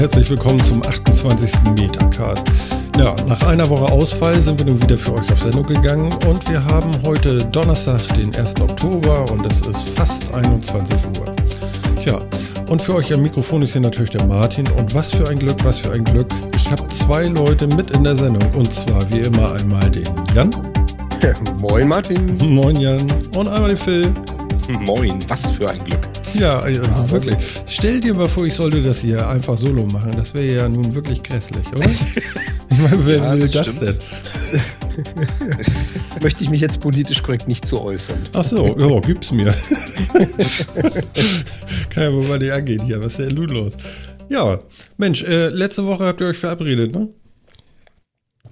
Herzlich 0.00 0.30
willkommen 0.30 0.64
zum 0.64 0.82
28. 0.82 1.52
Metacast. 1.78 2.50
Ja, 2.96 3.14
nach 3.26 3.42
einer 3.42 3.68
Woche 3.68 3.92
Ausfall 3.92 4.40
sind 4.40 4.58
wir 4.58 4.64
nun 4.64 4.82
wieder 4.82 4.96
für 4.96 5.12
euch 5.12 5.30
auf 5.30 5.42
Sendung 5.42 5.64
gegangen 5.64 6.10
und 6.26 6.48
wir 6.48 6.64
haben 6.64 6.90
heute 7.02 7.44
Donnerstag, 7.44 8.00
den 8.14 8.34
1. 8.34 8.62
Oktober 8.62 9.30
und 9.30 9.44
es 9.44 9.60
ist 9.60 9.90
fast 9.90 10.32
21 10.32 10.96
Uhr. 11.18 11.34
Tja, 12.02 12.18
und 12.70 12.80
für 12.80 12.94
euch 12.94 13.12
am 13.12 13.20
Mikrofon 13.20 13.60
ist 13.60 13.72
hier 13.72 13.82
natürlich 13.82 14.08
der 14.08 14.24
Martin 14.24 14.66
und 14.78 14.94
was 14.94 15.12
für 15.12 15.28
ein 15.28 15.38
Glück, 15.38 15.62
was 15.64 15.80
für 15.80 15.92
ein 15.92 16.04
Glück. 16.04 16.28
Ich 16.56 16.70
habe 16.70 16.88
zwei 16.88 17.26
Leute 17.26 17.66
mit 17.66 17.90
in 17.90 18.02
der 18.02 18.16
Sendung 18.16 18.50
und 18.54 18.72
zwar 18.72 19.02
wie 19.10 19.18
immer 19.18 19.52
einmal 19.52 19.90
den 19.90 20.08
Jan. 20.34 20.50
Ja, 21.22 21.34
moin 21.58 21.86
Martin. 21.86 22.38
Moin 22.38 22.76
Jan. 22.76 23.06
Und 23.36 23.48
einmal 23.48 23.68
den 23.68 23.76
Phil. 23.76 24.14
Moin, 24.80 25.18
was 25.28 25.50
für 25.50 25.68
ein 25.68 25.84
Glück. 25.84 26.09
Ja, 26.34 26.60
also 26.60 26.82
ja, 26.82 27.10
wirklich. 27.10 27.34
Stell 27.66 28.00
dir 28.00 28.14
mal 28.14 28.28
vor, 28.28 28.46
ich 28.46 28.54
sollte 28.54 28.80
das 28.82 29.00
hier 29.00 29.28
einfach 29.28 29.58
solo 29.58 29.86
machen. 29.86 30.12
Das 30.12 30.32
wäre 30.34 30.54
ja 30.54 30.68
nun 30.68 30.94
wirklich 30.94 31.20
grässlich, 31.22 31.66
oder? 31.72 31.90
ich 31.90 32.78
meine, 32.78 33.06
wer 33.06 33.16
ja, 33.16 33.32
will 33.32 33.40
das, 33.40 33.52
das 33.52 33.80
denn? 33.80 33.96
Möchte 36.22 36.44
ich 36.44 36.50
mich 36.50 36.60
jetzt 36.60 36.80
politisch 36.80 37.22
korrekt 37.22 37.48
nicht 37.48 37.66
zu 37.66 37.80
äußern. 37.80 38.18
Ach 38.34 38.44
so, 38.44 38.76
ja, 38.78 39.00
gib's 39.00 39.32
mir. 39.32 39.46
Kann 41.90 42.02
ja 42.02 42.12
wohl 42.12 42.24
mal 42.24 42.38
nicht 42.38 42.52
angehen 42.52 42.84
hier. 42.84 43.00
Was 43.00 43.18
ist 43.18 43.20
denn 43.20 43.34
nun 43.34 43.48
los? 43.48 43.72
Ja, 44.28 44.60
Mensch, 44.96 45.22
äh, 45.22 45.48
letzte 45.48 45.86
Woche 45.86 46.06
habt 46.06 46.20
ihr 46.20 46.28
euch 46.28 46.38
verabredet, 46.38 46.94
ne? 46.94 47.08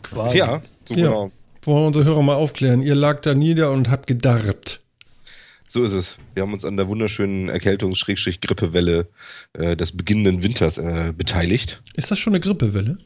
Quasi. 0.02 0.38
Ja, 0.38 0.62
so 0.84 0.94
ja. 0.94 1.06
genau. 1.06 1.30
Wollen 1.62 1.82
wir 1.82 1.86
unsere 1.88 2.04
Hörer 2.06 2.22
mal 2.22 2.34
aufklären. 2.34 2.82
Ihr 2.82 2.94
lag 2.94 3.20
da 3.20 3.34
nieder 3.34 3.70
und 3.70 3.90
habt 3.90 4.06
gedarbt. 4.06 4.80
So 5.70 5.84
ist 5.84 5.92
es. 5.92 6.16
Wir 6.33 6.42
haben 6.42 6.55
uns 6.55 6.64
an 6.64 6.78
der 6.78 6.88
wunderschönen 6.88 7.50
Erkältungs-Grippewelle 7.50 9.06
äh, 9.52 9.77
des 9.77 9.92
beginnenden 9.92 10.42
Winters 10.42 10.78
äh, 10.78 11.12
beteiligt. 11.14 11.83
Ist 11.94 12.10
das 12.10 12.19
schon 12.19 12.33
eine 12.33 12.41
Grippewelle? 12.41 12.97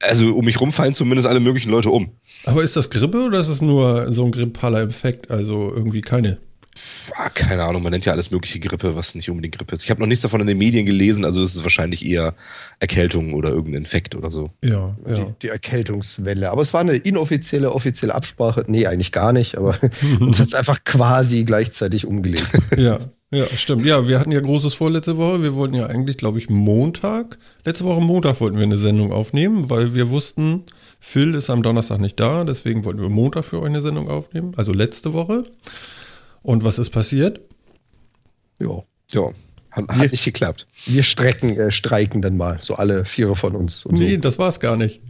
Also 0.00 0.34
um 0.34 0.44
mich 0.44 0.60
rum 0.60 0.72
fallen 0.72 0.92
zumindest 0.92 1.28
alle 1.28 1.38
möglichen 1.38 1.70
Leute 1.70 1.90
um. 1.90 2.10
Aber 2.46 2.64
ist 2.64 2.74
das 2.74 2.90
Grippe 2.90 3.22
oder 3.22 3.38
ist 3.38 3.46
es 3.46 3.60
nur 3.60 4.12
so 4.12 4.24
ein 4.24 4.32
grippaler 4.32 4.80
Effekt? 4.80 5.30
Also 5.30 5.72
irgendwie 5.72 6.00
keine? 6.00 6.38
Ah, 7.16 7.28
keine 7.28 7.64
Ahnung, 7.64 7.82
man 7.82 7.92
nennt 7.92 8.06
ja 8.06 8.12
alles 8.12 8.30
mögliche 8.30 8.58
Grippe, 8.58 8.96
was 8.96 9.14
nicht 9.14 9.28
unbedingt 9.28 9.56
Grippe 9.56 9.74
ist. 9.74 9.84
Ich 9.84 9.90
habe 9.90 10.00
noch 10.00 10.06
nichts 10.06 10.22
davon 10.22 10.40
in 10.40 10.46
den 10.46 10.56
Medien 10.56 10.86
gelesen, 10.86 11.24
also 11.24 11.42
ist 11.42 11.54
es 11.54 11.62
wahrscheinlich 11.62 12.06
eher 12.06 12.34
Erkältung 12.80 13.34
oder 13.34 13.50
irgendein 13.50 13.82
Infekt 13.82 14.14
oder 14.14 14.30
so. 14.30 14.50
Ja, 14.64 14.96
ja. 15.06 15.14
Die, 15.16 15.24
die 15.42 15.48
Erkältungswelle. 15.48 16.50
Aber 16.50 16.62
es 16.62 16.72
war 16.72 16.80
eine 16.80 16.96
inoffizielle, 16.96 17.72
offizielle 17.72 18.14
Absprache. 18.14 18.64
Nee, 18.68 18.86
eigentlich 18.86 19.12
gar 19.12 19.32
nicht, 19.34 19.58
aber 19.58 19.78
uns 20.18 20.38
hat 20.40 20.48
es 20.48 20.54
einfach 20.54 20.82
quasi 20.84 21.44
gleichzeitig 21.44 22.06
umgelegt. 22.06 22.50
Ja, 22.76 23.00
ja, 23.30 23.46
stimmt. 23.56 23.84
Ja, 23.84 24.08
wir 24.08 24.18
hatten 24.18 24.32
ja 24.32 24.40
großes 24.40 24.74
vor 24.74 24.90
letzte 24.90 25.18
Woche. 25.18 25.42
Wir 25.42 25.54
wollten 25.54 25.74
ja 25.74 25.86
eigentlich, 25.86 26.16
glaube 26.16 26.38
ich, 26.38 26.48
Montag, 26.48 27.38
letzte 27.64 27.84
Woche 27.84 28.00
Montag 28.00 28.40
wollten 28.40 28.56
wir 28.56 28.64
eine 28.64 28.78
Sendung 28.78 29.12
aufnehmen, 29.12 29.68
weil 29.68 29.94
wir 29.94 30.10
wussten, 30.10 30.64
Phil 31.00 31.34
ist 31.34 31.50
am 31.50 31.62
Donnerstag 31.62 32.00
nicht 32.00 32.18
da, 32.18 32.44
deswegen 32.44 32.84
wollten 32.84 33.00
wir 33.00 33.08
Montag 33.08 33.44
für 33.44 33.60
euch 33.60 33.66
eine 33.66 33.82
Sendung 33.82 34.08
aufnehmen, 34.08 34.52
also 34.56 34.72
letzte 34.72 35.12
Woche. 35.12 35.44
Und 36.42 36.64
was 36.64 36.78
ist 36.78 36.90
passiert? 36.90 37.40
Ja. 38.58 38.82
Ja. 39.10 39.30
Hat, 39.70 39.84
wir, 39.88 40.08
nicht 40.08 40.24
geklappt. 40.24 40.66
Wir 40.84 41.02
strecken, 41.02 41.56
äh, 41.58 41.72
streiken 41.72 42.20
dann 42.20 42.36
mal, 42.36 42.58
so 42.60 42.74
alle 42.74 43.04
Viere 43.04 43.36
von 43.36 43.56
uns. 43.56 43.86
nee, 43.90 44.14
so. 44.14 44.16
das 44.18 44.38
war 44.38 44.48
es 44.48 44.60
gar 44.60 44.76
nicht. 44.76 45.00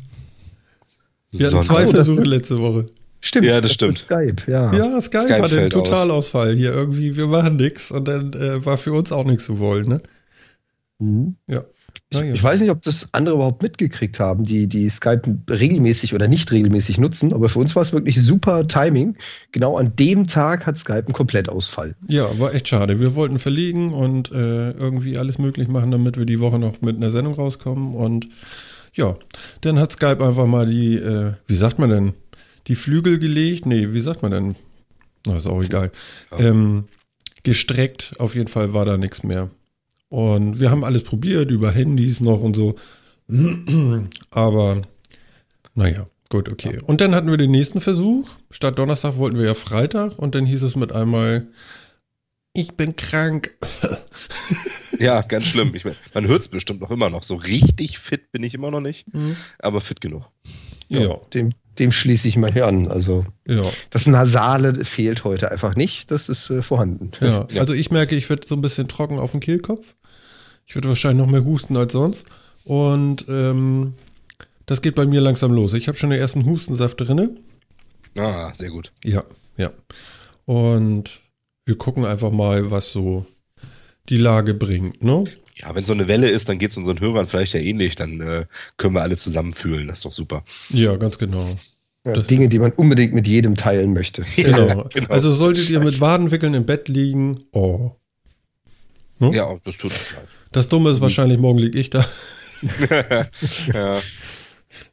Wir 1.33 1.47
hatten 1.47 1.65
zwei 1.65 1.87
Versuche 1.87 2.23
letzte 2.23 2.59
Woche. 2.59 2.87
Stimmt, 3.21 3.47
ja, 3.47 3.61
das, 3.61 3.71
das 3.71 3.75
stimmt. 3.75 3.99
Skype, 3.99 4.37
ja. 4.47 4.73
Ja, 4.73 5.01
Skype, 5.01 5.23
Skype 5.23 5.43
hatte 5.43 5.61
einen 5.61 5.71
Totalausfall 5.71 6.55
hier 6.57 6.73
irgendwie. 6.73 7.17
Wir 7.17 7.27
machen 7.27 7.57
nichts 7.57 7.91
und 7.91 8.07
dann 8.07 8.33
äh, 8.33 8.65
war 8.65 8.77
für 8.77 8.93
uns 8.93 9.13
auch 9.13 9.25
nichts 9.25 9.45
zu 9.45 9.59
wollen, 9.59 9.89
ne? 9.89 10.03
Mhm. 10.99 11.37
Ja. 11.47 11.65
Ich, 12.13 12.35
ich, 12.35 12.43
weiß 12.43 12.61
nicht, 12.61 12.71
ob 12.71 12.83
das 12.83 13.09
andere 13.13 13.35
überhaupt 13.35 13.63
mitgekriegt 13.63 14.21
haben, 14.21 14.45
die, 14.45 14.67
die 14.67 14.89
Skype 14.89 15.23
regelmäßig 15.49 16.15
oder 16.15 16.29
nicht 16.29 16.51
regelmäßig 16.53 16.99
nutzen, 16.99 17.33
aber 17.33 17.49
für 17.49 17.59
uns 17.59 17.75
war 17.75 17.83
es 17.83 17.93
wirklich 17.93 18.23
super 18.23 18.67
Timing. 18.69 19.17
Genau 19.53 19.77
an 19.77 19.97
dem 19.97 20.27
Tag 20.27 20.67
hat 20.67 20.79
Skype 20.79 21.05
einen 21.07 21.13
Komplettausfall. 21.13 21.95
Ja, 22.09 22.39
war 22.39 22.55
echt 22.55 22.69
schade. 22.69 23.01
Wir 23.01 23.15
wollten 23.15 23.39
verlegen 23.39 23.93
und 23.93 24.31
äh, 24.33 24.71
irgendwie 24.73 25.19
alles 25.19 25.39
möglich 25.39 25.69
machen, 25.69 25.91
damit 25.91 26.17
wir 26.19 26.27
die 26.27 26.41
Woche 26.41 26.59
noch 26.59 26.81
mit 26.81 26.97
einer 26.97 27.11
Sendung 27.11 27.35
rauskommen. 27.35 27.95
Und 27.95 28.29
ja, 28.95 29.17
dann 29.63 29.79
hat 29.79 29.93
Skype 29.93 30.25
einfach 30.25 30.47
mal 30.47 30.67
die, 30.67 30.97
äh, 30.97 31.33
wie 31.47 31.57
sagt 31.57 31.79
man 31.79 31.91
denn, 31.91 32.13
die 32.67 32.75
Flügel 32.75 33.19
gelegt. 33.19 33.67
Nee, 33.67 33.93
wie 33.93 34.01
sagt 34.01 34.23
man 34.23 34.31
denn? 34.31 34.55
Na, 35.27 35.37
ist 35.37 35.47
auch 35.47 35.63
egal. 35.63 35.91
Ja. 36.31 36.47
Ähm, 36.47 36.85
gestreckt, 37.43 38.13
auf 38.19 38.35
jeden 38.35 38.49
Fall 38.49 38.75
war 38.75 38.85
da 38.85 38.97
nichts 38.97 39.23
mehr. 39.23 39.51
Und 40.13 40.61
wir 40.61 40.71
haben 40.71 40.85
alles 40.85 41.05
probiert, 41.05 41.51
über 41.51 41.71
Handys 41.71 42.21
noch 42.21 42.43
und 42.43 42.55
so. 42.55 42.75
Aber 44.31 44.83
naja, 45.75 46.05
gut, 46.29 46.51
okay. 46.51 46.81
Und 46.85 47.01
dann 47.01 47.15
hatten 47.15 47.31
wir 47.31 47.39
den 47.39 47.51
nächsten 47.51 47.81
Versuch. 47.81 48.29
Statt 48.51 48.79
Donnerstag 48.79 49.17
wollten 49.17 49.39
wir 49.39 49.47
ja 49.47 49.55
Freitag 49.55 50.19
und 50.19 50.35
dann 50.35 50.45
hieß 50.45 50.65
es 50.65 50.77
mit 50.77 50.93
einmal, 50.93 51.47
ich 52.53 52.75
bin 52.75 52.95
krank. 52.95 53.57
ja, 54.99 55.23
ganz 55.23 55.47
schlimm. 55.47 55.75
Ich 55.75 55.87
mein, 55.87 55.97
man 56.13 56.27
hört 56.27 56.43
es 56.43 56.49
bestimmt 56.49 56.83
noch 56.83 56.91
immer 56.91 57.09
noch. 57.09 57.23
So 57.23 57.37
richtig 57.37 57.99
fit 57.99 58.33
bin 58.33 58.45
ich 58.45 58.53
immer 58.53 58.71
noch 58.71 58.83
nicht, 58.83 59.15
mhm. 59.15 59.35
aber 59.61 59.81
fit 59.81 60.03
genug. 60.03 60.31
Ja, 60.89 61.01
ja. 61.01 61.21
Dem, 61.33 61.55
dem 61.79 61.91
schließe 61.91 62.29
ich 62.29 62.37
mal 62.37 62.53
hier 62.53 62.67
an. 62.67 62.87
Also 62.87 63.25
ja. 63.49 63.65
das 63.89 64.07
Nasale 64.07 64.85
fehlt 64.85 65.25
heute 65.25 65.51
einfach 65.51 65.75
nicht. 65.75 66.11
Das 66.11 66.29
ist 66.29 66.51
äh, 66.51 66.63
vorhanden. 66.63 67.13
Ja. 67.23 67.47
also 67.57 67.73
ich 67.73 67.91
merke, 67.91 68.15
ich 68.15 68.29
werde 68.29 68.47
so 68.47 68.55
ein 68.55 68.61
bisschen 68.61 68.89
trocken 68.89 69.19
auf 69.19 69.31
dem 69.31 69.41
Kehlkopf. 69.41 69.95
Ich 70.67 70.75
würde 70.75 70.89
wahrscheinlich 70.89 71.25
noch 71.25 71.31
mehr 71.31 71.45
husten 71.45 71.77
als 71.77 71.93
sonst. 71.93 72.25
Und 72.65 73.27
ähm, 73.29 73.95
das 74.67 74.83
geht 74.83 74.95
bei 74.95 75.07
mir 75.07 75.21
langsam 75.21 75.53
los. 75.53 75.75
Ich 75.75 75.89
habe 75.89 75.99
schon 75.99 76.11
den 76.11 76.21
ersten 76.21 76.45
Hustensaft 76.45 77.01
drin. 77.01 77.41
Ah, 78.19 78.53
sehr 78.55 78.71
gut. 78.71 78.93
Ja, 79.05 79.25
ja. 79.57 79.73
Und 80.45 81.21
wir 81.65 81.77
gucken 81.77 82.05
einfach 82.05 82.31
mal, 82.31 82.71
was 82.71 82.93
so 82.93 83.27
die 84.09 84.19
Lage 84.19 84.55
bringt, 84.55 85.03
ne? 85.03 85.25
Ja, 85.55 85.75
wenn 85.75 85.85
so 85.85 85.93
eine 85.93 86.09
Welle 86.09 86.29
ist, 86.29 86.49
dann 86.49 86.59
geht 86.59 86.71
es 86.71 86.77
unseren 86.77 87.01
Hörern 87.01 87.27
vielleicht 87.27 87.55
ja 87.55 87.61
ähnlich. 87.61 87.95
Dann 87.95 88.21
äh, 88.21 88.47
können 88.77 88.95
wir 88.95 89.03
alle 89.03 89.17
zusammen 89.17 89.53
fühlen. 89.53 89.87
Das 89.89 89.99
ist 89.99 90.05
doch 90.05 90.13
super. 90.13 90.43
Ja, 90.71 90.97
ganz 90.97 91.19
genau. 91.19 91.57
Ja, 92.05 92.15
Dinge, 92.15 92.49
die 92.49 92.59
man 92.59 92.73
unbedingt 92.73 93.13
mit 93.13 93.29
jedem 93.29 93.55
teilen 93.55 93.93
möchte. 93.93 94.23
Genau. 94.37 94.89
genau. 94.93 95.09
Also 95.09 95.31
solltet 95.31 95.71
ihr 95.71 95.79
mit 95.81 96.01
Wadenwickeln 96.01 96.55
im 96.55 96.67
Bett 96.67 96.89
liegen, 96.89 97.45
oh. 97.53 97.93
Ne? 99.19 99.31
Ja, 99.35 99.57
das 99.63 99.77
tut 99.77 99.93
uns 99.93 100.11
leid. 100.13 100.29
Das 100.53 100.69
Dumme 100.69 100.91
ist 100.91 101.01
wahrscheinlich, 101.01 101.39
morgen 101.39 101.59
liege 101.59 101.79
ich 101.79 101.91
da. 101.91 102.05
ja. 103.75 103.99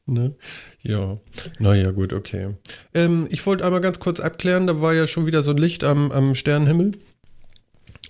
Ne? 0.05 0.33
Ja, 0.81 1.17
naja, 1.59 1.91
gut, 1.91 2.13
okay. 2.13 2.55
Ähm, 2.93 3.27
ich 3.29 3.45
wollte 3.45 3.65
einmal 3.65 3.81
ganz 3.81 3.99
kurz 3.99 4.19
abklären, 4.19 4.65
da 4.65 4.81
war 4.81 4.93
ja 4.93 5.07
schon 5.07 5.25
wieder 5.25 5.43
so 5.43 5.51
ein 5.51 5.57
Licht 5.57 5.83
am, 5.83 6.11
am 6.11 6.35
Sternenhimmel. 6.35 6.93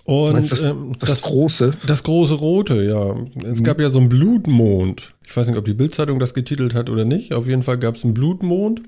Und 0.04 0.50
das, 0.50 0.64
ähm, 0.64 0.92
das, 0.98 1.10
das, 1.10 1.22
große? 1.22 1.76
Das 1.86 2.02
große 2.02 2.34
rote, 2.34 2.82
ja. 2.84 3.16
Es 3.44 3.60
mhm. 3.60 3.64
gab 3.64 3.80
ja 3.80 3.90
so 3.90 3.98
einen 3.98 4.08
Blutmond. 4.08 5.14
Ich 5.26 5.36
weiß 5.36 5.46
nicht, 5.46 5.58
ob 5.58 5.64
die 5.64 5.74
Bildzeitung 5.74 6.18
das 6.18 6.34
getitelt 6.34 6.74
hat 6.74 6.90
oder 6.90 7.04
nicht. 7.04 7.32
Auf 7.34 7.46
jeden 7.46 7.62
Fall 7.62 7.78
gab 7.78 7.96
es 7.96 8.04
einen 8.04 8.14
Blutmond. 8.14 8.82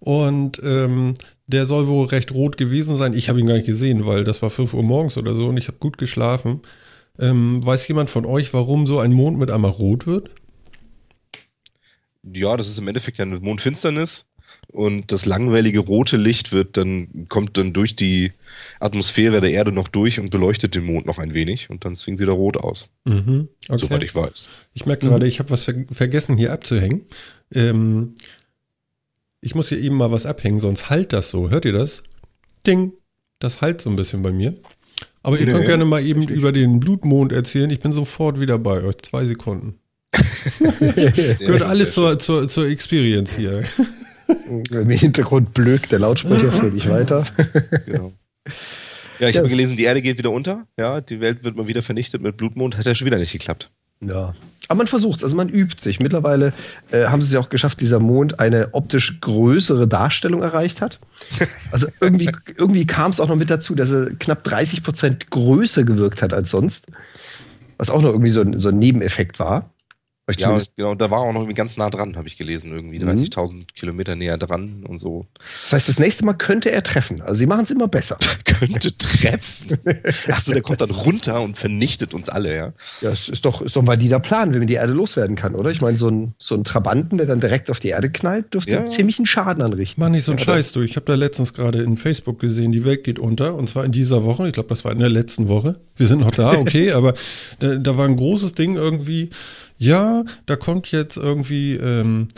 Und 0.00 0.60
ähm, 0.64 1.14
der 1.46 1.66
soll 1.66 1.86
wohl 1.86 2.06
recht 2.06 2.32
rot 2.32 2.56
gewesen 2.56 2.96
sein. 2.96 3.12
Ich 3.12 3.28
habe 3.28 3.38
ihn 3.38 3.46
gar 3.46 3.54
nicht 3.54 3.66
gesehen, 3.66 4.06
weil 4.06 4.24
das 4.24 4.40
war 4.40 4.50
5 4.50 4.72
Uhr 4.72 4.82
morgens 4.82 5.18
oder 5.18 5.34
so 5.34 5.48
und 5.48 5.56
ich 5.56 5.68
habe 5.68 5.78
gut 5.78 5.98
geschlafen. 5.98 6.62
Ähm, 7.18 7.64
weiß 7.64 7.86
jemand 7.88 8.10
von 8.10 8.24
euch, 8.24 8.52
warum 8.54 8.86
so 8.86 8.98
ein 8.98 9.12
Mond 9.12 9.38
mit 9.38 9.50
einmal 9.50 9.70
rot 9.70 10.06
wird? 10.06 10.30
Ja, 12.22 12.56
das 12.56 12.68
ist 12.68 12.78
im 12.78 12.88
Endeffekt 12.88 13.18
ja 13.18 13.24
eine 13.24 13.40
Mondfinsternis 13.40 14.26
und 14.68 15.10
das 15.10 15.26
langwellige 15.26 15.80
rote 15.80 16.16
Licht 16.16 16.52
wird 16.52 16.76
dann 16.76 17.26
kommt 17.28 17.56
dann 17.56 17.72
durch 17.72 17.96
die 17.96 18.32
Atmosphäre 18.78 19.40
der 19.40 19.50
Erde 19.50 19.72
noch 19.72 19.88
durch 19.88 20.20
und 20.20 20.30
beleuchtet 20.30 20.74
den 20.74 20.84
Mond 20.84 21.06
noch 21.06 21.18
ein 21.18 21.34
wenig 21.34 21.70
und 21.70 21.84
dann 21.84 21.96
zwingen 21.96 22.18
sie 22.18 22.26
da 22.26 22.32
rot 22.32 22.56
aus. 22.56 22.88
Mhm, 23.04 23.48
okay. 23.68 23.78
Soweit 23.78 24.02
ich 24.02 24.14
weiß. 24.14 24.48
Ich 24.74 24.86
merke 24.86 25.08
gerade, 25.08 25.26
ich 25.26 25.38
habe 25.38 25.50
was 25.50 25.64
ver 25.64 25.74
vergessen 25.90 26.36
hier 26.36 26.52
abzuhängen. 26.52 27.06
Ähm, 27.52 28.14
ich 29.40 29.54
muss 29.54 29.70
hier 29.70 29.78
eben 29.78 29.96
mal 29.96 30.12
was 30.12 30.26
abhängen, 30.26 30.60
sonst 30.60 30.90
halt 30.90 31.12
das 31.12 31.30
so. 31.30 31.50
Hört 31.50 31.64
ihr 31.64 31.72
das? 31.72 32.02
Ding. 32.66 32.92
Das 33.38 33.62
halt 33.62 33.80
so 33.80 33.88
ein 33.88 33.96
bisschen 33.96 34.22
bei 34.22 34.32
mir. 34.32 34.54
Aber 35.22 35.38
ihr 35.38 35.46
nee, 35.46 35.52
könnt 35.52 35.66
gerne 35.66 35.84
mal 35.84 36.04
eben 36.04 36.26
über 36.28 36.52
den 36.52 36.80
Blutmond 36.80 37.32
erzählen. 37.32 37.70
Ich 37.70 37.80
bin 37.80 37.92
sofort 37.92 38.40
wieder 38.40 38.58
bei 38.58 38.82
euch. 38.82 38.98
Zwei 39.02 39.26
Sekunden. 39.26 39.78
Gehört 40.14 41.62
alles 41.62 41.92
zur, 41.92 42.18
zur, 42.18 42.48
zur 42.48 42.66
Experience 42.66 43.36
hier. 43.36 43.64
Im 44.70 44.90
Hintergrund 44.90 45.54
blökt 45.54 45.92
der 45.92 45.98
Lautsprecher 45.98 46.52
für 46.52 46.70
dich 46.70 46.88
weiter. 46.88 47.24
genau. 47.86 48.12
Ja, 49.18 49.28
ich 49.28 49.34
ja, 49.34 49.40
habe 49.40 49.50
gelesen, 49.50 49.76
die 49.76 49.84
Erde 49.84 50.00
geht 50.00 50.18
wieder 50.18 50.30
unter. 50.30 50.66
Ja, 50.78 51.00
die 51.00 51.20
Welt 51.20 51.44
wird 51.44 51.56
mal 51.56 51.68
wieder 51.68 51.82
vernichtet 51.82 52.22
mit 52.22 52.36
Blutmond. 52.36 52.78
Hat 52.78 52.86
ja 52.86 52.94
schon 52.94 53.06
wieder 53.06 53.18
nicht 53.18 53.32
geklappt. 53.32 53.70
Ja. 54.04 54.34
Aber 54.68 54.78
man 54.78 54.86
versucht 54.86 55.24
also 55.24 55.34
man 55.34 55.48
übt 55.48 55.80
sich. 55.80 55.98
Mittlerweile 55.98 56.52
äh, 56.92 57.06
haben 57.06 57.22
sie 57.22 57.26
es 57.26 57.32
ja 57.34 57.40
auch 57.40 57.48
geschafft, 57.48 57.80
dieser 57.80 57.98
Mond 57.98 58.38
eine 58.38 58.68
optisch 58.72 59.20
größere 59.20 59.88
Darstellung 59.88 60.42
erreicht 60.42 60.80
hat. 60.80 60.98
Also 61.72 61.86
irgendwie, 62.00 62.28
irgendwie 62.56 62.84
kam 62.84 63.12
es 63.12 63.20
auch 63.20 63.28
noch 63.28 63.36
mit 63.36 63.48
dazu, 63.48 63.76
dass 63.76 63.90
er 63.90 64.10
knapp 64.16 64.42
30 64.42 64.82
Prozent 64.82 65.30
größer 65.30 65.84
gewirkt 65.84 66.20
hat 66.20 66.32
als 66.32 66.50
sonst. 66.50 66.86
Was 67.78 67.90
auch 67.90 68.02
noch 68.02 68.10
irgendwie 68.10 68.30
so 68.30 68.40
ein, 68.40 68.58
so 68.58 68.70
ein 68.70 68.78
Nebeneffekt 68.78 69.38
war. 69.38 69.70
Ja, 70.38 70.58
genau, 70.76 70.94
da 70.94 71.10
war 71.10 71.20
auch 71.20 71.32
noch 71.32 71.40
irgendwie 71.40 71.54
ganz 71.54 71.76
nah 71.76 71.90
dran, 71.90 72.16
habe 72.16 72.28
ich 72.28 72.36
gelesen, 72.36 72.72
irgendwie 72.72 72.98
30.000 72.98 73.54
mhm. 73.54 73.66
Kilometer 73.74 74.16
näher 74.16 74.38
dran 74.38 74.84
und 74.86 74.98
so. 74.98 75.26
Das 75.38 75.72
heißt, 75.72 75.88
das 75.88 75.98
nächste 75.98 76.24
Mal 76.24 76.34
könnte 76.34 76.70
er 76.70 76.82
treffen. 76.82 77.20
Also 77.22 77.34
sie 77.34 77.46
machen 77.46 77.64
es 77.64 77.70
immer 77.70 77.88
besser. 77.88 78.18
könnte 78.44 78.96
treffen. 78.96 79.78
Achso, 80.28 80.52
der 80.52 80.62
kommt 80.62 80.80
dann 80.80 80.90
runter 80.90 81.40
und 81.40 81.56
vernichtet 81.56 82.14
uns 82.14 82.28
alle, 82.28 82.54
ja. 82.54 82.72
Ja, 83.00 83.10
das 83.10 83.28
ist 83.28 83.44
doch, 83.44 83.62
ist 83.62 83.76
doch 83.76 83.82
ein 83.82 83.86
valider 83.86 84.20
Plan, 84.20 84.52
wenn 84.52 84.60
man 84.60 84.68
die 84.68 84.74
Erde 84.74 84.92
loswerden 84.92 85.36
kann, 85.36 85.54
oder? 85.54 85.70
Ich 85.70 85.80
meine, 85.80 85.98
so 85.98 86.08
ein, 86.08 86.34
so 86.38 86.54
ein 86.54 86.64
Trabanten, 86.64 87.18
der 87.18 87.26
dann 87.26 87.40
direkt 87.40 87.70
auf 87.70 87.80
die 87.80 87.88
Erde 87.88 88.10
knallt, 88.10 88.52
dürfte 88.54 88.72
ja. 88.72 88.86
ziemlichen 88.86 89.26
Schaden 89.26 89.62
anrichten. 89.62 90.00
Mach 90.00 90.08
nicht 90.08 90.24
so 90.24 90.32
einen 90.32 90.38
ja, 90.38 90.44
Scheiß, 90.44 90.72
du. 90.72 90.82
Ich 90.82 90.96
habe 90.96 91.06
da 91.06 91.14
letztens 91.14 91.54
gerade 91.54 91.82
in 91.82 91.96
Facebook 91.96 92.38
gesehen, 92.38 92.72
die 92.72 92.84
Welt 92.84 93.04
geht 93.04 93.18
unter 93.18 93.54
und 93.54 93.68
zwar 93.68 93.84
in 93.84 93.92
dieser 93.92 94.24
Woche. 94.24 94.48
Ich 94.48 94.54
glaube, 94.54 94.68
das 94.68 94.84
war 94.84 94.92
in 94.92 94.98
der 94.98 95.08
letzten 95.08 95.48
Woche. 95.48 95.80
Wir 95.96 96.06
sind 96.06 96.20
noch 96.20 96.30
da, 96.30 96.52
okay, 96.52 96.92
aber 96.92 97.14
da, 97.58 97.76
da 97.76 97.96
war 97.96 98.06
ein 98.06 98.16
großes 98.16 98.52
Ding 98.52 98.76
irgendwie 98.76 99.30
ja, 99.80 100.24
da 100.44 100.56
kommt 100.56 100.92
jetzt 100.92 101.16
irgendwie, 101.16 101.74
ähm, 101.74 102.28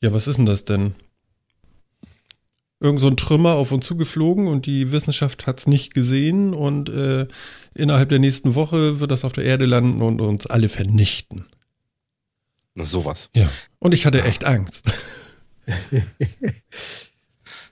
ja, 0.00 0.10
was 0.14 0.26
ist 0.26 0.38
denn 0.38 0.46
das 0.46 0.64
denn? 0.64 0.94
Irgend 2.80 3.00
so 3.00 3.08
ein 3.08 3.18
Trümmer 3.18 3.56
auf 3.56 3.72
uns 3.72 3.86
zugeflogen 3.86 4.46
und 4.46 4.64
die 4.64 4.90
Wissenschaft 4.90 5.46
hat 5.46 5.58
es 5.58 5.66
nicht 5.66 5.92
gesehen 5.92 6.54
und 6.54 6.88
äh, 6.88 7.26
innerhalb 7.74 8.08
der 8.08 8.20
nächsten 8.20 8.54
Woche 8.54 9.00
wird 9.00 9.10
das 9.10 9.26
auf 9.26 9.34
der 9.34 9.44
Erde 9.44 9.66
landen 9.66 10.00
und 10.00 10.22
uns 10.22 10.46
alle 10.46 10.70
vernichten. 10.70 11.44
Na 12.74 12.86
sowas. 12.86 13.28
Ja. 13.34 13.50
Und 13.80 13.92
ich 13.92 14.06
hatte 14.06 14.22
echt 14.22 14.44
Angst. 14.44 14.90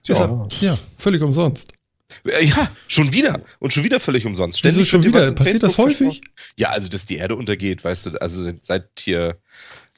ja. 0.05 0.49
ja, 0.61 0.79
völlig 0.99 1.23
umsonst. 1.23 1.73
Ja, 2.25 2.71
schon 2.87 3.13
wieder. 3.13 3.41
Und 3.61 3.73
schon 3.73 3.85
wieder 3.85 4.01
völlig 4.01 4.27
umsonst. 4.27 4.59
Ständig 4.59 4.81
Wieso 4.81 4.91
schon 4.91 5.05
wieder? 5.05 5.21
Passiert 5.33 5.61
Facebook 5.61 5.69
das 5.71 5.79
häufig? 5.79 6.21
Ja, 6.59 6.71
also, 6.71 6.89
dass 6.89 7.07
die 7.07 7.17
Erde 7.17 7.37
untergeht, 7.37 7.85
weißt 7.85 8.07
du, 8.07 8.21
also 8.21 8.51
seit 8.61 8.89
hier, 8.99 9.37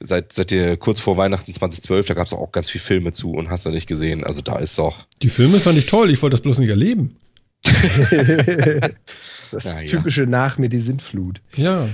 seit, 0.00 0.32
seit 0.32 0.50
hier 0.50 0.76
kurz 0.76 0.98
vor 0.98 1.16
Weihnachten 1.16 1.52
2012, 1.52 2.06
da 2.06 2.14
gab 2.14 2.26
es 2.26 2.32
auch 2.32 2.50
ganz 2.50 2.68
viele 2.68 2.82
Filme 2.82 3.12
zu 3.12 3.32
und 3.32 3.48
hast 3.48 3.64
du 3.64 3.70
nicht 3.70 3.86
gesehen. 3.86 4.24
Also 4.24 4.42
da 4.42 4.58
ist 4.58 4.76
doch. 4.78 5.06
Die 5.22 5.28
Filme 5.28 5.58
fand 5.58 5.78
ich 5.78 5.86
toll, 5.86 6.10
ich 6.10 6.20
wollte 6.20 6.34
das 6.34 6.42
bloß 6.42 6.58
nicht 6.58 6.70
erleben. 6.70 7.16
das 7.62 9.64
ja, 9.64 9.80
typische 9.86 10.22
ja. 10.22 10.28
Nach 10.28 10.58
mir 10.58 10.68
die 10.68 10.80
Sintflut. 10.80 11.40
Ja. 11.54 11.88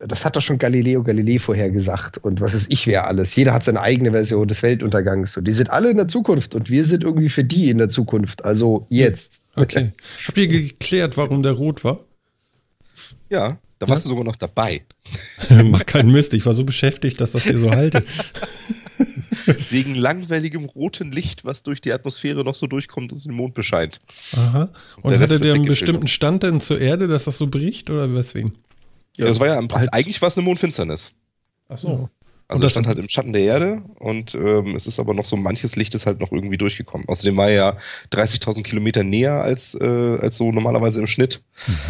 Das 0.00 0.24
hat 0.24 0.34
doch 0.34 0.40
schon 0.40 0.58
Galileo 0.58 1.02
Galilei 1.02 1.38
vorher 1.38 1.70
gesagt. 1.70 2.18
Und 2.18 2.40
was 2.40 2.54
ist 2.54 2.72
ich 2.72 2.86
wer 2.86 3.06
alles? 3.06 3.36
Jeder 3.36 3.52
hat 3.52 3.64
seine 3.64 3.82
eigene 3.82 4.12
Version 4.12 4.48
des 4.48 4.62
Weltuntergangs. 4.62 5.36
Und 5.36 5.46
die 5.46 5.52
sind 5.52 5.70
alle 5.70 5.90
in 5.90 5.98
der 5.98 6.08
Zukunft. 6.08 6.54
Und 6.54 6.70
wir 6.70 6.84
sind 6.84 7.04
irgendwie 7.04 7.28
für 7.28 7.44
die 7.44 7.68
in 7.68 7.78
der 7.78 7.90
Zukunft. 7.90 8.44
Also 8.44 8.86
jetzt. 8.88 9.42
Okay. 9.56 9.92
Habt 10.26 10.38
ihr 10.38 10.48
geklärt, 10.48 11.18
warum 11.18 11.42
der 11.42 11.52
rot 11.52 11.84
war? 11.84 12.00
Ja, 13.28 13.58
da 13.80 13.88
warst 13.88 14.04
ja? 14.04 14.08
du 14.08 14.10
sogar 14.10 14.24
noch 14.24 14.36
dabei. 14.36 14.82
Mach 15.64 15.86
keinen 15.86 16.12
Mist. 16.12 16.34
Ich 16.34 16.44
war 16.44 16.52
so 16.52 16.64
beschäftigt, 16.64 17.18
dass 17.20 17.32
das 17.32 17.44
hier 17.44 17.58
so 17.58 17.70
halte. 17.70 18.04
Wegen 19.70 19.94
langweiligem 19.94 20.66
roten 20.66 21.10
Licht, 21.10 21.46
was 21.46 21.62
durch 21.62 21.80
die 21.80 21.90
Atmosphäre 21.90 22.44
noch 22.44 22.54
so 22.54 22.66
durchkommt 22.66 23.10
und 23.10 23.24
den 23.24 23.32
Mond 23.32 23.54
bescheint. 23.54 23.98
Aha. 24.36 24.68
Und 25.00 25.18
hatte 25.18 25.40
der 25.40 25.54
einen 25.54 25.64
bestimmten 25.64 26.08
Stand 26.08 26.42
denn 26.42 26.60
zur 26.60 26.78
Erde, 26.78 27.08
dass 27.08 27.24
das 27.24 27.38
so 27.38 27.46
bricht 27.46 27.88
oder 27.88 28.14
weswegen? 28.14 28.52
Ja, 29.16 29.26
das 29.26 29.40
war 29.40 29.46
ja 29.46 29.58
im 29.58 29.66
Prinzip, 29.66 29.90
halt 29.90 29.94
eigentlich 29.94 30.20
war 30.20 30.28
es 30.28 30.36
eine 30.36 30.44
Mondfinsternis. 30.44 31.12
Ach 31.70 31.78
so. 31.78 32.10
Also 32.48 32.62
das 32.64 32.72
stand 32.72 32.86
halt 32.86 32.98
im 32.98 33.08
Schatten 33.08 33.32
der 33.32 33.42
Erde 33.42 33.82
und 34.00 34.34
ähm, 34.34 34.74
es 34.74 34.88
ist 34.88 34.98
aber 34.98 35.14
noch 35.14 35.24
so 35.24 35.36
manches 35.36 35.76
Licht 35.76 35.94
ist 35.94 36.04
halt 36.04 36.20
noch 36.20 36.32
irgendwie 36.32 36.58
durchgekommen. 36.58 37.08
Außerdem 37.08 37.36
war 37.36 37.48
er 37.48 37.54
ja 37.54 37.76
30.000 38.12 38.64
Kilometer 38.64 39.04
näher 39.04 39.40
als, 39.40 39.74
äh, 39.80 40.18
als 40.20 40.36
so 40.36 40.50
normalerweise 40.50 40.98
im 41.00 41.06
Schnitt. 41.06 41.42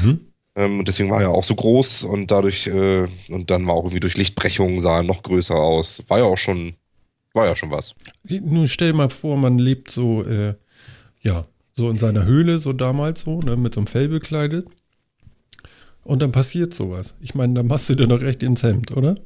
Mhm. 0.02 0.29
Ähm, 0.56 0.80
und 0.80 0.88
deswegen 0.88 1.10
war 1.10 1.22
er 1.22 1.30
auch 1.30 1.44
so 1.44 1.54
groß 1.54 2.04
und 2.04 2.30
dadurch, 2.30 2.66
äh, 2.66 3.06
und 3.30 3.50
dann 3.50 3.66
war 3.66 3.74
auch 3.74 3.84
irgendwie 3.84 4.00
durch 4.00 4.16
Lichtbrechungen 4.16 4.80
sah 4.80 4.98
er 4.98 5.02
noch 5.02 5.22
größer 5.22 5.54
aus. 5.54 6.02
War 6.08 6.18
ja 6.18 6.24
auch 6.24 6.38
schon, 6.38 6.74
war 7.34 7.46
ja 7.46 7.56
schon 7.56 7.70
was. 7.70 7.94
Nun 8.24 8.68
stell 8.68 8.92
dir 8.92 8.96
mal 8.96 9.10
vor, 9.10 9.36
man 9.36 9.58
lebt 9.58 9.90
so, 9.90 10.24
äh, 10.24 10.54
ja, 11.20 11.46
so 11.74 11.88
in 11.88 11.96
seiner 11.96 12.24
Höhle, 12.24 12.58
so 12.58 12.72
damals 12.72 13.22
so, 13.22 13.40
ne, 13.40 13.56
mit 13.56 13.74
so 13.74 13.80
einem 13.80 13.86
Fell 13.86 14.08
bekleidet. 14.08 14.66
Und 16.02 16.22
dann 16.22 16.32
passiert 16.32 16.74
sowas. 16.74 17.14
Ich 17.20 17.34
meine, 17.34 17.54
da 17.54 17.62
machst 17.62 17.88
du 17.88 17.94
dir 17.94 18.06
doch 18.06 18.20
recht 18.20 18.42
ins 18.42 18.62
Hemd, 18.62 18.96
oder? 18.96 19.16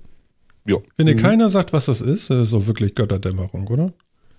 Ja. 0.66 0.76
Wenn 0.96 1.06
dir 1.06 1.14
mhm. 1.14 1.20
keiner 1.20 1.48
sagt, 1.48 1.72
was 1.72 1.86
das 1.86 2.00
ist, 2.00 2.30
das 2.30 2.48
ist 2.48 2.52
doch 2.52 2.66
wirklich 2.66 2.94
Götterdämmerung, 2.94 3.66
oder? 3.68 3.92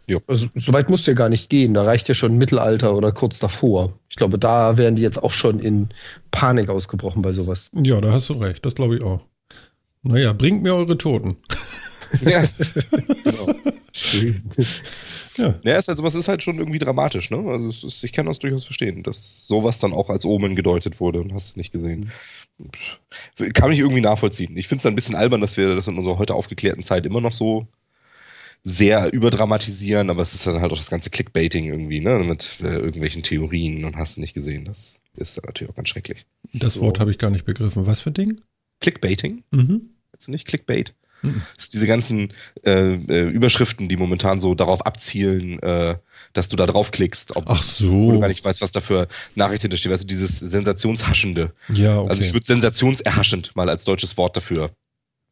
Ja. 0.08 0.20
Also, 0.28 0.48
so 0.56 0.72
weit 0.74 0.90
musst 0.90 1.08
du 1.08 1.12
ja 1.12 1.16
gar 1.16 1.30
nicht 1.30 1.50
gehen. 1.50 1.74
Da 1.74 1.84
reicht 1.84 2.08
ja 2.08 2.14
schon 2.14 2.38
Mittelalter 2.38 2.96
oder 2.96 3.12
kurz 3.12 3.40
davor. 3.40 3.94
Ich 4.10 4.16
glaube, 4.16 4.38
da 4.38 4.78
wären 4.78 4.96
die 4.96 5.02
jetzt 5.02 5.22
auch 5.22 5.32
schon 5.32 5.60
in 5.60 5.90
Panik 6.32 6.70
ausgebrochen 6.70 7.22
bei 7.22 7.32
sowas. 7.32 7.72
Ja, 7.74 8.00
da 8.02 8.12
hast 8.12 8.30
du 8.30 8.34
recht. 8.34 8.66
Das 8.66 8.76
glaube 8.76 8.96
ich 8.96 9.02
auch. 9.02 9.22
Naja, 10.04 10.34
bringt 10.34 10.62
mir 10.62 10.76
eure 10.76 10.98
Toten. 10.98 11.38
Ja. 12.22 12.46
genau. 13.24 13.56
Schön. 13.92 14.44
Ja. 15.38 15.56
ja, 15.64 15.76
ist 15.78 15.88
halt 15.88 15.98
sowas 15.98 16.16
ist 16.16 16.28
halt 16.28 16.44
schon 16.44 16.60
irgendwie 16.60 16.80
dramatisch, 16.80 17.30
ne? 17.30 17.38
Also 17.38 17.88
ist, 17.88 18.04
ich 18.04 18.14
kann 18.14 18.26
das 18.26 18.40
durchaus 18.40 18.64
verstehen, 18.64 19.04
dass 19.04 19.48
sowas 19.48 19.80
dann 19.80 19.92
auch 19.92 20.10
als 20.10 20.24
Omen 20.24 20.56
gedeutet 20.56 21.00
wurde 21.00 21.20
und 21.20 21.34
hast 21.34 21.56
du 21.56 21.60
nicht 21.60 21.74
gesehen. 21.74 22.12
Kann 23.54 23.72
ich 23.72 23.80
irgendwie 23.80 24.02
nachvollziehen. 24.02 24.56
Ich 24.56 24.68
finde 24.68 24.78
es 24.78 24.84
dann 24.84 24.94
ein 24.94 24.96
bisschen 24.96 25.16
albern, 25.16 25.42
dass 25.42 25.58
wir 25.58 25.76
das 25.76 25.88
in 25.88 25.98
unserer 25.98 26.20
heute 26.20 26.36
aufgeklärten 26.36 26.84
Zeit 26.84 27.06
immer 27.06 27.20
noch 27.20 27.34
so 27.34 27.68
sehr 28.68 29.14
überdramatisieren, 29.14 30.10
aber 30.10 30.24
es 30.24 30.34
ist 30.34 30.48
dann 30.48 30.60
halt 30.60 30.72
auch 30.72 30.78
das 30.78 30.90
ganze 30.90 31.12
Clickbaiting 31.12 31.66
irgendwie, 31.66 32.00
ne? 32.00 32.18
Mit 32.20 32.58
äh, 32.62 32.76
irgendwelchen 32.76 33.22
Theorien 33.22 33.86
und 33.86 33.96
hast 33.96 34.18
du 34.18 34.22
nicht 34.22 34.34
gesehen. 34.34 34.66
Das 34.66 35.02
ist 35.16 35.38
dann 35.38 35.44
natürlich 35.46 35.72
auch 35.72 35.76
ganz 35.76 35.90
schrecklich. 35.90 36.26
Das 36.52 36.74
so. 36.74 36.82
Wort 36.82 37.00
habe 37.00 37.12
ich 37.12 37.20
gar 37.20 37.30
nicht 37.30 37.46
begriffen. 37.46 37.86
Was 37.86 38.02
für 38.02 38.12
Ding? 38.12 38.42
Clickbaiting? 38.82 39.44
Mhm. 39.52 39.92
Kennst 40.12 40.28
du 40.28 40.32
nicht 40.32 40.48
Clickbait? 40.48 40.96
Das 41.56 41.70
diese 41.70 41.88
ganzen 41.88 42.34
äh, 42.66 42.94
äh, 42.94 43.30
Überschriften, 43.30 43.90
die 43.90 43.98
momentan 43.98 44.40
so 44.40 44.54
darauf 44.54 44.86
abzielen, 44.86 45.60
äh, 45.60 45.96
dass 46.34 46.50
du 46.50 46.56
da 46.56 46.66
draufklickst. 46.66 47.36
Ob, 47.36 47.50
Ach 47.50 47.64
so. 47.64 48.12
du 48.12 48.20
gar 48.20 48.28
nicht 48.28 48.44
weißt, 48.44 48.62
was 48.62 48.72
da 48.72 48.82
für 48.82 49.08
Nachrichten 49.34 49.64
hintersteht. 49.64 49.92
Weißt 49.92 50.04
du, 50.04 50.08
dieses 50.08 50.38
Sensationshaschende. 50.38 51.54
Ja, 51.74 52.00
okay. 52.00 52.10
Also 52.10 52.26
ich 52.26 52.34
würde 52.34 52.46
sensationserhaschend 52.46 53.56
mal 53.56 53.70
als 53.70 53.86
deutsches 53.86 54.18
Wort 54.18 54.38
dafür 54.38 54.72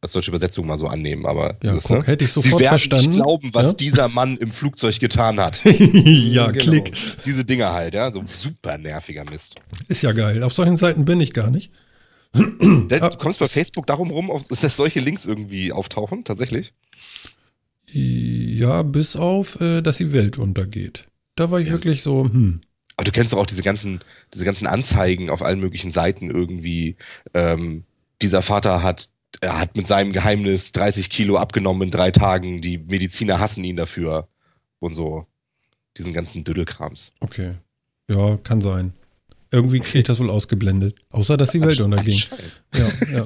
als 0.04 0.12
deutsche 0.12 0.30
Übersetzung 0.30 0.66
mal 0.66 0.78
so 0.78 0.86
annehmen, 0.86 1.26
aber 1.26 1.56
ja, 1.62 1.72
dieses, 1.72 1.84
guck, 1.84 1.98
ne? 1.98 2.06
hätte 2.06 2.24
ich 2.24 2.32
sofort 2.32 2.52
Sie 2.52 2.60
werden 2.60 2.68
verstanden. 2.68 3.10
nicht 3.10 3.16
glauben, 3.16 3.50
was 3.52 3.68
ja? 3.68 3.72
dieser 3.74 4.08
Mann 4.08 4.36
im 4.36 4.50
Flugzeug 4.50 4.98
getan 5.00 5.40
hat. 5.40 5.62
ja, 5.64 6.50
genau. 6.50 6.62
klick. 6.62 6.92
Diese 7.24 7.44
Dinger 7.44 7.72
halt, 7.72 7.94
ja, 7.94 8.12
so 8.12 8.22
super 8.26 8.78
nerviger 8.78 9.24
Mist. 9.24 9.56
Ist 9.88 10.02
ja 10.02 10.12
geil. 10.12 10.42
Auf 10.42 10.54
solchen 10.54 10.76
Seiten 10.76 11.04
bin 11.04 11.20
ich 11.20 11.32
gar 11.32 11.50
nicht. 11.50 11.70
du 12.32 13.08
kommst 13.18 13.38
bei 13.38 13.48
Facebook 13.48 13.86
darum 13.86 14.10
rum, 14.10 14.30
dass 14.48 14.76
solche 14.76 15.00
Links 15.00 15.24
irgendwie 15.24 15.72
auftauchen, 15.72 16.24
tatsächlich? 16.24 16.72
Ja, 17.92 18.82
bis 18.82 19.14
auf, 19.14 19.60
äh, 19.60 19.80
dass 19.80 19.98
die 19.98 20.12
Welt 20.12 20.36
untergeht. 20.36 21.04
Da 21.36 21.50
war 21.50 21.60
ich 21.60 21.68
yes. 21.68 21.84
wirklich 21.84 22.02
so, 22.02 22.24
hm. 22.24 22.60
Aber 22.96 23.04
du 23.04 23.12
kennst 23.12 23.32
doch 23.32 23.38
auch 23.38 23.46
diese 23.46 23.62
ganzen, 23.62 24.00
diese 24.32 24.44
ganzen 24.44 24.66
Anzeigen 24.66 25.30
auf 25.30 25.42
allen 25.42 25.60
möglichen 25.60 25.90
Seiten 25.90 26.30
irgendwie. 26.30 26.96
Ähm, 27.34 27.84
dieser 28.22 28.42
Vater 28.42 28.82
hat, 28.82 29.08
er 29.40 29.58
hat 29.58 29.76
mit 29.76 29.86
seinem 29.86 30.12
Geheimnis 30.12 30.72
30 30.72 31.10
Kilo 31.10 31.36
abgenommen 31.36 31.82
in 31.82 31.90
drei 31.90 32.10
Tagen. 32.10 32.60
Die 32.60 32.78
Mediziner 32.78 33.40
hassen 33.40 33.64
ihn 33.64 33.76
dafür. 33.76 34.28
Und 34.78 34.94
so. 34.94 35.26
Diesen 35.96 36.12
ganzen 36.12 36.44
Düdelkrams. 36.44 37.12
Okay. 37.20 37.54
Ja, 38.08 38.36
kann 38.38 38.60
sein. 38.60 38.92
Irgendwie 39.50 39.78
kriege 39.78 40.00
ich 40.00 40.04
das 40.04 40.18
wohl 40.18 40.30
ausgeblendet. 40.30 40.96
Außer, 41.10 41.36
dass 41.36 41.50
die 41.50 41.60
Welt 41.60 41.80
unterging. 41.80 42.20
Ja, 42.74 42.88
ja. 43.12 43.24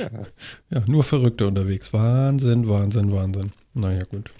ja. 0.00 0.26
ja, 0.70 0.84
nur 0.86 1.04
Verrückte 1.04 1.46
unterwegs. 1.46 1.92
Wahnsinn, 1.92 2.68
Wahnsinn, 2.68 3.12
Wahnsinn. 3.12 3.52
Naja, 3.74 4.02
gut. 4.04 4.32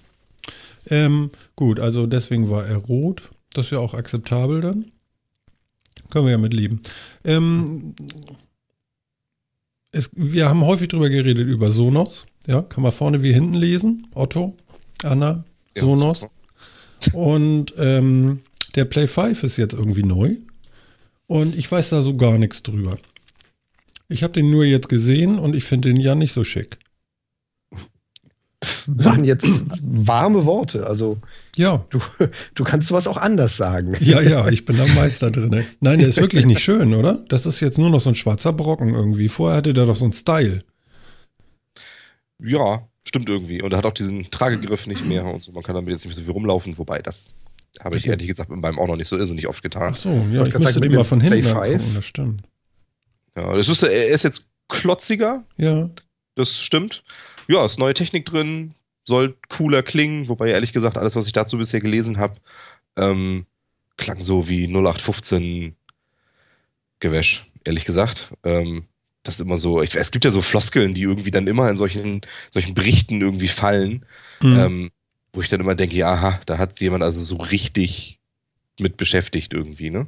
Ähm, 0.91 1.31
gut, 1.55 1.79
also 1.79 2.07
deswegen 2.07 2.51
war 2.51 2.67
er 2.67 2.77
rot. 2.77 3.31
Das 3.53 3.71
wäre 3.71 3.81
auch 3.81 3.95
akzeptabel 3.95 4.61
dann. 4.61 4.91
Können 6.11 6.27
wir 6.27 6.33
ja 6.33 6.39
mit 6.39 6.55
leben. 6.55 6.83
Ähm, 7.25 7.95
es, 9.93 10.11
wir 10.15 10.49
haben 10.49 10.65
häufig 10.65 10.89
drüber 10.89 11.11
geredet, 11.11 11.47
über 11.47 11.71
Sonos. 11.71 12.27
Ja, 12.47 12.63
kann 12.63 12.83
man 12.83 12.93
vorne 12.93 13.23
wie 13.23 13.33
hinten 13.33 13.55
lesen. 13.55 14.09
Otto, 14.15 14.57
Anna, 15.05 15.45
Sonos. 15.77 16.27
Und 17.13 17.75
ähm, 17.79 18.41
der 18.75 18.87
Play 18.87 19.07
5 19.07 19.45
ist 19.45 19.59
jetzt 19.59 19.75
irgendwie 19.75 20.03
neu. 20.03 20.37
Und 21.27 21.57
ich 21.57 21.71
weiß 21.71 21.91
da 21.91 22.03
so 22.03 22.17
gar 22.17 22.39
nichts 22.39 22.63
drüber. 22.63 22.99
Ich 24.09 24.23
habe 24.23 24.33
den 24.33 24.51
nur 24.51 24.65
jetzt 24.65 24.89
gesehen 24.89 25.39
und 25.39 25.55
ich 25.55 25.65
finde 25.65 25.91
den 25.91 26.01
ja 26.01 26.15
nicht 26.15 26.33
so 26.33 26.45
schick. 26.45 26.79
Das 28.61 28.85
waren 28.87 29.25
jetzt 29.25 29.63
warme 29.81 30.45
Worte. 30.45 30.87
Also, 30.87 31.19
ja. 31.57 31.85
Du, 31.91 32.01
du 32.55 32.65
kannst 32.65 32.89
sowas 32.89 33.07
auch 33.07 33.17
anders 33.17 33.57
sagen. 33.57 33.97
Ja, 34.01 34.21
ja, 34.21 34.49
ich 34.49 34.65
bin 34.65 34.77
da 34.77 34.87
Meister 34.95 35.31
drin. 35.31 35.65
Nein, 35.81 35.99
der 35.99 36.09
ist 36.09 36.21
wirklich 36.21 36.47
nicht 36.47 36.61
schön, 36.61 36.95
oder? 36.95 37.25
Das 37.29 37.47
ist 37.47 37.61
jetzt 37.61 37.79
nur 37.79 37.91
noch 37.91 38.01
so 38.01 38.11
ein 38.11 38.15
schwarzer 38.15 38.53
Brocken 38.53 38.95
irgendwie. 38.95 39.29
Vorher 39.29 39.59
hatte 39.59 39.75
der 39.75 39.87
doch 39.87 39.97
so 39.97 40.05
einen 40.05 40.13
Style. 40.13 40.65
Ja, 42.39 42.89
stimmt 43.05 43.29
irgendwie. 43.29 43.63
Und 43.63 43.73
er 43.73 43.79
hat 43.79 43.87
auch 43.87 43.93
diesen 43.93 44.31
Tragegriff 44.31 44.87
nicht 44.87 45.07
mehr 45.07 45.25
und 45.27 45.43
so. 45.43 45.53
Man 45.53 45.63
kann 45.63 45.75
damit 45.75 45.91
jetzt 45.91 46.05
nicht 46.05 46.17
mehr 46.17 46.17
so 46.17 46.25
viel 46.25 46.33
rumlaufen, 46.33 46.79
wobei 46.79 47.01
das 47.01 47.35
habe 47.81 47.97
ich 47.97 48.07
ehrlich 48.07 48.27
gesagt 48.27 48.51
meinem 48.51 48.79
auch 48.79 48.87
noch 48.87 48.97
nicht 48.97 49.09
so 49.09 49.17
irrsinnig 49.17 49.49
oft 49.49 49.63
getan. 49.63 49.93
Ach 49.93 49.97
so, 49.97 50.11
ja, 50.33 50.45
ich, 50.45 50.59
müsste 50.59 50.81
den 50.81 50.95
mal 50.95 51.05
von 51.05 51.21
hinten 51.21 51.47
angucken, 51.47 51.93
das 51.95 52.05
stimmt. 52.05 52.43
Ja, 53.37 53.55
das 53.55 53.69
ist, 53.69 53.83
er 53.83 54.09
ist 54.09 54.25
jetzt 54.25 54.49
klotziger. 54.69 55.45
Ja. 55.57 55.91
Das 56.35 56.61
stimmt. 56.61 57.03
Ja, 57.49 57.65
ist 57.65 57.79
neue 57.79 57.95
Technik 57.95 58.27
drin, 58.27 58.75
soll 59.05 59.37
cooler 59.49 59.83
klingen, 59.83 60.29
wobei 60.29 60.51
ehrlich 60.51 60.73
gesagt, 60.73 60.99
alles, 60.99 61.17
was 61.17 61.27
ich 61.27 61.33
dazu 61.33 61.59
bisher 61.59 61.81
gelesen 61.81 62.19
habe, 62.19 62.35
ähm, 62.97 63.47
klang 63.97 64.21
so 64.21 64.49
wie 64.49 64.67
0815 64.67 65.75
Gewäsch, 67.01 67.45
ehrlich 67.65 67.85
gesagt. 67.85 68.33
Ähm, 68.45 68.85
das 69.23 69.37
ist 69.37 69.41
immer 69.41 69.59
so, 69.59 69.83
ich, 69.83 69.95
es 69.95 70.11
gibt 70.11 70.25
ja 70.25 70.31
so 70.31 70.43
Floskeln, 70.43 70.95
die 70.95 71.03
irgendwie 71.03 71.31
dann 71.31 71.47
immer 71.47 71.69
in 71.71 71.77
solchen, 71.77 72.23
solchen 72.51 72.75
Berichten 72.75 73.21
irgendwie 73.21 73.49
fallen, 73.49 74.05
mhm. 74.41 74.59
ähm, 74.59 74.91
wo 75.33 75.41
ich 75.41 75.49
dann 75.49 75.61
immer 75.61 75.75
denke, 75.75 75.97
ja, 75.97 76.13
aha, 76.13 76.41
da 76.47 76.59
hat 76.59 76.73
sich 76.73 76.83
jemand 76.83 77.03
also 77.03 77.23
so 77.23 77.37
richtig 77.37 78.19
mit 78.81 78.97
beschäftigt 78.97 79.55
irgendwie, 79.55 79.91
ne? 79.91 80.07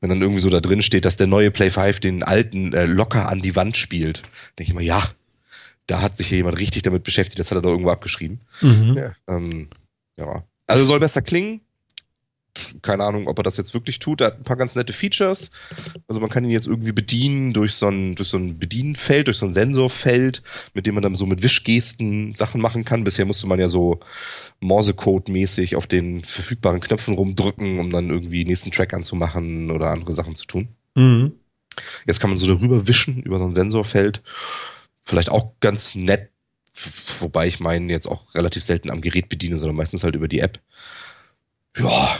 Wenn 0.00 0.10
dann 0.10 0.20
irgendwie 0.20 0.40
so 0.40 0.50
da 0.50 0.60
drin 0.60 0.82
steht, 0.82 1.04
dass 1.04 1.16
der 1.16 1.26
neue 1.26 1.50
Play 1.50 1.70
5 1.70 2.00
den 2.00 2.22
alten 2.22 2.72
äh, 2.72 2.84
locker 2.84 3.28
an 3.28 3.42
die 3.42 3.56
Wand 3.56 3.76
spielt, 3.76 4.22
denke 4.58 4.64
ich 4.64 4.70
immer, 4.70 4.80
ja, 4.80 5.08
da 5.88 6.00
hat 6.00 6.16
sich 6.16 6.28
hier 6.28 6.38
jemand 6.38 6.58
richtig 6.58 6.82
damit 6.82 7.02
beschäftigt, 7.02 7.38
das 7.40 7.50
hat 7.50 7.58
er 7.58 7.62
da 7.62 7.68
irgendwo 7.68 7.90
abgeschrieben. 7.90 8.40
Mhm. 8.60 8.96
Ja. 8.96 9.14
Ähm, 9.28 9.68
ja. 10.18 10.44
Also 10.66 10.84
soll 10.84 11.00
besser 11.00 11.22
klingen, 11.22 11.62
keine 12.82 13.04
Ahnung, 13.04 13.26
ob 13.26 13.38
er 13.38 13.42
das 13.42 13.56
jetzt 13.56 13.74
wirklich 13.74 13.98
tut. 13.98 14.20
Er 14.20 14.28
hat 14.28 14.38
ein 14.38 14.42
paar 14.42 14.56
ganz 14.56 14.74
nette 14.74 14.92
Features. 14.92 15.50
Also 16.06 16.20
man 16.20 16.30
kann 16.30 16.44
ihn 16.44 16.50
jetzt 16.50 16.66
irgendwie 16.66 16.92
bedienen 16.92 17.52
durch 17.52 17.74
so 17.74 17.88
ein, 17.88 18.14
durch 18.14 18.28
so 18.28 18.36
ein 18.36 18.58
Bedienfeld, 18.58 19.26
durch 19.26 19.38
so 19.38 19.46
ein 19.46 19.52
Sensorfeld, 19.52 20.42
mit 20.74 20.86
dem 20.86 20.94
man 20.94 21.02
dann 21.02 21.14
so 21.14 21.26
mit 21.26 21.42
Wischgesten 21.42 22.34
Sachen 22.34 22.60
machen 22.60 22.84
kann. 22.84 23.04
Bisher 23.04 23.24
musste 23.24 23.46
man 23.46 23.60
ja 23.60 23.68
so 23.68 24.00
Morsecode-mäßig 24.60 25.76
auf 25.76 25.86
den 25.86 26.24
verfügbaren 26.24 26.80
Knöpfen 26.80 27.14
rumdrücken, 27.14 27.78
um 27.78 27.90
dann 27.90 28.10
irgendwie 28.10 28.44
nächsten 28.44 28.70
Track 28.70 28.92
anzumachen 28.94 29.70
oder 29.70 29.90
andere 29.90 30.12
Sachen 30.12 30.34
zu 30.34 30.46
tun. 30.46 30.68
Mhm. 30.94 31.32
Jetzt 32.06 32.20
kann 32.20 32.30
man 32.30 32.38
so 32.38 32.46
darüber 32.46 32.88
wischen, 32.88 33.22
über 33.22 33.38
so 33.38 33.44
ein 33.44 33.54
Sensorfeld. 33.54 34.22
Vielleicht 35.08 35.30
auch 35.30 35.54
ganz 35.60 35.94
nett, 35.94 36.30
wobei 37.20 37.46
ich 37.46 37.60
meinen 37.60 37.88
jetzt 37.88 38.06
auch 38.06 38.34
relativ 38.34 38.62
selten 38.62 38.90
am 38.90 39.00
Gerät 39.00 39.28
bediene, 39.28 39.58
sondern 39.58 39.76
meistens 39.76 40.04
halt 40.04 40.14
über 40.14 40.28
die 40.28 40.40
App. 40.40 40.60
Ja, 41.76 42.18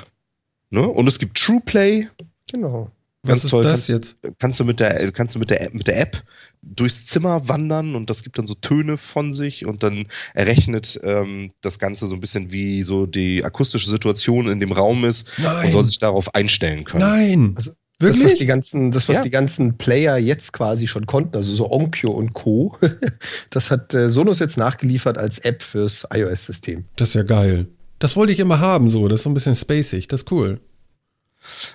Ne? 0.70 0.86
Und 0.86 1.06
es 1.06 1.18
gibt 1.18 1.38
TruePlay. 1.38 2.08
Genau. 2.52 2.90
Ganz 3.26 3.44
Was 3.44 3.50
toll. 3.50 3.64
kannst, 3.64 3.88
jetzt? 3.88 4.16
kannst 4.38 4.60
du 4.60 4.64
mit 4.64 4.80
der, 4.80 5.10
kannst 5.12 5.34
du 5.34 5.38
mit 5.38 5.50
der, 5.50 5.70
mit 5.72 5.86
der 5.86 6.00
App 6.00 6.22
durchs 6.62 7.06
Zimmer 7.06 7.48
wandern 7.48 7.94
und 7.94 8.08
das 8.08 8.22
gibt 8.22 8.38
dann 8.38 8.46
so 8.46 8.54
Töne 8.54 8.96
von 8.96 9.32
sich 9.32 9.66
und 9.66 9.82
dann 9.82 10.06
errechnet 10.34 10.98
ähm, 11.02 11.50
das 11.60 11.78
Ganze 11.78 12.06
so 12.06 12.14
ein 12.14 12.20
bisschen, 12.20 12.52
wie 12.52 12.84
so 12.84 13.06
die 13.06 13.44
akustische 13.44 13.90
Situation 13.90 14.48
in 14.48 14.60
dem 14.60 14.72
Raum 14.72 15.04
ist 15.04 15.30
Nein. 15.38 15.64
und 15.66 15.70
soll 15.72 15.84
sich 15.84 15.98
darauf 15.98 16.34
einstellen 16.34 16.84
können. 16.84 17.04
Nein. 17.04 17.52
Also, 17.56 17.72
Wirklich? 18.00 18.22
Das, 18.22 18.32
was 18.32 18.38
die 18.38 18.46
ganzen, 18.46 18.90
das, 18.92 19.08
was 19.08 19.16
ja. 19.16 19.22
die 19.22 19.30
ganzen 19.30 19.76
Player 19.76 20.18
jetzt 20.18 20.52
quasi 20.52 20.86
schon 20.86 21.06
konnten, 21.06 21.34
also 21.34 21.52
so 21.52 21.70
Onkyo 21.70 22.12
und 22.12 22.32
Co., 22.32 22.76
das 23.50 23.70
hat 23.72 23.92
äh, 23.92 24.08
Sonos 24.08 24.38
jetzt 24.38 24.56
nachgeliefert 24.56 25.18
als 25.18 25.40
App 25.40 25.62
fürs 25.62 26.06
iOS-System. 26.12 26.84
Das 26.94 27.08
ist 27.08 27.14
ja 27.14 27.24
geil. 27.24 27.66
Das 27.98 28.14
wollte 28.14 28.32
ich 28.32 28.38
immer 28.38 28.60
haben, 28.60 28.88
so. 28.88 29.08
Das 29.08 29.20
ist 29.20 29.24
so 29.24 29.30
ein 29.30 29.34
bisschen 29.34 29.56
spacig. 29.56 30.06
Das 30.06 30.22
ist 30.22 30.30
cool. 30.30 30.60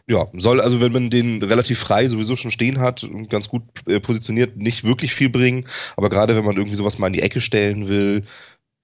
Ja, 0.08 0.26
soll 0.34 0.62
also, 0.62 0.80
wenn 0.80 0.94
man 0.94 1.10
den 1.10 1.42
relativ 1.44 1.80
frei 1.80 2.08
sowieso 2.08 2.36
schon 2.36 2.52
stehen 2.52 2.80
hat 2.80 3.04
und 3.04 3.30
ganz 3.30 3.50
gut 3.50 3.64
äh, 3.88 4.00
positioniert, 4.00 4.56
nicht 4.56 4.86
wirklich 4.86 5.14
viel 5.14 5.30
bringen. 5.30 5.66
Aber 5.98 6.10
gerade 6.10 6.36
wenn 6.36 6.46
man 6.46 6.56
irgendwie 6.56 6.76
sowas 6.76 7.00
mal 7.00 7.08
in 7.08 7.14
die 7.14 7.22
Ecke 7.22 7.42
stellen 7.42 7.90
will, 7.90 8.24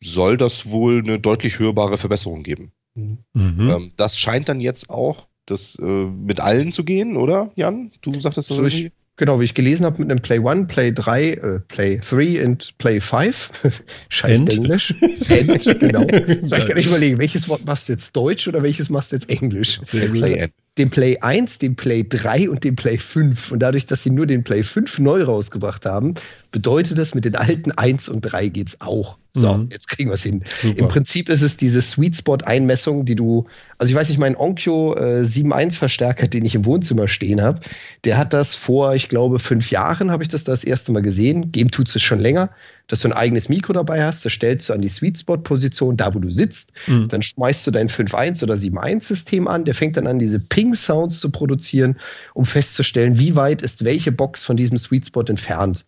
soll 0.01 0.36
das 0.36 0.69
wohl 0.69 1.00
eine 1.00 1.19
deutlich 1.19 1.60
hörbare 1.60 1.98
Verbesserung 1.98 2.43
geben. 2.43 2.72
Mhm. 2.96 3.19
Ähm, 3.34 3.91
das 3.96 4.17
scheint 4.17 4.50
dann 4.50 4.60
jetzt 4.60 4.89
auch 4.89 5.28
das 5.51 5.75
äh, 5.79 5.84
mit 5.84 6.39
allen 6.39 6.72
zu 6.72 6.84
gehen, 6.84 7.18
oder 7.18 7.51
Jan? 7.56 7.91
Du 8.01 8.20
sagtest 8.20 8.50
das 8.50 8.58
so 8.58 8.63
irgendwie? 8.63 8.91
Genau, 9.20 9.41
wie 9.41 9.44
ich 9.44 9.53
gelesen 9.53 9.86
habe 9.86 10.01
mit 10.01 10.10
einem 10.10 10.22
Play 10.22 10.39
1, 10.39 10.70
Play 10.70 10.94
3, 10.94 11.29
äh, 11.32 11.60
Play 11.68 12.00
3 12.00 12.46
und 12.46 12.77
Play 12.77 13.01
5. 13.01 13.51
Scheiß 14.10 14.38
End. 14.38 14.53
Englisch. 14.53 14.96
End, 15.01 15.79
genau. 15.79 16.08
So, 16.44 16.56
ich 16.56 16.65
kann 16.65 16.77
nicht 16.77 16.88
überlegen, 16.88 17.18
welches 17.18 17.50
Wort 17.50 17.65
machst 17.65 17.89
du 17.89 17.94
jetzt 17.94 18.15
Deutsch 18.15 18.48
oder 18.48 18.63
welches 18.63 18.89
machst 18.89 19.12
du 19.12 19.18
jetzt 19.18 19.29
Englisch? 19.29 19.82
Play 19.86 20.22
also, 20.22 20.46
den 20.79 20.89
Play 20.89 21.17
1, 21.19 21.59
den 21.59 21.75
Play 21.75 22.05
3 22.07 22.50
und 22.50 22.63
den 22.63 22.75
Play 22.75 22.98
5. 22.98 23.51
Und 23.51 23.59
dadurch, 23.59 23.86
dass 23.86 24.03
sie 24.03 24.09
nur 24.09 24.25
den 24.25 24.43
Play 24.43 24.63
5 24.63 25.00
neu 25.00 25.24
rausgebracht 25.24 25.86
haben, 25.86 26.15
bedeutet 26.51 26.98
das, 26.98 27.13
mit 27.13 27.25
den 27.25 27.36
alten 27.36 27.71
1 27.71 28.09
und 28.09 28.21
3 28.21 28.48
geht's 28.48 28.81
auch. 28.81 29.17
So, 29.31 29.57
mhm. 29.57 29.69
jetzt 29.71 29.88
kriegen 29.88 30.09
wir 30.09 30.15
es 30.15 30.24
hin. 30.24 30.43
Super. 30.59 30.79
Im 30.79 30.88
Prinzip 30.88 31.29
ist 31.29 31.43
es 31.43 31.55
diese 31.55 31.81
Sweet 31.81 32.17
Spot-Einmessung, 32.17 33.05
die 33.05 33.15
du, 33.15 33.45
also 33.77 33.91
ich 33.91 33.95
weiß 33.95 34.09
nicht, 34.09 34.17
mein 34.17 34.36
Onkyo 34.36 34.95
äh, 34.95 35.24
7.1 35.24 35.74
Verstärker, 35.74 36.27
den 36.27 36.45
ich 36.45 36.55
im 36.55 36.65
Wohnzimmer 36.65 37.07
stehen 37.07 37.41
habe, 37.41 37.59
der 38.05 38.17
hat 38.17 38.33
das 38.33 38.55
vor, 38.55 38.95
ich 38.95 39.07
glaube, 39.07 39.38
fünf 39.38 39.69
Jahren 39.69 40.09
habe 40.09 40.24
ich 40.24 40.29
das 40.29 40.43
das 40.43 40.63
erste 40.63 40.91
Mal 40.91 41.03
gesehen. 41.03 41.51
Game 41.51 41.69
tut 41.69 41.93
es 41.93 42.01
schon 42.01 42.19
länger, 42.19 42.50
dass 42.89 43.01
du 43.01 43.08
ein 43.08 43.13
eigenes 43.13 43.48
Mikro 43.48 43.72
dabei 43.72 44.03
hast, 44.03 44.25
das 44.25 44.34
stellst 44.34 44.67
du 44.67 44.74
an 44.74 44.81
die 44.81 44.89
Sweet 44.89 45.19
Spot-Position, 45.19 45.96
da 45.96 46.13
wo 46.13 46.19
du 46.19 46.31
sitzt, 46.31 46.74
mhm. 46.88 47.08
dann 47.08 47.22
schmeißt 47.22 47.65
du 47.65 47.72
dein 47.72 47.88
5.1 47.88 48.43
oder 48.43 48.55
7.1-System 48.55 49.48
an, 49.48 49.63
der 49.63 49.75
fängt 49.75 49.96
dann 49.96 50.08
an, 50.08 50.19
diese 50.19 50.39
Ping-Sounds 50.39 51.19
zu 51.22 51.31
produzieren, 51.31 51.98
um 52.34 52.46
festzustellen, 52.46 53.17
wie 53.17 53.36
weit 53.36 53.62
ist 53.62 53.86
welche 53.86 54.12
Box 54.12 54.43
von 54.43 54.58
diesem 54.58 54.77
Sweet 54.77 55.05
Spot 55.05 55.24
entfernt. 55.24 55.86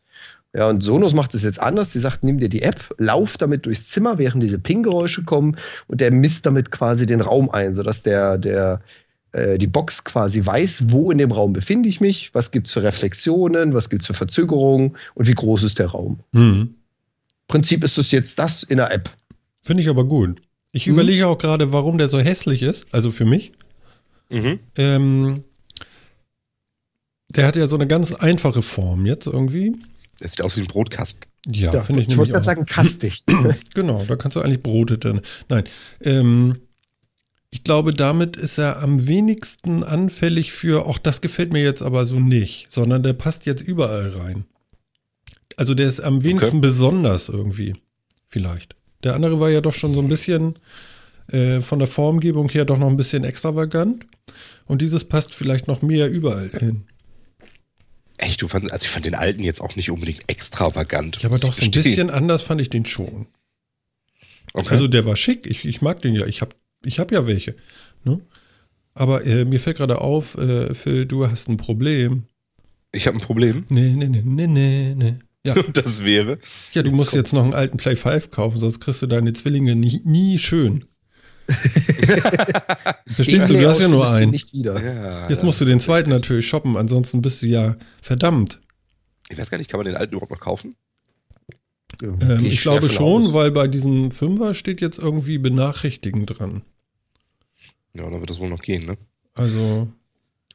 Ja, 0.54 0.70
und 0.70 0.82
Sonos 0.82 1.14
macht 1.14 1.34
es 1.34 1.44
jetzt 1.44 1.60
anders. 1.60 1.94
Sie 1.94 2.00
sagt, 2.00 2.24
nimm 2.24 2.38
dir 2.38 2.50
die 2.50 2.62
App, 2.62 2.94
lauf 2.98 3.38
damit 3.38 3.66
durchs 3.66 3.88
Zimmer, 3.88 4.18
während 4.18 4.44
diese 4.44 4.60
Ping-Geräusche 4.60 5.24
kommen 5.24 5.58
und 5.88 6.02
der 6.02 6.12
misst 6.12 6.46
damit 6.46 6.72
quasi 6.72 7.06
den 7.06 7.22
Raum 7.22 7.50
ein, 7.50 7.74
sodass 7.74 8.04
der, 8.04 8.38
der, 8.38 8.82
äh, 9.32 9.58
die 9.58 9.68
Box 9.68 10.04
quasi 10.04 10.46
weiß, 10.46 10.92
wo 10.92 11.10
in 11.10 11.18
dem 11.18 11.32
Raum 11.32 11.54
befinde 11.54 11.88
ich 11.88 12.02
mich, 12.02 12.32
was 12.34 12.52
gibt 12.52 12.68
es 12.68 12.74
für 12.74 12.84
Reflexionen, 12.84 13.74
was 13.74 13.90
gibt 13.90 14.02
es 14.04 14.08
für 14.08 14.14
Verzögerungen 14.14 14.98
und 15.16 15.28
wie 15.28 15.34
groß 15.34 15.64
ist 15.64 15.80
der 15.80 15.88
Raum. 15.88 16.20
Mhm. 16.34 16.76
Prinzip 17.52 17.84
ist 17.84 17.98
es 17.98 18.12
jetzt 18.12 18.40
das 18.40 18.64
in 18.64 18.78
der 18.78 18.92
App. 18.92 19.10
Finde 19.62 19.84
ich 19.84 19.90
aber 19.90 20.06
gut. 20.06 20.42
Ich 20.72 20.88
mhm. 20.88 20.94
überlege 20.94 21.28
auch 21.28 21.38
gerade, 21.38 21.74
warum 21.74 21.98
der 21.98 22.08
so 22.08 22.18
hässlich 22.18 22.62
ist, 22.62 22.86
also 22.94 23.12
für 23.12 23.26
mich. 23.26 23.52
Mhm. 24.30 24.60
Ähm, 24.78 25.44
der 27.28 27.46
hat 27.46 27.58
ja 27.58 27.68
so 27.68 27.76
eine 27.76 27.88
ganz 27.88 28.14
einfache 28.14 28.62
Form 28.62 29.06
jetzt 29.06 29.28
irgendwie. 29.28 29.76
Das 30.20 30.32
sieht 30.32 30.44
aus 30.44 30.56
wie 30.56 30.62
ein 30.62 30.68
Brotkasten. 30.68 31.30
Ja, 31.48 31.74
ja 31.74 31.82
finde 31.82 32.02
ich, 32.02 32.08
ich 32.08 32.18
wollte 32.18 32.32
gerade 32.32 32.46
sagen, 32.46 32.66
kastig. 32.66 33.24
genau, 33.74 34.06
da 34.08 34.16
kannst 34.16 34.38
du 34.38 34.42
eigentlich 34.42 34.64
Brote 34.64 34.98
drin. 34.98 35.20
Nein. 35.50 35.66
Ähm, 36.02 36.58
ich 37.50 37.66
glaube, 37.66 37.94
damit 37.94 38.38
ist 38.38 38.58
er 38.60 38.82
am 38.82 39.08
wenigsten 39.08 39.84
anfällig 39.84 40.54
für, 40.54 40.86
auch 40.86 40.98
das 40.98 41.20
gefällt 41.20 41.52
mir 41.52 41.62
jetzt 41.62 41.82
aber 41.82 42.06
so 42.06 42.18
nicht, 42.18 42.72
sondern 42.72 43.04
der 43.04 43.12
passt 43.12 43.46
jetzt 43.46 43.62
überall 43.62 44.12
rein. 44.12 44.46
Also 45.58 45.74
der 45.74 45.88
ist 45.88 46.00
am 46.00 46.24
wenigsten 46.24 46.58
okay. 46.58 46.68
besonders 46.68 47.30
irgendwie, 47.30 47.76
vielleicht. 48.28 48.76
Der 49.04 49.16
andere 49.16 49.40
war 49.40 49.50
ja 49.50 49.62
doch 49.62 49.74
schon 49.74 49.94
so 49.94 50.02
ein 50.02 50.08
bisschen 50.08 50.60
äh, 51.32 51.62
von 51.62 51.80
der 51.80 51.88
Formgebung 51.88 52.50
her 52.50 52.66
doch 52.66 52.78
noch 52.78 52.88
ein 52.88 52.98
bisschen 52.98 53.24
extravagant. 53.24 54.06
Und 54.66 54.82
dieses 54.82 55.04
passt 55.04 55.34
vielleicht 55.34 55.68
noch 55.68 55.82
mehr 55.82 56.10
überall 56.10 56.50
hin. 56.50 56.86
Echt, 58.18 58.42
du 58.42 58.48
fandest, 58.48 58.72
also 58.72 58.86
ich 58.86 58.90
fand 58.90 59.06
den 59.06 59.16
alten 59.16 59.44
jetzt 59.44 59.62
auch 59.62 59.76
nicht 59.76 59.90
unbedingt 59.90 60.30
extravagant. 60.30 61.22
Ja, 61.22 61.30
aber 61.30 61.40
doch 61.40 61.54
so 61.54 61.66
ein 61.66 61.72
bisschen 61.72 62.12
anders 62.12 62.44
fand 62.44 62.62
ich 62.62 62.70
den 62.70 62.86
schon. 62.86 63.26
Okay. 64.54 64.70
Also 64.70 64.88
der 64.88 65.06
war 65.06 65.16
schick, 65.16 65.48
ich, 65.48 65.66
ich 65.66 65.82
mag 65.82 66.02
den 66.02 66.14
ja, 66.14 66.26
ich 66.26 66.42
habe 66.42 66.56
ich 66.84 67.00
hab 67.00 67.12
ja 67.12 67.26
welche. 67.26 67.56
Ne? 68.04 68.22
Aber 68.94 69.26
äh, 69.26 69.46
mir 69.46 69.60
fällt 69.60 69.78
gerade 69.78 70.02
auf, 70.02 70.38
äh, 70.38 70.74
Phil, 70.74 71.06
du 71.06 71.28
hast 71.28 71.48
ein 71.48 71.58
Problem. 71.58 72.26
Ich 72.92 73.08
habe 73.08 73.18
ein 73.18 73.22
Problem? 73.22 73.66
Nee, 73.70 73.94
nee, 73.96 74.10
nee, 74.10 74.22
nee, 74.24 74.48
nee, 74.48 74.94
nee. 74.96 75.16
Ja. 75.46 75.56
das 75.74 76.04
wäre. 76.04 76.38
Ja, 76.74 76.84
du 76.84 76.92
musst 76.92 77.14
jetzt 77.14 77.34
noch 77.34 77.44
einen 77.44 77.54
alten 77.54 77.78
Play 77.78 77.96
5 77.96 78.30
kaufen, 78.32 78.60
sonst 78.60 78.80
kriegst 78.80 79.02
du 79.02 79.08
deine 79.08 79.34
Zwillinge 79.34 79.76
nie, 79.76 80.02
nie 80.04 80.38
schön. 80.38 80.86
Verstehst 83.08 83.50
du, 83.50 83.54
du 83.54 83.68
hast 83.68 83.80
ja 83.80 83.88
nur 83.88 84.10
einen. 84.10 84.34
Ja, 84.52 85.28
Jetzt 85.30 85.44
musst 85.44 85.60
du 85.60 85.66
den 85.66 85.80
zweiten 85.80 86.10
natürlich 86.10 86.48
shoppen, 86.48 86.78
ansonsten 86.78 87.22
bist 87.22 87.42
du 87.42 87.48
ja 87.48 87.76
verdammt. 88.02 88.62
Ich 89.30 89.38
weiß 89.38 89.50
gar 89.50 89.58
nicht, 89.58 89.70
kann 89.70 89.80
man 89.80 89.88
den 89.88 89.96
alten 89.96 90.14
überhaupt 90.14 90.32
noch 90.32 90.40
kaufen? 90.40 90.76
Ähm, 92.02 92.46
ich, 92.46 92.54
ich 92.54 92.62
glaube 92.62 92.90
schon, 92.90 93.28
aus. 93.28 93.34
weil 93.34 93.52
bei 93.52 93.68
diesem 93.68 94.12
Fünfer 94.12 94.54
steht 94.54 94.82
jetzt 94.82 94.98
irgendwie 95.00 95.38
benachrichtigen 95.38 96.26
dran. 96.26 96.62
Ja, 97.94 98.10
dann 98.10 98.20
wird 98.20 98.30
das 98.30 98.40
wohl 98.40 98.50
noch 98.50 98.62
gehen, 98.62 98.86
ne? 98.86 98.98
Also, 99.36 99.90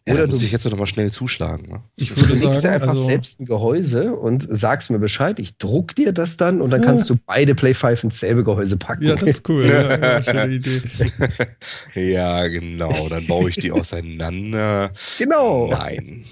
ja, 0.08 0.14
Oder 0.14 0.26
muss 0.28 0.40
ich 0.42 0.52
jetzt 0.52 0.64
noch 0.70 0.78
mal 0.78 0.86
schnell 0.86 1.10
zuschlagen. 1.10 1.68
Ne? 1.68 1.82
Ich 1.96 2.16
würde 2.16 2.36
sagen, 2.36 2.60
dir 2.60 2.70
einfach 2.70 2.90
also, 2.90 3.06
selbst 3.06 3.40
ein 3.40 3.44
Gehäuse 3.44 4.12
und 4.12 4.46
sagst 4.48 4.88
mir 4.88 5.00
Bescheid. 5.00 5.40
Ich 5.40 5.58
druck 5.58 5.96
dir 5.96 6.12
das 6.12 6.36
dann 6.36 6.60
und 6.60 6.70
dann 6.70 6.82
ja. 6.82 6.86
kannst 6.86 7.10
du 7.10 7.16
beide 7.26 7.56
Play 7.56 7.74
5 7.74 8.04
ins 8.04 8.20
selbe 8.20 8.44
Gehäuse 8.44 8.76
packen. 8.76 9.02
Ja, 9.02 9.16
das 9.16 9.28
ist 9.28 9.48
cool. 9.48 9.66
ja, 9.66 10.22
schöne 10.22 10.46
Idee. 10.54 10.80
ja, 12.12 12.46
genau. 12.46 13.08
Dann 13.08 13.26
baue 13.26 13.50
ich 13.50 13.56
die 13.56 13.72
auseinander. 13.72 14.92
Genau. 15.18 15.68
Nein. 15.70 16.24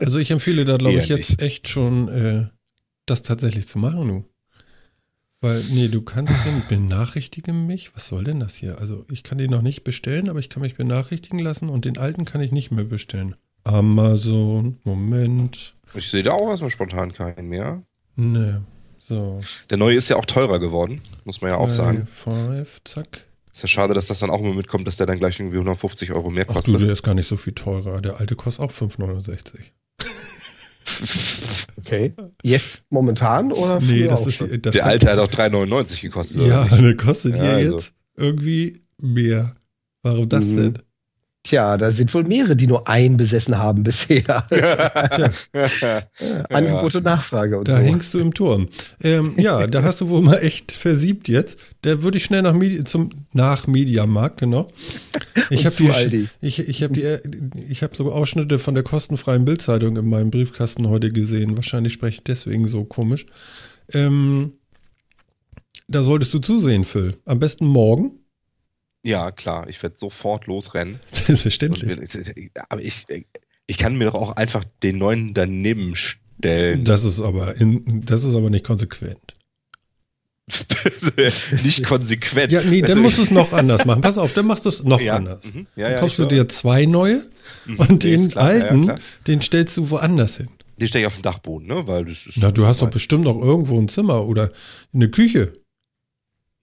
also 0.00 0.18
ich 0.18 0.32
empfehle 0.32 0.64
da, 0.64 0.76
glaube 0.76 0.98
ich, 0.98 1.06
jetzt 1.06 1.30
nicht. 1.30 1.42
echt 1.42 1.68
schon, 1.68 2.08
äh, 2.08 2.46
das 3.06 3.22
tatsächlich 3.22 3.68
zu 3.68 3.78
machen, 3.78 4.08
du. 4.08 4.24
Weil, 5.40 5.62
nee, 5.72 5.88
du 5.88 6.00
kannst 6.00 6.32
den 6.46 6.62
benachrichtigen 6.68 7.66
mich. 7.66 7.94
Was 7.94 8.08
soll 8.08 8.24
denn 8.24 8.40
das 8.40 8.54
hier? 8.54 8.78
Also, 8.80 9.04
ich 9.10 9.22
kann 9.22 9.38
den 9.38 9.50
noch 9.50 9.62
nicht 9.62 9.84
bestellen, 9.84 10.30
aber 10.30 10.38
ich 10.38 10.48
kann 10.48 10.62
mich 10.62 10.76
benachrichtigen 10.76 11.38
lassen 11.38 11.68
und 11.68 11.84
den 11.84 11.98
alten 11.98 12.24
kann 12.24 12.40
ich 12.40 12.52
nicht 12.52 12.70
mehr 12.70 12.84
bestellen. 12.84 13.36
Amazon, 13.64 14.78
Moment. 14.84 15.74
Ich 15.94 16.08
sehe 16.08 16.22
da 16.22 16.32
auch 16.32 16.48
erstmal 16.48 16.70
spontan 16.70 17.12
keinen 17.12 17.48
mehr. 17.48 17.82
Ne. 18.14 18.62
So. 18.98 19.40
Der 19.70 19.76
neue 19.76 19.96
ist 19.96 20.08
ja 20.08 20.16
auch 20.16 20.24
teurer 20.24 20.58
geworden, 20.58 21.00
muss 21.24 21.40
man 21.40 21.50
ja 21.50 21.58
auch 21.58 21.70
sagen. 21.70 22.06
Five, 22.06 22.80
zack. 22.84 23.24
Ist 23.52 23.62
ja 23.62 23.68
schade, 23.68 23.94
dass 23.94 24.08
das 24.08 24.18
dann 24.18 24.30
auch 24.30 24.40
immer 24.40 24.52
mitkommt, 24.52 24.86
dass 24.86 24.96
der 24.96 25.06
dann 25.06 25.18
gleich 25.18 25.38
irgendwie 25.38 25.56
150 25.56 26.12
Euro 26.12 26.30
mehr 26.30 26.44
kostet. 26.44 26.74
Ach 26.74 26.78
du, 26.78 26.84
der 26.84 26.92
ist 26.92 27.02
gar 27.02 27.14
nicht 27.14 27.28
so 27.28 27.36
viel 27.36 27.52
teurer. 27.54 28.00
Der 28.00 28.20
alte 28.20 28.36
kostet 28.36 28.64
auch 28.64 28.72
5,69. 28.72 29.70
Okay. 31.78 32.14
Jetzt 32.42 32.84
momentan 32.90 33.52
oder 33.52 33.80
Nee, 33.80 34.08
das 34.08 34.26
ist 34.26 34.40
das 34.40 34.74
Der 34.74 34.86
alte 34.86 35.10
hat 35.10 35.18
auch 35.18 35.28
3,99 35.28 36.02
gekostet. 36.02 36.46
Ja, 36.46 36.64
der 36.64 36.96
kostet 36.96 37.36
ja, 37.36 37.42
hier 37.42 37.52
also. 37.52 37.76
jetzt 37.76 37.92
irgendwie 38.16 38.82
mehr. 39.00 39.54
Warum 40.02 40.28
das 40.28 40.46
mhm. 40.46 40.56
denn? 40.56 40.78
Tja, 41.46 41.76
da 41.76 41.92
sind 41.92 42.12
wohl 42.12 42.24
mehrere, 42.24 42.56
die 42.56 42.66
nur 42.66 42.88
einen 42.88 43.16
besessen 43.16 43.56
haben 43.56 43.84
bisher. 43.84 44.44
Angebot 46.50 46.96
und 46.96 47.04
Nachfrage 47.04 47.56
und 47.56 47.68
da 47.68 47.76
so. 47.76 47.82
hängst 47.84 48.12
du 48.14 48.18
im 48.18 48.34
Turm. 48.34 48.66
Ähm, 49.00 49.34
ja, 49.36 49.68
da 49.68 49.84
hast 49.84 50.00
du 50.00 50.08
wohl 50.08 50.22
mal 50.22 50.38
echt 50.38 50.72
versiebt 50.72 51.28
jetzt. 51.28 51.56
Da 51.82 52.02
würde 52.02 52.18
ich 52.18 52.24
schnell 52.24 52.42
nach 52.42 52.52
Medi 52.52 52.82
zum 52.82 53.10
nach 53.32 53.68
Mediamarkt, 53.68 54.40
genau. 54.40 54.66
Ich 55.50 55.64
habe 55.64 56.10
die, 56.10 56.28
ich, 56.40 56.58
ich 56.58 56.82
habe 56.82 56.94
die, 56.94 57.60
ich 57.70 57.84
habe 57.84 57.94
sogar 57.94 58.14
Ausschnitte 58.14 58.58
von 58.58 58.74
der 58.74 58.82
kostenfreien 58.82 59.44
Bildzeitung 59.44 59.96
in 59.96 60.08
meinem 60.08 60.32
Briefkasten 60.32 60.88
heute 60.88 61.12
gesehen. 61.12 61.56
Wahrscheinlich 61.56 61.92
spreche 61.92 62.18
ich 62.18 62.24
deswegen 62.24 62.66
so 62.66 62.82
komisch. 62.84 63.26
Ähm, 63.92 64.54
da 65.86 66.02
solltest 66.02 66.34
du 66.34 66.40
zusehen, 66.40 66.82
Phil. 66.82 67.14
Am 67.24 67.38
besten 67.38 67.66
morgen. 67.66 68.25
Ja, 69.04 69.30
klar, 69.30 69.68
ich 69.68 69.82
werde 69.82 69.96
sofort 69.96 70.46
losrennen. 70.46 71.00
Selbstverständlich. 71.12 72.50
Aber 72.68 72.82
ich, 72.82 73.06
ich 73.66 73.78
kann 73.78 73.96
mir 73.96 74.06
doch 74.06 74.14
auch 74.14 74.32
einfach 74.32 74.64
den 74.82 74.98
neuen 74.98 75.34
daneben 75.34 75.94
stellen. 75.96 76.84
Das 76.84 77.04
ist 77.04 77.20
aber, 77.20 77.56
in, 77.56 78.04
das 78.04 78.24
ist 78.24 78.34
aber 78.34 78.50
nicht 78.50 78.64
konsequent. 78.64 79.34
nicht 81.64 81.84
konsequent. 81.84 82.52
Ja, 82.52 82.62
nee, 82.62 82.80
dann 82.80 82.90
also, 82.90 83.02
musst 83.02 83.18
du 83.18 83.22
es 83.22 83.30
noch 83.32 83.52
anders 83.52 83.84
machen. 83.84 84.00
Pass 84.00 84.16
auf, 84.16 84.32
dann 84.32 84.46
machst 84.46 84.64
du 84.64 84.68
es 84.68 84.84
noch 84.84 85.00
ja, 85.00 85.16
anders. 85.16 85.44
Mhm, 85.52 85.66
ja, 85.74 85.90
dann 85.90 86.00
kaufst 86.00 86.20
du 86.20 86.24
dir 86.24 86.48
zwei 86.48 86.86
neue 86.86 87.24
mhm, 87.64 87.76
und 87.78 88.04
den 88.04 88.28
klar, 88.28 88.44
alten, 88.44 88.84
ja, 88.84 88.98
den 89.26 89.40
stellst 89.40 89.76
du 89.76 89.90
woanders 89.90 90.36
hin. 90.36 90.48
Den 90.78 90.86
stelle 90.86 91.02
ich 91.02 91.06
auf 91.06 91.14
den 91.14 91.22
Dachboden, 91.22 91.66
ne? 91.66 91.88
Weil 91.88 92.04
das 92.04 92.26
ist 92.26 92.38
Na, 92.38 92.52
du 92.52 92.66
hast 92.66 92.82
doch 92.82 92.90
bestimmt 92.90 93.24
noch 93.24 93.40
irgendwo 93.40 93.80
ein 93.80 93.88
Zimmer 93.88 94.26
oder 94.26 94.52
eine 94.94 95.10
Küche. 95.10 95.52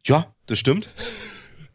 Ja, 0.06 0.34
das 0.46 0.60
stimmt. 0.60 0.90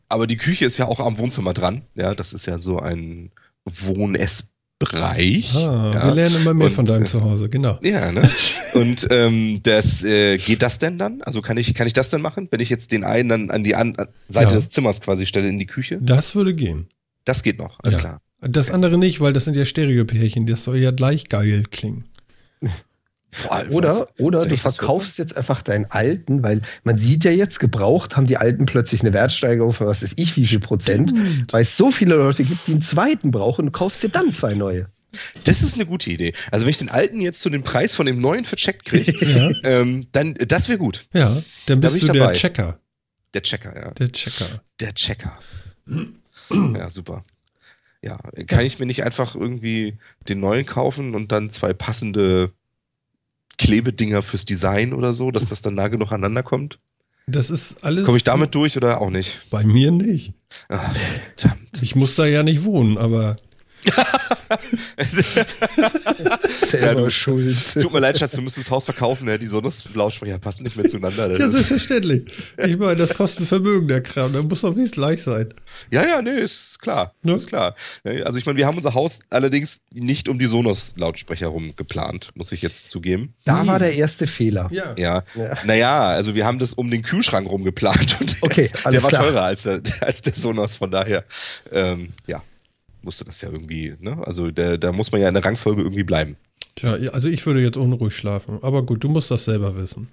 Aber 0.09 0.27
die 0.27 0.37
Küche 0.37 0.65
ist 0.65 0.79
ja 0.79 0.87
auch 0.87 1.01
am 1.01 1.19
Wohnzimmer 1.19 1.53
dran. 1.53 1.83
Ja, 1.95 2.15
das 2.15 2.33
ist 2.33 2.47
ja 2.47 2.59
so 2.59 2.79
ein 2.79 3.31
Wohn-Essbereich. 3.65 5.55
Ah, 5.57 5.91
ja. 5.93 6.07
Wir 6.07 6.15
lernen 6.15 6.37
immer 6.37 6.55
mehr 6.55 6.69
und, 6.69 6.73
von 6.73 6.85
deinem 6.85 7.07
Zuhause, 7.07 7.49
genau. 7.49 7.79
Ja, 7.83 8.11
ne? 8.11 8.29
Und 8.75 9.07
ähm, 9.11 9.61
das 9.63 10.05
äh, 10.05 10.39
geht 10.39 10.63
das 10.63 10.79
denn 10.79 10.99
dann? 10.99 11.21
Also 11.23 11.43
kann 11.43 11.59
ich, 11.59 11.75
kann 11.75 11.87
ich 11.87 11.93
das 11.93 12.11
denn 12.11 12.23
machen, 12.23 12.49
wenn 12.51 12.61
ich 12.61 12.71
jetzt 12.71 12.93
den 12.93 13.05
einen 13.05 13.29
dann 13.29 13.51
an 13.51 13.65
die 13.65 13.75
an 13.75 13.97
Seite 14.29 14.53
ja. 14.53 14.57
des 14.57 14.71
Zimmers 14.71 15.01
quasi 15.01 15.27
stelle 15.27 15.49
in 15.49 15.59
die 15.59 15.67
Küche? 15.67 15.99
Das 16.01 16.35
würde 16.35 16.55
gehen. 16.55 16.89
Das 17.25 17.43
geht 17.43 17.59
noch, 17.59 17.79
alles 17.83 17.97
ja. 17.97 18.01
klar. 18.01 18.23
Das 18.41 18.71
andere 18.71 18.97
nicht, 18.99 19.21
weil 19.21 19.33
das 19.33 19.45
sind 19.45 19.57
ja 19.57 19.65
Stereopärchen, 19.65 20.47
das 20.47 20.65
soll 20.65 20.79
ja 20.79 20.93
gleich 20.93 21.29
geil 21.29 21.65
klingen. 21.71 22.05
Boah, 23.43 23.65
oder 23.71 24.09
oder 24.19 24.47
du 24.47 24.57
verkaufst 24.57 25.19
jetzt 25.19 25.37
einfach 25.37 25.63
deinen 25.63 25.85
alten, 25.91 26.43
weil 26.43 26.63
man 26.83 26.97
sieht 26.97 27.25
ja 27.25 27.31
jetzt, 27.31 27.61
gebraucht 27.61 28.17
haben 28.17 28.27
die 28.27 28.39
alten 28.39 28.65
plötzlich 28.65 29.03
eine 29.03 29.13
Wertsteigerung 29.13 29.73
für 29.73 29.87
was 29.87 30.03
ist 30.03 30.15
ich, 30.17 30.35
wie 30.37 30.47
viel 30.47 30.61
Prozent, 30.61 31.11
Stimmt. 31.11 31.53
weil 31.53 31.63
es 31.63 31.77
so 31.77 31.91
viele 31.91 32.17
Leute 32.17 32.43
gibt, 32.43 32.67
die 32.67 32.73
einen 32.73 32.83
zweiten 32.83 33.31
brauchen 33.31 33.63
und 33.63 33.67
du 33.67 33.73
kaufst 33.73 34.03
dir 34.03 34.09
dann 34.09 34.33
zwei 34.33 34.55
neue. 34.55 34.89
Das 35.45 35.63
ist 35.63 35.75
eine 35.75 35.87
gute 35.87 36.11
Idee. 36.11 36.33
Also 36.51 36.67
wenn 36.67 36.71
ich 36.71 36.79
den 36.79 36.91
alten 36.91 37.21
jetzt 37.21 37.41
zu 37.41 37.51
dem 37.51 37.63
Preis 37.63 37.95
von 37.95 38.07
dem 38.07 38.21
neuen 38.21 38.45
vercheckt 38.45 38.85
kriege, 38.85 39.13
ja. 39.25 39.51
ähm, 39.65 40.07
dann 40.13 40.35
das 40.35 40.69
wäre 40.69 40.79
gut. 40.79 41.07
Ja, 41.13 41.43
dann 41.67 41.81
bist 41.81 42.03
da 42.03 42.13
du 42.13 42.19
der 42.19 42.33
Checker. 42.33 42.81
Der 43.35 43.43
Checker, 43.43 43.77
ja. 43.77 43.91
Der 43.93 44.13
Checker. 44.13 44.63
Der 44.81 44.95
Checker. 44.95 45.39
ja, 46.51 46.91
super. 46.91 47.25
Ja, 48.03 48.19
kann 48.47 48.65
ich 48.65 48.79
mir 48.79 48.87
nicht 48.87 49.03
einfach 49.03 49.35
irgendwie 49.35 49.99
den 50.29 50.41
neuen 50.41 50.67
kaufen 50.67 51.15
und 51.15 51.33
dann 51.33 51.51
zwei 51.51 51.73
passende 51.73 52.53
Klebedinger 53.59 54.23
fürs 54.23 54.45
Design 54.45 54.93
oder 54.93 55.13
so, 55.13 55.31
dass 55.31 55.51
das 55.51 55.63
dann 55.63 55.75
nah 55.75 55.89
genug 55.89 56.13
aneinander 56.13 56.43
kommt? 56.43 56.79
Das 57.27 57.51
ist 57.51 57.85
alles. 57.85 58.07
Komme 58.07 58.17
ich 58.17 58.25
damit 58.25 58.55
durch 58.55 58.77
oder 58.77 59.01
auch 59.01 59.11
nicht? 59.11 59.43
Bei 59.51 59.65
mir 59.65 59.91
nicht. 59.91 60.33
Ach, 60.71 60.95
verdammt. 61.37 61.83
Ich 61.83 61.95
muss 61.95 62.15
da 62.15 62.25
ja 62.27 62.43
nicht 62.43 62.65
wohnen, 62.65 62.97
aber 62.97 63.37
ja, 66.81 66.95
du, 66.95 67.11
schuld. 67.11 67.57
Tut 67.75 67.93
mir 67.93 68.01
leid, 68.01 68.19
Schatz, 68.19 68.33
du 68.33 68.43
müsstest 68.43 68.67
das 68.67 68.71
Haus 68.73 68.85
verkaufen, 68.85 69.27
ne? 69.27 69.39
die 69.39 69.47
Sonos-Lautsprecher 69.47 70.39
passen 70.39 70.65
nicht 70.65 70.77
mehr 70.77 70.87
zueinander. 70.87 71.29
Das 71.29 71.39
ja, 71.39 71.49
selbstverständlich. 71.49 72.25
Ich 72.59 72.77
meine, 72.77 72.97
das 72.97 73.15
kostet 73.15 73.47
Vermögen, 73.47 73.89
der 73.89 74.03
Kram. 74.03 74.33
Da 74.33 74.43
muss 74.43 74.63
doch 74.63 74.75
wenigstens 74.75 74.97
gleich 74.97 75.23
sein. 75.23 75.55
Ja, 75.91 76.05
ja, 76.07 76.21
nee, 76.23 76.31
ist 76.31 76.81
klar. 76.81 77.15
Ne? 77.23 77.35
Ist 77.35 77.47
klar. 77.47 77.75
Also 78.25 78.39
ich 78.39 78.47
meine, 78.47 78.59
wir 78.59 78.67
haben 78.67 78.77
unser 78.77 78.95
Haus 78.95 79.21
allerdings 79.31 79.83
nicht 79.95 80.29
um 80.29 80.39
die 80.39 80.47
Sonos-Lautsprecher 80.47 81.49
rum 81.49 81.75
geplant, 81.77 82.31
muss 82.35 82.53
ich 82.53 82.63
jetzt 82.63 82.91
zugeben. 82.91 83.35
Da 83.45 83.67
war 83.67 83.79
der 83.79 83.95
erste 83.95 84.27
Fehler. 84.27 84.69
Ja. 84.73 84.95
ja. 84.99 85.23
ja. 85.35 85.57
Naja, 85.65 86.01
also 86.09 86.35
wir 86.35 86.45
haben 86.47 86.59
das 86.59 86.75
um 86.75 86.91
den 86.91 87.03
Kühlschrank 87.03 87.49
rum 87.49 87.65
geplant 87.65 88.17
und 88.21 88.33
der, 88.33 88.43
okay, 88.43 88.65
ist, 88.65 88.85
der 88.85 89.03
war 89.03 89.11
klar. 89.11 89.23
teurer 89.23 89.43
als 89.43 89.63
der, 89.63 89.81
als 90.01 90.23
der 90.23 90.35
Sonos, 90.35 90.77
von 90.77 90.91
daher, 90.91 91.25
ähm, 91.73 92.09
ja 92.27 92.43
musste 93.09 93.25
das 93.25 93.41
ja 93.41 93.51
irgendwie, 93.51 93.95
ne? 94.01 94.19
Also 94.27 94.51
der, 94.51 94.77
da 94.77 94.93
muss 94.93 95.11
man 95.13 95.23
ja 95.23 95.29
in 95.29 95.35
der 95.35 95.43
Rangfolge 95.43 95.81
irgendwie 95.81 96.05
bleiben. 96.05 96.37
Tja, 96.77 96.93
also 97.13 97.31
ich 97.31 97.47
würde 97.47 97.63
jetzt 97.63 97.79
unruhig 97.79 98.15
schlafen. 98.15 98.59
Aber 98.61 98.83
gut, 98.83 99.03
du 99.03 99.09
musst 99.09 99.31
das 99.31 99.47
selber 99.47 99.77
wissen. 99.77 100.09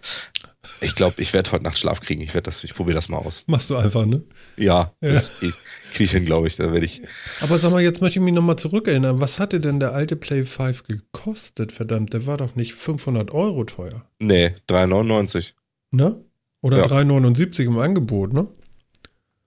Ich 0.79 0.95
glaube, 0.95 1.21
ich 1.21 1.33
werde 1.33 1.51
heute 1.51 1.65
Nacht 1.65 1.77
Schlaf 1.77 1.99
kriegen. 1.99 2.21
Ich 2.21 2.33
werde 2.33 2.45
das, 2.45 2.63
ich 2.63 2.73
probiere 2.73 2.95
das 2.95 3.09
mal 3.09 3.17
aus. 3.17 3.43
Machst 3.47 3.69
du 3.69 3.75
einfach, 3.75 4.05
ne? 4.05 4.23
Ja, 4.55 4.93
ja. 5.01 5.11
das 5.11 5.33
kriege 5.39 6.05
ich 6.05 6.11
hin, 6.11 6.23
glaube 6.23 6.47
ich. 6.47 6.55
Da 6.55 6.71
werde 6.71 6.85
ich. 6.85 7.01
Aber 7.41 7.57
sag 7.57 7.71
mal, 7.71 7.83
jetzt 7.83 7.99
möchte 7.99 8.19
ich 8.19 8.23
mich 8.23 8.33
nochmal 8.33 8.55
zurückerinnern. 8.55 9.19
Was 9.19 9.39
hatte 9.39 9.59
denn 9.59 9.81
der 9.81 9.91
alte 9.91 10.15
Play 10.15 10.45
5 10.45 10.83
gekostet? 10.83 11.73
Verdammt, 11.73 12.13
der 12.13 12.25
war 12.25 12.37
doch 12.37 12.55
nicht 12.55 12.75
500 12.75 13.31
Euro 13.31 13.65
teuer. 13.65 14.05
Nee, 14.19 14.55
3,99. 14.69 15.51
Ne? 15.91 16.23
Oder 16.61 16.77
ja. 16.77 16.85
3,79 16.85 17.65
im 17.65 17.77
Angebot, 17.77 18.31
ne? 18.31 18.47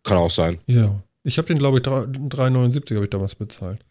Kann 0.05 0.19
auch 0.19 0.31
sein. 0.31 0.59
Ja. 0.67 1.03
Ich 1.29 1.37
habe 1.37 1.47
den, 1.47 1.59
glaube 1.59 1.79
ich, 1.79 1.85
3,79 1.85 2.95
habe 2.95 3.05
ich 3.05 3.11
damals 3.11 3.35
bezahlt. 3.35 3.85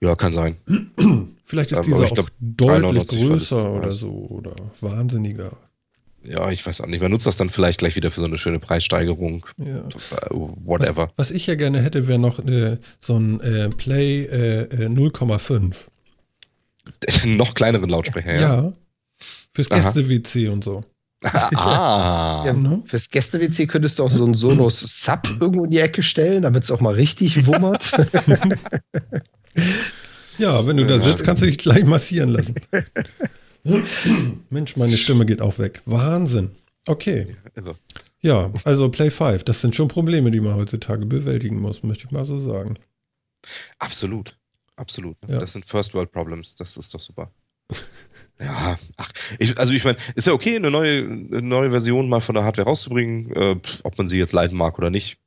Ja, 0.00 0.14
kann 0.14 0.32
sein. 0.32 0.56
Vielleicht 1.44 1.72
ist 1.72 1.78
ähm, 1.78 1.84
dieser 1.84 2.04
auch 2.04 2.14
glaub, 2.14 2.30
deutlich 2.38 3.08
größer 3.08 3.72
oder 3.72 3.92
so 3.92 4.10
oder 4.10 4.54
wahnsinniger. 4.80 5.50
Ja, 6.22 6.50
ich 6.50 6.64
weiß 6.64 6.80
auch 6.80 6.86
nicht. 6.86 7.00
Man 7.00 7.10
nutzt 7.10 7.26
das 7.26 7.36
dann 7.36 7.50
vielleicht 7.50 7.78
gleich 7.78 7.94
wieder 7.94 8.10
für 8.10 8.18
so 8.18 8.26
eine 8.26 8.36
schöne 8.36 8.58
Preissteigerung. 8.58 9.46
Ja. 9.58 9.78
Äh, 9.78 10.30
whatever. 10.30 11.12
Was, 11.16 11.28
was, 11.28 11.30
ich 11.30 11.46
ja 11.46 11.54
gerne 11.54 11.82
hätte, 11.82 12.08
wäre 12.08 12.18
noch 12.18 12.44
äh, 12.44 12.78
so 13.00 13.16
ein 13.16 13.40
äh, 13.40 13.68
Play 13.68 14.24
äh, 14.24 14.88
0,5. 14.88 15.74
Äh, 17.06 17.26
noch 17.36 17.54
kleineren 17.54 17.88
Lautsprecher, 17.88 18.34
ja. 18.34 18.40
Ja. 18.40 18.72
Fürs 19.54 19.68
Gäste-WC 19.68 20.48
und 20.48 20.64
so. 20.64 20.84
Ah. 21.24 22.44
Ja, 22.46 22.52
ne? 22.52 22.82
Fürs 22.86 23.10
Gäste-WC 23.10 23.66
könntest 23.66 23.98
du 23.98 24.04
auch 24.04 24.10
so 24.10 24.24
einen 24.24 24.34
Sonos 24.34 24.80
Sub 24.80 25.28
irgendwo 25.40 25.64
in 25.64 25.70
die 25.70 25.78
Ecke 25.78 26.02
stellen, 26.02 26.42
damit 26.42 26.64
es 26.64 26.70
auch 26.70 26.80
mal 26.80 26.94
richtig 26.94 27.46
wummert. 27.46 27.90
ja, 30.38 30.66
wenn 30.66 30.76
du 30.76 30.86
da 30.86 30.98
sitzt, 30.98 31.24
kannst 31.24 31.42
du 31.42 31.46
dich 31.46 31.58
gleich 31.58 31.84
massieren 31.84 32.30
lassen. 32.30 32.54
Mensch, 34.50 34.76
meine 34.76 34.96
Stimme 34.96 35.26
geht 35.26 35.40
auch 35.40 35.58
weg. 35.58 35.82
Wahnsinn. 35.86 36.50
Okay. 36.86 37.36
Ja, 38.20 38.52
also 38.64 38.88
Play 38.90 39.10
5, 39.10 39.44
das 39.44 39.60
sind 39.60 39.74
schon 39.74 39.88
Probleme, 39.88 40.30
die 40.30 40.40
man 40.40 40.54
heutzutage 40.54 41.06
bewältigen 41.06 41.60
muss, 41.60 41.82
möchte 41.82 42.06
ich 42.06 42.10
mal 42.12 42.24
so 42.24 42.38
sagen. 42.38 42.78
Absolut. 43.78 44.36
Absolut. 44.76 45.16
Ja. 45.26 45.38
Das 45.38 45.52
sind 45.52 45.64
First 45.64 45.94
World 45.94 46.12
Problems. 46.12 46.54
Das 46.54 46.76
ist 46.76 46.94
doch 46.94 47.00
super. 47.00 47.30
Ja, 48.38 48.78
ach, 48.98 49.10
ich, 49.38 49.58
also 49.58 49.72
ich 49.72 49.84
meine, 49.84 49.96
ist 50.14 50.26
ja 50.26 50.34
okay, 50.34 50.56
eine 50.56 50.70
neue, 50.70 50.98
eine 51.04 51.40
neue 51.40 51.70
Version 51.70 52.08
mal 52.08 52.20
von 52.20 52.34
der 52.34 52.44
Hardware 52.44 52.68
rauszubringen, 52.68 53.34
äh, 53.34 53.56
ob 53.82 53.96
man 53.96 54.06
sie 54.06 54.18
jetzt 54.18 54.32
leiden 54.32 54.58
mag 54.58 54.76
oder 54.78 54.90
nicht. 54.90 55.18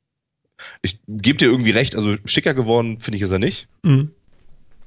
Ich 0.82 1.00
gebe 1.08 1.38
dir 1.38 1.46
irgendwie 1.46 1.72
recht, 1.72 1.96
also 1.96 2.16
schicker 2.24 2.54
geworden 2.54 3.00
finde 3.00 3.16
ich 3.16 3.22
ist 3.22 3.32
er 3.32 3.40
nicht. 3.40 3.68
Mhm. 3.82 4.12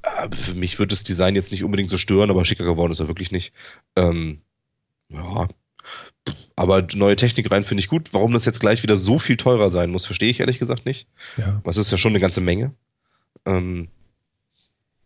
Äh, 0.04 0.34
für 0.34 0.54
mich 0.54 0.80
wird 0.80 0.94
das 0.94 1.04
Design 1.04 1.36
jetzt 1.36 1.52
nicht 1.52 1.66
unbedingt 1.66 1.90
so 1.90 1.98
stören, 1.98 2.30
aber 2.30 2.46
schicker 2.46 2.64
geworden 2.64 2.94
ist 2.94 3.02
er 3.02 3.10
wirklich 3.10 3.32
nicht. 3.32 3.52
Ähm, 3.98 4.40
ja, 5.10 5.48
aber 6.56 6.88
neue 6.94 7.16
Technik 7.16 7.52
rein 7.52 7.64
finde 7.64 7.82
ich 7.82 7.90
gut. 7.90 8.14
Warum 8.14 8.34
das 8.34 8.46
jetzt 8.46 8.60
gleich 8.60 8.84
wieder 8.84 8.96
so 8.96 9.20
viel 9.20 9.38
teurer 9.38 9.70
sein 9.70 9.90
muss, 9.92 10.06
verstehe 10.06 10.30
ich 10.30 10.40
ehrlich 10.40 10.60
gesagt 10.60 10.86
nicht. 10.86 11.08
Ja. 11.38 11.62
Das 11.66 11.78
ist 11.78 11.92
ja 11.92 11.98
schon 11.98 12.12
eine 12.12 12.20
ganze 12.20 12.42
Menge. 12.42 12.74
Ähm, 13.46 13.90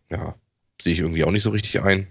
ja, 0.09 0.35
sehe 0.79 0.93
ich 0.93 0.99
irgendwie 0.99 1.23
auch 1.23 1.31
nicht 1.31 1.43
so 1.43 1.49
richtig 1.49 1.81
ein. 1.81 2.07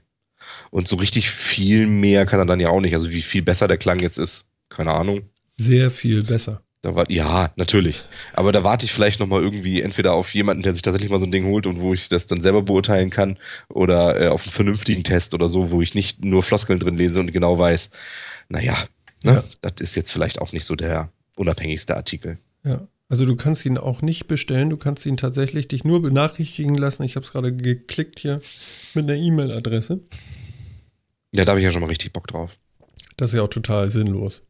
Und 0.71 0.89
so 0.89 0.97
richtig 0.97 1.31
viel 1.31 1.87
mehr 1.87 2.27
kann 2.27 2.39
er 2.39 2.47
dann 2.47 2.61
ja 2.61 2.71
auch 2.71 2.81
nicht. 2.81 2.95
Also 2.95 3.11
wie 3.11 3.23
viel 3.23 3.43
besser 3.43 3.69
der 3.69 3.79
Klang 3.79 4.01
jetzt 4.01 4.19
ist, 4.19 4.51
keine 4.69 4.93
Ahnung. 4.93 5.23
Sehr 5.57 5.91
viel 5.91 6.23
besser. 6.23 6.63
Da 6.83 6.95
war, 6.95 7.11
ja, 7.11 7.51
natürlich. 7.57 8.03
Aber 8.35 8.53
da 8.53 8.63
warte 8.63 8.85
ich 8.85 8.93
vielleicht 8.93 9.19
nochmal 9.19 9.43
irgendwie 9.43 9.81
entweder 9.81 10.13
auf 10.13 10.35
jemanden, 10.35 10.63
der 10.63 10.73
sich 10.73 10.83
tatsächlich 10.83 11.11
mal 11.11 11.19
so 11.19 11.27
ein 11.27 11.33
Ding 11.33 11.47
holt 11.47 11.67
und 11.67 11.81
wo 11.81 11.93
ich 11.93 12.09
das 12.09 12.29
dann 12.29 12.41
selber 12.41 12.63
beurteilen 12.63 13.11
kann 13.11 13.39
oder 13.69 14.21
äh, 14.21 14.29
auf 14.29 14.45
einen 14.45 14.53
vernünftigen 14.53 15.03
Test 15.03 15.35
oder 15.35 15.49
so, 15.49 15.73
wo 15.73 15.83
ich 15.83 15.95
nicht 15.95 16.25
nur 16.25 16.43
Floskeln 16.43 16.79
drin 16.79 16.97
lese 16.97 17.19
und 17.19 17.33
genau 17.33 17.59
weiß, 17.59 17.91
naja, 18.49 18.77
ne, 19.25 19.33
ja. 19.33 19.45
das 19.63 19.81
ist 19.81 19.97
jetzt 19.97 20.13
vielleicht 20.13 20.41
auch 20.41 20.53
nicht 20.53 20.65
so 20.65 20.77
der 20.77 21.11
unabhängigste 21.35 21.97
Artikel. 21.97 22.39
Ja. 22.63 22.87
Also 23.09 23.25
du 23.25 23.37
kannst 23.37 23.65
ihn 23.65 23.79
auch 23.79 24.03
nicht 24.03 24.27
bestellen, 24.27 24.71
du 24.71 24.77
kannst 24.77 25.07
ihn 25.07 25.17
tatsächlich 25.17 25.69
dich 25.69 25.85
nur 25.85 26.03
benachrichtigen 26.03 26.75
lassen. 26.75 27.05
Ich 27.05 27.15
habe 27.15 27.25
es 27.25 27.33
gerade 27.33 27.55
geklickt 27.55 28.19
hier 28.19 28.41
mit 28.95 29.09
einer 29.09 29.19
E-Mail-Adresse. 29.19 30.01
Ja, 31.37 31.45
da 31.45 31.51
habe 31.51 31.61
ich 31.61 31.65
ja 31.65 31.71
schon 31.71 31.83
mal 31.83 31.89
richtig 31.89 32.13
Bock 32.13 32.27
drauf. 32.27 32.57
Das 33.17 33.31
ist 33.31 33.35
ja 33.35 33.43
auch 33.43 33.49
total 33.49 33.91
sinnlos. 33.91 34.43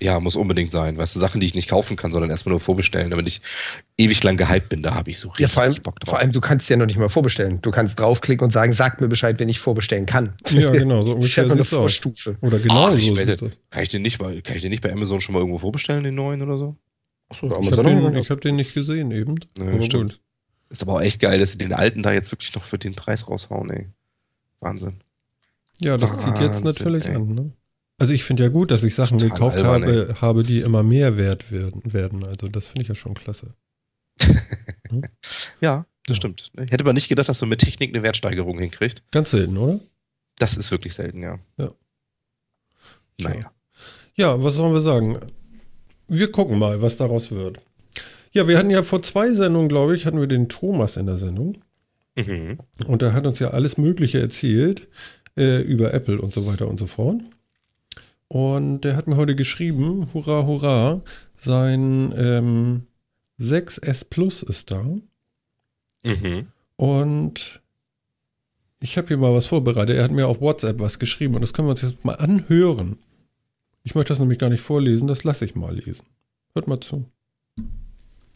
Ja, 0.00 0.20
muss 0.20 0.36
unbedingt 0.36 0.70
sein. 0.70 0.96
Weißt 0.96 1.16
du, 1.16 1.20
Sachen, 1.20 1.40
die 1.40 1.46
ich 1.46 1.54
nicht 1.54 1.68
kaufen 1.68 1.96
kann, 1.96 2.12
sondern 2.12 2.30
erstmal 2.30 2.52
nur 2.52 2.60
vorbestellen, 2.60 3.10
damit 3.10 3.26
ich 3.28 3.42
ewig 3.98 4.22
lang 4.22 4.36
gehypt 4.36 4.68
bin, 4.68 4.80
da 4.82 4.94
habe 4.94 5.10
ich 5.10 5.18
so 5.18 5.28
richtig 5.28 5.48
ja, 5.48 5.48
vor 5.48 5.64
allem, 5.64 5.74
Bock 5.82 5.98
drauf. 5.98 6.10
Vor 6.10 6.18
allem, 6.20 6.32
du 6.32 6.40
kannst 6.40 6.68
ja 6.70 6.76
noch 6.76 6.86
nicht 6.86 6.98
mal 6.98 7.08
vorbestellen. 7.08 7.60
Du 7.62 7.70
kannst 7.72 7.98
draufklicken 7.98 8.44
und 8.44 8.52
sagen, 8.52 8.72
sag 8.72 9.00
mir 9.00 9.08
Bescheid, 9.08 9.38
wenn 9.38 9.48
ich 9.48 9.58
vorbestellen 9.58 10.06
kann. 10.06 10.34
Ja, 10.50 10.70
genau, 10.72 11.02
so 11.02 11.14
ungefähr. 11.14 11.44
das 11.44 11.52
ist 11.52 11.58
eine 11.58 11.64
Vorstufe. 11.64 12.36
Oder 12.40 12.58
genau 12.60 12.86
Ach, 12.86 12.98
so. 12.98 13.16
Wette, 13.16 13.52
kann, 13.70 13.82
ich 13.82 13.88
den 13.88 14.02
nicht 14.02 14.18
bei, 14.18 14.40
kann 14.40 14.56
ich 14.56 14.62
den 14.62 14.70
nicht 14.70 14.82
bei 14.82 14.92
Amazon 14.92 15.20
schon 15.20 15.32
mal 15.32 15.40
irgendwo 15.40 15.58
vorbestellen, 15.58 16.04
den 16.04 16.14
neuen 16.14 16.42
oder 16.42 16.56
so? 16.58 16.76
Achso, 17.28 17.46
ich 17.46 17.72
habe 17.72 17.82
den, 17.82 18.16
hab 18.16 18.40
den, 18.40 18.56
nicht 18.56 18.72
gesehen 18.72 19.10
eben. 19.10 19.34
Ja, 19.58 19.66
aber 19.66 19.82
stimmt. 19.82 20.12
Gut. 20.12 20.20
Ist 20.70 20.82
aber 20.82 20.94
auch 20.94 21.00
echt 21.00 21.20
geil, 21.20 21.38
dass 21.38 21.52
sie 21.52 21.58
den 21.58 21.72
alten 21.72 22.02
da 22.02 22.12
jetzt 22.12 22.30
wirklich 22.30 22.54
noch 22.54 22.62
für 22.62 22.78
den 22.78 22.94
Preis 22.94 23.28
raushauen, 23.28 23.70
ey. 23.70 23.88
Wahnsinn. 24.60 25.00
Ja, 25.80 25.96
das 25.96 26.10
Wahnsinn, 26.10 26.34
zieht 26.34 26.42
jetzt 26.42 26.64
natürlich 26.64 27.06
ey. 27.06 27.16
an, 27.16 27.34
ne? 27.34 27.52
Also 27.98 28.14
ich 28.14 28.22
finde 28.22 28.44
ja 28.44 28.48
gut, 28.48 28.70
dass 28.70 28.84
ich 28.84 28.94
Sachen 28.94 29.18
Total 29.18 29.34
gekauft 29.34 29.56
albern, 29.56 29.82
habe, 29.82 30.20
habe, 30.20 30.42
die 30.44 30.60
immer 30.60 30.84
mehr 30.84 31.16
wert 31.16 31.50
werden. 31.50 32.24
Also 32.24 32.46
das 32.48 32.68
finde 32.68 32.82
ich 32.82 32.88
ja 32.88 32.94
schon 32.94 33.14
klasse. 33.14 33.54
hm? 34.88 35.02
Ja, 35.60 35.84
das 36.06 36.16
ja. 36.16 36.20
stimmt. 36.20 36.52
Ich 36.54 36.70
hätte 36.70 36.84
aber 36.84 36.92
nicht 36.92 37.08
gedacht, 37.08 37.28
dass 37.28 37.40
man 37.40 37.50
mit 37.50 37.60
Technik 37.60 37.94
eine 37.94 38.04
Wertsteigerung 38.04 38.58
hinkriegt. 38.58 39.02
Ganz 39.10 39.32
selten, 39.32 39.56
oder? 39.56 39.80
Das 40.38 40.56
ist 40.56 40.70
wirklich 40.70 40.94
selten, 40.94 41.22
ja. 41.22 41.38
Ja. 41.56 41.72
Naja. 43.20 43.50
Ja, 44.14 44.42
was 44.42 44.54
sollen 44.54 44.72
wir 44.72 44.80
sagen? 44.80 45.18
Wir 46.06 46.30
gucken 46.30 46.58
mal, 46.58 46.80
was 46.80 46.96
daraus 46.96 47.32
wird. 47.32 47.58
Ja, 48.30 48.46
wir 48.46 48.58
hatten 48.58 48.70
ja 48.70 48.84
vor 48.84 49.02
zwei 49.02 49.32
Sendungen, 49.32 49.68
glaube 49.68 49.96
ich, 49.96 50.06
hatten 50.06 50.20
wir 50.20 50.28
den 50.28 50.48
Thomas 50.48 50.96
in 50.96 51.06
der 51.06 51.18
Sendung. 51.18 51.58
Mhm. 52.16 52.58
Und 52.86 53.02
er 53.02 53.12
hat 53.12 53.26
uns 53.26 53.38
ja 53.38 53.50
alles 53.50 53.78
Mögliche 53.78 54.20
erzählt 54.20 54.88
äh, 55.38 55.60
über 55.60 55.94
Apple 55.94 56.20
und 56.20 56.34
so 56.34 56.46
weiter 56.46 56.68
und 56.68 56.78
so 56.78 56.86
fort. 56.86 57.20
Und 58.28 58.82
der 58.82 58.96
hat 58.96 59.06
mir 59.06 59.16
heute 59.16 59.34
geschrieben, 59.34 60.12
hurra, 60.12 60.44
hurra, 60.44 61.00
sein 61.36 62.12
ähm, 62.16 62.86
6S 63.40 64.04
Plus 64.10 64.42
ist 64.42 64.70
da. 64.70 64.84
Mhm. 66.04 66.48
Und 66.76 67.62
ich 68.80 68.98
habe 68.98 69.08
hier 69.08 69.16
mal 69.16 69.34
was 69.34 69.46
vorbereitet. 69.46 69.96
Er 69.96 70.04
hat 70.04 70.10
mir 70.10 70.28
auf 70.28 70.40
WhatsApp 70.40 70.78
was 70.78 70.98
geschrieben 70.98 71.34
und 71.34 71.40
das 71.40 71.52
können 71.52 71.68
wir 71.68 71.72
uns 71.72 71.82
jetzt 71.82 72.04
mal 72.04 72.14
anhören. 72.14 72.98
Ich 73.82 73.94
möchte 73.94 74.12
das 74.12 74.18
nämlich 74.18 74.38
gar 74.38 74.50
nicht 74.50 74.60
vorlesen, 74.60 75.08
das 75.08 75.24
lasse 75.24 75.44
ich 75.44 75.54
mal 75.54 75.74
lesen. 75.74 76.06
Hört 76.54 76.68
mal 76.68 76.80
zu. 76.80 77.04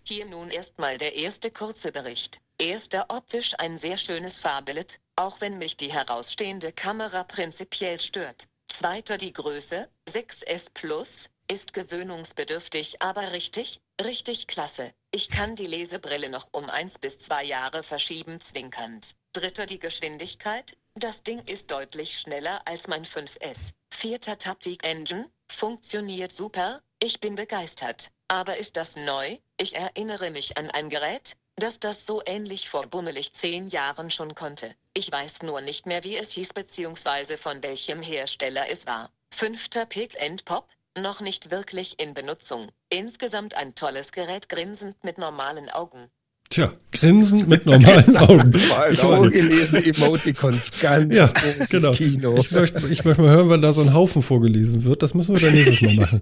Hier 0.05 0.27
nun 0.27 0.51
erstmal 0.51 0.99
der 0.99 1.15
erste 1.15 1.51
kurze 1.51 1.93
Bericht. 1.93 2.41
Erster 2.59 3.07
optisch 3.09 3.55
ein 3.59 3.79
sehr 3.79 3.97
schönes 3.97 4.41
Farbbild, 4.41 4.99
auch 5.23 5.41
wenn 5.41 5.57
mich 5.57 5.77
die 5.77 5.93
herausstehende 5.93 6.73
Kamera 6.73 7.23
prinzipiell 7.23 8.01
stört. 8.01 8.49
Zweiter 8.67 9.19
die 9.19 9.33
Größe, 9.33 9.89
6S 10.09 10.71
Plus, 10.75 11.31
ist 11.49 11.75
gewöhnungsbedürftig, 11.75 13.01
aber 13.03 13.31
richtig, 13.31 13.81
richtig 14.05 14.49
klasse. 14.49 14.93
Ich 15.13 15.29
kann 15.29 15.55
die 15.55 15.67
Lesebrille 15.67 16.29
noch 16.29 16.49
um 16.53 16.69
1 16.69 16.99
bis 16.99 17.21
2 17.21 17.45
Jahre 17.45 17.85
verschieben 17.85 18.41
zwinkernd. 18.41 19.15
Dritter 19.33 19.67
die 19.67 19.79
Geschwindigkeit, 19.79 20.77
das 20.95 21.23
Ding 21.23 21.41
ist 21.47 21.71
deutlich 21.71 22.19
schneller 22.19 22.61
als 22.67 22.89
mein 22.89 23.05
5S. 23.05 23.75
Vierter 23.93 24.39
Taptic 24.39 24.85
Engine, 24.85 25.31
funktioniert 25.49 26.33
super, 26.33 26.83
ich 27.01 27.21
bin 27.21 27.37
begeistert. 27.37 28.11
Aber 28.27 28.57
ist 28.57 28.77
das 28.77 28.97
neu? 28.97 29.39
Ich 29.57 29.77
erinnere 29.77 30.31
mich 30.31 30.57
an 30.57 30.71
ein 30.71 30.89
Gerät, 30.89 31.37
dass 31.57 31.81
das 31.81 32.07
so 32.07 32.23
ähnlich 32.27 32.69
vor 32.69 32.87
bummelig 32.87 33.33
zehn 33.33 33.69
Jahren 33.69 34.11
schon 34.11 34.35
konnte. 34.35 34.75
Ich 34.95 35.11
weiß 35.11 35.43
nur 35.43 35.61
nicht 35.61 35.87
mehr, 35.87 36.05
wie 36.05 36.17
es 36.17 36.33
hieß 36.33 36.53
bzw. 36.55 37.37
von 37.37 37.63
welchem 37.63 38.03
Hersteller 38.03 38.65
es 38.71 38.87
war. 38.87 39.11
Fünfter 39.31 39.87
Pick 39.87 40.21
and 40.23 40.45
Pop, 40.45 40.67
noch 40.99 41.21
nicht 41.21 41.51
wirklich 41.51 41.99
in 42.01 42.15
Benutzung. 42.15 42.69
Insgesamt 42.91 43.55
ein 43.55 43.75
tolles 43.75 44.13
Gerät, 44.13 44.49
grinsend 44.49 45.03
mit 45.05 45.19
normalen 45.19 45.71
Augen. 45.71 46.11
Tja, 46.51 46.71
grinsend 46.91 47.49
mit 47.49 47.65
normalen 47.65 48.15
Augen. 48.19 48.53
ich 48.55 48.99
vorgelesene 48.99 49.87
Emoticons, 49.87 50.71
ganz 50.83 51.15
ja, 51.15 51.31
genau. 51.71 51.93
Kino. 51.93 52.37
Ich 52.37 52.51
möchte, 52.51 52.87
ich 52.89 53.05
möchte 53.07 53.23
mal 53.23 53.31
hören, 53.31 53.49
wann 53.49 53.63
da 53.63 53.73
so 53.73 53.81
ein 53.81 53.95
Haufen 53.95 54.23
vorgelesen 54.23 54.85
wird. 54.85 55.03
Das 55.03 55.15
müssen 55.15 55.35
wir 55.35 55.41
dann 55.41 55.55
nächstes 55.55 55.81
Mal 55.81 55.95
machen. 55.95 56.21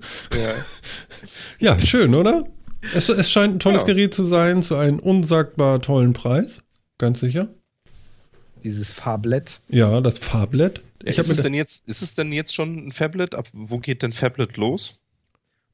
ja. 1.58 1.74
ja, 1.74 1.78
schön, 1.84 2.14
oder? 2.14 2.44
Es, 2.94 3.08
es 3.08 3.30
scheint 3.30 3.56
ein 3.56 3.58
tolles 3.60 3.82
ja. 3.82 3.88
Gerät 3.88 4.14
zu 4.14 4.24
sein, 4.24 4.62
zu 4.62 4.76
einem 4.76 4.98
unsagbar 4.98 5.80
tollen 5.80 6.12
Preis. 6.12 6.60
Ganz 6.98 7.20
sicher. 7.20 7.48
Dieses 8.62 8.90
Fablet. 8.90 9.60
Ja, 9.68 10.00
das 10.00 10.18
Fablet. 10.18 10.80
Ja, 11.04 11.12
ist, 11.12 11.30
es 11.30 11.40
denn 11.40 11.54
jetzt, 11.54 11.88
ist 11.88 12.02
es 12.02 12.14
denn 12.14 12.32
jetzt 12.32 12.54
schon 12.54 12.88
ein 12.88 12.92
Fablet? 12.92 13.34
Ab 13.34 13.48
wo 13.52 13.78
geht 13.78 14.02
denn 14.02 14.12
Fablet 14.12 14.56
los? 14.56 15.00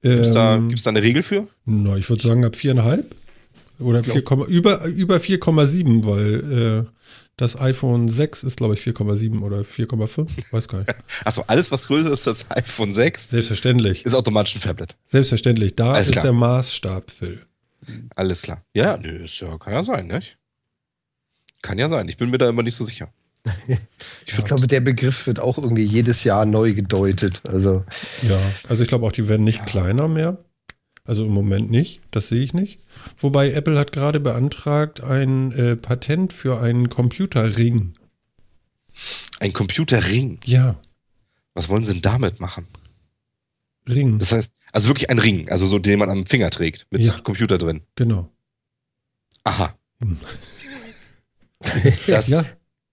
Gibt 0.02 0.20
es 0.20 0.28
ähm, 0.28 0.34
da, 0.34 0.58
da, 0.68 0.90
eine 0.90 1.02
Regel 1.02 1.22
für? 1.22 1.48
Na, 1.64 1.96
ich 1.96 2.08
würde 2.08 2.22
sagen 2.22 2.44
ab 2.44 2.54
viereinhalb. 2.54 3.14
Oder 3.78 4.04
4, 4.04 4.22
über, 4.48 4.84
über 4.86 5.16
4,7, 5.16 6.06
weil 6.06 6.86
äh, 6.86 6.96
das 7.36 7.60
iPhone 7.60 8.08
6 8.08 8.44
ist, 8.44 8.56
glaube 8.56 8.74
ich, 8.74 8.80
4,7 8.80 9.42
oder 9.42 9.60
4,5. 9.60 10.52
Weiß 10.52 10.68
gar 10.68 10.78
nicht. 10.78 10.94
Achso, 11.24 11.44
alles, 11.46 11.70
was 11.70 11.86
größer 11.86 12.10
ist 12.10 12.26
als 12.26 12.50
iPhone 12.50 12.92
6, 12.92 13.28
Selbstverständlich. 13.28 14.04
ist 14.06 14.14
automatisch 14.14 14.56
ein 14.56 14.60
Tablet. 14.62 14.96
Selbstverständlich. 15.06 15.76
Da 15.76 15.92
Alles 15.92 16.08
ist 16.08 16.12
klar. 16.12 16.24
der 16.24 16.32
Maßstab, 16.32 17.10
Phil. 17.10 17.42
Alles 18.14 18.42
klar. 18.42 18.62
Ja, 18.74 18.96
nö, 18.96 19.24
ist 19.24 19.38
ja, 19.40 19.58
kann 19.58 19.74
ja 19.74 19.82
sein, 19.82 20.06
nicht? 20.06 20.38
Kann 21.62 21.78
ja 21.78 21.88
sein. 21.88 22.08
Ich 22.08 22.16
bin 22.16 22.30
mir 22.30 22.38
da 22.38 22.48
immer 22.48 22.62
nicht 22.62 22.74
so 22.74 22.84
sicher. 22.84 23.12
ich 24.26 24.44
glaube, 24.44 24.66
der 24.66 24.80
Begriff 24.80 25.26
wird 25.26 25.38
auch 25.38 25.58
irgendwie 25.58 25.84
jedes 25.84 26.24
Jahr 26.24 26.46
neu 26.46 26.72
gedeutet. 26.72 27.42
Also. 27.46 27.84
Ja, 28.22 28.38
also 28.68 28.82
ich 28.82 28.88
glaube 28.88 29.06
auch, 29.06 29.12
die 29.12 29.28
werden 29.28 29.44
nicht 29.44 29.58
ja. 29.58 29.64
kleiner 29.64 30.08
mehr. 30.08 30.38
Also 31.06 31.24
im 31.24 31.32
Moment 31.32 31.70
nicht, 31.70 32.00
das 32.10 32.28
sehe 32.28 32.42
ich 32.42 32.52
nicht. 32.52 32.80
Wobei 33.18 33.52
Apple 33.52 33.78
hat 33.78 33.92
gerade 33.92 34.18
beantragt 34.18 35.02
ein 35.02 35.52
äh, 35.52 35.76
Patent 35.76 36.32
für 36.32 36.60
einen 36.60 36.88
Computerring. 36.88 37.94
Ein 39.40 39.52
Computerring? 39.52 40.40
Ja. 40.44 40.76
Was 41.54 41.68
wollen 41.68 41.84
sie 41.84 41.92
denn 41.92 42.02
damit 42.02 42.40
machen? 42.40 42.66
Ring. 43.88 44.18
Das 44.18 44.32
heißt, 44.32 44.52
also 44.72 44.88
wirklich 44.88 45.10
ein 45.10 45.18
Ring, 45.18 45.48
also 45.48 45.66
so, 45.66 45.78
den 45.78 45.98
man 45.98 46.10
am 46.10 46.26
Finger 46.26 46.50
trägt, 46.50 46.86
mit 46.90 47.02
ja. 47.02 47.18
Computer 47.20 47.56
drin. 47.56 47.82
Genau. 47.94 48.28
Aha. 49.44 49.78
Hm. 50.00 50.18
das, 52.08 52.28
ja. 52.28 52.44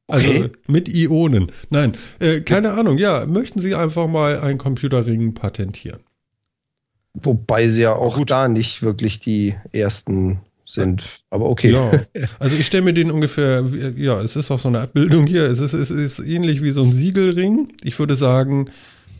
Also 0.07 0.29
okay. 0.29 0.51
mit 0.67 0.87
Ionen. 0.87 1.51
Nein, 1.69 1.97
äh, 2.19 2.41
keine 2.41 2.73
Ahnung. 2.73 2.97
Ja, 2.97 3.25
möchten 3.25 3.61
Sie 3.61 3.73
einfach 3.73 4.07
mal 4.07 4.39
einen 4.39 4.59
Computerring 4.59 5.33
patentieren? 5.33 6.01
Wobei 7.13 7.69
sie 7.69 7.81
ja 7.81 7.95
auch 7.95 8.17
Gut. 8.17 8.31
da 8.31 8.47
nicht 8.47 8.81
wirklich 8.81 9.19
die 9.19 9.55
ersten 9.71 10.39
sind. 10.65 11.03
Aber 11.29 11.49
okay. 11.49 11.71
Ja. 11.71 12.05
Also 12.39 12.57
ich 12.57 12.65
stelle 12.65 12.83
mir 12.83 12.93
den 12.93 13.11
ungefähr, 13.11 13.63
ja, 13.95 14.21
es 14.21 14.35
ist 14.35 14.49
auch 14.51 14.59
so 14.59 14.69
eine 14.69 14.81
Abbildung 14.81 15.27
hier. 15.27 15.43
Es 15.43 15.59
ist, 15.59 15.73
es 15.73 15.91
ist 15.91 16.19
ähnlich 16.19 16.61
wie 16.63 16.71
so 16.71 16.83
ein 16.83 16.91
Siegelring. 16.91 17.73
Ich 17.83 17.99
würde 17.99 18.15
sagen, 18.15 18.69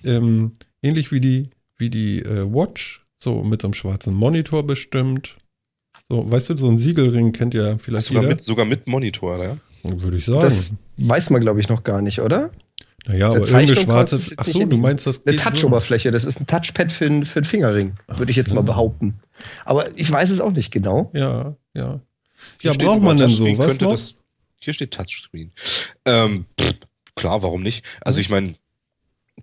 ähm, 0.04 0.54
ähnlich 0.82 1.12
wie 1.12 1.22
die, 1.22 1.50
wie 1.78 1.90
die 1.90 2.20
äh, 2.20 2.52
Watch, 2.52 3.06
so 3.16 3.44
mit 3.44 3.62
so 3.62 3.68
einem 3.68 3.74
schwarzen 3.74 4.14
Monitor 4.14 4.66
bestimmt. 4.66 5.38
So, 6.10 6.30
weißt 6.30 6.50
du, 6.50 6.58
so 6.58 6.70
ein 6.70 6.80
Siegelring 6.80 7.32
kennt 7.32 7.54
ja 7.54 7.78
vielleicht 7.78 8.08
sogar 8.08 8.24
jeder. 8.24 8.36
Mit, 8.36 8.44
sogar 8.44 8.66
mit 8.66 8.88
Monitor, 8.88 9.44
ja? 9.44 9.58
Würde 9.84 10.18
ich 10.18 10.26
sagen. 10.26 10.42
Das 10.42 10.72
weiß 10.98 11.30
man, 11.30 11.42
glaube 11.42 11.60
ich, 11.60 11.70
noch 11.70 11.84
gar 11.84 12.02
nicht, 12.02 12.20
oder? 12.20 12.52
Naja, 13.06 13.28
aber 13.28 13.39
irgendeine 13.39 13.76
schwarze. 13.76 14.22
Achso, 14.38 14.66
du 14.66 14.78
meinst 14.78 15.06
das. 15.06 15.26
Eine 15.26 15.38
Touch-Oberfläche, 15.38 16.12
das 16.12 16.24
ist 16.24 16.39
ein 16.39 16.48
Touchpad 16.48 16.92
für, 16.92 17.06
ein, 17.06 17.26
für 17.26 17.39
einen 17.39 17.46
Fingerring, 17.46 17.98
würde 18.08 18.32
ich 18.32 18.38
jetzt 18.38 18.50
so. 18.50 18.56
mal 18.56 18.62
behaupten. 18.62 19.20
Aber 19.66 19.98
ich 19.98 20.10
weiß 20.10 20.30
es 20.30 20.39
auch 20.39 20.52
nicht 20.52 20.72
genau. 20.72 21.12
Ja, 21.13 21.56
ja. 21.74 22.00
Hier 22.60 22.72
ja, 22.72 22.78
braucht 22.78 23.02
man 23.02 23.18
denn 23.18 23.30
sowas 23.30 23.80
noch? 23.82 23.92
Das, 23.92 24.16
hier 24.60 24.74
steht 24.74 24.92
Touchscreen. 24.92 25.52
Ähm, 26.06 26.46
pff, 26.60 26.76
klar, 27.16 27.42
warum 27.44 27.62
nicht? 27.62 27.86
Also 28.02 28.20
ich 28.20 28.30
meine, 28.30 28.56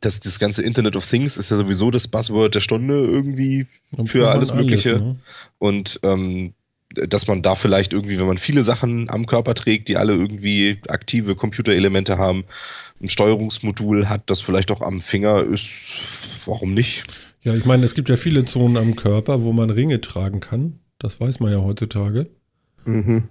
das, 0.00 0.20
das 0.20 0.38
ganze 0.38 0.62
Internet 0.62 0.96
of 0.96 1.06
Things 1.06 1.36
ist 1.36 1.50
ja 1.50 1.56
sowieso 1.56 1.90
das 1.90 2.08
Buzzword 2.08 2.54
der 2.54 2.60
Stunde 2.60 2.94
irgendwie 2.94 3.66
für 4.06 4.30
alles 4.30 4.54
Mögliche. 4.54 4.94
Alles, 4.94 5.02
ne? 5.02 5.16
Und 5.58 6.00
ähm, 6.02 6.54
dass 6.94 7.26
man 7.26 7.42
da 7.42 7.54
vielleicht 7.54 7.92
irgendwie, 7.92 8.18
wenn 8.18 8.26
man 8.26 8.38
viele 8.38 8.62
Sachen 8.62 9.08
am 9.10 9.26
Körper 9.26 9.54
trägt, 9.54 9.88
die 9.88 9.96
alle 9.96 10.12
irgendwie 10.12 10.80
aktive 10.88 11.36
Computerelemente 11.36 12.18
haben, 12.18 12.44
ein 13.00 13.08
Steuerungsmodul 13.08 14.08
hat, 14.08 14.28
das 14.28 14.40
vielleicht 14.40 14.70
auch 14.70 14.82
am 14.82 15.00
Finger 15.00 15.42
ist, 15.42 16.42
warum 16.46 16.74
nicht? 16.74 17.04
Ja, 17.44 17.54
ich 17.54 17.64
meine, 17.64 17.84
es 17.84 17.94
gibt 17.94 18.08
ja 18.08 18.16
viele 18.16 18.44
Zonen 18.44 18.76
am 18.76 18.96
Körper, 18.96 19.42
wo 19.42 19.52
man 19.52 19.70
Ringe 19.70 20.00
tragen 20.00 20.40
kann. 20.40 20.80
Das 20.98 21.20
weiß 21.20 21.40
man 21.40 21.52
ja 21.52 21.58
heutzutage. 21.58 22.28
Mhm. 22.84 23.24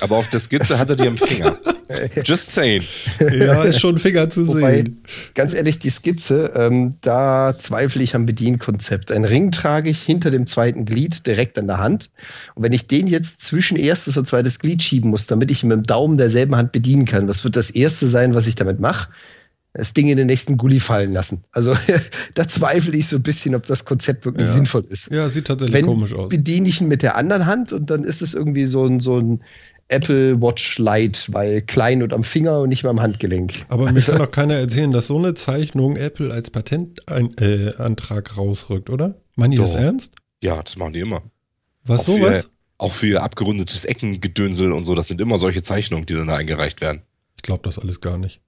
Aber 0.00 0.16
auf 0.16 0.28
der 0.28 0.40
Skizze 0.40 0.78
hat 0.78 0.90
er 0.90 0.96
die 0.96 1.08
am 1.08 1.16
Finger. 1.16 1.58
Just 2.24 2.52
saying. 2.52 2.82
Ja, 3.20 3.62
ist 3.64 3.80
schon 3.80 3.98
Finger 3.98 4.28
zu 4.28 4.46
Wobei, 4.48 4.76
sehen. 4.76 5.02
Ganz 5.34 5.54
ehrlich, 5.54 5.78
die 5.78 5.90
Skizze, 5.90 6.52
ähm, 6.54 6.94
da 7.00 7.54
zweifle 7.58 8.02
ich 8.02 8.14
am 8.14 8.26
Bedienkonzept. 8.26 9.10
Ein 9.10 9.24
Ring 9.24 9.50
trage 9.50 9.90
ich 9.90 10.02
hinter 10.02 10.30
dem 10.30 10.46
zweiten 10.46 10.84
Glied 10.84 11.26
direkt 11.26 11.58
an 11.58 11.66
der 11.66 11.78
Hand. 11.78 12.10
Und 12.54 12.62
wenn 12.62 12.72
ich 12.72 12.86
den 12.86 13.06
jetzt 13.06 13.40
zwischen 13.40 13.76
erstes 13.76 14.16
und 14.16 14.26
zweites 14.26 14.58
Glied 14.58 14.82
schieben 14.82 15.10
muss, 15.10 15.26
damit 15.26 15.50
ich 15.50 15.62
ihn 15.62 15.68
mit 15.68 15.78
dem 15.78 15.86
Daumen 15.86 16.18
derselben 16.18 16.56
Hand 16.56 16.72
bedienen 16.72 17.04
kann, 17.04 17.28
was 17.28 17.44
wird 17.44 17.56
das 17.56 17.70
erste 17.70 18.06
sein, 18.06 18.34
was 18.34 18.46
ich 18.46 18.54
damit 18.54 18.80
mache? 18.80 19.08
das 19.74 19.92
Ding 19.92 20.08
in 20.08 20.16
den 20.16 20.26
nächsten 20.26 20.56
Gully 20.56 20.80
fallen 20.80 21.12
lassen. 21.12 21.44
Also 21.52 21.76
da 22.34 22.48
zweifle 22.48 22.96
ich 22.96 23.06
so 23.06 23.16
ein 23.16 23.22
bisschen, 23.22 23.54
ob 23.54 23.66
das 23.66 23.84
Konzept 23.84 24.24
wirklich 24.24 24.48
ja. 24.48 24.52
sinnvoll 24.52 24.84
ist. 24.88 25.10
Ja, 25.10 25.28
sieht 25.28 25.46
tatsächlich 25.46 25.74
Wenn, 25.74 25.86
komisch 25.86 26.14
aus. 26.14 26.28
Bediene 26.30 26.68
ich 26.68 26.80
ihn 26.80 26.88
mit 26.88 27.02
der 27.02 27.16
anderen 27.16 27.46
Hand 27.46 27.72
und 27.72 27.88
dann 27.90 28.04
ist 28.04 28.22
es 28.22 28.34
irgendwie 28.34 28.66
so 28.66 28.84
ein, 28.84 29.00
so 29.00 29.18
ein 29.18 29.42
Apple 29.88 30.40
Watch 30.40 30.78
Lite, 30.78 31.32
weil 31.32 31.62
klein 31.62 32.02
und 32.02 32.12
am 32.12 32.22
Finger 32.24 32.60
und 32.60 32.68
nicht 32.68 32.82
mehr 32.82 32.90
am 32.90 33.00
Handgelenk. 33.00 33.64
Aber 33.68 33.86
also, 33.86 33.94
mir 33.94 34.02
kann 34.02 34.18
doch 34.18 34.30
keiner 34.30 34.54
erzählen, 34.54 34.92
dass 34.92 35.06
so 35.06 35.18
eine 35.18 35.34
Zeichnung 35.34 35.96
Apple 35.96 36.32
als 36.32 36.50
Patentantrag 36.50 38.30
äh, 38.30 38.34
rausrückt, 38.34 38.90
oder? 38.90 39.20
Meinen 39.36 39.52
die 39.52 39.56
das 39.56 39.74
ernst? 39.74 40.14
Ja, 40.42 40.62
das 40.62 40.76
machen 40.76 40.92
die 40.92 41.00
immer. 41.00 41.22
Was 41.84 42.02
auch 42.02 42.14
sowas? 42.16 42.42
Für, 42.42 42.50
auch 42.78 42.92
für 42.92 43.22
abgerundetes 43.22 43.84
Eckengedönsel 43.84 44.72
und 44.72 44.84
so, 44.84 44.94
das 44.94 45.08
sind 45.08 45.20
immer 45.20 45.38
solche 45.38 45.62
Zeichnungen, 45.62 46.06
die 46.06 46.14
dann 46.14 46.28
da 46.28 46.36
eingereicht 46.36 46.80
werden. 46.80 47.02
Ich 47.36 47.42
glaube 47.42 47.62
das 47.64 47.78
alles 47.78 48.00
gar 48.00 48.18
nicht. 48.18 48.40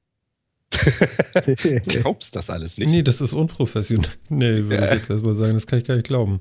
Glaubst 1.87 2.37
das 2.37 2.51
alles 2.51 2.79
nicht? 2.79 2.89
Nee, 2.89 3.03
das 3.03 3.21
ist 3.21 3.33
unprofessionell. 3.33 4.11
Nee, 4.29 4.45
würde 4.69 4.77
ja. 4.77 4.93
ich 4.93 5.01
jetzt 5.01 5.11
erstmal 5.11 5.35
sagen, 5.35 5.55
das 5.55 5.67
kann 5.67 5.81
ich 5.81 5.87
gar 5.87 5.97
nicht 5.97 6.07
glauben. 6.07 6.41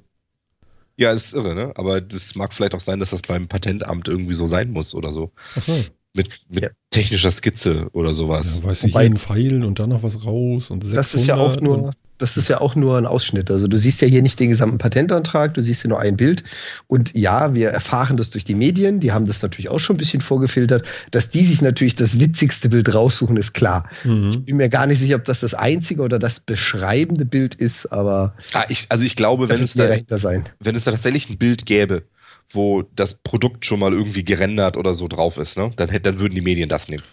Ja, 0.99 1.13
ist 1.13 1.33
irre, 1.33 1.55
ne? 1.55 1.71
Aber 1.75 2.01
das 2.01 2.35
mag 2.35 2.53
vielleicht 2.53 2.75
auch 2.75 2.81
sein, 2.81 2.99
dass 2.99 3.12
das 3.12 3.21
beim 3.21 3.47
Patentamt 3.47 4.09
irgendwie 4.09 4.33
so 4.33 4.47
sein 4.47 4.69
muss 4.69 4.93
oder 4.93 5.13
so. 5.13 5.31
Ach 5.55 5.63
so. 5.63 5.73
Mit, 6.13 6.29
mit 6.49 6.63
ja. 6.63 6.69
technischer 6.89 7.31
Skizze 7.31 7.88
oder 7.93 8.13
sowas. 8.13 8.57
Ja, 8.57 8.63
weiß 8.69 8.83
ich, 8.83 8.93
jeden 8.93 9.15
Pfeilen 9.15 9.63
und 9.63 9.79
dann 9.79 9.89
noch 9.89 10.03
was 10.03 10.25
raus 10.25 10.69
und 10.71 10.83
600 10.83 10.97
Das 10.97 11.13
ist 11.13 11.25
ja 11.25 11.38
auch 11.38 11.62
nur, 11.62 11.93
das 12.19 12.38
ist 12.38 12.49
ja 12.49 12.62
auch 12.62 12.75
nur 12.75 12.97
ein 12.97 13.05
Ausschnitt. 13.05 13.49
Also 13.49 13.67
du 13.67 13.79
siehst 13.79 14.01
ja 14.01 14.08
hier 14.08 14.21
nicht 14.21 14.39
den 14.39 14.49
gesamten 14.49 14.77
Patentantrag, 14.77 15.53
du 15.53 15.63
siehst 15.63 15.82
hier 15.82 15.89
nur 15.89 15.99
ein 15.99 16.17
Bild. 16.17 16.43
Und 16.88 17.15
ja, 17.15 17.53
wir 17.53 17.69
erfahren 17.69 18.17
das 18.17 18.29
durch 18.29 18.43
die 18.43 18.55
Medien, 18.55 18.99
die 18.99 19.12
haben 19.12 19.25
das 19.25 19.41
natürlich 19.41 19.69
auch 19.69 19.79
schon 19.79 19.95
ein 19.95 19.99
bisschen 19.99 20.21
vorgefiltert. 20.21 20.86
Dass 21.12 21.29
die 21.29 21.43
sich 21.45 21.62
natürlich 21.62 21.95
das 21.95 22.19
witzigste 22.19 22.69
Bild 22.69 22.93
raussuchen, 22.93 23.38
ist 23.38 23.53
klar. 23.53 23.89
Mhm. 24.03 24.29
Ich 24.29 24.45
bin 24.45 24.58
mir 24.58 24.69
gar 24.69 24.86
nicht 24.86 24.99
sicher, 24.99 25.15
ob 25.15 25.25
das 25.25 25.39
das 25.39 25.53
einzige 25.53 26.01
oder 26.01 26.19
das 26.19 26.39
beschreibende 26.39 27.25
Bild 27.25 27.55
ist, 27.55 27.88
aber. 27.88 28.36
Ah, 28.53 28.65
ich, 28.69 28.88
also 28.89 29.05
ich 29.05 29.15
glaube, 29.15 29.49
wenn 29.49 29.63
es, 29.63 29.73
da, 29.73 29.89
wenn 29.89 30.75
es 30.75 30.84
da 30.84 30.91
tatsächlich 30.91 31.29
ein 31.29 31.38
Bild 31.38 31.65
gäbe, 31.65 32.03
wo 32.49 32.84
das 32.95 33.15
Produkt 33.15 33.65
schon 33.65 33.79
mal 33.79 33.93
irgendwie 33.93 34.23
gerendert 34.23 34.75
oder 34.75 34.93
so 34.93 35.08
drauf 35.08 35.38
ist, 35.38 35.58
ne? 35.58 35.71
dann, 35.75 35.89
hätte, 35.89 36.12
dann 36.12 36.19
würden 36.19 36.36
die 36.36 36.41
Medien 36.41 36.69
das 36.69 36.89
nehmen. 36.89 37.03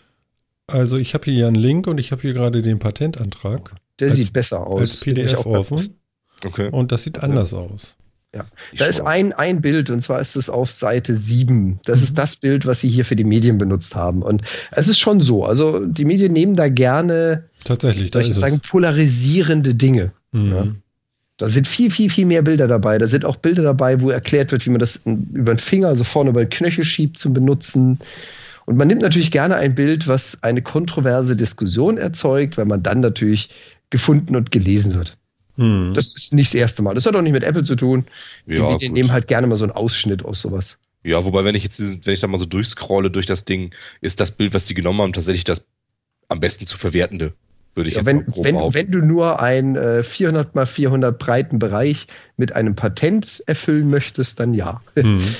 Also 0.67 0.97
ich 0.97 1.15
habe 1.15 1.31
hier 1.31 1.47
einen 1.47 1.57
Link 1.57 1.87
und 1.87 1.99
ich 1.99 2.11
habe 2.11 2.23
hier 2.23 2.33
gerade 2.33 2.63
den 2.63 2.79
Patentantrag. 2.79 3.75
Der 4.01 4.09
als, 4.09 4.17
sieht 4.17 4.33
besser 4.33 4.67
aus. 4.67 4.81
Als 4.81 4.97
PDF 4.99 5.47
offen. 5.47 5.97
Okay. 6.45 6.69
Und 6.71 6.93
das 6.93 7.03
sieht 7.03 7.23
anders 7.23 7.53
ja. 7.53 7.59
aus. 7.59 7.97
Ja, 8.35 8.45
da 8.77 8.85
ist 8.85 9.01
ein, 9.01 9.33
ein 9.33 9.63
Bild 9.63 9.89
und 9.89 10.01
zwar 10.01 10.21
ist 10.21 10.37
es 10.37 10.51
auf 10.51 10.71
Seite 10.71 11.17
7. 11.17 11.81
Das 11.85 12.01
mhm. 12.01 12.05
ist 12.05 12.19
das 12.19 12.37
Bild, 12.37 12.67
was 12.67 12.81
sie 12.81 12.89
hier 12.91 13.07
für 13.07 13.17
die 13.17 13.25
Medien 13.25 13.57
benutzt 13.57 13.95
haben. 13.95 14.23
Und 14.23 14.43
es 14.73 14.89
ist 14.89 14.99
schon 14.99 15.23
so. 15.23 15.45
Also 15.47 15.87
die 15.87 16.05
Medien 16.05 16.35
nehmen 16.35 16.55
da 16.55 16.69
gerne 16.69 17.45
tatsächlich 17.65 18.11
soll 18.11 18.23
ich 18.23 18.35
sagen, 18.35 18.61
polarisierende 18.61 19.75
Dinge. 19.75 20.13
Mhm. 20.33 20.53
Ja. 20.53 20.67
Da 21.39 21.49
sind 21.49 21.67
viel, 21.67 21.91
viel, 21.91 22.09
viel 22.09 22.25
mehr 22.25 22.43
Bilder 22.43 22.67
dabei. 22.67 22.97
Da 22.99 23.07
sind 23.07 23.25
auch 23.25 23.37
Bilder 23.37 23.63
dabei, 23.63 24.01
wo 24.01 24.09
erklärt 24.11 24.53
wird, 24.53 24.65
wie 24.65 24.71
man 24.71 24.79
das 24.79 25.01
über 25.05 25.55
den 25.55 25.59
Finger, 25.59 25.89
also 25.89 26.05
vorne 26.05 26.31
über 26.31 26.45
den 26.45 26.51
Knöchel 26.51 26.85
schiebt 26.85 27.19
zum 27.19 27.35
Benutzen. 27.35 27.99
Und 28.65 28.77
man 28.77 28.89
nimmt 28.89 29.03
natürlich 29.03 29.31
gerne 29.31 29.57
ein 29.57 29.75
Bild, 29.75 30.09
was 30.09 30.43
eine 30.43 30.63
kontroverse 30.63 31.37
Diskussion 31.37 31.99
erzeugt, 31.99 32.57
weil 32.57 32.65
man 32.65 32.83
dann 32.83 33.01
natürlich 33.01 33.51
gefunden 33.91 34.37
und 34.37 34.51
gelesen 34.51 34.95
wird. 34.95 35.17
Hm. 35.57 35.93
Das 35.95 36.15
ist 36.15 36.33
nicht 36.33 36.51
das 36.51 36.55
erste 36.55 36.83
Mal. 36.83 36.95
Das 36.95 37.07
hat 37.07 37.17
auch 37.17 37.23
nicht 37.23 37.33
mit 37.33 37.43
Apple 37.43 37.65
zu 37.65 37.77
tun. 37.77 38.07
Ja, 38.47 38.77
die, 38.77 38.89
nehmen 38.89 39.13
halt 39.13 39.27
gerne 39.29 39.47
mal 39.47 39.57
so 39.57 39.65
einen 39.65 39.73
Ausschnitt 39.73 40.25
aus 40.25 40.41
sowas. 40.41 40.79
Ja, 41.03 41.25
wobei, 41.25 41.45
wenn 41.45 41.55
ich 41.55 41.63
jetzt, 41.63 42.07
wenn 42.07 42.15
ich 42.15 42.21
da 42.21 42.27
mal 42.27 42.39
so 42.39 42.47
durchscrolle 42.47 43.11
durch 43.11 43.27
das 43.27 43.45
Ding, 43.45 43.73
ist 44.01 44.21
das 44.21 44.33
Bild, 44.33 44.55
was 44.55 44.67
sie 44.67 44.75
genommen 44.75 45.01
haben, 45.01 45.13
tatsächlich 45.13 45.45
das 45.45 45.67
am 46.29 46.41
besten 46.41 46.67
zu 46.67 46.77
verwertende, 46.77 47.33
würde 47.75 47.89
ich 47.89 47.95
ja, 47.95 48.01
jetzt 48.01 48.09
wenn, 48.09 48.17
mal 48.17 48.25
grob 48.25 48.45
wenn, 48.45 48.57
wenn 48.57 48.91
du 48.91 48.99
nur 48.99 49.41
einen 49.41 49.77
äh, 49.77 50.03
400 50.03 50.55
mal 50.55 50.67
400 50.67 51.17
breiten 51.19 51.59
Bereich 51.59 52.09
mit 52.37 52.53
einem 52.53 52.75
Patent 52.75 53.43
erfüllen 53.47 53.89
möchtest, 53.89 54.41
dann 54.41 54.55
ja. 54.55 54.83
Hm. 54.95 55.23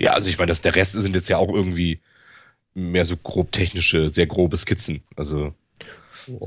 Ja, 0.00 0.12
also 0.12 0.30
ich 0.30 0.38
meine, 0.38 0.52
der 0.52 0.76
Rest 0.76 0.92
sind 0.92 1.16
jetzt 1.16 1.28
ja 1.28 1.38
auch 1.38 1.52
irgendwie 1.52 1.98
mehr 2.72 3.04
so 3.04 3.16
grob 3.16 3.50
technische, 3.50 4.10
sehr 4.10 4.28
grobe 4.28 4.56
Skizzen. 4.56 5.02
Also 5.16 5.54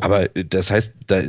aber 0.02 0.36
äh, 0.36 0.46
das 0.46 0.72
heißt, 0.72 0.94
da, 1.08 1.22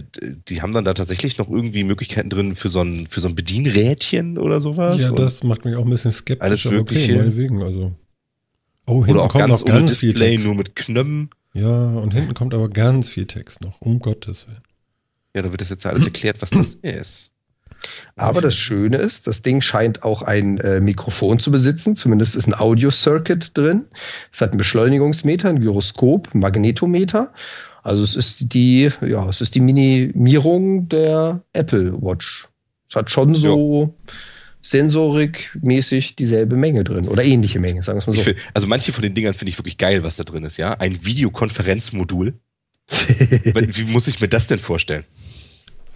die 0.48 0.62
haben 0.62 0.72
dann 0.72 0.84
da 0.84 0.94
tatsächlich 0.94 1.38
noch 1.38 1.48
irgendwie 1.48 1.84
Möglichkeiten 1.84 2.30
drin 2.30 2.54
für 2.54 2.68
so 2.68 2.80
ein, 2.80 3.06
für 3.08 3.20
so 3.20 3.28
ein 3.28 3.34
Bedienrädchen 3.34 4.38
oder 4.38 4.60
sowas? 4.60 5.02
Ja, 5.02 5.12
das 5.12 5.42
macht 5.42 5.64
mich 5.64 5.76
auch 5.76 5.84
ein 5.84 5.90
bisschen 5.90 6.12
skeptisch. 6.12 6.44
Alles 6.44 6.64
Mögliche. 6.64 7.12
Okay, 7.12 7.22
meinetwegen, 7.22 7.62
also. 7.62 7.92
Oh, 8.86 9.04
oder 9.06 9.22
auch 9.22 9.34
ganz 9.34 9.62
ohne 9.62 9.72
ganz 9.72 10.00
Display, 10.00 10.38
nur 10.38 10.54
mit 10.54 10.74
Knöpfen. 10.76 11.30
Ja, 11.54 11.86
und 11.86 12.14
hinten 12.14 12.34
kommt 12.34 12.54
aber 12.54 12.68
ganz 12.68 13.08
viel 13.08 13.26
Text 13.26 13.60
noch, 13.60 13.80
um 13.80 14.00
Gottes 14.00 14.46
Willen. 14.48 14.62
Ja, 15.34 15.42
da 15.42 15.50
wird 15.50 15.60
das 15.60 15.70
jetzt 15.70 15.84
ja 15.84 15.90
alles 15.90 16.04
erklärt, 16.04 16.40
was 16.40 16.50
das 16.50 16.74
ist. 16.82 17.32
Aber 18.16 18.40
das 18.40 18.54
Schöne 18.54 18.98
ist, 18.98 19.26
das 19.26 19.42
Ding 19.42 19.60
scheint 19.60 20.02
auch 20.02 20.22
ein 20.22 20.58
äh, 20.58 20.80
Mikrofon 20.80 21.40
zu 21.40 21.50
besitzen. 21.50 21.96
Zumindest 21.96 22.36
ist 22.36 22.46
ein 22.46 22.54
Audio-Circuit 22.54 23.56
drin. 23.56 23.86
Es 24.32 24.40
hat 24.40 24.50
einen 24.50 24.58
Beschleunigungsmeter, 24.58 25.48
ein 25.48 25.60
Gyroskop, 25.60 26.32
ein 26.32 26.38
Magnetometer 26.40 27.32
also 27.82 28.02
es 28.02 28.14
ist 28.14 28.54
die, 28.54 28.90
ja, 29.00 29.28
es 29.28 29.40
ist 29.40 29.54
die 29.54 29.60
Minimierung 29.60 30.88
der 30.88 31.42
Apple 31.52 31.92
Watch. 32.00 32.48
Es 32.88 32.94
hat 32.94 33.10
schon 33.10 33.34
so 33.34 33.94
ja. 34.06 34.12
sensorikmäßig 34.62 36.14
dieselbe 36.14 36.56
Menge 36.56 36.84
drin 36.84 37.08
oder 37.08 37.24
ähnliche 37.24 37.58
Menge, 37.58 37.82
sagen 37.82 37.98
wir 37.98 38.00
es 38.02 38.06
mal 38.06 38.12
so. 38.12 38.20
Find, 38.20 38.38
also 38.54 38.66
manche 38.68 38.92
von 38.92 39.02
den 39.02 39.14
Dingern 39.14 39.34
finde 39.34 39.50
ich 39.50 39.58
wirklich 39.58 39.78
geil, 39.78 40.04
was 40.04 40.16
da 40.16 40.24
drin 40.24 40.44
ist, 40.44 40.58
ja. 40.58 40.74
Ein 40.74 41.04
Videokonferenzmodul. 41.04 42.34
wie 42.90 43.84
muss 43.84 44.06
ich 44.06 44.20
mir 44.20 44.28
das 44.28 44.46
denn 44.46 44.58
vorstellen? 44.58 45.04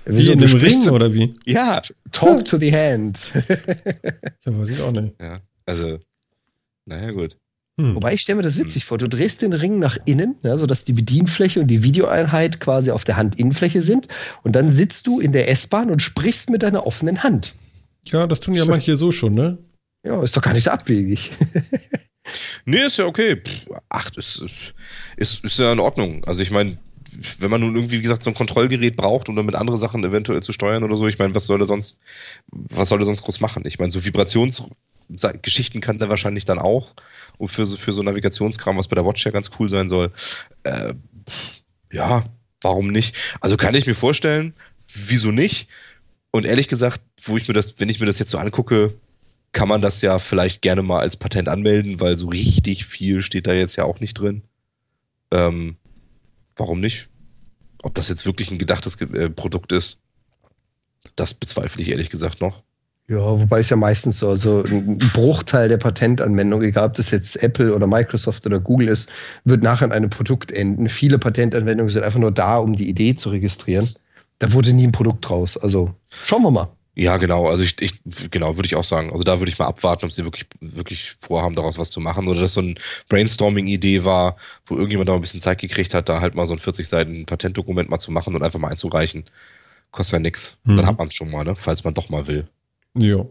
Wie, 0.07 0.18
wie 0.18 0.33
in 0.33 0.42
einem 0.42 0.57
Ring 0.57 0.88
oder 0.88 1.12
wie? 1.12 1.35
Ja. 1.44 1.83
Talk 2.12 2.44
to 2.46 2.59
the 2.59 2.72
hand. 2.72 3.18
ja, 3.35 4.59
weiß 4.59 4.70
ich 4.70 4.81
auch 4.81 4.92
nicht. 4.92 5.14
Ja, 5.20 5.40
also, 5.66 5.99
naja, 6.85 7.11
gut. 7.11 7.37
Hm. 7.79 7.95
Wobei 7.95 8.15
ich 8.15 8.23
stelle 8.23 8.37
mir 8.37 8.43
das 8.43 8.59
witzig 8.59 8.85
hm. 8.85 8.89
vor. 8.89 8.99
Du 8.99 9.09
drehst 9.09 9.43
den 9.43 9.53
Ring 9.53 9.79
nach 9.79 9.99
innen, 10.07 10.37
ja, 10.43 10.57
sodass 10.57 10.85
die 10.85 10.95
Bedienfläche 10.95 11.61
und 11.61 11.69
die 11.69 11.83
Videoeinheit 11.83 12.59
quasi 12.61 12.91
auf 12.91 13.05
der 13.05 13.17
Handinnenfläche 13.17 13.83
sind. 13.83 14.09
Und 14.43 14.53
dann 14.53 14.71
sitzt 14.71 15.07
du 15.07 15.21
in 15.21 15.33
der 15.33 15.51
S-Bahn 15.51 15.91
und 15.91 16.01
sprichst 16.01 16.49
mit 16.49 16.62
deiner 16.62 16.87
offenen 16.87 17.23
Hand. 17.23 17.55
Ja, 18.07 18.27
das 18.27 18.41
tun 18.41 18.55
ja 18.55 18.65
so. 18.65 18.71
manche 18.71 18.97
so 18.97 19.12
schon, 19.12 19.35
ne? 19.35 19.59
Ja, 20.05 20.23
ist 20.23 20.37
doch 20.37 20.43
gar 20.43 20.55
nicht 20.55 20.65
so 20.65 20.71
abwegig. 20.71 21.33
nee, 22.65 22.87
ist 22.87 22.97
ja 22.97 23.07
okay. 23.07 23.43
Ach, 23.89 24.11
ist, 24.17 24.73
ist, 25.17 25.45
ist 25.45 25.59
ja 25.59 25.73
in 25.73 25.81
Ordnung. 25.81 26.25
Also 26.25 26.43
ich 26.43 26.51
meine, 26.51 26.79
wenn 27.41 27.51
man 27.51 27.61
nun 27.61 27.75
irgendwie, 27.75 27.99
wie 27.99 28.03
gesagt, 28.03 28.23
so 28.23 28.31
ein 28.31 28.35
Kontrollgerät 28.35 28.97
braucht, 28.97 29.29
um 29.29 29.37
damit 29.37 29.55
andere 29.55 29.77
Sachen 29.77 30.05
eventuell 30.05 30.43
zu 30.43 30.53
steuern 30.53 30.85
oder 30.85 30.97
so, 30.97 31.07
ich 31.09 31.19
meine, 31.19 31.35
was 31.35 31.47
soll 31.47 31.61
er 31.61 31.67
sonst, 31.67 31.99
was 32.51 32.89
soll 32.89 33.01
er 33.01 33.05
sonst 33.05 33.23
groß 33.23 33.41
machen? 33.41 33.65
Ich 33.67 33.79
meine, 33.79 33.91
so 33.91 34.01
Vibrationsgeschichten 35.09 35.81
kann 35.81 35.99
der 35.99 36.09
wahrscheinlich 36.09 36.45
dann 36.45 36.59
auch 36.59 36.95
und 37.38 37.49
für, 37.49 37.66
für 37.66 37.92
so 37.92 38.03
Navigationskram, 38.03 38.77
was 38.77 38.88
bei 38.88 38.95
der 38.95 39.07
Watch 39.07 39.25
ja 39.25 39.31
ganz 39.31 39.51
cool 39.59 39.69
sein 39.69 39.88
soll. 39.88 40.12
Äh, 40.64 40.95
ja, 41.92 42.25
warum 42.61 42.88
nicht? 42.88 43.16
Also 43.40 43.57
kann 43.57 43.75
ich 43.75 43.87
mir 43.87 43.95
vorstellen, 43.95 44.55
wieso 44.92 45.31
nicht? 45.31 45.69
Und 46.31 46.45
ehrlich 46.45 46.69
gesagt, 46.69 47.01
wo 47.23 47.37
ich 47.37 47.49
mir 47.49 47.55
das, 47.55 47.79
wenn 47.81 47.88
ich 47.88 48.01
mir 48.01 48.07
das 48.07 48.19
jetzt 48.19 48.31
so 48.31 48.38
angucke, 48.38 48.95
kann 49.53 49.69
man 49.69 49.81
das 49.81 50.03
ja 50.03 50.19
vielleicht 50.19 50.61
gerne 50.61 50.83
mal 50.83 51.01
als 51.01 51.16
Patent 51.16 51.49
anmelden, 51.49 52.01
weil 52.01 52.16
so 52.19 52.29
richtig 52.29 52.85
viel 52.85 53.23
steht 53.23 53.47
da 53.47 53.55
jetzt 53.55 53.77
ja 53.77 53.85
auch 53.85 54.01
nicht 54.01 54.14
drin. 54.14 54.42
Ähm, 55.31 55.77
warum 56.57 56.81
nicht? 56.81 57.09
Ob 57.83 57.95
das 57.95 58.09
jetzt 58.09 58.27
wirklich 58.27 58.51
ein 58.51 58.59
gedachtes 58.59 59.01
äh, 59.01 59.31
Produkt 59.31 59.73
ist, 59.73 59.99
das 61.14 61.35
bezweifle 61.35 61.83
ich 61.83 61.90
ehrlich 61.90 62.11
gesagt 62.11 62.40
noch. 62.40 62.62
Ja, 63.09 63.19
wobei 63.19 63.61
es 63.61 63.71
ja 63.71 63.77
meistens 63.77 64.19
so, 64.19 64.29
also 64.31 64.64
ein 64.64 64.99
Bruchteil 64.99 65.69
der 65.69 65.77
Patentanwendung, 65.77 66.62
egal 66.62 66.88
ob 66.88 66.95
das 66.95 67.12
jetzt 67.12 67.40
Apple 67.40 67.73
oder 67.73 67.87
Microsoft 67.87 68.45
oder 68.47 68.59
Google 68.59 68.88
ist, 68.88 69.09
wird 69.45 69.62
nachher 69.62 69.85
in 69.85 69.92
einem 69.92 70.11
Produkt 70.11 70.51
enden. 70.51 70.88
Viele 70.88 71.19
Patentanwendungen 71.19 71.92
sind 71.92 72.03
einfach 72.03 72.19
nur 72.19 72.33
da, 72.33 72.57
um 72.57 72.75
die 72.75 72.88
Idee 72.88 73.14
zu 73.14 73.31
registrieren. 73.31 73.88
Da 74.40 74.53
wurde 74.53 74.73
nie 74.73 74.88
ein 74.88 74.92
Produkt 74.92 75.29
draus. 75.29 75.57
Also 75.57 75.95
schauen 76.11 76.42
wir 76.42 76.51
mal. 76.51 76.69
Ja, 76.97 77.16
genau. 77.19 77.47
Also 77.47 77.62
ich, 77.62 77.81
ich 77.81 78.01
genau, 78.31 78.57
würde 78.57 78.66
ich 78.66 78.75
auch 78.75 78.85
sagen. 78.85 79.12
Also 79.12 79.23
da 79.23 79.38
würde 79.38 79.53
ich 79.53 79.59
mal 79.59 79.66
abwarten, 79.66 80.07
ob 80.07 80.12
sie 80.12 80.25
wirklich, 80.25 80.47
wirklich 80.61 81.14
vorhaben, 81.21 81.55
daraus 81.55 81.79
was 81.79 81.90
zu 81.90 82.01
machen. 82.01 82.27
Oder 82.27 82.40
dass 82.40 82.55
so 82.55 82.62
ein 82.62 82.75
Brainstorming-Idee 83.09 84.05
war, 84.05 84.37
wo 84.64 84.75
irgendjemand 84.75 85.09
da 85.09 85.14
ein 85.14 85.21
bisschen 85.21 85.40
Zeit 85.40 85.61
gekriegt 85.61 85.95
hat, 85.95 86.09
da 86.09 86.21
halt 86.21 86.35
mal 86.35 86.47
so 86.47 86.55
ein 86.55 86.59
40 86.59 86.88
Seiten 86.88 87.25
Patentdokument 87.25 87.88
mal 87.88 87.99
zu 87.99 88.11
machen 88.11 88.35
und 88.35 88.42
einfach 88.42 88.59
mal 88.59 88.71
einzureichen 88.71 89.27
kostet 89.97 90.14
ja 90.14 90.19
nichts. 90.21 90.59
Mhm. 90.64 90.77
Dann 90.77 90.87
hat 90.87 90.99
man 90.99 91.07
es 91.09 91.14
schon 91.14 91.31
mal, 91.31 91.45
ne? 91.45 91.55
falls 91.57 91.85
man 91.85 91.95
doch 91.95 92.09
mal 92.09 92.27
will. 92.27 92.47
Ja. 92.99 93.27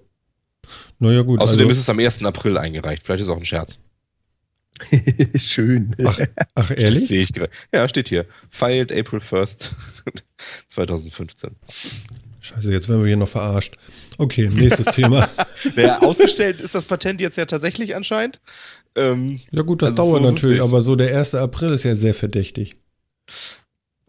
Naja, 0.99 1.21
gut. 1.21 1.39
Außerdem 1.39 1.67
also, 1.67 1.71
ist 1.71 1.79
es 1.79 1.89
am 1.89 1.99
1. 1.99 2.23
April 2.23 2.57
eingereicht. 2.57 3.03
Vielleicht 3.03 3.21
ist 3.21 3.27
es 3.27 3.33
auch 3.33 3.37
ein 3.37 3.45
Scherz. 3.45 3.79
Schön. 5.37 5.95
Ach, 6.03 6.19
ach 6.55 6.71
ehrlich? 6.71 7.07
Sehe 7.07 7.21
ich 7.21 7.33
gerade. 7.33 7.51
Ja, 7.73 7.87
steht 7.87 8.09
hier. 8.09 8.25
Filed 8.49 8.91
April 8.91 9.19
1st 9.19 9.71
2015. 10.67 11.55
Scheiße, 12.41 12.71
jetzt 12.71 12.87
werden 12.87 13.01
wir 13.01 13.07
hier 13.07 13.17
noch 13.17 13.29
verarscht. 13.29 13.75
Okay, 14.19 14.49
nächstes 14.51 14.87
Thema. 14.87 15.29
Naja, 15.75 15.99
ausgestellt 16.01 16.61
ist 16.61 16.75
das 16.75 16.85
Patent 16.85 17.19
jetzt 17.19 17.37
ja 17.37 17.45
tatsächlich 17.45 17.95
anscheinend. 17.95 18.39
Ähm, 18.95 19.39
ja 19.49 19.63
gut, 19.63 19.81
das 19.81 19.91
also 19.91 20.03
dauert 20.03 20.23
so 20.23 20.31
natürlich, 20.31 20.61
aber 20.61 20.81
so 20.81 20.95
der 20.95 21.17
1. 21.17 21.33
April 21.33 21.73
ist 21.73 21.85
ja 21.85 21.95
sehr 21.95 22.13
verdächtig. 22.13 22.75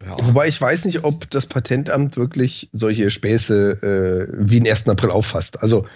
Ja. 0.07 0.17
Wobei 0.23 0.49
ich 0.49 0.61
weiß 0.61 0.85
nicht, 0.85 1.05
ob 1.05 1.29
das 1.31 1.47
Patentamt 1.47 2.17
wirklich 2.17 2.69
solche 2.73 3.11
Späße 3.11 4.29
äh, 4.31 4.33
wie 4.33 4.61
den 4.61 4.71
1. 4.71 4.89
April 4.89 5.11
auffasst. 5.11 5.61
Also 5.63 5.87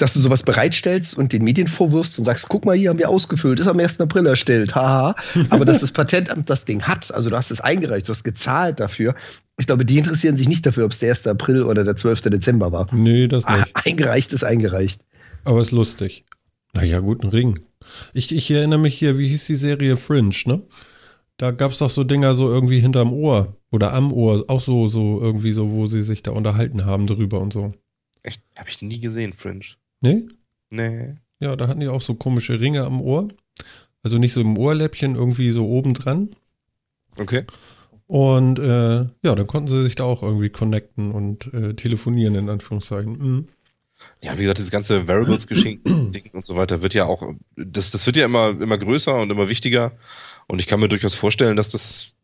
dass 0.00 0.14
du 0.14 0.20
sowas 0.20 0.42
bereitstellst 0.42 1.16
und 1.16 1.32
den 1.32 1.44
Medien 1.44 1.68
vorwirfst 1.68 2.18
und 2.18 2.24
sagst, 2.24 2.48
guck 2.48 2.64
mal, 2.64 2.76
hier 2.76 2.90
haben 2.90 2.98
wir 2.98 3.10
ausgefüllt, 3.10 3.60
ist 3.60 3.66
am 3.66 3.78
1. 3.78 4.00
April 4.00 4.26
erstellt, 4.26 4.74
haha. 4.74 5.14
Aber 5.50 5.64
dass 5.64 5.80
das 5.80 5.90
Patentamt 5.90 6.48
das 6.48 6.64
Ding 6.64 6.82
hat, 6.82 7.12
also 7.12 7.30
du 7.30 7.36
hast 7.36 7.50
es 7.50 7.60
eingereicht, 7.60 8.08
du 8.08 8.12
hast 8.12 8.24
gezahlt 8.24 8.80
dafür. 8.80 9.14
Ich 9.58 9.66
glaube, 9.66 9.84
die 9.84 9.98
interessieren 9.98 10.36
sich 10.36 10.48
nicht 10.48 10.64
dafür, 10.64 10.86
ob 10.86 10.92
es 10.92 11.00
der 11.00 11.10
1. 11.10 11.26
April 11.26 11.64
oder 11.64 11.84
der 11.84 11.96
12. 11.96 12.22
Dezember 12.22 12.72
war. 12.72 12.88
Nee, 12.94 13.28
das 13.28 13.46
nicht. 13.46 13.70
Ah, 13.74 13.82
eingereicht 13.84 14.32
ist 14.32 14.42
eingereicht. 14.42 15.02
Aber 15.44 15.60
ist 15.60 15.70
lustig. 15.70 16.24
Naja, 16.72 17.00
gut, 17.00 17.22
ein 17.22 17.28
Ring. 17.28 17.60
Ich, 18.14 18.34
ich 18.34 18.50
erinnere 18.50 18.78
mich 18.78 18.94
hier, 18.94 19.18
wie 19.18 19.28
hieß 19.28 19.46
die 19.46 19.56
Serie 19.56 19.96
Fringe, 19.96 20.34
ne? 20.46 20.62
Da 21.40 21.52
gab 21.52 21.72
es 21.72 21.78
doch 21.78 21.88
so 21.88 22.04
Dinger 22.04 22.34
so 22.34 22.50
irgendwie 22.50 22.80
hinterm 22.80 23.14
Ohr 23.14 23.56
oder 23.70 23.94
am 23.94 24.12
Ohr, 24.12 24.44
auch 24.48 24.60
so, 24.60 24.88
so 24.88 25.22
irgendwie 25.22 25.54
so, 25.54 25.70
wo 25.70 25.86
sie 25.86 26.02
sich 26.02 26.22
da 26.22 26.32
unterhalten 26.32 26.84
haben 26.84 27.06
drüber 27.06 27.40
und 27.40 27.50
so. 27.50 27.72
Echt? 28.22 28.42
Habe 28.58 28.68
ich 28.68 28.82
nie 28.82 29.00
gesehen, 29.00 29.32
Fringe. 29.32 29.64
Nee? 30.02 30.28
Nee. 30.68 31.14
Ja, 31.38 31.56
da 31.56 31.66
hatten 31.66 31.80
die 31.80 31.88
auch 31.88 32.02
so 32.02 32.14
komische 32.14 32.60
Ringe 32.60 32.84
am 32.84 33.00
Ohr. 33.00 33.28
Also 34.02 34.18
nicht 34.18 34.34
so 34.34 34.42
im 34.42 34.58
Ohrläppchen, 34.58 35.14
irgendwie 35.14 35.50
so 35.50 35.66
oben 35.66 35.94
dran. 35.94 36.28
Okay. 37.16 37.44
Und 38.06 38.58
äh, 38.58 39.06
ja, 39.22 39.34
dann 39.34 39.46
konnten 39.46 39.68
sie 39.68 39.82
sich 39.84 39.94
da 39.94 40.04
auch 40.04 40.22
irgendwie 40.22 40.50
connecten 40.50 41.10
und 41.10 41.54
äh, 41.54 41.72
telefonieren, 41.72 42.34
in 42.34 42.50
Anführungszeichen. 42.50 43.12
Mhm. 43.16 43.48
Ja, 44.22 44.36
wie 44.36 44.42
gesagt, 44.42 44.58
dieses 44.58 44.70
ganze 44.70 45.08
Variables-Ding 45.08 45.80
und 46.34 46.44
so 46.44 46.56
weiter 46.56 46.82
wird 46.82 46.92
ja 46.92 47.06
auch, 47.06 47.32
das, 47.56 47.92
das 47.92 48.04
wird 48.04 48.16
ja 48.16 48.26
immer, 48.26 48.50
immer 48.60 48.76
größer 48.76 49.18
und 49.18 49.30
immer 49.30 49.48
wichtiger. 49.48 49.92
Und 50.50 50.58
ich 50.58 50.66
kann 50.66 50.80
mir 50.80 50.88
durchaus 50.88 51.14
vorstellen, 51.14 51.56
dass 51.56 51.68
das, 51.68 52.16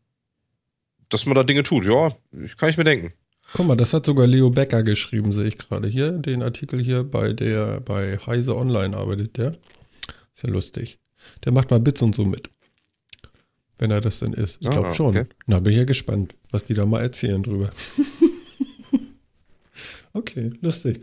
dass 1.07 1.25
man 1.25 1.35
da 1.35 1.43
Dinge 1.43 1.63
tut. 1.63 1.85
Ja, 1.85 2.11
ich 2.43 2.57
kann 2.57 2.67
ich 2.67 2.75
mir 2.75 2.83
denken. 2.83 3.13
Guck 3.53 3.67
mal, 3.67 3.77
das 3.77 3.93
hat 3.93 4.05
sogar 4.05 4.27
Leo 4.27 4.49
Becker 4.49 4.83
geschrieben, 4.83 5.31
sehe 5.31 5.47
ich 5.47 5.57
gerade 5.57 5.87
hier. 5.87 6.11
Den 6.11 6.43
Artikel 6.43 6.83
hier 6.83 7.05
bei 7.05 7.31
der, 7.31 7.79
bei 7.79 8.17
Heise 8.17 8.57
Online 8.57 8.97
arbeitet 8.97 9.37
der. 9.37 9.51
Ist 10.35 10.43
ja 10.43 10.49
lustig. 10.49 10.99
Der 11.45 11.53
macht 11.53 11.71
mal 11.71 11.79
Bits 11.79 12.01
und 12.01 12.15
so 12.15 12.25
mit. 12.25 12.49
Wenn 13.77 13.91
er 13.91 14.01
das 14.01 14.19
denn 14.19 14.33
ist. 14.33 14.57
Ich 14.59 14.69
glaube 14.69 14.89
ah, 14.89 14.93
schon. 14.93 15.15
Okay. 15.15 15.23
Na, 15.45 15.61
bin 15.61 15.71
ich 15.71 15.79
ja 15.79 15.85
gespannt, 15.85 16.35
was 16.51 16.65
die 16.65 16.73
da 16.73 16.85
mal 16.85 17.01
erzählen 17.01 17.41
drüber. 17.41 17.71
okay, 20.11 20.51
lustig. 20.59 20.99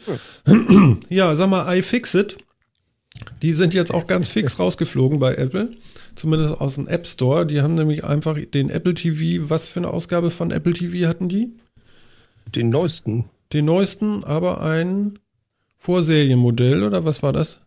Ja. 0.46 0.96
ja, 1.08 1.34
sag 1.36 1.48
mal, 1.48 1.74
iFixit. 1.74 2.36
Die 3.42 3.52
sind 3.52 3.74
jetzt 3.74 3.92
auch 3.92 4.06
ganz 4.06 4.28
fix 4.28 4.58
rausgeflogen 4.58 5.18
bei 5.18 5.34
Apple. 5.34 5.76
Zumindest 6.14 6.60
aus 6.60 6.76
dem 6.76 6.88
App 6.88 7.06
Store. 7.06 7.46
Die 7.46 7.62
haben 7.62 7.74
nämlich 7.74 8.04
einfach 8.04 8.38
den 8.38 8.70
Apple 8.70 8.94
TV. 8.94 9.48
Was 9.48 9.68
für 9.68 9.80
eine 9.80 9.90
Ausgabe 9.90 10.30
von 10.30 10.50
Apple 10.50 10.72
TV 10.72 11.08
hatten 11.08 11.28
die? 11.28 11.52
Den 12.54 12.70
neuesten. 12.70 13.26
Den 13.52 13.66
neuesten, 13.66 14.24
aber 14.24 14.62
ein 14.62 15.18
Vorserienmodell 15.78 16.82
oder 16.82 17.04
was 17.04 17.22
war 17.22 17.32
das? 17.32 17.60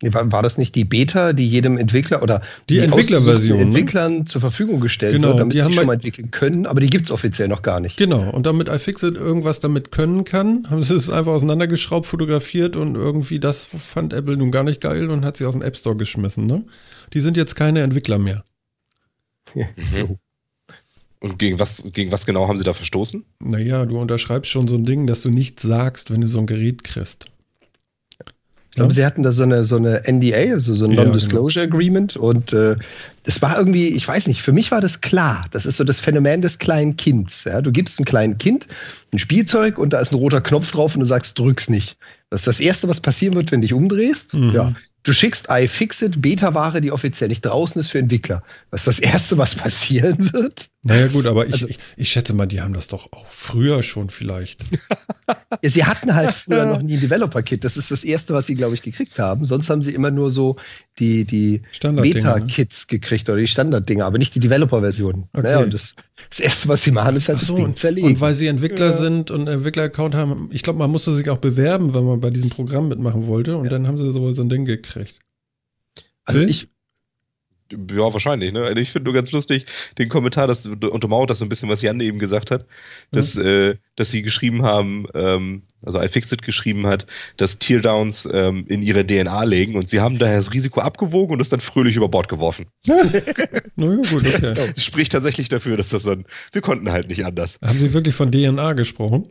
War, 0.00 0.30
war 0.30 0.42
das 0.44 0.58
nicht 0.58 0.76
die 0.76 0.84
Beta, 0.84 1.32
die 1.32 1.48
jedem 1.48 1.76
Entwickler 1.76 2.22
oder 2.22 2.40
die, 2.70 2.74
die 2.74 2.80
Entwicklerversion 2.80 3.58
ne? 3.58 3.64
Entwicklern 3.64 4.18
ne? 4.18 4.24
zur 4.26 4.40
Verfügung 4.40 4.78
gestellt 4.78 5.14
genau, 5.14 5.28
wird, 5.28 5.40
damit 5.40 5.54
die 5.54 5.60
sie 5.60 5.72
schon 5.72 5.86
mal 5.86 5.94
entwickeln 5.94 6.30
können, 6.30 6.66
aber 6.66 6.78
die 6.78 6.88
gibt 6.88 7.06
es 7.06 7.10
offiziell 7.10 7.48
noch 7.48 7.62
gar 7.62 7.80
nicht. 7.80 7.96
Genau, 7.96 8.30
und 8.30 8.46
damit 8.46 8.68
iFixit 8.68 9.16
irgendwas 9.16 9.58
damit 9.58 9.90
können 9.90 10.22
kann, 10.22 10.68
haben 10.70 10.84
sie 10.84 10.94
es 10.94 11.10
einfach 11.10 11.32
auseinandergeschraubt, 11.32 12.06
fotografiert 12.06 12.76
und 12.76 12.94
irgendwie 12.94 13.40
das 13.40 13.64
fand 13.64 14.12
Apple 14.12 14.36
nun 14.36 14.52
gar 14.52 14.62
nicht 14.62 14.80
geil 14.80 15.10
und 15.10 15.24
hat 15.24 15.36
sie 15.36 15.46
aus 15.46 15.54
dem 15.54 15.62
App 15.62 15.76
Store 15.76 15.96
geschmissen. 15.96 16.46
Ne? 16.46 16.64
Die 17.12 17.20
sind 17.20 17.36
jetzt 17.36 17.56
keine 17.56 17.82
Entwickler 17.82 18.18
mehr. 18.18 18.44
Mhm. 19.54 20.18
Und 21.20 21.38
gegen 21.40 21.58
was, 21.58 21.82
gegen 21.92 22.12
was 22.12 22.26
genau 22.26 22.46
haben 22.46 22.56
sie 22.56 22.64
da 22.64 22.72
verstoßen? 22.72 23.24
Naja, 23.40 23.84
du 23.84 23.98
unterschreibst 23.98 24.50
schon 24.50 24.68
so 24.68 24.76
ein 24.76 24.84
Ding, 24.84 25.08
dass 25.08 25.22
du 25.22 25.30
nichts 25.30 25.62
sagst, 25.62 26.12
wenn 26.12 26.20
du 26.20 26.28
so 26.28 26.38
ein 26.38 26.46
Gerät 26.46 26.84
kriegst. 26.84 27.26
Ich 28.70 28.76
glaube, 28.76 28.92
ja? 28.92 28.94
sie 28.94 29.06
hatten 29.06 29.22
da 29.22 29.32
so 29.32 29.42
eine, 29.42 29.64
so 29.64 29.76
eine 29.76 30.02
NDA, 30.06 30.52
also 30.52 30.74
so 30.74 30.86
ein 30.86 30.92
Non-Disclosure 30.92 31.64
ja, 31.64 31.66
genau. 31.66 31.76
Agreement. 31.76 32.16
Und 32.16 32.52
äh, 32.52 32.76
war 33.40 33.58
irgendwie, 33.58 33.88
ich 33.88 34.06
weiß 34.06 34.26
nicht, 34.26 34.42
für 34.42 34.52
mich 34.52 34.70
war 34.70 34.80
das 34.80 35.00
klar. 35.00 35.46
Das 35.50 35.66
ist 35.66 35.78
so 35.78 35.84
das 35.84 36.00
Phänomen 36.00 36.42
des 36.42 36.58
kleinen 36.58 36.96
Kinds. 36.96 37.44
Ja? 37.44 37.62
Du 37.62 37.72
gibst 37.72 37.98
einem 37.98 38.04
kleinen 38.04 38.38
Kind 38.38 38.68
ein 39.12 39.18
Spielzeug 39.18 39.78
und 39.78 39.90
da 39.90 40.00
ist 40.00 40.12
ein 40.12 40.16
roter 40.16 40.40
Knopf 40.40 40.70
drauf 40.70 40.94
und 40.94 41.00
du 41.00 41.06
sagst, 41.06 41.38
drück's 41.38 41.68
nicht. 41.68 41.96
Das 42.30 42.42
ist 42.42 42.46
das 42.46 42.60
Erste, 42.60 42.88
was 42.88 43.00
passieren 43.00 43.34
wird, 43.34 43.50
wenn 43.52 43.60
du 43.60 43.66
dich 43.66 43.74
umdrehst. 43.74 44.34
Mhm. 44.34 44.52
Ja, 44.52 44.74
Du 45.04 45.12
schickst 45.12 45.46
iFixit 45.48 46.20
Beta-Ware, 46.20 46.80
die 46.80 46.92
offiziell 46.92 47.28
nicht 47.28 47.42
draußen 47.42 47.80
ist, 47.80 47.88
für 47.88 47.98
Entwickler. 47.98 48.42
Was 48.70 48.80
ist 48.80 48.86
das 48.86 48.98
Erste, 48.98 49.38
was 49.38 49.54
passieren 49.54 50.32
wird? 50.32 50.68
Naja, 50.82 51.06
gut, 51.08 51.26
aber 51.26 51.46
ich, 51.46 51.54
also, 51.54 51.68
ich, 51.68 51.78
ich, 51.96 52.08
schätze 52.08 52.34
mal, 52.34 52.46
die 52.46 52.60
haben 52.60 52.72
das 52.72 52.88
doch 52.88 53.12
auch 53.12 53.26
früher 53.26 53.82
schon 53.82 54.10
vielleicht. 54.10 54.62
ja, 55.62 55.70
sie 55.70 55.84
hatten 55.84 56.14
halt 56.14 56.32
früher 56.32 56.64
noch 56.66 56.82
nie 56.82 56.94
ein 56.94 57.00
Developer-Kit. 57.00 57.64
Das 57.64 57.76
ist 57.76 57.90
das 57.90 58.04
Erste, 58.04 58.34
was 58.34 58.46
sie, 58.46 58.54
glaube 58.54 58.74
ich, 58.74 58.82
gekriegt 58.82 59.18
haben. 59.18 59.44
Sonst 59.44 59.70
haben 59.70 59.82
sie 59.82 59.92
immer 59.92 60.10
nur 60.10 60.30
so 60.30 60.56
die, 60.98 61.24
die 61.24 61.62
Beta-Kits 61.80 62.82
ne? 62.82 62.98
gekriegt 62.98 63.28
oder 63.28 63.38
die 63.38 63.46
Standard-Dinger, 63.46 64.04
aber 64.04 64.18
nicht 64.18 64.34
die 64.34 64.40
Developer-Version. 64.40 65.28
Okay. 65.32 65.42
Naja, 65.42 65.58
und 65.60 65.74
das, 65.74 65.94
das, 66.28 66.40
Erste, 66.40 66.68
was 66.68 66.82
sie 66.82 66.90
machen, 66.90 67.16
ist 67.16 67.28
halt 67.28 67.40
so, 67.40 67.54
das 67.54 67.64
Ding 67.64 67.76
zerlegen. 67.76 68.08
Und 68.08 68.20
weil 68.20 68.34
sie 68.34 68.46
Entwickler 68.46 68.90
ja. 68.90 68.96
sind 68.96 69.30
und 69.30 69.46
Entwickler-Account 69.46 70.14
haben, 70.14 70.48
ich 70.52 70.62
glaube, 70.62 70.78
man 70.78 70.90
musste 70.90 71.12
sich 71.14 71.28
auch 71.30 71.38
bewerben, 71.38 71.94
wenn 71.94 72.04
man 72.04 72.20
bei 72.20 72.30
diesem 72.30 72.50
Programm 72.50 72.88
mitmachen 72.88 73.26
wollte. 73.26 73.56
Und 73.56 73.64
ja. 73.64 73.70
dann 73.70 73.86
haben 73.86 73.98
sie 73.98 74.10
so, 74.12 74.32
so 74.32 74.42
ein 74.42 74.48
Ding 74.48 74.64
gekriegt. 74.64 74.87
Also 76.24 76.40
ich, 76.40 76.68
ja, 77.72 78.12
wahrscheinlich. 78.12 78.52
Ne? 78.52 78.62
Also 78.64 78.76
ich 78.76 78.90
finde 78.90 79.04
nur 79.04 79.14
ganz 79.14 79.30
lustig 79.32 79.66
den 79.98 80.08
Kommentar, 80.08 80.46
das 80.46 80.66
untermauert 80.66 81.30
das 81.30 81.38
so 81.38 81.44
ein 81.44 81.48
bisschen, 81.48 81.68
was 81.68 81.82
Jan 81.82 82.00
eben 82.00 82.18
gesagt 82.18 82.50
hat, 82.50 82.66
dass, 83.10 83.34
mhm. 83.34 83.46
äh, 83.46 83.74
dass 83.96 84.10
sie 84.10 84.22
geschrieben 84.22 84.62
haben, 84.62 85.06
ähm, 85.14 85.62
also 85.82 86.00
iFixit 86.00 86.42
geschrieben 86.42 86.86
hat, 86.86 87.06
dass 87.36 87.58
Teardowns 87.58 88.28
ähm, 88.32 88.64
in 88.68 88.82
ihre 88.82 89.06
DNA 89.06 89.44
legen 89.44 89.76
und 89.76 89.88
sie 89.88 90.00
haben 90.00 90.18
daher 90.18 90.38
das 90.38 90.52
Risiko 90.52 90.80
abgewogen 90.80 91.34
und 91.34 91.40
es 91.40 91.48
dann 91.48 91.60
fröhlich 91.60 91.96
über 91.96 92.08
Bord 92.08 92.28
geworfen. 92.28 92.66
naja, 92.86 93.96
gut, 93.96 94.26
okay. 94.26 94.54
Das 94.74 94.84
spricht 94.84 95.12
tatsächlich 95.12 95.48
dafür, 95.48 95.76
dass 95.76 95.90
das 95.90 96.04
dann, 96.04 96.24
wir 96.52 96.62
konnten 96.62 96.90
halt 96.90 97.08
nicht 97.08 97.24
anders. 97.24 97.58
Haben 97.62 97.78
Sie 97.78 97.92
wirklich 97.92 98.14
von 98.14 98.30
DNA 98.30 98.72
gesprochen? 98.72 99.26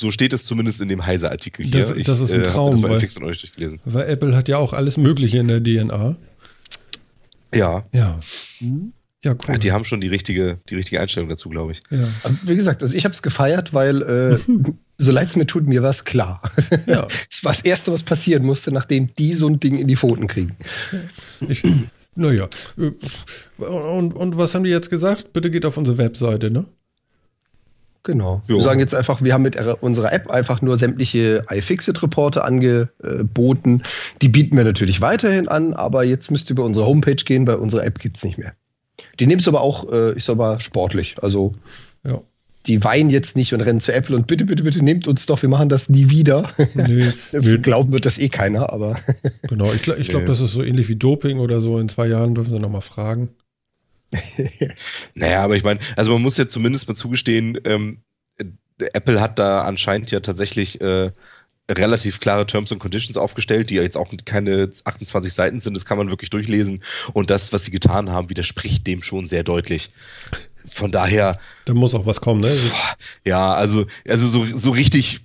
So 0.00 0.10
steht 0.10 0.32
es 0.32 0.44
zumindest 0.44 0.80
in 0.80 0.88
dem 0.88 1.04
Heise-Artikel 1.04 1.66
hier. 1.66 1.80
Das, 1.80 1.94
das 2.04 2.20
ist 2.20 2.32
ein 2.32 2.44
Traum, 2.44 2.84
äh, 2.84 3.00
das 3.00 3.20
weil, 3.20 3.78
weil 3.84 4.08
Apple 4.08 4.36
hat 4.36 4.48
ja 4.48 4.58
auch 4.58 4.72
alles 4.72 4.96
Mögliche 4.96 5.38
in 5.38 5.48
der 5.48 5.62
DNA. 5.62 6.16
Ja. 7.54 7.84
Ja. 7.92 8.18
Ja, 9.24 9.32
cool. 9.32 9.54
Ach, 9.54 9.58
die 9.58 9.72
haben 9.72 9.84
schon 9.84 10.00
die 10.00 10.08
richtige, 10.08 10.58
die 10.68 10.76
richtige 10.76 11.00
Einstellung 11.00 11.28
dazu, 11.28 11.48
glaube 11.48 11.72
ich. 11.72 11.80
Ja. 11.90 12.06
wie 12.44 12.54
gesagt, 12.54 12.82
also 12.82 12.94
ich 12.94 13.04
habe 13.04 13.14
es 13.14 13.22
gefeiert, 13.22 13.74
weil 13.74 14.02
äh, 14.02 14.38
so 14.98 15.10
leid 15.10 15.28
es 15.28 15.36
mir 15.36 15.46
tut, 15.46 15.66
mir 15.66 15.82
war 15.82 15.90
es 15.90 16.04
klar. 16.04 16.40
Ja. 16.86 17.08
das 17.30 17.42
war 17.42 17.52
das 17.52 17.62
Erste, 17.62 17.92
was 17.92 18.04
passieren 18.04 18.44
musste, 18.44 18.70
nachdem 18.70 19.14
die 19.16 19.34
so 19.34 19.48
ein 19.48 19.58
Ding 19.58 19.78
in 19.78 19.88
die 19.88 19.96
Pfoten 19.96 20.28
kriegen. 20.28 20.56
Ich, 21.48 21.64
naja. 22.14 22.48
Und, 23.56 24.12
und 24.12 24.36
was 24.36 24.54
haben 24.54 24.64
die 24.64 24.70
jetzt 24.70 24.90
gesagt? 24.90 25.32
Bitte 25.32 25.50
geht 25.50 25.66
auf 25.66 25.76
unsere 25.76 25.98
Webseite, 25.98 26.50
ne? 26.50 26.66
Genau. 28.08 28.40
Jo. 28.48 28.56
Wir 28.56 28.62
sagen 28.62 28.80
jetzt 28.80 28.94
einfach, 28.94 29.20
wir 29.20 29.34
haben 29.34 29.42
mit 29.42 29.58
unserer 29.82 30.14
App 30.14 30.30
einfach 30.30 30.62
nur 30.62 30.78
sämtliche 30.78 31.44
iFixit-Reporte 31.50 32.42
angeboten. 32.42 33.82
Die 34.22 34.30
bieten 34.30 34.56
wir 34.56 34.64
natürlich 34.64 35.02
weiterhin 35.02 35.46
an, 35.46 35.74
aber 35.74 36.04
jetzt 36.04 36.30
müsst 36.30 36.48
ihr 36.48 36.52
über 36.52 36.64
unsere 36.64 36.86
Homepage 36.86 37.22
gehen, 37.22 37.44
bei 37.44 37.54
unserer 37.54 37.84
App 37.84 37.98
gibt 37.98 38.16
es 38.16 38.24
nicht 38.24 38.38
mehr. 38.38 38.54
Die 39.20 39.26
nehmen 39.26 39.40
es 39.40 39.46
aber 39.46 39.60
auch, 39.60 39.92
äh, 39.92 40.12
ich 40.12 40.24
sag 40.24 40.38
mal, 40.38 40.58
sportlich. 40.58 41.16
Also 41.22 41.54
ja. 42.02 42.22
die 42.64 42.82
weinen 42.82 43.10
jetzt 43.10 43.36
nicht 43.36 43.52
und 43.52 43.60
rennen 43.60 43.82
zu 43.82 43.92
Apple 43.92 44.16
und 44.16 44.26
bitte, 44.26 44.46
bitte, 44.46 44.62
bitte 44.62 44.82
nehmt 44.82 45.06
uns 45.06 45.26
doch, 45.26 45.42
wir 45.42 45.50
machen 45.50 45.68
das 45.68 45.90
nie 45.90 46.08
wieder. 46.08 46.50
Nee, 46.72 47.12
nee. 47.32 47.58
Glauben 47.58 47.92
wird 47.92 48.06
das 48.06 48.16
eh 48.16 48.30
keiner, 48.30 48.72
aber. 48.72 48.96
genau, 49.42 49.66
ich, 49.66 49.86
ich 49.86 50.08
glaube, 50.08 50.24
nee. 50.24 50.28
das 50.28 50.40
ist 50.40 50.52
so 50.52 50.62
ähnlich 50.62 50.88
wie 50.88 50.96
Doping 50.96 51.40
oder 51.40 51.60
so. 51.60 51.78
In 51.78 51.90
zwei 51.90 52.06
Jahren 52.06 52.34
dürfen 52.34 52.54
sie 52.54 52.58
nochmal 52.58 52.80
fragen. 52.80 53.28
naja, 55.14 55.42
aber 55.42 55.56
ich 55.56 55.64
meine, 55.64 55.80
also 55.96 56.12
man 56.12 56.22
muss 56.22 56.36
ja 56.36 56.48
zumindest 56.48 56.88
mal 56.88 56.94
zugestehen, 56.94 57.58
ähm, 57.64 58.02
Apple 58.78 59.20
hat 59.20 59.38
da 59.38 59.62
anscheinend 59.62 60.10
ja 60.10 60.20
tatsächlich 60.20 60.80
äh, 60.80 61.10
relativ 61.70 62.20
klare 62.20 62.46
Terms 62.46 62.72
and 62.72 62.80
Conditions 62.80 63.16
aufgestellt, 63.16 63.70
die 63.70 63.74
ja 63.74 63.82
jetzt 63.82 63.96
auch 63.96 64.12
keine 64.24 64.70
28 64.84 65.32
Seiten 65.32 65.60
sind, 65.60 65.74
das 65.74 65.84
kann 65.84 65.98
man 65.98 66.10
wirklich 66.10 66.30
durchlesen. 66.30 66.82
Und 67.12 67.30
das, 67.30 67.52
was 67.52 67.64
sie 67.64 67.70
getan 67.70 68.10
haben, 68.10 68.30
widerspricht 68.30 68.86
dem 68.86 69.02
schon 69.02 69.26
sehr 69.26 69.44
deutlich. 69.44 69.90
von 70.66 70.92
daher. 70.92 71.38
Da 71.64 71.74
muss 71.74 71.94
auch 71.94 72.06
was 72.06 72.20
kommen, 72.20 72.40
ne? 72.40 72.50
Ja, 73.26 73.54
also, 73.54 73.86
also 74.06 74.26
so, 74.26 74.44
so 74.44 74.70
richtig 74.70 75.20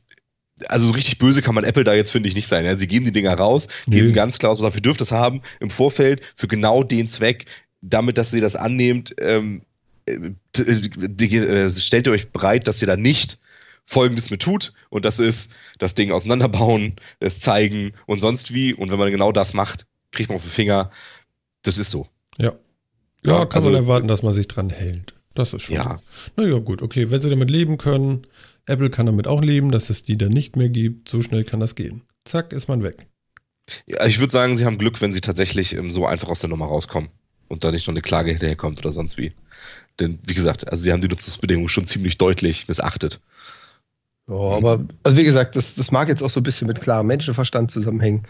also 0.67 0.87
so 0.87 0.93
richtig 0.93 1.17
böse 1.17 1.41
kann 1.41 1.55
man 1.55 1.63
Apple 1.63 1.83
da 1.83 1.93
jetzt, 1.93 2.11
finde 2.11 2.29
ich, 2.29 2.35
nicht 2.35 2.47
sein. 2.47 2.63
Ja? 2.63 2.75
Sie 2.77 2.87
geben 2.87 3.05
die 3.05 3.11
Dinger 3.11 3.33
raus, 3.33 3.67
geben 3.87 4.07
nee. 4.07 4.13
ganz 4.13 4.37
klar 4.37 4.51
aus, 4.51 4.61
wir 4.61 4.81
dürft 4.81 5.01
das 5.01 5.11
haben 5.11 5.41
im 5.59 5.71
Vorfeld 5.71 6.21
für 6.35 6.47
genau 6.47 6.83
den 6.83 7.07
Zweck, 7.07 7.45
damit, 7.83 8.17
dass 8.17 8.33
ihr 8.33 8.41
das 8.41 8.55
annehmt, 8.55 9.13
ähm, 9.19 9.61
äh, 10.05 10.13
äh, 10.57 11.69
stellt 11.69 12.07
ihr 12.07 12.13
euch 12.13 12.31
bereit, 12.31 12.67
dass 12.67 12.81
ihr 12.81 12.87
da 12.87 12.97
nicht 12.97 13.39
Folgendes 13.85 14.29
mit 14.29 14.41
tut 14.41 14.73
und 14.89 15.03
das 15.03 15.19
ist 15.19 15.51
das 15.77 15.93
Ding 15.93 16.11
auseinanderbauen, 16.11 16.95
es 17.19 17.41
zeigen 17.41 17.91
und 18.05 18.21
sonst 18.21 18.53
wie 18.53 18.73
und 18.73 18.91
wenn 18.91 18.97
man 18.97 19.11
genau 19.11 19.33
das 19.33 19.53
macht, 19.53 19.87
kriegt 20.11 20.29
man 20.29 20.37
auf 20.37 20.43
den 20.43 20.51
Finger. 20.51 20.89
Das 21.63 21.77
ist 21.77 21.91
so. 21.91 22.07
Ja. 22.37 22.53
Ja, 23.25 23.39
ja 23.39 23.45
kann 23.45 23.55
also, 23.55 23.69
man 23.69 23.81
erwarten, 23.81 24.07
dass 24.07 24.23
man 24.23 24.33
sich 24.33 24.47
dran 24.47 24.69
hält. 24.69 25.13
Das 25.33 25.53
ist 25.53 25.63
schon. 25.63 25.75
Ja. 25.75 25.99
Naja, 26.37 26.59
gut, 26.59 26.81
okay. 26.81 27.09
Wenn 27.09 27.21
sie 27.21 27.29
damit 27.29 27.49
leben 27.49 27.77
können, 27.77 28.25
Apple 28.65 28.89
kann 28.89 29.05
damit 29.05 29.27
auch 29.27 29.41
leben, 29.41 29.71
dass 29.71 29.89
es 29.89 30.03
die 30.03 30.17
dann 30.17 30.31
nicht 30.31 30.55
mehr 30.55 30.69
gibt. 30.69 31.09
So 31.09 31.21
schnell 31.21 31.43
kann 31.43 31.59
das 31.59 31.75
gehen. 31.75 32.03
Zack, 32.23 32.53
ist 32.53 32.69
man 32.69 32.83
weg. 32.83 33.07
Ja, 33.87 34.05
ich 34.05 34.19
würde 34.19 34.31
sagen, 34.31 34.55
sie 34.55 34.65
haben 34.65 34.77
Glück, 34.77 35.01
wenn 35.01 35.11
sie 35.11 35.21
tatsächlich 35.21 35.73
ähm, 35.75 35.89
so 35.89 36.05
einfach 36.05 36.29
aus 36.29 36.39
der 36.39 36.49
Nummer 36.49 36.65
rauskommen 36.65 37.09
und 37.53 37.63
da 37.63 37.71
nicht 37.71 37.87
noch 37.87 37.93
eine 37.93 38.01
Klage 38.01 38.31
hinterherkommt 38.31 38.79
oder 38.79 38.91
sonst 38.91 39.17
wie. 39.17 39.31
Denn, 39.99 40.19
wie 40.25 40.33
gesagt, 40.33 40.69
also 40.69 40.83
sie 40.83 40.91
haben 40.91 41.01
die 41.01 41.07
Nutzungsbedingungen 41.07 41.69
schon 41.69 41.85
ziemlich 41.85 42.17
deutlich 42.17 42.67
missachtet. 42.67 43.19
Ja, 44.27 44.35
aber, 44.35 44.85
also 45.03 45.17
wie 45.17 45.23
gesagt, 45.23 45.55
das, 45.55 45.75
das 45.75 45.91
mag 45.91 46.07
jetzt 46.07 46.23
auch 46.23 46.29
so 46.29 46.39
ein 46.39 46.43
bisschen 46.43 46.67
mit 46.67 46.81
klarem 46.81 47.07
Menschenverstand 47.07 47.71
zusammenhängen. 47.71 48.23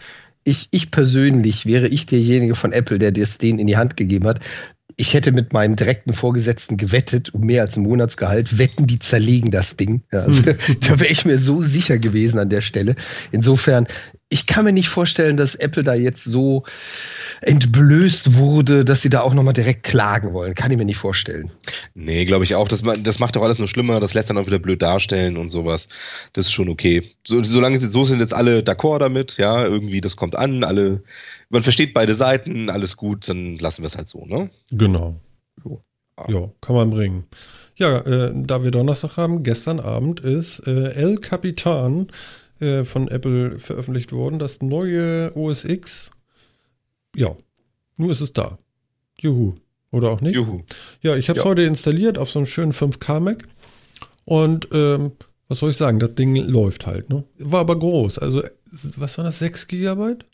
Ich, 0.44 0.68
ich 0.70 0.90
persönlich 0.90 1.64
wäre 1.64 1.88
ich 1.88 2.06
derjenige 2.06 2.54
von 2.54 2.72
Apple, 2.72 2.98
der 2.98 3.12
das 3.12 3.38
denen 3.38 3.58
in 3.58 3.66
die 3.66 3.76
Hand 3.76 3.96
gegeben 3.96 4.26
hat, 4.26 4.40
ich 4.96 5.14
hätte 5.14 5.32
mit 5.32 5.52
meinem 5.52 5.76
direkten 5.76 6.14
Vorgesetzten 6.14 6.76
gewettet, 6.76 7.34
um 7.34 7.42
mehr 7.42 7.62
als 7.62 7.76
ein 7.76 7.82
Monatsgehalt, 7.82 8.58
wetten, 8.58 8.86
die 8.86 8.98
zerlegen 8.98 9.50
das 9.50 9.76
Ding. 9.76 10.02
Ja, 10.12 10.20
also, 10.20 10.42
da 10.80 11.00
wäre 11.00 11.10
ich 11.10 11.24
mir 11.24 11.38
so 11.38 11.62
sicher 11.62 11.98
gewesen 11.98 12.38
an 12.38 12.50
der 12.50 12.60
Stelle. 12.60 12.94
Insofern, 13.32 13.88
ich 14.34 14.46
kann 14.46 14.64
mir 14.64 14.72
nicht 14.72 14.88
vorstellen, 14.88 15.36
dass 15.36 15.54
Apple 15.54 15.84
da 15.84 15.94
jetzt 15.94 16.24
so 16.24 16.64
entblößt 17.40 18.34
wurde, 18.34 18.84
dass 18.84 19.00
sie 19.00 19.08
da 19.08 19.20
auch 19.20 19.32
nochmal 19.32 19.54
direkt 19.54 19.84
klagen 19.84 20.32
wollen. 20.32 20.56
Kann 20.56 20.72
ich 20.72 20.76
mir 20.76 20.84
nicht 20.84 20.98
vorstellen. 20.98 21.52
Nee, 21.94 22.24
glaube 22.24 22.42
ich 22.42 22.56
auch. 22.56 22.66
Das, 22.66 22.82
das 22.82 23.20
macht 23.20 23.36
doch 23.36 23.42
alles 23.42 23.60
nur 23.60 23.68
schlimmer. 23.68 24.00
Das 24.00 24.12
lässt 24.12 24.30
dann 24.30 24.36
auch 24.36 24.46
wieder 24.46 24.58
blöd 24.58 24.82
darstellen 24.82 25.36
und 25.36 25.50
sowas. 25.50 25.86
Das 26.32 26.46
ist 26.46 26.52
schon 26.52 26.68
okay. 26.68 27.04
So, 27.24 27.44
solange 27.44 27.80
so 27.80 28.02
sind 28.02 28.18
jetzt 28.18 28.34
alle 28.34 28.62
d'accord 28.62 28.98
damit, 28.98 29.36
ja, 29.36 29.62
irgendwie, 29.64 30.00
das 30.00 30.16
kommt 30.16 30.34
an, 30.34 30.64
alle, 30.64 31.04
man 31.48 31.62
versteht 31.62 31.94
beide 31.94 32.14
Seiten, 32.14 32.70
alles 32.70 32.96
gut, 32.96 33.28
dann 33.28 33.56
lassen 33.58 33.82
wir 33.82 33.86
es 33.86 33.96
halt 33.96 34.08
so, 34.08 34.26
ne? 34.26 34.50
Genau. 34.72 35.20
So. 35.62 35.84
Ah. 36.16 36.26
Ja, 36.28 36.50
kann 36.60 36.74
man 36.74 36.90
bringen. 36.90 37.24
Ja, 37.76 37.98
äh, 38.00 38.32
da 38.34 38.64
wir 38.64 38.72
Donnerstag 38.72 39.16
haben, 39.16 39.44
gestern 39.44 39.78
Abend 39.78 40.18
ist 40.20 40.60
äh, 40.66 40.90
El 40.90 41.18
Capitan 41.18 42.08
äh, 42.60 42.84
von 42.84 43.08
Apple 43.08 43.58
veröffentlicht 43.58 44.12
worden, 44.12 44.38
das 44.38 44.62
neue 44.62 45.34
OS 45.36 45.64
X. 45.64 46.10
Ja, 47.16 47.36
nur 47.96 48.10
ist 48.10 48.20
es 48.20 48.32
da. 48.32 48.58
Juhu. 49.18 49.54
Oder 49.90 50.10
auch 50.10 50.20
nicht? 50.20 50.34
Juhu. 50.34 50.62
Ja, 51.02 51.16
ich 51.16 51.28
habe 51.28 51.38
es 51.38 51.44
ja. 51.44 51.50
heute 51.50 51.62
installiert 51.62 52.18
auf 52.18 52.30
so 52.30 52.40
einem 52.40 52.46
schönen 52.46 52.72
5K 52.72 53.20
Mac. 53.20 53.44
Und 54.24 54.68
ähm, 54.72 55.12
was 55.48 55.58
soll 55.58 55.70
ich 55.70 55.76
sagen, 55.76 55.98
das 55.98 56.14
Ding 56.14 56.34
läuft 56.34 56.86
halt. 56.86 57.10
Ne? 57.10 57.24
War 57.38 57.60
aber 57.60 57.78
groß. 57.78 58.18
Also, 58.18 58.42
was 58.96 59.18
war 59.18 59.24
das? 59.24 59.38
6 59.38 59.68
Gigabyte? 59.68 60.26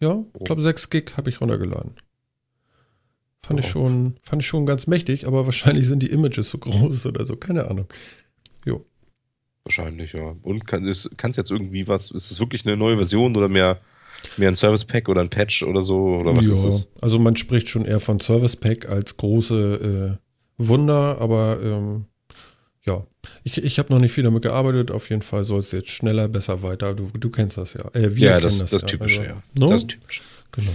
Ja, 0.00 0.24
ich 0.38 0.44
glaube 0.44 0.62
6 0.62 0.90
Gig 0.90 1.12
habe 1.16 1.30
ich 1.30 1.40
runtergeladen. 1.40 1.92
Fand, 3.42 3.60
oh. 3.60 3.62
ich 3.62 3.68
schon, 3.68 4.16
fand 4.22 4.42
ich 4.42 4.48
schon 4.48 4.66
ganz 4.66 4.86
mächtig, 4.86 5.26
aber 5.26 5.44
wahrscheinlich 5.46 5.86
sind 5.86 6.02
die 6.02 6.10
Images 6.10 6.50
so 6.50 6.58
groß 6.58 7.06
oder 7.06 7.24
so, 7.24 7.36
keine 7.36 7.68
Ahnung. 7.68 7.86
Wahrscheinlich, 9.70 10.14
ja. 10.14 10.34
Und 10.42 10.66
kann 10.66 10.84
es 10.84 11.08
jetzt 11.36 11.50
irgendwie 11.50 11.86
was, 11.86 12.10
ist 12.10 12.32
es 12.32 12.40
wirklich 12.40 12.66
eine 12.66 12.76
neue 12.76 12.96
Version 12.96 13.36
oder 13.36 13.48
mehr, 13.48 13.78
mehr 14.36 14.48
ein 14.48 14.56
Service 14.56 14.84
Pack 14.84 15.08
oder 15.08 15.20
ein 15.20 15.30
Patch 15.30 15.62
oder 15.62 15.82
so? 15.82 16.16
Oder 16.16 16.36
was 16.36 16.46
ja, 16.46 16.52
ist 16.54 16.64
es? 16.64 16.88
Also 17.00 17.20
man 17.20 17.36
spricht 17.36 17.68
schon 17.68 17.84
eher 17.84 18.00
von 18.00 18.18
Service 18.18 18.56
Pack 18.56 18.88
als 18.88 19.16
große 19.16 20.18
äh, 20.18 20.64
Wunder, 20.66 21.18
aber 21.20 21.60
ähm, 21.62 22.06
ja, 22.84 23.06
ich, 23.44 23.62
ich 23.62 23.78
habe 23.78 23.92
noch 23.92 24.00
nicht 24.00 24.12
viel 24.12 24.24
damit 24.24 24.42
gearbeitet. 24.42 24.90
Auf 24.90 25.08
jeden 25.08 25.22
Fall 25.22 25.44
soll 25.44 25.60
es 25.60 25.70
jetzt 25.70 25.90
schneller, 25.90 26.26
besser 26.26 26.64
weiter. 26.64 26.94
Du, 26.94 27.08
du 27.16 27.30
kennst 27.30 27.56
das 27.56 27.74
ja. 27.74 27.88
Äh, 27.92 28.16
wir 28.16 28.30
ja, 28.30 28.40
das, 28.40 28.58
das, 28.58 28.70
das 28.70 28.82
ja. 28.82 28.88
Typische, 28.88 29.20
also, 29.20 29.32
ja. 29.32 29.42
No? 29.56 29.68
Das 29.68 29.86
Typische. 29.86 30.22
Genau. 30.50 30.72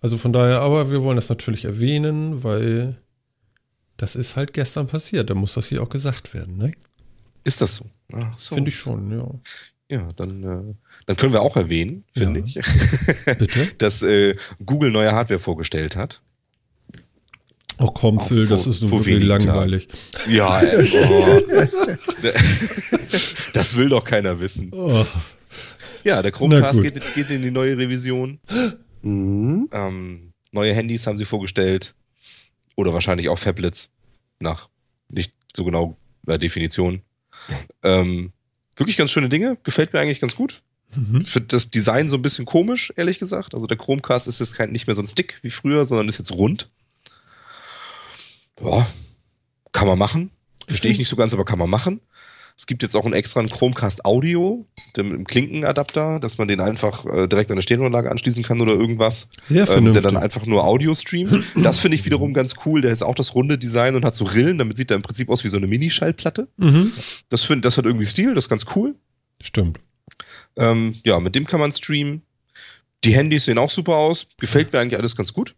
Also 0.00 0.16
von 0.16 0.32
daher, 0.32 0.60
aber 0.60 0.90
wir 0.90 1.02
wollen 1.02 1.16
das 1.16 1.28
natürlich 1.28 1.66
erwähnen, 1.66 2.42
weil 2.42 2.96
das 3.98 4.16
ist 4.16 4.36
halt 4.36 4.54
gestern 4.54 4.86
passiert. 4.86 5.28
Da 5.28 5.34
muss 5.34 5.52
das 5.52 5.66
hier 5.66 5.82
auch 5.82 5.90
gesagt 5.90 6.32
werden, 6.32 6.56
ne? 6.56 6.72
Ist 7.44 7.60
das 7.60 7.76
so? 7.76 7.90
so. 8.36 8.54
Finde 8.54 8.70
ich 8.70 8.78
schon, 8.78 9.10
ja. 9.10 9.28
Ja, 9.88 10.08
dann, 10.16 10.42
äh, 10.42 10.74
dann 11.04 11.16
können 11.16 11.34
wir 11.34 11.42
auch 11.42 11.56
erwähnen, 11.56 12.04
finde 12.14 12.40
ja. 12.40 12.46
ich, 12.46 12.54
Bitte? 13.38 13.74
dass 13.76 14.02
äh, 14.02 14.34
Google 14.64 14.90
neue 14.90 15.12
Hardware 15.12 15.38
vorgestellt 15.38 15.96
hat. 15.96 16.22
Oh 17.78 17.90
komm, 17.90 18.18
Phil, 18.20 18.46
vor, 18.46 18.56
das 18.56 18.66
ist 18.66 18.80
so 18.80 18.90
wirklich 18.90 19.24
langweilig. 19.24 19.88
Ja, 20.30 20.60
ey, 20.60 20.88
oh. 20.94 21.40
das 23.52 23.76
will 23.76 23.88
doch 23.88 24.04
keiner 24.04 24.40
wissen. 24.40 24.70
Oh. 24.72 25.04
Ja, 26.04 26.22
der 26.22 26.32
Chromecast 26.32 26.82
geht, 26.82 27.14
geht, 27.14 27.30
in 27.30 27.42
die 27.42 27.50
neue 27.50 27.76
Revision. 27.76 28.40
Mhm. 29.02 29.68
Ähm, 29.72 30.32
neue 30.52 30.74
Handys 30.74 31.06
haben 31.06 31.16
sie 31.16 31.24
vorgestellt. 31.24 31.94
Oder 32.76 32.92
wahrscheinlich 32.92 33.28
auch 33.28 33.38
Fablets. 33.38 33.90
Nach 34.40 34.68
nicht 35.08 35.32
so 35.54 35.64
genau 35.64 35.96
äh, 36.26 36.38
Definition. 36.38 37.02
Ähm, 37.82 38.32
wirklich 38.76 38.96
ganz 38.96 39.10
schöne 39.10 39.28
Dinge. 39.28 39.58
Gefällt 39.62 39.92
mir 39.92 40.00
eigentlich 40.00 40.20
ganz 40.20 40.34
gut. 40.34 40.62
Mhm. 40.94 41.24
Finde 41.24 41.48
das 41.48 41.70
Design 41.70 42.10
so 42.10 42.16
ein 42.16 42.22
bisschen 42.22 42.44
komisch, 42.44 42.92
ehrlich 42.96 43.18
gesagt. 43.18 43.54
Also 43.54 43.66
der 43.66 43.76
Chromecast 43.76 44.28
ist 44.28 44.40
jetzt 44.40 44.56
kein, 44.56 44.72
nicht 44.72 44.86
mehr 44.86 44.94
so 44.94 45.02
ein 45.02 45.06
Stick 45.06 45.38
wie 45.42 45.50
früher, 45.50 45.84
sondern 45.84 46.08
ist 46.08 46.18
jetzt 46.18 46.32
rund. 46.32 46.68
Ja, 48.60 48.86
kann 49.72 49.88
man 49.88 49.98
machen. 49.98 50.30
Verstehe 50.66 50.92
ich 50.92 50.98
nicht 50.98 51.08
so 51.08 51.16
ganz, 51.16 51.32
aber 51.32 51.44
kann 51.44 51.58
man 51.58 51.70
machen. 51.70 52.00
Es 52.62 52.66
gibt 52.66 52.84
jetzt 52.84 52.94
auch 52.94 53.04
einen 53.04 53.14
extra 53.14 53.42
Chromecast 53.42 54.04
Audio 54.04 54.64
mit 54.86 54.96
dem 54.96 55.24
Klinkenadapter, 55.26 56.20
dass 56.20 56.38
man 56.38 56.46
den 56.46 56.60
einfach 56.60 57.04
äh, 57.06 57.26
direkt 57.26 57.50
an 57.50 57.56
der 57.56 57.62
Stereoanlage 57.62 58.08
anschließen 58.08 58.44
kann 58.44 58.60
oder 58.60 58.74
irgendwas. 58.74 59.30
Sehr 59.48 59.68
ähm, 59.68 59.92
der 59.92 60.00
dann 60.00 60.16
einfach 60.16 60.46
nur 60.46 60.62
Audio 60.62 60.94
streamt. 60.94 61.42
Das 61.56 61.80
finde 61.80 61.96
ich 61.96 62.04
wiederum 62.04 62.34
ganz 62.34 62.54
cool. 62.64 62.80
Der 62.80 62.92
ist 62.92 63.02
auch 63.02 63.16
das 63.16 63.34
runde 63.34 63.58
Design 63.58 63.96
und 63.96 64.04
hat 64.04 64.14
so 64.14 64.24
Rillen. 64.26 64.58
Damit 64.58 64.76
sieht 64.76 64.92
er 64.92 64.94
im 64.94 65.02
Prinzip 65.02 65.28
aus 65.28 65.42
wie 65.42 65.48
so 65.48 65.56
eine 65.56 65.66
Mini-Schallplatte. 65.66 66.46
Mhm. 66.56 66.92
Das, 67.30 67.42
find, 67.42 67.64
das 67.64 67.78
hat 67.78 67.84
irgendwie 67.84 68.06
Stil, 68.06 68.32
das 68.32 68.44
ist 68.44 68.48
ganz 68.48 68.64
cool. 68.76 68.94
Stimmt. 69.42 69.80
Ähm, 70.54 70.94
ja, 71.04 71.18
mit 71.18 71.34
dem 71.34 71.48
kann 71.48 71.58
man 71.58 71.72
streamen. 71.72 72.22
Die 73.02 73.12
Handys 73.12 73.46
sehen 73.46 73.58
auch 73.58 73.70
super 73.70 73.96
aus. 73.96 74.28
Gefällt 74.38 74.72
mir 74.72 74.78
eigentlich 74.78 75.00
alles 75.00 75.16
ganz 75.16 75.32
gut. 75.32 75.56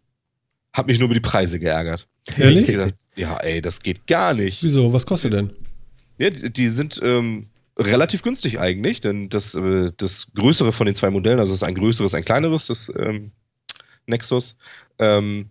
Hab 0.73 0.87
mich 0.87 0.97
nur 0.97 1.05
über 1.05 1.13
die 1.13 1.19
Preise 1.19 1.59
geärgert. 1.59 2.07
Ehrlich? 2.35 2.65
Gedacht, 2.65 2.95
ja, 3.15 3.37
ey, 3.37 3.61
das 3.61 3.83
geht 3.83 4.07
gar 4.07 4.33
nicht. 4.33 4.63
Wieso? 4.63 4.91
Was 4.91 5.05
kostet 5.05 5.33
denn? 5.33 5.51
Ja, 6.19 6.29
die, 6.29 6.51
die 6.51 6.67
sind 6.69 6.99
ähm, 7.03 7.47
relativ 7.77 8.23
günstig 8.23 8.59
eigentlich, 8.59 9.01
denn 9.01 9.29
das, 9.29 9.55
äh, 9.55 9.91
das 9.97 10.31
größere 10.33 10.71
von 10.71 10.85
den 10.85 10.95
zwei 10.95 11.09
Modellen, 11.09 11.39
also 11.39 11.51
es 11.51 11.61
ist 11.61 11.67
ein 11.67 11.75
größeres, 11.75 12.15
ein 12.15 12.25
kleineres, 12.25 12.67
das 12.67 12.91
ähm, 12.97 13.31
Nexus. 14.07 14.57
Ähm, 14.99 15.49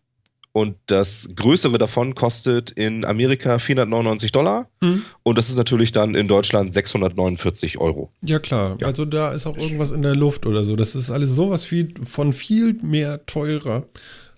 und 0.56 0.76
das 0.86 1.30
größere 1.34 1.78
davon 1.78 2.14
kostet 2.14 2.70
in 2.70 3.04
Amerika 3.04 3.58
499 3.58 4.30
Dollar. 4.30 4.68
Mhm. 4.80 5.02
Und 5.24 5.36
das 5.36 5.48
ist 5.48 5.56
natürlich 5.56 5.90
dann 5.90 6.14
in 6.14 6.28
Deutschland 6.28 6.72
649 6.72 7.78
Euro. 7.78 8.08
Ja, 8.22 8.38
klar. 8.38 8.76
Ja. 8.80 8.86
Also 8.86 9.04
da 9.04 9.32
ist 9.32 9.46
auch 9.46 9.58
irgendwas 9.58 9.90
in 9.90 10.02
der 10.02 10.14
Luft 10.14 10.46
oder 10.46 10.62
so. 10.62 10.76
Das 10.76 10.94
ist 10.94 11.10
alles 11.10 11.30
sowas 11.30 11.64
viel, 11.64 11.92
von 12.04 12.32
viel 12.32 12.74
mehr 12.82 13.26
teurer 13.26 13.88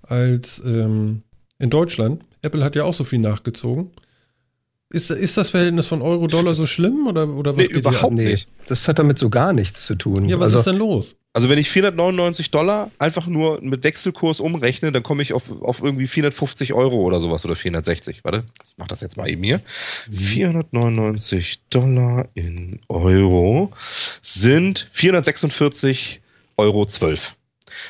als 0.01 0.63
ähm, 0.65 1.21
in 1.59 1.69
Deutschland. 1.69 2.25
Apple 2.41 2.65
hat 2.65 2.77
ja 2.77 2.85
auch 2.85 2.95
so 2.95 3.05
viel 3.05 3.19
nachgezogen. 3.19 3.91
Ist, 4.91 5.11
ist 5.11 5.37
das 5.37 5.51
Verhältnis 5.51 5.87
von 5.87 6.01
Euro-Dollar 6.01 6.55
so 6.55 6.67
schlimm 6.67 7.09
oder, 7.09 7.29
oder 7.29 7.57
was? 7.57 7.69
Nee, 7.69 7.75
überhaupt 7.75 8.15
nicht. 8.15 8.49
Das 8.69 8.87
hat 8.87 9.01
damit 9.01 9.19
so 9.19 9.31
gar 9.31 9.53
nichts 9.53 9.85
zu 9.85 9.97
tun. 9.97 10.29
Ja, 10.29 10.39
was 10.39 10.47
also, 10.47 10.59
ist 10.59 10.67
denn 10.67 10.77
los? 10.77 11.17
Also 11.33 11.51
wenn 11.51 11.59
ich 11.59 11.69
499 11.69 12.51
Dollar 12.51 12.91
einfach 12.99 13.27
nur 13.27 13.61
mit 13.61 13.85
Wechselkurs 13.85 14.41
umrechne, 14.41 14.93
dann 14.93 15.03
komme 15.03 15.23
ich 15.23 15.33
auf, 15.33 15.51
auf 15.61 15.83
irgendwie 15.83 16.07
450 16.07 16.73
Euro 16.73 17.01
oder 17.01 17.21
sowas 17.21 17.45
oder 17.45 17.57
460. 17.57 18.25
Warte, 18.25 18.45
ich 18.67 18.75
mach 18.79 18.87
das 18.87 19.01
jetzt 19.01 19.17
mal 19.17 19.29
eben 19.29 19.43
hier. 19.43 19.61
499 20.11 21.61
Dollar 21.69 22.29
in 22.35 22.81
Euro 22.89 23.71
sind 24.23 24.89
446 24.93 26.23
Euro 26.57 26.87
12. 26.87 27.35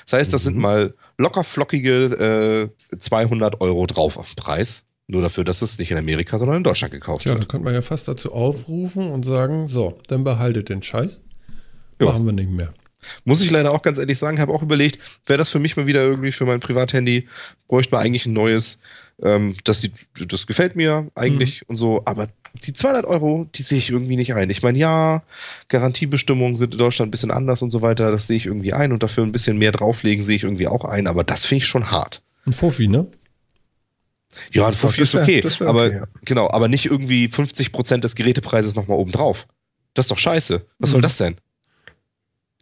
Das 0.06 0.12
heißt, 0.14 0.32
das 0.32 0.42
sind 0.42 0.56
mhm. 0.56 0.62
mal 0.62 0.94
locker 1.18 1.44
flockige 1.44 2.72
äh, 2.90 2.98
200 2.98 3.60
Euro 3.60 3.86
drauf 3.86 4.16
auf 4.16 4.30
den 4.30 4.36
Preis. 4.36 4.85
Nur 5.08 5.22
dafür, 5.22 5.44
dass 5.44 5.62
es 5.62 5.78
nicht 5.78 5.92
in 5.92 5.98
Amerika, 5.98 6.38
sondern 6.38 6.58
in 6.58 6.64
Deutschland 6.64 6.92
gekauft 6.92 7.22
Tja, 7.22 7.32
wird. 7.32 7.44
da 7.44 7.46
könnte 7.46 7.64
man 7.64 7.74
ja 7.74 7.82
fast 7.82 8.08
dazu 8.08 8.32
aufrufen 8.32 9.10
und 9.10 9.24
sagen, 9.24 9.68
so, 9.68 9.98
dann 10.08 10.24
behaltet 10.24 10.68
den 10.68 10.82
Scheiß. 10.82 11.20
Ja. 12.00 12.06
Machen 12.06 12.26
wir 12.26 12.32
nicht 12.32 12.50
mehr. 12.50 12.74
Muss 13.24 13.40
ich 13.40 13.50
leider 13.50 13.72
auch 13.72 13.82
ganz 13.82 13.98
ehrlich 13.98 14.18
sagen, 14.18 14.40
habe 14.40 14.52
auch 14.52 14.62
überlegt, 14.62 14.98
wäre 15.26 15.38
das 15.38 15.50
für 15.50 15.60
mich 15.60 15.76
mal 15.76 15.86
wieder 15.86 16.02
irgendwie 16.02 16.32
für 16.32 16.44
mein 16.44 16.58
Privathandy, 16.58 17.28
bräuchte 17.68 17.94
man 17.94 18.04
eigentlich 18.04 18.26
ein 18.26 18.32
neues. 18.32 18.80
Ähm, 19.22 19.54
das, 19.64 19.88
das 20.26 20.46
gefällt 20.46 20.74
mir 20.74 21.08
eigentlich 21.14 21.62
mhm. 21.62 21.66
und 21.68 21.76
so, 21.76 22.02
aber 22.04 22.28
die 22.64 22.72
200 22.72 23.04
Euro, 23.04 23.46
die 23.54 23.62
sehe 23.62 23.78
ich 23.78 23.90
irgendwie 23.90 24.16
nicht 24.16 24.34
ein. 24.34 24.50
Ich 24.50 24.62
meine, 24.62 24.78
ja, 24.78 25.22
Garantiebestimmungen 25.68 26.56
sind 26.56 26.72
in 26.72 26.78
Deutschland 26.78 27.08
ein 27.08 27.10
bisschen 27.12 27.30
anders 27.30 27.62
und 27.62 27.70
so 27.70 27.82
weiter, 27.82 28.10
das 28.10 28.26
sehe 28.26 28.36
ich 28.36 28.46
irgendwie 28.46 28.72
ein 28.72 28.92
und 28.92 29.02
dafür 29.02 29.24
ein 29.24 29.32
bisschen 29.32 29.58
mehr 29.58 29.72
drauflegen 29.72 30.24
sehe 30.24 30.36
ich 30.36 30.44
irgendwie 30.44 30.66
auch 30.66 30.84
ein, 30.84 31.06
aber 31.06 31.22
das 31.22 31.44
finde 31.44 31.62
ich 31.62 31.68
schon 31.68 31.90
hart. 31.90 32.22
Ein 32.46 32.52
Fofi, 32.52 32.88
ne? 32.88 33.06
Ja, 34.52 34.66
ein 34.66 34.74
Fofi 34.74 35.02
ist 35.02 35.14
okay, 35.14 35.42
wär, 35.42 35.68
aber 35.68 35.86
okay, 35.86 35.96
ja. 35.96 36.06
genau, 36.24 36.50
aber 36.50 36.68
nicht 36.68 36.86
irgendwie 36.86 37.28
50 37.28 37.72
Prozent 37.72 38.04
des 38.04 38.14
Gerätepreises 38.14 38.74
nochmal 38.74 38.98
oben 38.98 39.12
drauf. 39.12 39.46
Das 39.94 40.06
ist 40.06 40.10
doch 40.10 40.18
scheiße. 40.18 40.66
Was 40.78 40.90
mhm. 40.90 40.92
soll 40.92 41.00
das 41.00 41.16
denn? 41.16 41.36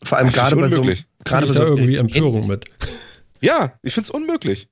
Vor 0.02 0.18
allem 0.18 0.30
gerade 0.30 0.56
bei 0.56 0.68
so, 0.68 0.82
gerade 1.24 1.46
bei 1.46 1.52
so 1.52 1.62
irgendwie 1.62 1.96
Empörung 1.96 2.46
mit. 2.46 2.64
Ja, 3.40 3.74
ich 3.82 3.92
finde 3.92 4.06
es 4.06 4.10
unmöglich. 4.10 4.68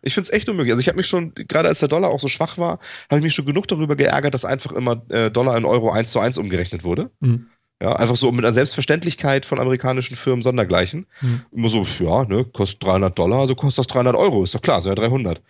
Ich 0.00 0.14
finde 0.14 0.28
es 0.28 0.32
echt 0.32 0.48
unmöglich. 0.48 0.70
Also 0.72 0.80
ich 0.80 0.86
habe 0.86 0.96
mich 0.96 1.08
schon, 1.08 1.34
gerade 1.34 1.68
als 1.68 1.80
der 1.80 1.88
Dollar 1.88 2.10
auch 2.10 2.20
so 2.20 2.28
schwach 2.28 2.56
war, 2.56 2.78
habe 3.10 3.18
ich 3.18 3.24
mich 3.24 3.34
schon 3.34 3.46
genug 3.46 3.66
darüber 3.66 3.96
geärgert, 3.96 4.32
dass 4.32 4.44
einfach 4.44 4.70
immer 4.70 5.02
äh, 5.08 5.28
Dollar 5.28 5.56
in 5.56 5.64
Euro 5.64 5.90
eins 5.90 6.12
zu 6.12 6.20
eins 6.20 6.38
umgerechnet 6.38 6.84
wurde. 6.84 7.10
Mhm. 7.18 7.46
Ja, 7.82 7.96
einfach 7.96 8.14
so 8.14 8.30
mit 8.30 8.44
einer 8.44 8.54
Selbstverständlichkeit 8.54 9.44
von 9.44 9.58
amerikanischen 9.58 10.14
Firmen 10.14 10.44
sondergleichen. 10.44 11.06
Mhm. 11.20 11.42
Immer 11.50 11.68
so, 11.68 11.84
ja, 11.98 12.24
ne, 12.24 12.44
kostet 12.44 12.84
300 12.84 13.18
Dollar, 13.18 13.40
also 13.40 13.56
kostet 13.56 13.80
das 13.80 13.86
300 13.88 14.14
Euro. 14.14 14.44
Ist 14.44 14.54
doch 14.54 14.62
klar, 14.62 14.80
sind 14.80 14.90
ja 14.90 14.94
300. 14.94 15.40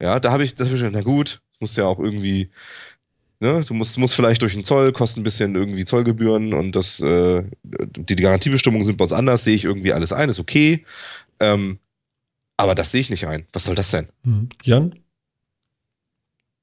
Ja, 0.00 0.20
da 0.20 0.32
habe 0.32 0.44
ich, 0.44 0.54
das 0.54 0.68
hab 0.68 0.74
ich 0.74 0.80
schon, 0.80 0.92
na 0.92 1.02
gut, 1.02 1.40
muss 1.60 1.76
ja 1.76 1.84
auch 1.84 1.98
irgendwie, 1.98 2.50
ne, 3.40 3.62
du 3.66 3.74
musst, 3.74 3.96
musst 3.98 4.14
vielleicht 4.14 4.42
durch 4.42 4.54
den 4.54 4.64
Zoll, 4.64 4.92
kostet 4.92 5.20
ein 5.20 5.24
bisschen 5.24 5.54
irgendwie 5.54 5.84
Zollgebühren 5.84 6.52
und 6.52 6.72
das, 6.72 7.00
äh, 7.00 7.44
die, 7.62 8.16
die 8.16 8.22
Garantiebestimmungen 8.22 8.84
sind 8.84 8.96
bei 8.96 9.04
uns 9.04 9.12
anders, 9.12 9.44
sehe 9.44 9.54
ich 9.54 9.64
irgendwie 9.64 9.92
alles 9.92 10.12
ein, 10.12 10.28
ist 10.28 10.40
okay. 10.40 10.84
Ähm, 11.40 11.78
aber 12.56 12.74
das 12.74 12.92
sehe 12.92 13.00
ich 13.00 13.10
nicht 13.10 13.26
ein. 13.26 13.46
Was 13.52 13.64
soll 13.64 13.74
das 13.74 13.90
denn? 13.90 14.08
Hm. 14.22 14.48
Jan? 14.62 14.98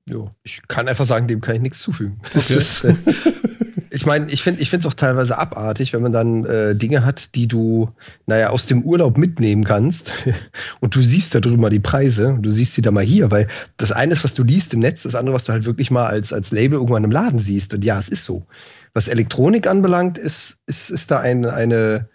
Jo, 0.06 0.30
ich 0.44 0.62
kann 0.68 0.88
einfach 0.88 1.06
sagen, 1.06 1.28
dem 1.28 1.42
kann 1.42 1.56
ich 1.56 1.62
nichts 1.62 1.80
zufügen. 1.80 2.20
Okay. 2.34 2.58
Ist, 2.58 2.84
äh, 2.84 2.96
ich 3.94 4.06
meine, 4.06 4.32
ich 4.32 4.42
finde 4.42 4.62
es 4.62 4.86
auch 4.86 4.94
teilweise 4.94 5.38
abartig, 5.38 5.92
wenn 5.92 6.02
man 6.02 6.14
dann 6.14 6.46
äh, 6.46 6.76
Dinge 6.76 7.04
hat, 7.04 7.36
die 7.36 7.48
du, 7.48 7.90
naja, 8.26 8.50
aus 8.50 8.66
dem 8.66 8.84
Urlaub 8.84 9.18
mitnehmen 9.18 9.66
kannst 9.66 10.14
und 10.80 10.96
du 10.96 11.02
siehst 11.02 11.36
da 11.36 11.42
drüben 11.42 11.62
mal 11.62 11.70
die 11.70 11.80
Preise 11.80 12.38
du 12.42 12.52
siehst 12.52 12.74
sie 12.74 12.82
da 12.82 12.92
mal 12.92 13.04
hier, 13.04 13.32
weil 13.32 13.50
das 13.76 13.92
eine 13.92 14.14
ist, 14.14 14.24
was 14.24 14.34
du 14.34 14.44
liest 14.44 14.74
im 14.74 14.80
Netz, 14.80 15.04
das 15.04 15.14
andere, 15.14 15.36
was 15.36 15.44
du 15.44 15.52
halt 15.52 15.66
wirklich 15.66 15.92
mal 15.92 16.08
als, 16.08 16.32
als 16.32 16.52
Label 16.52 16.80
irgendwann 16.80 17.04
im 17.04 17.12
Laden 17.12 17.40
siehst. 17.40 17.74
Und 17.74 17.84
ja, 17.84 18.00
es 18.00 18.08
ist 18.08 18.24
so. 18.24 18.46
Was 18.94 19.10
Elektronik 19.10 19.68
anbelangt, 19.68 20.18
ist, 20.18 20.58
ist, 20.68 20.90
ist 20.90 21.12
da 21.12 21.20
ein, 21.20 21.46
eine, 21.46 22.08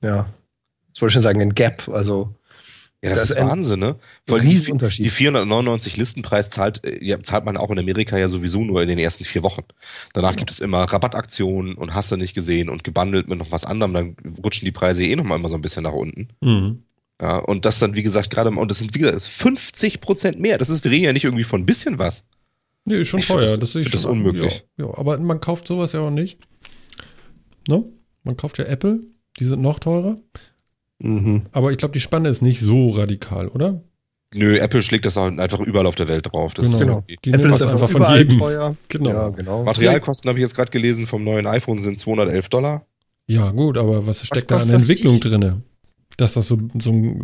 ja, 0.00 0.26
was 0.92 1.00
wollte 1.00 1.10
ich 1.10 1.14
schon 1.14 1.22
sagen, 1.22 1.40
ein 1.40 1.54
Gap. 1.54 1.88
Also 1.88 2.34
ja, 3.04 3.10
das, 3.10 3.28
das 3.28 3.30
ist 3.36 3.44
Wahnsinn, 3.44 3.80
ne? 3.80 3.96
Vor 4.26 4.38
allem 4.38 4.48
die, 4.48 4.56
die 4.58 5.10
499 5.10 5.96
Listenpreis 5.96 6.48
zahlt, 6.48 6.84
äh, 6.84 7.04
ja, 7.04 7.22
zahlt 7.22 7.44
man 7.44 7.56
auch 7.56 7.70
in 7.70 7.78
Amerika 7.78 8.16
ja 8.16 8.28
sowieso 8.28 8.64
nur 8.64 8.82
in 8.82 8.88
den 8.88 8.98
ersten 8.98 9.24
vier 9.24 9.42
Wochen. 9.42 9.62
Danach 10.14 10.30
ja. 10.30 10.36
gibt 10.36 10.50
es 10.50 10.60
immer 10.60 10.84
Rabattaktionen 10.84 11.74
und 11.74 11.94
hast 11.94 12.10
du 12.10 12.16
nicht 12.16 12.34
gesehen 12.34 12.70
und 12.70 12.82
gebundelt 12.82 13.28
mit 13.28 13.38
noch 13.38 13.52
was 13.52 13.66
anderem, 13.66 13.92
dann 13.92 14.16
rutschen 14.42 14.64
die 14.64 14.72
Preise 14.72 15.04
eh 15.04 15.16
noch 15.16 15.24
mal 15.24 15.36
immer 15.36 15.48
so 15.48 15.56
ein 15.56 15.62
bisschen 15.62 15.82
nach 15.82 15.92
unten. 15.92 16.28
Mhm. 16.40 16.82
Ja, 17.20 17.38
und 17.38 17.64
das 17.64 17.78
dann, 17.78 17.94
wie 17.94 18.02
gesagt, 18.02 18.30
gerade, 18.30 18.50
und 18.50 18.70
das 18.70 18.78
sind, 18.78 18.94
wie 18.94 19.00
gesagt, 19.00 19.22
50 19.22 20.00
Prozent 20.00 20.40
mehr. 20.40 20.58
Das 20.58 20.70
ist, 20.70 20.82
wir 20.82 20.90
reden 20.90 21.04
ja 21.04 21.12
nicht 21.12 21.24
irgendwie 21.24 21.44
von 21.44 21.60
ein 21.60 21.66
bisschen 21.66 21.98
was. 21.98 22.26
Nee, 22.86 23.02
ist 23.02 23.08
schon 23.08 23.20
ich 23.20 23.28
teuer. 23.28 23.40
Das, 23.40 23.58
das 23.58 23.74
ist 23.74 23.94
das 23.94 24.04
unmöglich. 24.04 24.64
Ja, 24.78 24.86
ja, 24.86 24.98
aber 24.98 25.18
man 25.18 25.40
kauft 25.40 25.68
sowas 25.68 25.92
ja 25.92 26.00
auch 26.00 26.10
nicht. 26.10 26.38
Ne? 27.68 27.84
Man 28.24 28.36
kauft 28.36 28.58
ja 28.58 28.64
Apple, 28.64 29.00
die 29.38 29.44
sind 29.44 29.62
noch 29.62 29.78
teurer. 29.78 30.18
Mhm. 30.98 31.42
Aber 31.52 31.72
ich 31.72 31.78
glaube, 31.78 31.92
die 31.92 32.00
Spanne 32.00 32.28
ist 32.28 32.42
nicht 32.42 32.60
so 32.60 32.90
radikal, 32.90 33.48
oder? 33.48 33.82
Nö, 34.34 34.56
Apple 34.58 34.82
schlägt 34.82 35.06
das 35.06 35.16
einfach 35.16 35.60
überall 35.60 35.86
auf 35.86 35.94
der 35.94 36.08
Welt 36.08 36.26
drauf. 36.32 36.54
Das 36.54 36.66
genau. 36.66 36.78
genau. 36.78 37.04
Die 37.06 37.14
Apple 37.30 37.38
nehmen 37.38 37.52
ist 37.52 37.66
einfach 37.66 37.88
von 37.88 38.04
jedem. 38.16 38.38
Teuer. 38.40 38.76
Genau. 38.88 39.10
Ja, 39.10 39.28
genau. 39.28 39.64
Materialkosten 39.64 40.28
habe 40.28 40.38
ich 40.40 40.42
jetzt 40.42 40.56
gerade 40.56 40.72
gelesen 40.72 41.06
vom 41.06 41.22
neuen 41.22 41.46
iPhone 41.46 41.78
sind 41.78 42.00
211 42.00 42.48
Dollar. 42.48 42.84
Ja, 43.26 43.50
gut, 43.52 43.78
aber 43.78 44.06
was 44.06 44.26
steckt 44.26 44.50
was 44.50 44.66
da 44.66 44.74
an 44.74 44.80
Entwicklung 44.80 45.20
drin? 45.20 45.62
Dass 46.16 46.34
das 46.34 46.48
so, 46.48 46.58
so, 46.80 47.14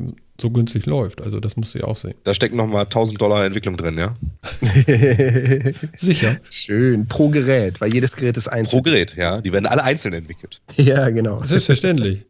so 0.40 0.50
günstig 0.50 0.86
läuft. 0.86 1.20
Also, 1.20 1.40
das 1.40 1.56
musst 1.56 1.74
du 1.74 1.80
ja 1.80 1.84
auch 1.84 1.96
sehen. 1.96 2.14
Da 2.24 2.32
stecken 2.32 2.56
nochmal 2.56 2.82
1000 2.84 3.20
Dollar 3.20 3.44
Entwicklung 3.44 3.76
drin, 3.76 3.98
ja? 3.98 4.16
Sicher. 5.96 6.38
Schön. 6.50 7.06
Pro 7.06 7.28
Gerät, 7.28 7.80
weil 7.80 7.92
jedes 7.92 8.16
Gerät 8.16 8.36
ist 8.36 8.48
einzeln. 8.48 8.70
Pro 8.70 8.82
Gerät, 8.82 9.16
ja. 9.16 9.40
Die 9.40 9.52
werden 9.52 9.66
alle 9.66 9.82
einzeln 9.82 10.14
entwickelt. 10.14 10.60
Ja, 10.76 11.10
genau. 11.10 11.42
Selbstverständlich. 11.42 12.24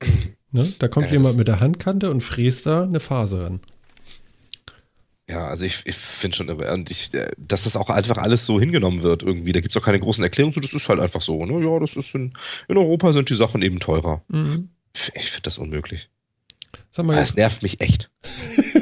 Ne? 0.52 0.72
Da 0.78 0.88
kommt 0.88 1.06
ja, 1.06 1.12
jemand 1.12 1.36
mit 1.36 1.48
der 1.48 1.60
Handkante 1.60 2.10
und 2.10 2.22
fräst 2.22 2.66
da 2.66 2.82
eine 2.82 3.00
Phase 3.00 3.44
ran. 3.44 3.60
Ja, 5.28 5.46
also 5.46 5.64
ich, 5.64 5.82
ich 5.84 5.94
finde 5.94 6.36
schon, 6.36 6.50
und 6.50 6.90
ich, 6.90 7.14
äh, 7.14 7.30
dass 7.38 7.62
das 7.62 7.76
auch 7.76 7.88
einfach 7.88 8.18
alles 8.18 8.46
so 8.46 8.58
hingenommen 8.58 9.02
wird 9.02 9.22
irgendwie. 9.22 9.52
Da 9.52 9.60
gibt 9.60 9.72
es 9.72 9.80
auch 9.80 9.84
keine 9.84 10.00
großen 10.00 10.24
Erklärungen 10.24 10.52
zu, 10.52 10.60
das 10.60 10.74
ist 10.74 10.88
halt 10.88 10.98
einfach 10.98 11.20
so. 11.20 11.46
Ne? 11.46 11.64
Ja, 11.64 11.78
das 11.78 11.94
ist 11.94 12.14
in, 12.16 12.32
in 12.66 12.76
Europa 12.76 13.12
sind 13.12 13.30
die 13.30 13.36
Sachen 13.36 13.62
eben 13.62 13.78
teurer. 13.78 14.24
Mhm. 14.26 14.70
Ich 15.14 15.30
finde 15.30 15.42
das 15.42 15.58
unmöglich. 15.58 16.10
Sag 16.90 17.06
mal, 17.06 17.16
es 17.18 17.36
nervt 17.36 17.62
mich 17.62 17.80
echt. 17.80 18.10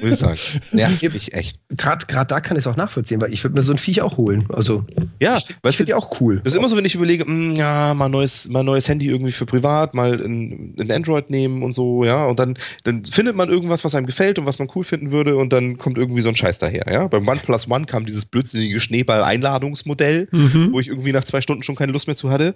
Muss 0.00 0.12
ich 0.12 0.18
sagen. 0.18 0.38
Das 0.60 0.72
nervt 0.72 1.02
mich 1.02 1.34
echt. 1.34 1.58
Gerade 1.70 2.06
da 2.06 2.40
kann 2.40 2.56
ich 2.56 2.62
es 2.62 2.66
auch 2.66 2.76
nachvollziehen, 2.76 3.20
weil 3.20 3.32
ich 3.32 3.42
würde 3.44 3.54
mir 3.54 3.62
so 3.62 3.72
ein 3.72 3.78
Viech 3.78 4.02
auch 4.02 4.16
holen. 4.16 4.46
Also, 4.52 4.84
ja, 5.20 5.38
ich, 5.38 5.48
weißt 5.62 5.80
ich 5.80 5.94
auch 5.94 6.20
cool. 6.20 6.40
Das 6.44 6.52
ist 6.52 6.58
immer 6.58 6.68
so, 6.68 6.76
wenn 6.76 6.84
ich 6.84 6.94
überlege, 6.94 7.24
mh, 7.24 7.32
hm, 7.32 7.56
ja, 7.56 7.94
mal 7.94 8.08
neues, 8.08 8.48
mal 8.48 8.62
neues 8.62 8.88
Handy 8.88 9.06
irgendwie 9.06 9.32
für 9.32 9.46
privat, 9.46 9.94
mal 9.94 10.14
ein, 10.14 10.74
ein 10.78 10.90
Android 10.90 11.30
nehmen 11.30 11.62
und 11.62 11.74
so, 11.74 12.04
ja, 12.04 12.26
und 12.26 12.38
dann, 12.38 12.56
dann 12.84 13.04
findet 13.04 13.36
man 13.36 13.48
irgendwas, 13.48 13.84
was 13.84 13.94
einem 13.94 14.06
gefällt 14.06 14.38
und 14.38 14.46
was 14.46 14.58
man 14.58 14.68
cool 14.74 14.84
finden 14.84 15.10
würde 15.10 15.36
und 15.36 15.52
dann 15.52 15.78
kommt 15.78 15.98
irgendwie 15.98 16.20
so 16.22 16.28
ein 16.28 16.36
Scheiß 16.36 16.58
daher, 16.58 16.86
ja. 16.90 17.06
Beim 17.08 17.26
OnePlus 17.26 17.68
One 17.70 17.86
kam 17.86 18.06
dieses 18.06 18.24
blödsinnige 18.24 18.80
Schneeball-Einladungsmodell, 18.80 20.28
mhm. 20.30 20.72
wo 20.72 20.80
ich 20.80 20.88
irgendwie 20.88 21.12
nach 21.12 21.24
zwei 21.24 21.40
Stunden 21.40 21.62
schon 21.62 21.76
keine 21.76 21.92
Lust 21.92 22.06
mehr 22.06 22.16
zu 22.16 22.30
hatte. 22.30 22.54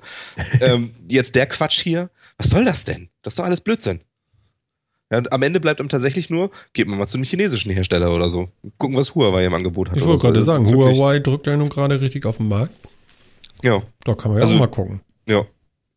ähm, 0.61 0.93
jetzt 1.09 1.35
der 1.35 1.47
Quatsch 1.47 1.81
hier. 1.81 2.11
Was 2.39 2.51
soll 2.51 2.65
das 2.65 2.85
denn? 2.85 3.09
Das 3.23 3.33
ist 3.33 3.39
doch 3.39 3.45
alles 3.45 3.61
Blödsinn. 3.61 4.01
Ja, 5.13 5.19
und 5.19 5.31
am 5.31 5.43
Ende 5.43 5.61
bleibt 5.61 5.79
ihm 5.79 5.91
tatsächlich 5.91 6.31
nur, 6.31 6.51
geht 6.73 6.89
man 6.89 6.99
mal 6.99 7.07
zu 7.07 7.19
einem 7.19 7.25
chinesischen 7.25 7.71
Hersteller 7.71 8.15
oder 8.15 8.31
so. 8.31 8.49
Gucken, 8.79 8.97
was 8.97 9.15
Huawei 9.15 9.45
im 9.45 9.53
Angebot 9.53 9.91
hat. 9.91 9.99
Ich 9.99 10.07
wollte 10.07 10.23
gerade 10.23 10.43
sagen, 10.43 10.65
Huawei 10.67 11.19
drückt 11.19 11.47
ja 11.47 11.55
nun 11.55 11.69
gerade 11.69 12.01
richtig 12.01 12.25
auf 12.25 12.39
den 12.39 12.49
Markt. 12.49 12.75
Ja. 13.63 13.83
Da 14.05 14.15
kann 14.15 14.31
man 14.31 14.39
ja 14.39 14.45
also, 14.45 14.55
auch 14.55 14.61
mal 14.61 14.69
gucken. 14.69 15.03
Ja, 15.29 15.45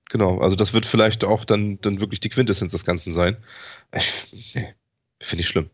genau. 0.10 0.40
Also 0.40 0.58
das 0.58 0.74
wird 0.74 0.86
vielleicht 0.86 1.24
auch 1.24 1.46
dann, 1.46 1.80
dann 1.80 2.02
wirklich 2.02 2.20
die 2.20 2.28
Quintessenz 2.28 2.74
des 2.74 2.84
Ganzen 2.84 3.14
sein. 3.14 3.38
nee, 4.54 4.76
finde 5.22 5.42
ich 5.42 5.48
schlimm. 5.48 5.70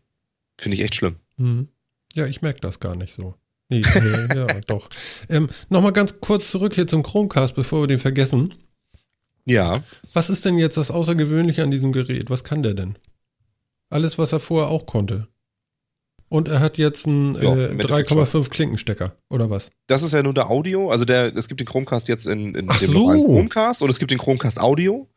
Finde 0.56 0.76
ich 0.76 0.84
echt 0.84 0.94
schlimm. 0.94 1.16
Mhm. 1.36 1.66
Ja, 2.14 2.26
ich 2.26 2.42
merke 2.42 2.60
das 2.60 2.78
gar 2.78 2.94
nicht 2.94 3.12
so. 3.12 3.34
Nee, 3.70 3.80
äh, 3.80 4.36
ja, 4.36 4.46
doch. 4.68 4.88
Ähm, 5.28 5.50
Nochmal 5.68 5.92
ganz 5.92 6.20
kurz 6.20 6.48
zurück 6.48 6.74
hier 6.74 6.86
zum 6.86 7.02
Chromecast, 7.02 7.56
bevor 7.56 7.82
wir 7.82 7.86
den 7.88 7.98
vergessen. 7.98 8.54
Ja. 9.46 9.82
Was 10.12 10.30
ist 10.30 10.44
denn 10.44 10.58
jetzt 10.58 10.76
das 10.76 10.92
Außergewöhnliche 10.92 11.64
an 11.64 11.72
diesem 11.72 11.90
Gerät? 11.90 12.30
Was 12.30 12.44
kann 12.44 12.62
der 12.62 12.74
denn? 12.74 12.96
Alles, 13.92 14.18
was 14.18 14.32
er 14.32 14.40
vorher 14.40 14.70
auch 14.70 14.86
konnte. 14.86 15.28
Und 16.32 16.48
er 16.48 16.60
hat 16.60 16.78
jetzt 16.78 17.06
einen 17.06 17.34
ja, 17.34 17.54
äh, 17.54 17.74
3,5 17.74 18.48
Klinkenstecker, 18.48 19.14
oder 19.28 19.50
was? 19.50 19.70
Das 19.86 20.02
ist 20.02 20.12
ja 20.12 20.22
nur 20.22 20.32
der 20.32 20.48
Audio. 20.48 20.90
Also 20.90 21.04
der, 21.04 21.36
es 21.36 21.46
gibt 21.46 21.60
den 21.60 21.66
Chromecast 21.66 22.08
jetzt 22.08 22.26
in, 22.26 22.54
in 22.54 22.70
Ach 22.70 22.78
dem 22.78 22.90
so. 22.90 23.06
Chromecast 23.06 23.82
und 23.82 23.90
es 23.90 23.98
gibt 23.98 24.12
den 24.12 24.18
Chromecast 24.18 24.58
Audio. 24.58 25.10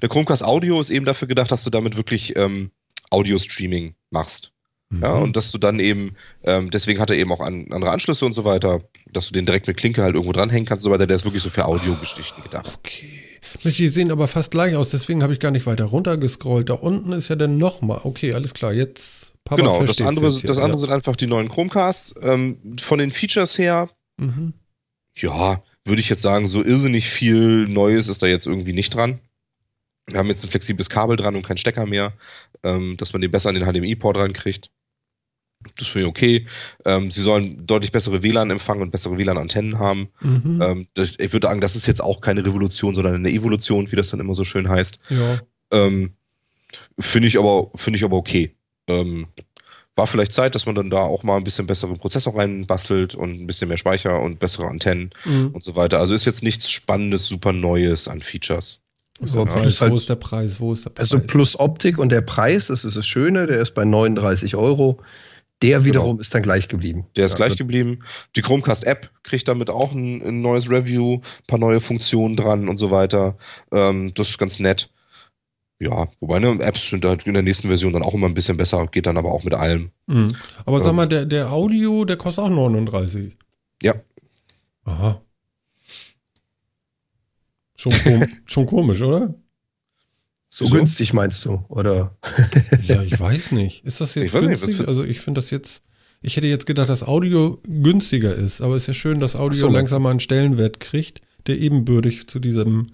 Der 0.00 0.08
Chromecast 0.08 0.42
Audio 0.42 0.80
ist 0.80 0.88
eben 0.88 1.04
dafür 1.04 1.28
gedacht, 1.28 1.52
dass 1.52 1.62
du 1.62 1.68
damit 1.68 1.98
wirklich 1.98 2.36
ähm, 2.36 2.70
Audio-Streaming 3.10 3.96
machst. 4.08 4.52
Mhm. 4.88 5.02
Ja, 5.02 5.12
und 5.12 5.36
dass 5.36 5.50
du 5.52 5.58
dann 5.58 5.78
eben, 5.78 6.16
ähm, 6.42 6.70
deswegen 6.70 7.00
hat 7.00 7.10
er 7.10 7.18
eben 7.18 7.32
auch 7.32 7.40
an, 7.40 7.66
andere 7.70 7.90
Anschlüsse 7.90 8.24
und 8.24 8.32
so 8.32 8.46
weiter, 8.46 8.80
dass 9.12 9.26
du 9.26 9.34
den 9.34 9.44
direkt 9.44 9.66
mit 9.66 9.76
Klinke 9.76 10.02
halt 10.02 10.14
irgendwo 10.14 10.32
dranhängen 10.32 10.64
kannst 10.64 10.86
und 10.86 10.90
so 10.90 10.94
weiter. 10.94 11.06
Der 11.06 11.16
ist 11.16 11.26
wirklich 11.26 11.42
so 11.42 11.50
für 11.50 11.66
Audiogeschichten 11.66 12.42
gedacht. 12.42 12.72
Okay. 12.78 13.21
Mensch, 13.64 13.76
die 13.76 13.88
sehen 13.88 14.10
aber 14.10 14.28
fast 14.28 14.50
gleich 14.50 14.76
aus, 14.76 14.90
deswegen 14.90 15.22
habe 15.22 15.32
ich 15.32 15.40
gar 15.40 15.50
nicht 15.50 15.66
weiter 15.66 15.84
runtergescrollt. 15.84 16.70
Da 16.70 16.74
unten 16.74 17.12
ist 17.12 17.28
ja 17.28 17.36
dann 17.36 17.58
nochmal. 17.58 18.00
Okay, 18.04 18.34
alles 18.34 18.54
klar, 18.54 18.72
jetzt. 18.72 19.32
Papa 19.44 19.60
genau, 19.60 19.84
das 19.84 20.00
andere, 20.00 20.26
das 20.26 20.58
andere 20.58 20.72
ja. 20.72 20.76
sind 20.76 20.90
einfach 20.90 21.16
die 21.16 21.26
neuen 21.26 21.48
Chromecasts. 21.48 22.14
Ähm, 22.22 22.76
von 22.80 22.98
den 22.98 23.10
Features 23.10 23.58
her, 23.58 23.88
mhm. 24.16 24.52
ja, 25.16 25.62
würde 25.84 26.00
ich 26.00 26.08
jetzt 26.08 26.22
sagen, 26.22 26.46
so 26.46 26.62
irrsinnig 26.62 27.08
viel 27.08 27.66
Neues 27.68 28.08
ist 28.08 28.22
da 28.22 28.26
jetzt 28.26 28.46
irgendwie 28.46 28.72
nicht 28.72 28.94
dran. 28.94 29.18
Wir 30.06 30.18
haben 30.18 30.28
jetzt 30.28 30.44
ein 30.44 30.50
flexibles 30.50 30.90
Kabel 30.90 31.16
dran 31.16 31.36
und 31.36 31.46
keinen 31.46 31.58
Stecker 31.58 31.86
mehr, 31.86 32.12
ähm, 32.62 32.96
dass 32.96 33.12
man 33.12 33.22
den 33.22 33.30
besser 33.30 33.48
an 33.48 33.54
den 33.56 33.64
HDMI-Port 33.64 34.16
rankriegt. 34.16 34.70
Das 35.76 35.88
finde 35.88 36.06
ich 36.06 36.10
okay. 36.10 36.46
Ähm, 36.84 37.10
sie 37.10 37.20
sollen 37.20 37.66
deutlich 37.66 37.92
bessere 37.92 38.22
WLAN-Empfang 38.22 38.80
und 38.80 38.90
bessere 38.90 39.18
WLAN-Antennen 39.18 39.78
haben. 39.78 40.08
Mhm. 40.20 40.62
Ähm, 40.62 40.86
das, 40.94 41.12
ich 41.18 41.32
würde 41.32 41.46
sagen, 41.46 41.60
das 41.60 41.76
ist 41.76 41.86
jetzt 41.86 42.02
auch 42.02 42.20
keine 42.20 42.44
Revolution, 42.44 42.94
sondern 42.94 43.14
eine 43.14 43.30
Evolution, 43.30 43.90
wie 43.90 43.96
das 43.96 44.10
dann 44.10 44.20
immer 44.20 44.34
so 44.34 44.44
schön 44.44 44.68
heißt. 44.68 44.98
Ja. 45.10 45.40
Ähm, 45.70 46.12
finde 46.98 47.28
ich 47.28 47.38
aber, 47.38 47.70
finde 47.74 47.98
ich 47.98 48.04
aber 48.04 48.16
okay. 48.16 48.54
Ähm, 48.88 49.26
war 49.94 50.06
vielleicht 50.06 50.32
Zeit, 50.32 50.54
dass 50.54 50.66
man 50.66 50.74
dann 50.74 50.90
da 50.90 51.00
auch 51.00 51.22
mal 51.22 51.36
ein 51.36 51.44
bisschen 51.44 51.66
besseren 51.66 51.98
Prozessor 51.98 52.36
reinbastelt 52.36 53.14
und 53.14 53.42
ein 53.42 53.46
bisschen 53.46 53.68
mehr 53.68 53.76
Speicher 53.76 54.20
und 54.20 54.38
bessere 54.38 54.66
Antennen 54.66 55.10
mhm. 55.24 55.48
und 55.48 55.62
so 55.62 55.76
weiter. 55.76 55.98
Also 55.98 56.14
ist 56.14 56.24
jetzt 56.24 56.42
nichts 56.42 56.70
Spannendes, 56.70 57.26
super 57.28 57.52
Neues 57.52 58.08
an 58.08 58.22
Features. 58.22 58.80
Ist 59.20 59.36
der 59.36 59.44
Preis, 59.44 59.80
halt, 59.80 59.92
wo 59.92 59.96
ist 59.96 60.08
der 60.08 60.16
Preis? 60.16 60.60
Wo 60.60 60.72
ist 60.72 60.84
der 60.86 60.92
also 60.96 61.16
Preis? 61.16 61.22
Also 61.22 61.26
plus 61.26 61.60
Optik 61.60 61.98
und 61.98 62.08
der 62.08 62.22
Preis, 62.22 62.68
das 62.68 62.84
ist 62.84 62.96
das 62.96 63.06
Schöne, 63.06 63.46
der 63.46 63.60
ist 63.60 63.74
bei 63.74 63.84
39 63.84 64.56
Euro. 64.56 64.98
Der 65.62 65.78
genau. 65.78 65.84
wiederum 65.84 66.10
genau. 66.10 66.20
ist 66.20 66.34
dann 66.34 66.42
gleich 66.42 66.68
geblieben. 66.68 67.06
Der 67.16 67.24
ist 67.24 67.32
ja, 67.32 67.36
gleich 67.36 67.56
geblieben. 67.56 68.00
Die 68.36 68.42
Chromecast-App 68.42 69.10
kriegt 69.22 69.48
damit 69.48 69.70
auch 69.70 69.92
ein, 69.92 70.22
ein, 70.22 70.40
neues 70.40 70.70
Review, 70.70 71.14
ein 71.16 71.46
paar 71.46 71.58
neue 71.58 71.80
Funktionen 71.80 72.36
dran 72.36 72.68
und 72.68 72.78
so 72.78 72.90
weiter. 72.90 73.36
Ähm, 73.70 74.12
das 74.14 74.30
ist 74.30 74.38
ganz 74.38 74.58
nett. 74.58 74.90
Ja, 75.78 76.06
wobei 76.20 76.38
ne, 76.38 76.58
Apps 76.60 76.90
sind 76.90 77.04
halt 77.04 77.26
in 77.26 77.34
der 77.34 77.42
nächsten 77.42 77.68
Version 77.68 77.92
dann 77.92 78.02
auch 78.02 78.14
immer 78.14 78.28
ein 78.28 78.34
bisschen 78.34 78.56
besser, 78.56 78.86
geht 78.86 79.06
dann 79.06 79.16
aber 79.16 79.32
auch 79.32 79.42
mit 79.42 79.54
allem. 79.54 79.90
Mhm. 80.06 80.36
Aber 80.64 80.78
ähm, 80.78 80.82
sag 80.84 80.94
mal, 80.94 81.08
der, 81.08 81.24
der 81.24 81.52
Audio, 81.52 82.04
der 82.04 82.16
kostet 82.16 82.44
auch 82.44 82.48
39. 82.48 83.36
Ja. 83.82 83.94
Aha. 84.84 85.20
Schon, 87.76 87.92
kom 88.04 88.26
schon 88.46 88.66
komisch, 88.66 89.02
oder? 89.02 89.34
So, 90.54 90.66
so, 90.66 90.76
günstig 90.76 91.14
meinst 91.14 91.46
du, 91.46 91.64
oder? 91.70 92.14
ja, 92.82 93.02
ich 93.02 93.18
weiß 93.18 93.52
nicht. 93.52 93.86
Ist 93.86 94.02
das 94.02 94.14
jetzt 94.14 94.32
günstig? 94.32 94.80
Nicht, 94.80 94.86
also 94.86 95.02
ich 95.02 95.22
finde 95.22 95.38
das 95.38 95.48
jetzt. 95.48 95.82
Ich 96.20 96.36
hätte 96.36 96.46
jetzt 96.46 96.66
gedacht, 96.66 96.90
dass 96.90 97.02
Audio 97.02 97.58
günstiger 97.64 98.34
ist, 98.34 98.60
aber 98.60 98.76
es 98.76 98.82
ist 98.82 98.88
ja 98.88 98.94
schön, 98.94 99.18
dass 99.18 99.34
Audio 99.34 99.60
so, 99.60 99.68
langsam 99.68 100.02
mal 100.02 100.10
einen 100.10 100.20
Stellenwert 100.20 100.78
kriegt, 100.78 101.22
der 101.46 101.58
ebenbürtig 101.58 102.26
zu 102.28 102.38
diesem 102.38 102.88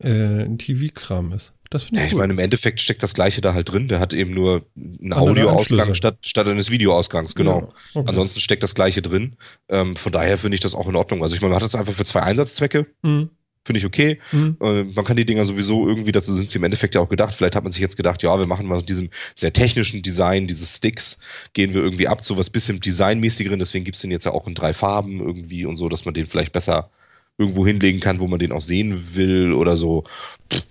äh, 0.00 0.48
TV-Kram 0.56 1.30
ist. 1.30 1.52
Das 1.70 1.84
finde 1.84 2.00
ich. 2.00 2.06
Ja, 2.06 2.08
ich 2.08 2.18
meine, 2.18 2.32
im 2.32 2.40
Endeffekt 2.40 2.80
steckt 2.80 3.04
das 3.04 3.14
Gleiche 3.14 3.40
da 3.40 3.54
halt 3.54 3.70
drin. 3.70 3.86
Der 3.86 4.00
hat 4.00 4.12
eben 4.12 4.34
nur 4.34 4.66
einen 4.74 5.12
Audioausgang 5.12 5.94
statt, 5.94 6.18
statt 6.22 6.48
eines 6.48 6.72
Videoausgangs, 6.72 7.36
genau. 7.36 7.60
Ja, 7.60 8.00
okay. 8.00 8.08
Ansonsten 8.08 8.40
steckt 8.40 8.64
das 8.64 8.74
Gleiche 8.74 9.02
drin. 9.02 9.36
Ähm, 9.68 9.94
von 9.94 10.10
daher 10.10 10.36
finde 10.36 10.56
ich 10.56 10.60
das 10.60 10.74
auch 10.74 10.88
in 10.88 10.96
Ordnung. 10.96 11.22
Also 11.22 11.36
ich 11.36 11.40
meine, 11.40 11.52
man 11.52 11.62
hat 11.62 11.64
das 11.64 11.76
einfach 11.76 11.92
für 11.94 12.04
zwei 12.04 12.22
Einsatzzwecke. 12.22 12.86
Mhm. 13.02 13.30
Finde 13.64 13.78
ich 13.78 13.86
okay. 13.86 14.18
Mhm. 14.32 14.56
Äh, 14.60 14.84
man 14.84 15.04
kann 15.04 15.16
die 15.16 15.24
Dinger 15.24 15.44
sowieso 15.44 15.88
irgendwie, 15.88 16.12
dazu 16.12 16.34
sind 16.34 16.48
sie 16.48 16.58
im 16.58 16.64
Endeffekt 16.64 16.94
ja 16.94 17.00
auch 17.00 17.08
gedacht. 17.08 17.34
Vielleicht 17.34 17.56
hat 17.56 17.64
man 17.64 17.72
sich 17.72 17.80
jetzt 17.80 17.96
gedacht, 17.96 18.22
ja, 18.22 18.38
wir 18.38 18.46
machen 18.46 18.66
mal 18.66 18.82
diesem 18.82 19.08
sehr 19.34 19.52
technischen 19.52 20.02
Design 20.02 20.46
dieses 20.46 20.76
Sticks, 20.76 21.18
gehen 21.54 21.72
wir 21.72 21.82
irgendwie 21.82 22.08
ab 22.08 22.22
zu 22.22 22.36
was 22.36 22.50
bisschen 22.50 22.80
designmäßigeren. 22.80 23.58
Deswegen 23.58 23.84
gibt 23.84 23.96
es 23.96 24.02
den 24.02 24.10
jetzt 24.10 24.24
ja 24.24 24.32
auch 24.32 24.46
in 24.46 24.54
drei 24.54 24.74
Farben 24.74 25.20
irgendwie 25.20 25.64
und 25.64 25.76
so, 25.76 25.88
dass 25.88 26.04
man 26.04 26.12
den 26.12 26.26
vielleicht 26.26 26.52
besser 26.52 26.90
irgendwo 27.38 27.66
hinlegen 27.66 28.00
kann, 28.00 28.20
wo 28.20 28.26
man 28.26 28.38
den 28.38 28.52
auch 28.52 28.60
sehen 28.60 29.02
will 29.14 29.52
oder 29.52 29.76
so. 29.76 30.04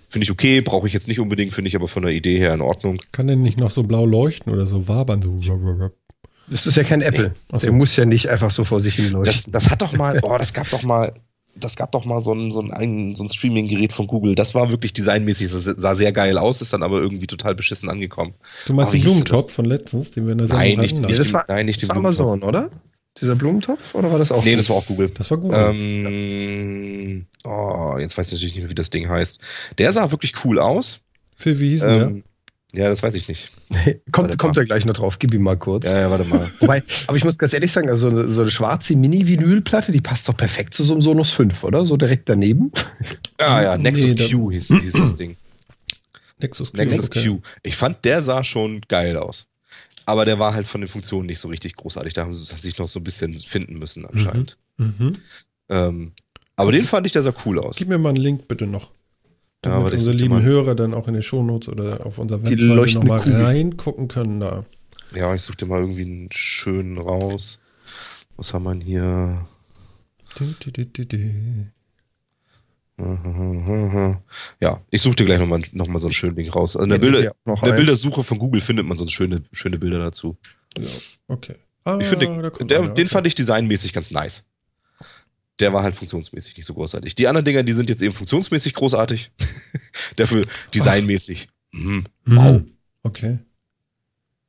Finde 0.08 0.24
ich 0.24 0.30
okay, 0.30 0.60
brauche 0.60 0.86
ich 0.86 0.92
jetzt 0.92 1.08
nicht 1.08 1.20
unbedingt, 1.20 1.52
finde 1.52 1.68
ich 1.68 1.76
aber 1.76 1.88
von 1.88 2.04
der 2.04 2.12
Idee 2.12 2.38
her 2.38 2.54
in 2.54 2.60
Ordnung. 2.60 2.98
Kann 3.12 3.26
der 3.26 3.36
nicht 3.36 3.58
noch 3.58 3.70
so 3.70 3.82
blau 3.82 4.06
leuchten 4.06 4.52
oder 4.52 4.66
so 4.66 4.88
wabern? 4.88 5.20
So. 5.20 5.40
Das 6.48 6.66
ist 6.66 6.76
ja 6.76 6.84
kein 6.84 7.02
Apple. 7.02 7.34
Nee. 7.52 7.58
Der 7.58 7.72
muss 7.72 7.96
ja 7.96 8.04
nicht 8.04 8.28
einfach 8.28 8.50
so 8.50 8.64
vor 8.64 8.80
sich 8.80 8.94
hin 8.94 9.10
leuchten. 9.10 9.24
Das, 9.24 9.44
das 9.44 9.70
hat 9.70 9.82
doch 9.82 9.92
mal, 9.94 10.20
oh, 10.22 10.36
das 10.38 10.54
gab 10.54 10.70
doch 10.70 10.82
mal, 10.82 11.14
das 11.56 11.76
gab 11.76 11.92
doch 11.92 12.04
mal 12.04 12.20
so 12.20 12.32
ein, 12.32 12.50
so 12.50 12.60
ein, 12.60 13.14
so 13.14 13.24
ein 13.24 13.28
Streaming-Gerät 13.28 13.92
von 13.92 14.06
Google. 14.06 14.34
Das 14.34 14.54
war 14.54 14.70
wirklich 14.70 14.92
designmäßig, 14.92 15.50
das 15.52 15.64
sah 15.64 15.94
sehr 15.94 16.12
geil 16.12 16.38
aus, 16.38 16.60
ist 16.60 16.72
dann 16.72 16.82
aber 16.82 17.00
irgendwie 17.00 17.26
total 17.26 17.54
beschissen 17.54 17.88
angekommen. 17.88 18.34
Du 18.66 18.74
meinst 18.74 18.92
oh, 18.92 18.96
den 18.96 19.02
Blumentop 19.02 19.50
von 19.50 19.64
letztens, 19.64 20.10
den 20.10 20.26
wir 20.26 20.32
in 20.32 20.38
der 20.38 20.46
Sendung 20.48 20.66
nein, 20.66 20.78
nicht, 20.78 20.96
hatten? 20.96 21.06
Nicht, 21.06 21.18
das 21.20 21.32
war, 21.32 21.44
nein, 21.48 21.66
nicht 21.66 21.82
den 21.82 21.88
Blumentop. 21.88 22.26
Amazon, 22.26 22.42
oder? 22.42 22.70
Dieser 23.20 23.36
Blumentopf 23.36 23.94
oder 23.94 24.10
war 24.10 24.18
das 24.18 24.32
auch? 24.32 24.44
Nee, 24.44 24.56
das 24.56 24.68
war 24.68 24.76
auch 24.76 24.86
Google. 24.86 25.08
Das 25.10 25.30
war 25.30 25.38
Google. 25.38 25.72
Ähm, 25.72 27.26
oh, 27.44 27.96
jetzt 28.00 28.18
weiß 28.18 28.26
ich 28.26 28.32
natürlich 28.32 28.54
nicht 28.54 28.62
mehr, 28.62 28.70
wie 28.70 28.74
das 28.74 28.90
Ding 28.90 29.08
heißt. 29.08 29.40
Der 29.78 29.92
sah 29.92 30.10
wirklich 30.10 30.32
cool 30.44 30.58
aus. 30.58 31.00
Für 31.36 31.60
wie 31.60 31.70
hieß 31.70 31.82
ähm, 31.82 31.88
der? 31.88 32.22
Ja, 32.76 32.88
das 32.88 33.02
weiß 33.02 33.14
ich 33.14 33.28
nicht. 33.28 33.52
kommt 34.12 34.36
kommt 34.38 34.56
er 34.56 34.64
gleich 34.64 34.84
noch 34.84 34.94
drauf. 34.94 35.18
Gib 35.18 35.32
ihm 35.32 35.42
mal 35.42 35.56
kurz. 35.56 35.84
Ja, 35.84 36.00
ja 36.00 36.10
warte 36.10 36.24
mal. 36.24 36.50
Wobei, 36.60 36.82
aber 37.06 37.16
ich 37.16 37.24
muss 37.24 37.38
ganz 37.38 37.52
ehrlich 37.52 37.70
sagen, 37.70 37.88
also 37.88 38.08
so 38.08 38.16
eine, 38.16 38.28
so 38.30 38.40
eine 38.40 38.50
schwarze 38.50 38.96
Mini-Vinylplatte, 38.96 39.92
die 39.92 40.00
passt 40.00 40.28
doch 40.28 40.36
perfekt 40.36 40.74
zu 40.74 40.82
so 40.82 40.92
einem 40.92 41.02
Sonos 41.02 41.30
5, 41.30 41.62
oder? 41.62 41.84
So 41.84 41.96
direkt 41.96 42.28
daneben. 42.28 42.72
Ah 43.38 43.62
ja, 43.62 43.76
Nexus 43.76 44.14
nee, 44.14 44.30
Q 44.30 44.52
hieß, 44.52 44.68
hieß 44.68 44.92
das 44.92 45.16
Ding. 45.16 45.36
Nexus 46.38 46.70
Q. 46.70 46.76
Nexus 46.76 47.06
okay. 47.10 47.26
Q. 47.26 47.40
Ich 47.64 47.74
fand, 47.74 48.04
der 48.04 48.22
sah 48.22 48.44
schon 48.44 48.80
geil 48.88 49.16
aus. 49.16 49.48
Aber 50.06 50.24
der 50.24 50.38
war 50.38 50.54
halt 50.54 50.68
von 50.68 50.80
den 50.80 50.88
Funktionen 50.88 51.26
nicht 51.26 51.40
so 51.40 51.48
richtig 51.48 51.74
großartig. 51.74 52.12
Da 52.12 52.22
haben 52.22 52.32
sie 52.32 52.44
sich 52.56 52.78
noch 52.78 52.86
so 52.86 53.00
ein 53.00 53.04
bisschen 53.04 53.34
finden 53.34 53.78
müssen, 53.78 54.06
anscheinend. 54.06 54.56
Mhm. 54.76 54.94
Mhm. 54.98 55.12
Ähm, 55.68 56.12
aber 56.56 56.70
den 56.70 56.86
fand 56.86 57.06
ich, 57.06 57.12
der 57.12 57.22
sah 57.22 57.34
cool 57.44 57.58
aus. 57.58 57.76
Gib 57.76 57.88
mir 57.88 57.98
mal 57.98 58.10
einen 58.10 58.18
Link 58.18 58.46
bitte 58.46 58.66
noch. 58.66 58.92
Damit 59.64 59.92
ja, 59.92 59.98
unsere 59.98 60.16
lieben 60.16 60.42
Hörer 60.42 60.74
dann 60.74 60.94
auch 60.94 61.08
in 61.08 61.14
den 61.14 61.22
Shownotes 61.22 61.68
oder 61.68 62.04
auf 62.04 62.18
unserer 62.18 62.42
Webseite 62.42 62.98
nochmal 62.98 63.20
reingucken 63.20 64.08
können 64.08 64.40
da. 64.40 64.64
Ja, 65.14 65.34
ich 65.34 65.42
suche 65.42 65.56
dir 65.56 65.66
mal 65.66 65.80
irgendwie 65.80 66.02
einen 66.02 66.28
schönen 66.32 66.98
raus. 66.98 67.60
Was 68.36 68.52
haben 68.52 68.64
wir 68.64 68.74
hier? 68.74 69.46
Du, 70.36 70.70
du, 70.70 70.84
du, 70.84 71.06
ja, 74.60 74.80
ich 74.90 75.02
suche 75.02 75.16
dir 75.16 75.24
gleich 75.24 75.40
nochmal 75.40 75.62
noch 75.72 75.88
mal 75.88 75.98
so 75.98 76.06
einen 76.06 76.12
schönen 76.12 76.36
Ding 76.36 76.48
raus. 76.50 76.76
Also 76.76 76.84
in 76.84 76.90
der, 76.90 76.98
Bilder, 76.98 77.34
in 77.44 77.54
der 77.64 77.72
Bildersuche 77.72 78.22
von 78.22 78.38
Google 78.38 78.60
findet 78.60 78.86
man 78.86 78.96
so 78.96 79.06
schöne, 79.08 79.42
schöne 79.52 79.78
Bilder 79.78 79.98
dazu. 79.98 80.36
Ja, 80.78 80.88
okay. 81.28 81.56
Ah, 81.84 81.98
ich 82.00 82.06
finde, 82.06 82.26
den, 82.26 82.68
der, 82.68 82.88
den 82.88 83.08
fand 83.08 83.26
ich 83.26 83.34
designmäßig 83.34 83.92
ganz 83.92 84.10
nice. 84.10 84.46
Der 85.60 85.72
war 85.72 85.82
halt 85.82 85.94
funktionsmäßig 85.94 86.56
nicht 86.56 86.66
so 86.66 86.74
großartig. 86.74 87.14
Die 87.14 87.28
anderen 87.28 87.44
Dinger, 87.44 87.62
die 87.62 87.72
sind 87.72 87.88
jetzt 87.88 88.02
eben 88.02 88.12
funktionsmäßig 88.14 88.74
großartig. 88.74 89.30
Dafür 90.16 90.44
designmäßig. 90.74 91.48
Mhm. 91.72 92.04
Wow. 92.26 92.62
Okay. 93.02 93.38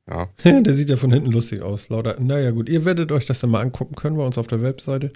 Ja. 0.08 0.28
der 0.44 0.74
sieht 0.74 0.88
ja 0.88 0.96
von 0.96 1.12
hinten 1.12 1.30
lustig 1.30 1.62
aus. 1.62 1.88
Lauter. 1.88 2.18
Naja, 2.20 2.50
gut. 2.50 2.68
Ihr 2.68 2.84
werdet 2.84 3.12
euch 3.12 3.26
das 3.26 3.40
dann 3.40 3.50
mal 3.50 3.60
angucken 3.60 3.94
können 3.94 4.16
bei 4.16 4.24
uns 4.24 4.38
auf 4.38 4.46
der 4.46 4.62
Webseite 4.62 5.12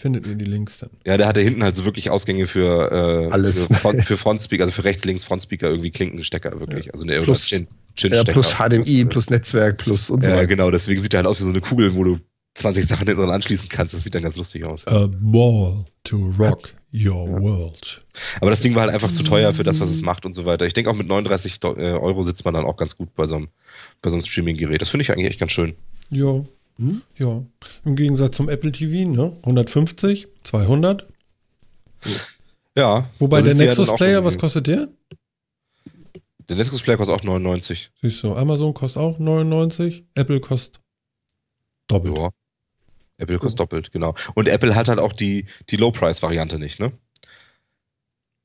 findet 0.00 0.26
ihr 0.26 0.34
die 0.34 0.44
Links 0.46 0.78
dann. 0.78 0.90
Ja, 1.04 1.16
der 1.16 1.26
hatte 1.26 1.40
hinten 1.40 1.62
halt 1.62 1.76
so 1.76 1.84
wirklich 1.84 2.10
Ausgänge 2.10 2.46
für, 2.46 2.90
äh, 3.28 3.32
Alles. 3.32 3.66
für, 3.66 3.74
Front, 3.74 4.04
für 4.06 4.16
Frontspeaker, 4.16 4.64
also 4.64 4.72
für 4.72 4.84
rechts, 4.84 5.04
links 5.04 5.24
Frontspeaker 5.24 5.68
irgendwie 5.68 5.90
Klinkenstecker 5.90 6.58
wirklich. 6.58 6.86
Ja. 6.86 6.92
Also 6.92 7.04
eine 7.04 7.20
plus, 7.20 7.44
Chin, 7.44 7.68
Chin 7.94 8.12
ja, 8.12 8.24
plus 8.24 8.54
HDMI, 8.54 9.04
plus 9.04 9.28
Netzwerk, 9.30 9.78
plus 9.78 10.08
und 10.10 10.22
so 10.22 10.28
Ja, 10.28 10.36
weiter. 10.36 10.46
genau, 10.46 10.70
deswegen 10.70 11.00
sieht 11.00 11.12
er 11.14 11.18
halt 11.18 11.26
aus 11.26 11.40
wie 11.40 11.44
so 11.44 11.50
eine 11.50 11.60
Kugel, 11.60 11.94
wo 11.94 12.04
du 12.04 12.18
20 12.54 12.86
Sachen 12.86 13.06
hinten 13.06 13.22
dran 13.22 13.30
anschließen 13.30 13.68
kannst. 13.68 13.94
Das 13.94 14.02
sieht 14.02 14.14
dann 14.14 14.22
ganz 14.22 14.36
lustig 14.36 14.64
aus. 14.64 14.86
A 14.86 15.08
ball 15.08 15.84
to 16.04 16.32
rock 16.38 16.74
your 16.92 17.28
ja. 17.28 17.40
world. 17.40 18.04
Aber 18.40 18.50
das 18.50 18.60
Ding 18.60 18.74
war 18.74 18.82
halt 18.82 18.92
einfach 18.92 19.12
zu 19.12 19.22
teuer 19.22 19.52
für 19.54 19.62
das, 19.62 19.80
was 19.80 19.90
es 19.90 20.02
macht 20.02 20.26
und 20.26 20.32
so 20.32 20.44
weiter. 20.44 20.66
Ich 20.66 20.72
denke 20.72 20.90
auch 20.90 20.96
mit 20.96 21.06
39 21.06 21.60
äh, 21.62 21.92
Euro 21.92 22.22
sitzt 22.22 22.44
man 22.44 22.54
dann 22.54 22.64
auch 22.64 22.76
ganz 22.76 22.96
gut 22.96 23.14
bei 23.14 23.26
so 23.26 23.36
einem, 23.36 23.48
bei 24.02 24.10
so 24.10 24.16
einem 24.16 24.24
Streaming-Gerät. 24.24 24.82
Das 24.82 24.88
finde 24.88 25.02
ich 25.02 25.12
eigentlich 25.12 25.28
echt 25.28 25.40
ganz 25.40 25.52
schön. 25.52 25.74
Ja, 26.10 26.44
hm? 26.76 27.02
Ja, 27.16 27.42
im 27.84 27.94
Gegensatz 27.94 28.36
zum 28.36 28.48
Apple 28.48 28.72
TV, 28.72 29.08
ne? 29.08 29.36
150, 29.42 30.26
200. 30.44 31.06
Ja. 32.76 33.08
Wobei 33.18 33.42
der 33.42 33.54
Nexus 33.54 33.88
ja 33.88 33.94
Player, 33.96 34.24
was 34.24 34.38
kostet 34.38 34.66
der? 34.66 34.88
Der 36.48 36.56
Nexus 36.56 36.82
Player 36.82 36.96
kostet 36.96 37.16
auch 37.16 37.22
99. 37.22 37.90
Siehst 38.00 38.22
du, 38.22 38.34
Amazon 38.34 38.74
kostet 38.74 39.02
auch 39.02 39.18
99, 39.18 40.04
Apple 40.14 40.40
kostet 40.40 40.80
doppelt. 41.86 42.16
Ja. 42.16 42.30
Apple 43.20 43.38
kostet 43.38 43.60
oh. 43.60 43.64
doppelt, 43.64 43.92
genau. 43.92 44.14
Und 44.34 44.48
Apple 44.48 44.74
hat 44.74 44.88
halt 44.88 44.98
auch 44.98 45.12
die, 45.12 45.46
die 45.68 45.76
Low-Price-Variante 45.76 46.58
nicht, 46.58 46.80
ne? 46.80 46.92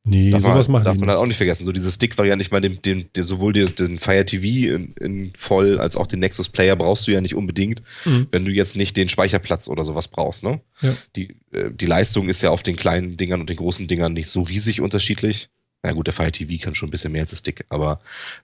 Nee, 0.07 0.29
darf 0.29 0.43
sowas 0.43 0.67
man, 0.67 0.73
machen 0.73 0.83
Darf 0.85 0.97
man 0.97 1.09
halt 1.09 1.17
auch 1.17 1.25
nicht 1.25 1.37
vergessen. 1.37 1.65
So 1.65 1.71
diese 1.71 1.91
Stick-Variante, 1.91 2.43
ich 2.43 2.51
meine, 2.51 2.69
den, 2.69 2.81
den, 2.83 3.09
den, 3.15 3.23
sowohl 3.23 3.53
den, 3.53 3.73
den 3.73 3.97
Fire 3.97 4.23
TV 4.23 4.71
in, 4.75 4.93
in, 5.01 5.33
voll 5.35 5.79
als 5.79 5.97
auch 5.97 6.05
den 6.05 6.19
Nexus 6.19 6.49
Player 6.49 6.75
brauchst 6.75 7.07
du 7.07 7.11
ja 7.11 7.21
nicht 7.21 7.33
unbedingt, 7.33 7.81
mhm. 8.05 8.27
wenn 8.29 8.45
du 8.45 8.51
jetzt 8.51 8.75
nicht 8.75 8.95
den 8.97 9.09
Speicherplatz 9.09 9.67
oder 9.67 9.83
sowas 9.83 10.07
brauchst. 10.07 10.43
Ne? 10.43 10.61
Ja. 10.81 10.95
Die, 11.15 11.35
äh, 11.51 11.71
die 11.71 11.87
Leistung 11.87 12.29
ist 12.29 12.43
ja 12.43 12.51
auf 12.51 12.61
den 12.61 12.75
kleinen 12.75 13.17
Dingern 13.17 13.41
und 13.41 13.49
den 13.49 13.57
großen 13.57 13.87
Dingern 13.87 14.13
nicht 14.13 14.29
so 14.29 14.43
riesig 14.43 14.79
unterschiedlich. 14.79 15.49
Na 15.83 15.91
gut, 15.91 16.07
der 16.07 16.13
Fire 16.13 16.31
TV 16.31 16.63
kann 16.63 16.75
schon 16.75 16.87
ein 16.87 16.91
bisschen 16.91 17.11
mehr 17.11 17.21
als 17.21 17.29
der 17.29 17.37
Stick, 17.37 17.65
aber 17.69 17.99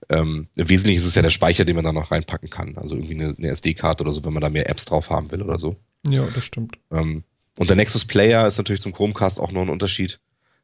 ähm, 0.09 0.47
im 0.55 0.69
Wesentlichen 0.69 0.99
ist 0.99 1.07
es 1.07 1.15
ja 1.15 1.21
der 1.21 1.29
Speicher, 1.29 1.65
den 1.65 1.75
man 1.75 1.85
da 1.85 1.91
noch 1.91 2.11
reinpacken 2.11 2.49
kann. 2.49 2.77
Also 2.77 2.95
irgendwie 2.95 3.15
eine, 3.15 3.35
eine 3.35 3.47
SD-Karte 3.49 4.03
oder 4.03 4.13
so, 4.13 4.23
wenn 4.23 4.33
man 4.33 4.41
da 4.41 4.49
mehr 4.49 4.69
Apps 4.69 4.85
drauf 4.85 5.09
haben 5.09 5.31
will 5.31 5.41
oder 5.41 5.57
so. 5.57 5.75
Ja, 6.07 6.25
das 6.35 6.45
stimmt. 6.45 6.77
Ähm, 6.91 7.23
und 7.57 7.69
der 7.69 7.77
Nexus 7.77 8.05
Player 8.05 8.47
ist 8.47 8.57
natürlich 8.57 8.81
zum 8.81 8.93
Chromecast 8.93 9.39
auch 9.39 9.51
noch 9.51 9.61
ein 9.61 9.69
Unterschied 9.69 10.19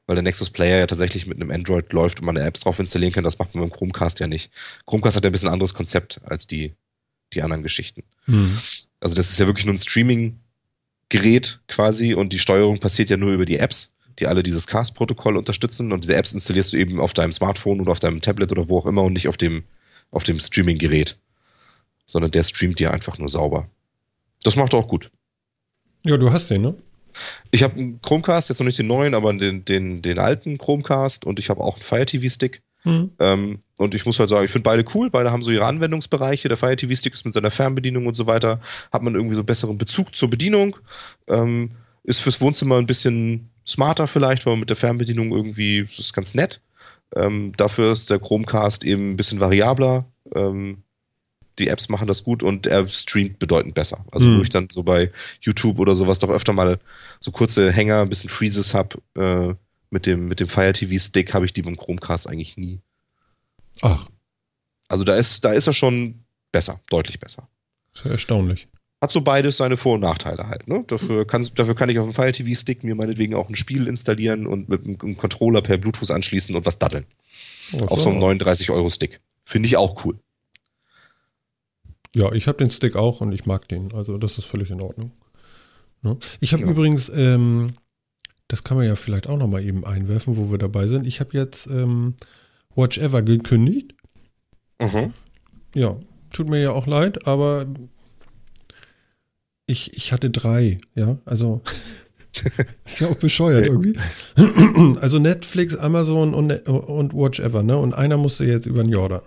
weil 0.08 0.16
der 0.16 0.24
Nexus 0.24 0.50
Player 0.50 0.80
ja 0.80 0.88
tatsächlich 0.88 1.28
mit 1.28 1.40
einem 1.40 1.52
Android 1.52 1.92
läuft 1.94 2.22
und 2.22 2.26
man 2.26 2.38
Apps 2.38 2.62
drauf 2.62 2.80
installieren 2.80 3.14
kann. 3.14 3.26
Das 3.26 3.38
macht 3.38 3.54
man 3.54 3.70
beim 3.70 3.78
Chromecast 3.78 4.20
ja 4.20 4.28
nicht. 4.28 4.52
Chromecast 4.88 5.18
hat 5.18 5.24
ja 5.24 5.30
ein 5.30 5.34
bisschen 5.34 5.50
anderes 5.50 5.74
Konzept 5.74 6.22
als 6.24 6.48
die, 6.48 6.74
die 7.34 7.44
anderen 7.44 7.62
Geschichten. 7.62 8.04
Mhm. 8.26 8.58
Also 9.02 9.16
das 9.16 9.30
ist 9.30 9.40
ja 9.40 9.46
wirklich 9.46 9.66
nur 9.66 9.76
ein 9.76 9.80
Streaming-Gerät 9.80 11.60
quasi 11.68 12.14
und 12.14 12.32
die 12.32 12.40
Steuerung 12.40 12.80
passiert 12.80 13.10
ja 13.10 13.18
nur 13.18 13.34
über 13.34 13.46
die 13.46 13.58
Apps, 13.58 13.96
die 14.20 14.28
alle 14.28 14.44
dieses 14.44 14.68
Cast-Protokoll 14.68 15.38
unterstützen 15.38 15.92
und 15.92 16.04
diese 16.04 16.16
Apps 16.16 16.34
installierst 16.34 16.74
du 16.74 16.78
eben 16.78 17.00
auf 17.00 17.14
deinem 17.14 17.34
Smartphone 17.34 17.82
oder 17.82 17.92
auf 17.92 18.00
deinem 18.00 18.22
Tablet 18.22 18.52
oder 18.52 18.70
wo 18.70 18.80
auch 18.80 18.86
immer 18.86 19.04
und 19.04 19.14
nicht 19.14 19.28
auf 19.28 19.38
dem, 19.38 19.64
auf 20.12 20.24
dem 20.24 20.40
Streaming-Gerät, 20.40 21.18
sondern 22.06 22.32
der 22.32 22.44
streamt 22.44 22.80
dir 22.80 22.92
einfach 22.92 23.18
nur 23.18 23.30
sauber. 23.30 23.70
Das 24.44 24.56
macht 24.56 24.74
er 24.74 24.80
auch 24.80 24.88
gut. 24.88 25.12
Ja, 26.04 26.18
du 26.18 26.32
hast 26.32 26.50
den, 26.50 26.62
ne? 26.62 26.76
Ich 27.52 27.64
habe 27.64 27.76
einen 27.80 28.02
Chromecast, 28.02 28.50
jetzt 28.50 28.60
noch 28.60 28.66
nicht 28.66 28.78
den 28.78 28.88
neuen, 28.88 29.14
aber 29.14 29.34
den, 29.34 29.66
den, 29.66 30.02
den 30.02 30.20
alten 30.20 30.58
Chromecast 30.58 31.26
und 31.26 31.40
ich 31.40 31.50
habe 31.50 31.62
auch 31.62 31.76
einen 31.76 31.84
Fire 31.84 32.06
TV 32.06 32.30
Stick. 32.30 32.62
Mhm. 32.84 33.12
Ähm, 33.20 33.60
und 33.80 33.96
ich 33.96 34.06
muss 34.06 34.20
halt 34.20 34.30
sagen, 34.30 34.46
ich 34.46 34.52
finde 34.52 34.64
beide 34.64 34.86
cool, 34.94 35.10
beide 35.10 35.32
haben 35.32 35.44
so 35.44 35.52
ihre 35.52 35.66
Anwendungsbereiche. 35.66 36.48
Der 36.48 36.58
Fire 36.58 36.76
TV 36.76 36.96
Stick 36.96 37.14
ist 37.14 37.26
mit 37.26 37.34
seiner 37.34 37.52
Fernbedienung 37.52 38.06
und 38.06 38.14
so 38.14 38.28
weiter, 38.28 38.60
hat 38.92 39.04
man 39.04 39.16
irgendwie 39.16 39.36
so 39.36 39.42
einen 39.42 39.48
besseren 39.48 39.78
Bezug 39.78 40.16
zur 40.16 40.30
Bedienung. 40.30 40.78
Ähm, 41.28 41.72
ist 42.04 42.22
fürs 42.22 42.40
Wohnzimmer 42.40 42.78
ein 42.78 42.88
bisschen 42.88 43.50
smarter 43.68 44.08
vielleicht, 44.08 44.46
weil 44.46 44.54
man 44.54 44.62
mit 44.62 44.70
der 44.70 44.78
Fernbedienung 44.78 45.32
irgendwie, 45.32 45.82
das 45.84 46.00
ist 46.00 46.14
ganz 46.14 46.34
nett. 46.34 46.62
Ähm, 47.16 47.54
dafür 47.58 47.92
ist 47.92 48.10
der 48.10 48.20
Chromecast 48.20 48.84
eben 48.84 49.12
ein 49.12 49.18
bisschen 49.18 49.40
variabler. 49.40 50.06
Ähm, 50.34 50.84
die 51.60 51.70
Apps 51.70 51.90
machen 51.90 52.08
das 52.08 52.24
gut 52.24 52.44
und 52.44 52.68
er 52.68 52.88
streamt 52.88 53.40
bedeutend 53.40 53.74
besser. 53.74 54.06
Also 54.12 54.28
mhm. 54.28 54.38
wo 54.38 54.42
ich 54.44 54.50
dann 54.50 54.70
so 54.70 54.84
bei 54.84 55.12
YouTube 55.42 55.80
oder 55.80 55.96
sowas 55.96 56.20
doch 56.20 56.30
öfter 56.30 56.54
mal 56.54 56.80
so 57.20 57.32
kurze 57.32 57.72
Hänger, 57.72 58.02
ein 58.02 58.10
bisschen 58.10 58.30
Freezes 58.30 58.74
habe, 58.74 58.98
äh, 59.16 59.56
mit 59.90 60.06
dem, 60.06 60.28
mit 60.28 60.40
dem 60.40 60.50
Fire 60.50 60.74
TV 60.74 60.98
Stick 61.00 61.34
habe 61.34 61.46
ich 61.46 61.54
die 61.54 61.62
beim 61.62 61.78
Chromecast 61.78 62.28
eigentlich 62.28 62.58
nie. 62.58 62.82
Ach. 63.82 64.08
Also 64.88 65.04
da 65.04 65.16
ist, 65.16 65.44
da 65.46 65.52
ist 65.52 65.68
er 65.68 65.74
schon 65.74 66.24
besser, 66.52 66.80
deutlich 66.90 67.20
besser. 67.20 67.48
Sehr 67.94 68.12
erstaunlich. 68.12 68.68
Hat 69.02 69.12
so 69.12 69.22
beides 69.22 69.58
seine 69.58 69.78
Vor- 69.78 69.96
und 69.96 70.02
Nachteile 70.02 70.48
halt. 70.48 70.68
Ne? 70.68 70.84
Dafür, 70.88 71.26
kann, 71.26 71.48
dafür 71.54 71.76
kann 71.76 71.90
ich 71.90 72.00
auf 72.00 72.06
dem 72.06 72.14
Fire 72.14 72.32
TV 72.32 72.60
Stick 72.60 72.84
mir 72.84 72.96
meinetwegen 72.96 73.36
auch 73.36 73.48
ein 73.48 73.56
Spiel 73.56 73.88
installieren 73.88 74.48
und 74.48 74.70
mit 74.70 74.86
einem 74.86 75.18
Controller 75.18 75.62
per 75.62 75.78
Bluetooth 75.78 76.10
anschließen 76.10 76.56
und 76.56 76.66
was 76.66 76.80
daddeln. 76.80 77.06
Oh, 77.74 77.86
auf 77.86 78.02
so 78.02 78.10
einem 78.10 78.20
39 78.20 78.72
Euro 78.72 78.90
Stick. 78.90 79.20
Finde 79.44 79.68
ich 79.68 79.78
auch 79.78 80.04
cool. 80.04 80.18
Ja, 82.16 82.32
ich 82.32 82.48
habe 82.48 82.58
den 82.58 82.72
Stick 82.72 82.96
auch 82.96 83.22
und 83.22 83.32
ich 83.34 83.46
mag 83.46 83.68
den. 83.68 83.94
Also 83.94 84.18
das 84.18 84.40
ist 84.40 84.46
völlig 84.46 84.72
in 84.72 84.82
Ordnung. 84.82 85.12
Ne? 86.02 86.18
Ich 86.40 86.54
habe 86.54 86.64
ja. 86.64 86.70
übrigens, 86.70 87.10
ähm, 87.10 87.74
das 88.48 88.64
kann 88.64 88.78
man 88.78 88.88
ja 88.88 88.96
vielleicht 88.96 89.28
auch 89.28 89.38
nochmal 89.38 89.64
eben 89.64 89.86
einwerfen, 89.86 90.38
wo 90.38 90.50
wir 90.50 90.58
dabei 90.58 90.88
sind. 90.88 91.06
Ich 91.06 91.20
habe 91.20 91.38
jetzt 91.38 91.68
ähm, 91.68 92.16
Watch 92.76 92.98
Ever 92.98 93.22
gekündigt. 93.22 93.94
Mhm. 94.82 95.14
Ja, 95.76 95.98
tut 96.32 96.50
mir 96.50 96.62
ja 96.62 96.72
auch 96.72 96.88
leid, 96.88 97.28
aber 97.28 97.68
ich, 99.68 99.96
ich 99.96 100.12
hatte 100.12 100.30
drei, 100.30 100.80
ja, 100.96 101.18
also 101.26 101.62
ist 102.86 103.00
ja 103.00 103.08
auch 103.08 103.16
bescheuert 103.16 103.66
irgendwie. 103.66 103.94
also 105.02 105.20
Netflix, 105.20 105.76
Amazon 105.76 106.34
und, 106.34 106.52
und 106.68 107.14
Watch 107.14 107.40
Ever, 107.40 107.64
ne? 107.64 107.78
Und 107.78 107.94
einer 107.94 108.18
musste 108.18 108.46
jetzt 108.46 108.66
über 108.66 108.84
den 108.84 108.92
Jordan. 108.92 109.22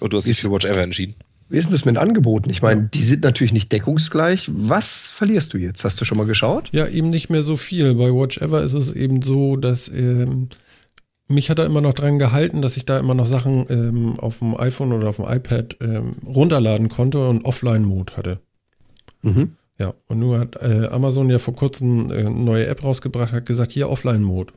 Und 0.00 0.12
du 0.12 0.18
hast 0.18 0.26
dich 0.26 0.40
für 0.40 0.50
Watch 0.50 0.66
Ever 0.66 0.82
entschieden. 0.82 1.14
Wie 1.48 1.58
ist 1.58 1.66
denn 1.66 1.72
das 1.72 1.84
mit 1.84 1.94
den 1.94 2.02
Angeboten? 2.02 2.50
Ich 2.50 2.60
meine, 2.60 2.90
die 2.92 3.04
sind 3.04 3.22
natürlich 3.22 3.52
nicht 3.52 3.70
deckungsgleich. 3.70 4.50
Was 4.52 5.06
verlierst 5.06 5.54
du 5.54 5.58
jetzt? 5.58 5.84
Hast 5.84 6.00
du 6.00 6.04
schon 6.04 6.18
mal 6.18 6.26
geschaut? 6.26 6.68
Ja, 6.72 6.88
eben 6.88 7.08
nicht 7.08 7.30
mehr 7.30 7.44
so 7.44 7.56
viel. 7.56 7.94
Bei 7.94 8.12
Watch 8.12 8.38
Ever 8.38 8.64
ist 8.64 8.72
es 8.72 8.92
eben 8.92 9.22
so, 9.22 9.56
dass 9.56 9.86
ähm, 9.86 10.48
mich 11.28 11.48
hat 11.48 11.60
er 11.60 11.66
immer 11.66 11.80
noch 11.80 11.94
dran 11.94 12.18
gehalten, 12.18 12.62
dass 12.62 12.76
ich 12.76 12.84
da 12.84 12.98
immer 12.98 13.14
noch 13.14 13.26
Sachen 13.26 13.66
ähm, 13.68 14.18
auf 14.18 14.40
dem 14.40 14.58
iPhone 14.58 14.92
oder 14.92 15.08
auf 15.08 15.16
dem 15.16 15.26
iPad 15.26 15.76
ähm, 15.80 16.16
runterladen 16.26 16.88
konnte 16.88 17.28
und 17.28 17.44
Offline-Mode 17.44 18.16
hatte. 18.16 18.40
Mhm. 19.26 19.56
Ja, 19.78 19.92
und 20.06 20.18
nur 20.18 20.38
hat 20.38 20.56
äh, 20.56 20.86
Amazon 20.86 21.28
ja 21.28 21.38
vor 21.38 21.54
kurzem 21.54 22.10
äh, 22.10 22.20
eine 22.20 22.30
neue 22.30 22.66
App 22.66 22.82
rausgebracht, 22.82 23.32
hat 23.32 23.46
gesagt, 23.46 23.72
hier 23.72 23.90
Offline-Mode. 23.90 24.54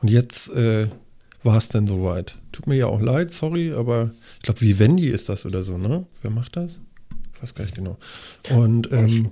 Und 0.00 0.10
jetzt 0.10 0.48
äh, 0.54 0.88
war 1.42 1.56
es 1.56 1.68
denn 1.68 1.86
soweit. 1.86 2.36
Tut 2.52 2.66
mir 2.66 2.76
ja 2.76 2.86
auch 2.86 3.00
leid, 3.00 3.32
sorry, 3.32 3.72
aber 3.72 4.10
ich 4.36 4.42
glaube, 4.42 4.60
Vivendi 4.60 5.08
ist 5.08 5.28
das 5.28 5.44
oder 5.44 5.64
so, 5.64 5.76
ne? 5.76 6.06
Wer 6.22 6.30
macht 6.30 6.56
das? 6.56 6.80
Ich 7.34 7.42
weiß 7.42 7.54
gar 7.54 7.64
nicht 7.64 7.74
genau. 7.74 7.98
Und 8.50 8.92
ähm, 8.92 9.30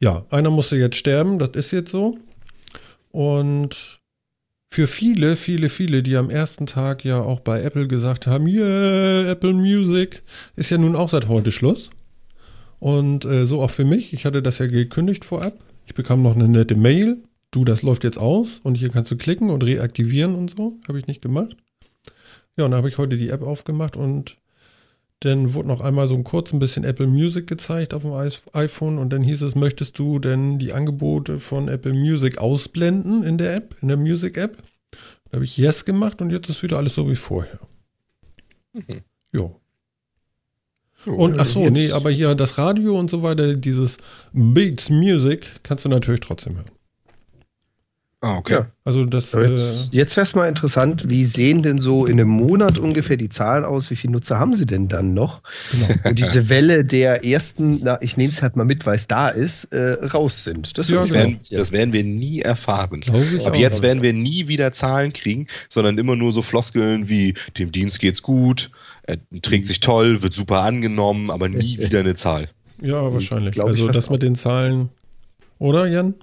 ja, 0.00 0.26
einer 0.28 0.50
musste 0.50 0.76
jetzt 0.76 0.96
sterben, 0.96 1.38
das 1.38 1.50
ist 1.50 1.70
jetzt 1.70 1.90
so. 1.90 2.18
Und 3.10 4.00
für 4.70 4.86
viele, 4.86 5.36
viele, 5.36 5.70
viele, 5.70 6.02
die 6.02 6.16
am 6.16 6.28
ersten 6.28 6.66
Tag 6.66 7.04
ja 7.04 7.20
auch 7.20 7.40
bei 7.40 7.62
Apple 7.62 7.88
gesagt 7.88 8.26
haben, 8.26 8.46
yeah, 8.46 9.30
Apple 9.30 9.54
Music, 9.54 10.22
ist 10.56 10.70
ja 10.70 10.76
nun 10.76 10.94
auch 10.94 11.08
seit 11.08 11.28
heute 11.28 11.52
Schluss. 11.52 11.88
Und 12.78 13.24
äh, 13.24 13.46
so 13.46 13.62
auch 13.62 13.70
für 13.70 13.84
mich. 13.84 14.12
Ich 14.12 14.26
hatte 14.26 14.42
das 14.42 14.58
ja 14.58 14.66
gekündigt 14.66 15.24
vorab. 15.24 15.54
Ich 15.86 15.94
bekam 15.94 16.22
noch 16.22 16.34
eine 16.34 16.48
nette 16.48 16.76
Mail. 16.76 17.22
Du, 17.50 17.64
das 17.64 17.82
läuft 17.82 18.04
jetzt 18.04 18.18
aus 18.18 18.60
und 18.62 18.76
hier 18.76 18.90
kannst 18.90 19.10
du 19.10 19.16
klicken 19.16 19.50
und 19.50 19.64
reaktivieren 19.64 20.34
und 20.34 20.56
so. 20.56 20.78
Habe 20.88 20.98
ich 20.98 21.06
nicht 21.06 21.22
gemacht. 21.22 21.56
Ja, 22.56 22.64
und 22.64 22.72
dann 22.72 22.78
habe 22.78 22.88
ich 22.88 22.98
heute 22.98 23.16
die 23.16 23.30
App 23.30 23.42
aufgemacht 23.42 23.96
und 23.96 24.36
dann 25.20 25.54
wurde 25.54 25.68
noch 25.68 25.80
einmal 25.80 26.08
so 26.08 26.14
ein 26.14 26.24
kurz 26.24 26.52
ein 26.52 26.58
bisschen 26.58 26.84
Apple 26.84 27.06
Music 27.06 27.46
gezeigt 27.46 27.94
auf 27.94 28.02
dem 28.02 28.12
iPhone 28.52 28.98
und 28.98 29.10
dann 29.10 29.22
hieß 29.22 29.42
es, 29.42 29.54
möchtest 29.54 29.98
du 29.98 30.18
denn 30.18 30.58
die 30.58 30.72
Angebote 30.72 31.40
von 31.40 31.68
Apple 31.68 31.94
Music 31.94 32.38
ausblenden 32.38 33.22
in 33.22 33.38
der 33.38 33.54
App, 33.54 33.76
in 33.80 33.88
der 33.88 33.96
Music 33.96 34.36
App? 34.36 34.62
Da 35.30 35.36
habe 35.36 35.44
ich 35.44 35.56
Yes 35.56 35.84
gemacht 35.84 36.20
und 36.20 36.30
jetzt 36.30 36.50
ist 36.50 36.62
wieder 36.62 36.76
alles 36.76 36.94
so 36.94 37.08
wie 37.10 37.16
vorher. 37.16 37.60
Mhm. 38.74 39.00
Jo. 39.32 39.60
Und 41.06 41.40
ach 41.40 41.48
so, 41.48 41.68
nee, 41.68 41.90
aber 41.92 42.10
hier 42.10 42.34
das 42.34 42.58
Radio 42.58 42.98
und 42.98 43.10
so 43.10 43.22
weiter, 43.22 43.54
dieses 43.54 43.98
Beats 44.32 44.90
Music 44.90 45.46
kannst 45.62 45.84
du 45.84 45.88
natürlich 45.88 46.20
trotzdem 46.20 46.56
hören. 46.56 46.70
Ah, 48.26 48.38
okay. 48.38 48.54
Ja. 48.54 48.66
Also 48.84 49.04
das. 49.04 49.30
Jetzt, 49.32 49.36
äh, 49.38 49.72
jetzt 49.92 50.16
wäre 50.16 50.24
es 50.24 50.34
mal 50.34 50.48
interessant, 50.48 51.08
wie 51.08 51.24
sehen 51.24 51.62
denn 51.62 51.78
so 51.78 52.06
in 52.06 52.18
einem 52.18 52.28
Monat 52.28 52.76
ungefähr 52.76 53.16
die 53.16 53.28
Zahlen 53.28 53.64
aus? 53.64 53.88
Wie 53.90 53.94
viele 53.94 54.14
Nutzer 54.14 54.40
haben 54.40 54.52
sie 54.52 54.66
denn 54.66 54.88
dann 54.88 55.14
noch? 55.14 55.42
Genau. 55.70 55.86
Und 56.08 56.18
diese 56.18 56.48
Welle 56.48 56.84
der 56.84 57.24
ersten, 57.24 57.78
na, 57.84 58.02
ich 58.02 58.16
nehme 58.16 58.30
es 58.30 58.42
halt 58.42 58.56
mal 58.56 58.64
mit, 58.64 58.84
weil 58.84 58.96
es 58.96 59.06
da 59.06 59.28
ist, 59.28 59.66
äh, 59.66 59.92
raus 60.06 60.42
sind. 60.42 60.76
Das, 60.76 60.88
ja, 60.88 60.96
das, 60.96 61.12
werden, 61.12 61.36
das, 61.52 61.70
werden, 61.70 61.92
wir 61.92 62.02
nie 62.02 62.40
erfahren. 62.40 63.04
Aber 63.44 63.56
jetzt 63.56 63.82
werden 63.82 64.02
wir 64.02 64.12
nie 64.12 64.48
wieder 64.48 64.72
Zahlen 64.72 65.12
kriegen, 65.12 65.46
sondern 65.68 65.96
immer 65.96 66.16
nur 66.16 66.32
so 66.32 66.42
Floskeln 66.42 67.08
wie, 67.08 67.34
dem 67.58 67.70
Dienst 67.70 68.00
geht's 68.00 68.22
gut, 68.22 68.72
er 69.04 69.18
trägt 69.40 69.66
sich 69.66 69.78
toll, 69.78 70.22
wird 70.22 70.34
super 70.34 70.62
angenommen, 70.62 71.30
aber 71.30 71.48
nie 71.48 71.78
wieder 71.78 72.00
eine 72.00 72.14
Zahl. 72.14 72.48
Ja, 72.82 73.12
wahrscheinlich. 73.12 73.62
Also 73.62 73.86
das 73.86 74.10
mit 74.10 74.22
den 74.22 74.34
Zahlen, 74.34 74.88
oder 75.60 75.86
Jan? 75.86 76.14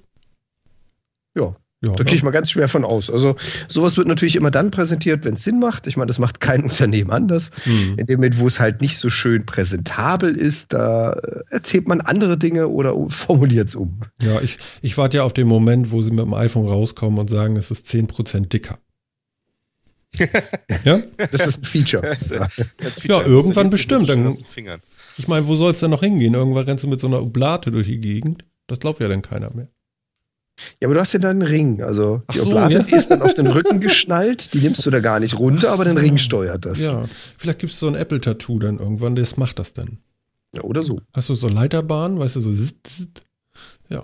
Ja, 1.35 1.55
ja, 1.83 1.91
da 1.91 2.03
gehe 2.05 2.15
ich 2.15 2.23
mal 2.23 2.31
ganz 2.31 2.49
schwer 2.49 2.69
von 2.69 2.85
aus. 2.85 3.09
Also 3.09 3.35
sowas 3.67 3.97
wird 3.97 4.07
natürlich 4.07 4.37
immer 4.37 4.51
dann 4.51 4.71
präsentiert, 4.71 5.25
wenn 5.25 5.35
es 5.35 5.43
Sinn 5.43 5.59
macht. 5.59 5.85
Ich 5.85 5.97
meine, 5.97 6.07
das 6.07 6.17
macht 6.17 6.39
kein 6.39 6.63
Unternehmen 6.63 7.11
anders. 7.11 7.51
Mhm. 7.65 7.95
In 7.97 8.05
dem 8.05 8.19
Moment, 8.19 8.39
wo 8.39 8.47
es 8.47 8.61
halt 8.61 8.79
nicht 8.79 8.97
so 8.97 9.09
schön 9.09 9.45
präsentabel 9.45 10.33
ist, 10.35 10.71
da 10.71 11.11
erzählt 11.49 11.89
man 11.89 11.99
andere 11.99 12.37
Dinge 12.37 12.69
oder 12.69 12.95
formuliert 13.09 13.67
es 13.67 13.75
um. 13.75 13.99
Ja, 14.21 14.39
ich, 14.41 14.57
ich 14.81 14.97
warte 14.97 15.17
ja 15.17 15.23
auf 15.23 15.33
den 15.33 15.47
Moment, 15.47 15.91
wo 15.91 16.01
sie 16.01 16.11
mit 16.11 16.21
dem 16.21 16.33
iPhone 16.33 16.69
rauskommen 16.69 17.19
und 17.19 17.29
sagen, 17.29 17.57
es 17.57 17.69
ist 17.69 17.85
10% 17.87 18.47
dicker. 18.47 18.79
ja? 20.85 21.01
Das 21.31 21.47
ist 21.47 21.63
ein 21.63 21.65
Feature. 21.65 22.17
ja, 22.31 22.47
ja 23.03 23.25
irgendwann 23.25 23.69
bestimmt. 23.69 24.07
Dann, 24.07 24.33
ich 25.17 25.27
meine, 25.27 25.47
wo 25.47 25.55
soll 25.57 25.73
es 25.73 25.81
denn 25.81 25.91
noch 25.91 26.01
hingehen? 26.01 26.33
Irgendwann 26.33 26.63
rennst 26.63 26.85
du 26.85 26.87
mit 26.87 27.01
so 27.01 27.07
einer 27.07 27.21
Oblate 27.21 27.71
durch 27.71 27.87
die 27.87 27.99
Gegend. 27.99 28.45
Das 28.67 28.79
glaubt 28.79 29.01
ja 29.01 29.09
dann 29.09 29.21
keiner 29.21 29.53
mehr. 29.53 29.67
Ja, 30.79 30.87
aber 30.87 30.95
du 30.95 31.01
hast 31.01 31.13
ja 31.13 31.19
dann 31.19 31.41
einen 31.41 31.47
Ring. 31.47 31.81
Also 31.81 32.21
die 32.33 32.39
so, 32.39 32.47
Oblate, 32.47 32.73
ja? 32.73 32.83
die 32.83 32.93
ist 32.93 33.09
dann 33.09 33.21
auf 33.21 33.33
den 33.33 33.47
Rücken 33.47 33.79
geschnallt, 33.79 34.53
die 34.53 34.59
nimmst 34.59 34.85
du 34.85 34.91
da 34.91 34.99
gar 34.99 35.19
nicht 35.19 35.37
runter, 35.37 35.67
so. 35.67 35.73
aber 35.73 35.85
den 35.85 35.97
Ring 35.97 36.17
steuert 36.17 36.65
das. 36.65 36.79
Ja, 36.79 37.05
vielleicht 37.37 37.59
gibt 37.59 37.73
es 37.73 37.79
so 37.79 37.87
ein 37.87 37.95
Apple-Tattoo 37.95 38.59
dann 38.59 38.77
irgendwann, 38.77 39.15
das 39.15 39.37
macht 39.37 39.59
das 39.59 39.73
dann. 39.73 39.97
Ja, 40.55 40.61
oder 40.61 40.83
so. 40.83 41.01
Hast 41.13 41.29
du 41.29 41.35
so 41.35 41.47
Leiterbahnen, 41.47 42.19
weißt 42.19 42.35
du, 42.35 42.41
so 42.41 42.73
Ja, 43.89 44.01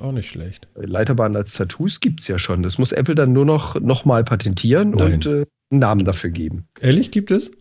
auch 0.00 0.12
nicht 0.12 0.28
schlecht. 0.28 0.68
Leiterbahnen 0.74 1.36
als 1.36 1.52
Tattoos 1.52 2.00
gibt 2.00 2.20
es 2.20 2.28
ja 2.28 2.38
schon. 2.38 2.62
Das 2.62 2.78
muss 2.78 2.92
Apple 2.92 3.14
dann 3.14 3.32
nur 3.32 3.44
noch, 3.44 3.80
noch 3.80 4.04
mal 4.04 4.24
patentieren 4.24 4.90
Nein. 4.90 5.14
und 5.14 5.26
äh, 5.26 5.46
einen 5.70 5.80
Namen 5.80 6.04
dafür 6.04 6.30
geben. 6.30 6.66
Ehrlich, 6.80 7.10
gibt 7.10 7.30
es? 7.30 7.52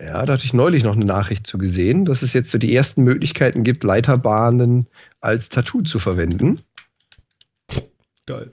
Ja, 0.00 0.24
da 0.24 0.34
hatte 0.34 0.44
ich 0.44 0.52
neulich 0.52 0.84
noch 0.84 0.94
eine 0.94 1.04
Nachricht 1.04 1.46
zu 1.46 1.58
gesehen, 1.58 2.04
dass 2.04 2.22
es 2.22 2.32
jetzt 2.32 2.50
so 2.50 2.58
die 2.58 2.74
ersten 2.74 3.02
Möglichkeiten 3.02 3.64
gibt, 3.64 3.82
Leiterbahnen 3.82 4.86
als 5.20 5.48
Tattoo 5.48 5.82
zu 5.82 5.98
verwenden. 5.98 6.60
Geil. 8.28 8.52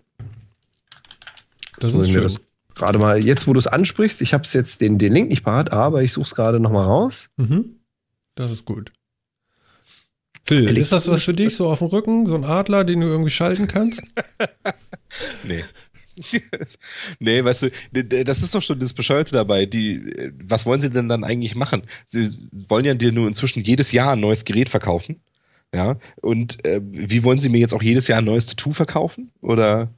Das 1.82 1.94
ist 1.94 2.10
schön. 2.10 2.24
Das 2.24 2.40
gerade 2.76 2.98
mal, 2.98 3.24
jetzt 3.24 3.46
wo 3.46 3.52
du 3.52 3.60
es 3.60 3.68
ansprichst, 3.68 4.22
ich 4.22 4.34
habe 4.34 4.46
es 4.46 4.54
jetzt 4.54 4.80
den, 4.80 4.98
den 4.98 5.12
Link 5.12 5.28
nicht 5.28 5.44
parat, 5.44 5.72
aber 5.74 6.02
ich 6.02 6.14
suche 6.14 6.26
es 6.26 6.36
gerade 6.36 6.62
nochmal 6.62 6.86
raus. 6.86 7.30
Mhm. 7.36 7.76
Das 8.36 8.52
ist 8.52 8.64
gut. 8.64 8.94
Phil, 10.46 10.78
ist 10.78 10.94
das 10.94 11.10
was 11.10 11.24
für 11.24 11.34
dich, 11.34 11.58
so 11.58 11.68
auf 11.68 11.80
dem 11.80 11.90
Rücken, 11.90 12.28
so 12.28 12.36
ein 12.36 12.46
Adler, 12.46 12.86
den 12.86 13.02
du 13.02 13.08
irgendwie 13.08 13.32
schalten 13.32 13.68
kannst? 13.68 14.02
nee. 15.44 15.64
nee, 17.20 17.44
weißt 17.44 17.64
du, 17.64 17.72
das 18.24 18.44
ist 18.44 18.56
doch 18.56 18.62
schon 18.62 18.80
das 18.80 18.94
Bescheuerte 18.94 19.32
dabei. 19.32 19.66
Die, 19.66 20.32
was 20.42 20.66
wollen 20.66 20.80
sie 20.80 20.90
denn 20.90 21.10
dann 21.10 21.26
eigentlich 21.26 21.56
machen? 21.56 21.82
Sie 22.08 22.38
wollen 22.52 22.86
ja 22.86 22.94
dir 22.94 23.12
nur 23.12 23.28
inzwischen 23.28 23.64
jedes 23.64 23.92
Jahr 23.92 24.14
ein 24.14 24.22
neues 24.22 24.46
Gerät 24.46 24.70
verkaufen. 24.70 25.20
Ja, 25.76 25.98
und 26.22 26.66
äh, 26.66 26.80
wie 26.84 27.26
wollen 27.26 27.38
Sie 27.38 27.50
mir 27.50 27.60
jetzt 27.60 27.74
auch 27.74 27.84
jedes 27.84 28.08
Jahr 28.08 28.20
ein 28.20 28.26
neues 28.26 28.46
Tattoo 28.46 28.72
verkaufen? 28.72 29.32
Oder 29.42 29.90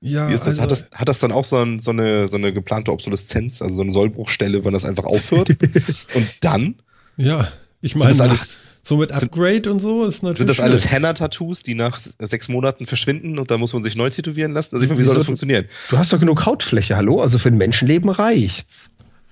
ja, 0.00 0.28
wie 0.28 0.34
ist 0.34 0.46
das? 0.46 0.60
Also, 0.60 0.62
hat, 0.62 0.70
das 0.70 0.88
hat 0.92 1.08
das 1.08 1.18
dann 1.18 1.32
auch 1.32 1.42
so, 1.42 1.56
ein, 1.56 1.80
so, 1.80 1.90
eine, 1.90 2.28
so 2.28 2.36
eine 2.36 2.52
geplante 2.52 2.92
Obsoleszenz, 2.92 3.60
also 3.60 3.76
so 3.76 3.82
eine 3.82 3.90
Sollbruchstelle, 3.90 4.64
wenn 4.64 4.72
das 4.72 4.84
einfach 4.84 5.04
aufhört? 5.04 5.48
und 6.14 6.28
dann? 6.40 6.76
Ja, 7.16 7.48
ich 7.80 7.96
meine, 7.96 8.20
alles, 8.20 8.58
so 8.84 8.96
mit 8.98 9.10
Upgrade 9.10 9.54
sind, 9.54 9.66
und 9.68 9.80
so 9.80 10.04
ist 10.04 10.22
natürlich. 10.22 10.38
Sind 10.38 10.50
das 10.50 10.60
alles 10.60 10.88
Henna-Tattoos, 10.88 11.64
die 11.64 11.74
nach 11.74 11.98
sechs 11.98 12.48
Monaten 12.48 12.86
verschwinden 12.86 13.40
und 13.40 13.50
da 13.50 13.58
muss 13.58 13.72
man 13.72 13.82
sich 13.82 13.96
neu 13.96 14.08
tätowieren 14.08 14.52
lassen? 14.52 14.76
Also, 14.76 14.88
wie, 14.88 14.96
wie 14.96 15.02
soll 15.02 15.16
das 15.16 15.24
funktionieren? 15.24 15.64
Du 15.90 15.98
hast 15.98 16.12
doch 16.12 16.20
genug 16.20 16.46
Hautfläche, 16.46 16.94
hallo? 16.94 17.20
Also 17.20 17.38
für 17.38 17.48
ein 17.48 17.56
Menschenleben 17.56 18.08
reicht's. 18.08 18.90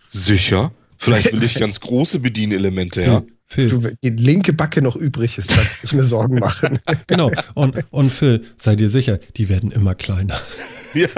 Sicher? 0.09 0.73
Vielleicht 0.97 1.33
will 1.33 1.43
ich 1.43 1.55
ganz 1.61 1.81
große 1.81 2.19
Bedienelemente, 2.19 3.03
ja. 3.03 3.23
Phil. 3.47 3.69
Du, 3.69 3.81
die 4.03 4.11
linke 4.11 4.53
Backe 4.53 4.81
noch 4.81 4.97
übrig 4.97 5.39
ist, 5.39 5.51
darf 5.51 5.85
ich 5.85 5.93
mir 5.93 6.05
Sorgen 6.05 6.39
machen. 6.39 6.79
genau. 7.07 7.31
Und, 7.55 7.85
und 7.91 8.11
Phil, 8.11 8.45
sei 8.57 8.77
dir 8.77 8.89
sicher, 8.89 9.19
die 9.37 9.49
werden 9.49 9.71
immer 9.71 9.95
kleiner. 9.95 10.41
ja. 10.95 11.09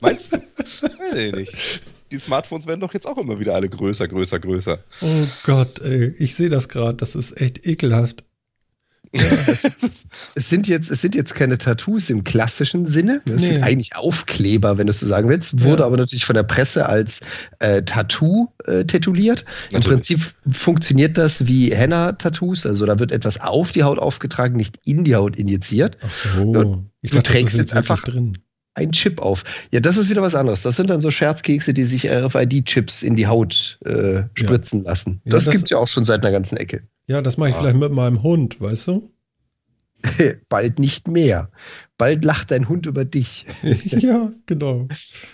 Meinst 0.00 0.34
du? 0.34 0.38
Weiß 0.56 1.18
ich 1.18 1.32
nicht. 1.34 1.82
Die 2.10 2.18
Smartphones 2.18 2.66
werden 2.66 2.80
doch 2.80 2.94
jetzt 2.94 3.06
auch 3.06 3.18
immer 3.18 3.38
wieder 3.38 3.54
alle 3.54 3.68
größer, 3.68 4.08
größer, 4.08 4.38
größer. 4.38 4.78
Oh 5.02 5.26
Gott, 5.44 5.80
ey. 5.80 6.14
Ich 6.18 6.34
sehe 6.34 6.48
das 6.48 6.68
gerade. 6.68 6.96
Das 6.96 7.14
ist 7.14 7.38
echt 7.40 7.66
ekelhaft. 7.66 8.24
Ja, 9.12 9.22
es, 9.46 10.06
es, 10.34 10.48
sind 10.48 10.68
jetzt, 10.68 10.90
es 10.90 11.00
sind 11.00 11.14
jetzt 11.14 11.34
keine 11.34 11.58
Tattoos 11.58 12.10
im 12.10 12.24
klassischen 12.24 12.86
Sinne. 12.86 13.22
Es 13.24 13.42
nee. 13.42 13.48
sind 13.48 13.62
eigentlich 13.62 13.96
Aufkleber, 13.96 14.78
wenn 14.78 14.86
du 14.86 14.90
es 14.90 15.00
so 15.00 15.06
sagen 15.06 15.28
willst. 15.28 15.62
Wurde 15.62 15.80
ja. 15.82 15.86
aber 15.86 15.96
natürlich 15.96 16.24
von 16.24 16.34
der 16.34 16.42
Presse 16.42 16.86
als 16.86 17.20
äh, 17.58 17.82
Tattoo 17.82 18.48
äh, 18.66 18.84
tituliert. 18.84 19.44
Im 19.72 19.80
Prinzip 19.80 20.34
funktioniert 20.50 21.16
das 21.16 21.46
wie 21.46 21.74
Henna-Tattoos. 21.74 22.66
Also 22.66 22.86
da 22.86 22.98
wird 22.98 23.12
etwas 23.12 23.40
auf 23.40 23.72
die 23.72 23.82
Haut 23.82 23.98
aufgetragen, 23.98 24.56
nicht 24.56 24.78
in 24.84 25.04
die 25.04 25.14
Haut 25.16 25.36
injiziert. 25.36 25.96
Ach 26.02 26.12
so. 26.12 26.84
ich 27.00 27.10
du 27.10 27.16
dachte, 27.16 27.32
trägst 27.32 27.56
jetzt 27.56 27.74
einfach 27.74 28.02
drin. 28.02 28.36
ein 28.74 28.92
Chip 28.92 29.20
auf. 29.20 29.44
Ja, 29.70 29.80
das 29.80 29.96
ist 29.96 30.10
wieder 30.10 30.22
was 30.22 30.34
anderes. 30.34 30.62
Das 30.62 30.76
sind 30.76 30.90
dann 30.90 31.00
so 31.00 31.10
Scherzkekse, 31.10 31.72
die 31.72 31.84
sich 31.84 32.10
RFID-Chips 32.10 33.02
in 33.02 33.16
die 33.16 33.26
Haut 33.26 33.78
äh, 33.84 34.24
spritzen 34.34 34.84
ja. 34.84 34.90
lassen. 34.90 35.22
Das, 35.24 35.44
das 35.44 35.52
gibt 35.52 35.64
es 35.64 35.70
ja 35.70 35.78
auch 35.78 35.88
schon 35.88 36.04
seit 36.04 36.22
einer 36.22 36.32
ganzen 36.32 36.58
Ecke. 36.58 36.82
Ja, 37.08 37.22
das 37.22 37.38
mache 37.38 37.48
ich 37.48 37.54
ah. 37.56 37.60
vielleicht 37.60 37.78
mit 37.78 37.90
meinem 37.90 38.22
Hund, 38.22 38.60
weißt 38.60 38.88
du? 38.88 39.10
Bald 40.48 40.78
nicht 40.78 41.08
mehr. 41.08 41.50
Bald 41.96 42.24
lacht 42.24 42.50
dein 42.50 42.68
Hund 42.68 42.86
über 42.86 43.04
dich. 43.04 43.46
ja, 43.62 44.30
genau. 44.46 44.86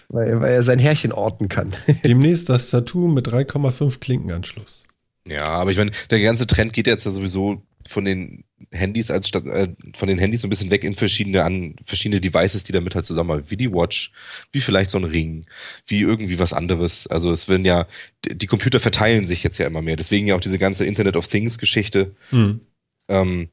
Weil, 0.09 0.41
weil, 0.41 0.53
er 0.53 0.63
sein 0.63 0.79
Härchen 0.79 1.13
orten 1.13 1.49
kann. 1.49 1.75
Demnächst 2.05 2.49
das 2.49 2.71
Tattoo 2.71 3.09
mit 3.09 3.29
3,5 3.29 3.99
Klinkenanschluss. 3.99 4.85
Ja, 5.27 5.47
aber 5.47 5.73
ich 5.73 5.77
meine, 5.77 5.91
der 6.11 6.21
ganze 6.21 6.47
Trend 6.47 6.73
geht 6.73 6.87
jetzt 6.87 7.05
ja 7.05 7.11
sowieso 7.11 7.63
von 7.87 8.05
den 8.05 8.45
Handys 8.71 9.11
als 9.11 9.29
statt, 9.29 9.47
äh, 9.47 9.69
von 9.95 10.09
den 10.09 10.19
Handys 10.19 10.41
so 10.41 10.47
ein 10.47 10.51
bisschen 10.51 10.71
weg 10.71 10.85
in 10.85 10.95
verschiedene 10.95 11.45
an 11.45 11.77
verschiedene 11.85 12.21
Devices, 12.21 12.65
die 12.65 12.73
damit 12.73 12.95
halt 12.95 13.05
zusammen, 13.05 13.45
wie 13.49 13.57
die 13.57 13.73
Watch, 13.73 14.13
wie 14.53 14.61
vielleicht 14.61 14.91
so 14.91 14.99
ein 14.99 15.05
Ring, 15.05 15.47
wie 15.87 16.01
irgendwie 16.01 16.39
was 16.39 16.53
anderes. 16.53 17.07
Also 17.07 17.31
es 17.33 17.49
werden 17.49 17.65
ja 17.65 17.87
die 18.27 18.47
Computer 18.47 18.81
verteilen 18.81 19.27
sich 19.27 19.43
jetzt 19.43 19.59
ja 19.59 19.67
immer 19.67 19.83
mehr. 19.83 19.97
Deswegen 19.97 20.27
ja 20.27 20.35
auch 20.35 20.41
diese 20.41 20.59
ganze 20.59 20.85
Internet 20.85 21.17
of 21.17 21.29
Things 21.29 21.59
Geschichte. 21.59 22.15
Mhm. 22.31 22.61
Ähm, 23.09 23.49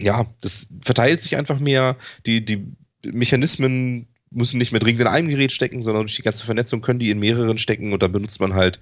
ja, 0.00 0.26
das 0.40 0.68
verteilt 0.80 1.20
sich 1.20 1.36
einfach 1.36 1.58
mehr. 1.58 1.96
Die 2.26 2.44
die 2.44 2.66
Mechanismen 3.04 4.08
müssen 4.30 4.58
nicht 4.58 4.72
mehr 4.72 4.80
dringend 4.80 5.02
in 5.02 5.06
einem 5.06 5.28
Gerät 5.28 5.52
stecken, 5.52 5.82
sondern 5.82 6.04
durch 6.04 6.16
die 6.16 6.22
ganze 6.22 6.44
Vernetzung 6.44 6.80
können 6.80 6.98
die 6.98 7.10
in 7.10 7.20
mehreren 7.20 7.58
stecken 7.58 7.92
und 7.92 8.02
da 8.02 8.08
benutzt 8.08 8.40
man 8.40 8.54
halt 8.54 8.80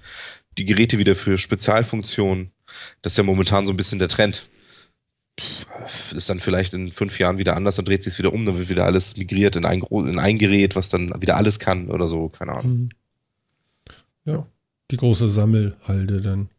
die 0.57 0.65
Geräte 0.65 0.97
wieder 0.97 1.15
für 1.15 1.37
Spezialfunktionen. 1.37 2.51
Das 3.01 3.13
ist 3.13 3.17
ja 3.17 3.23
momentan 3.23 3.65
so 3.65 3.73
ein 3.73 3.77
bisschen 3.77 3.99
der 3.99 4.07
Trend. 4.07 4.49
Ist 6.13 6.29
dann 6.29 6.39
vielleicht 6.39 6.73
in 6.73 6.91
fünf 6.91 7.17
Jahren 7.19 7.39
wieder 7.39 7.55
anders, 7.55 7.75
dann 7.75 7.85
dreht 7.85 8.03
sich 8.03 8.17
wieder 8.19 8.33
um, 8.33 8.45
dann 8.45 8.57
wird 8.57 8.69
wieder 8.69 8.85
alles 8.85 9.17
migriert 9.17 9.55
in 9.55 9.65
ein, 9.65 9.81
in 9.81 10.19
ein 10.19 10.37
Gerät, 10.37 10.75
was 10.75 10.89
dann 10.89 11.21
wieder 11.21 11.37
alles 11.37 11.59
kann 11.59 11.89
oder 11.89 12.07
so, 12.07 12.29
keine 12.29 12.53
Ahnung. 12.53 12.77
Mhm. 12.77 12.89
Ja, 14.25 14.47
die 14.91 14.97
große 14.97 15.27
Sammelhalde 15.27 16.21
dann. 16.21 16.49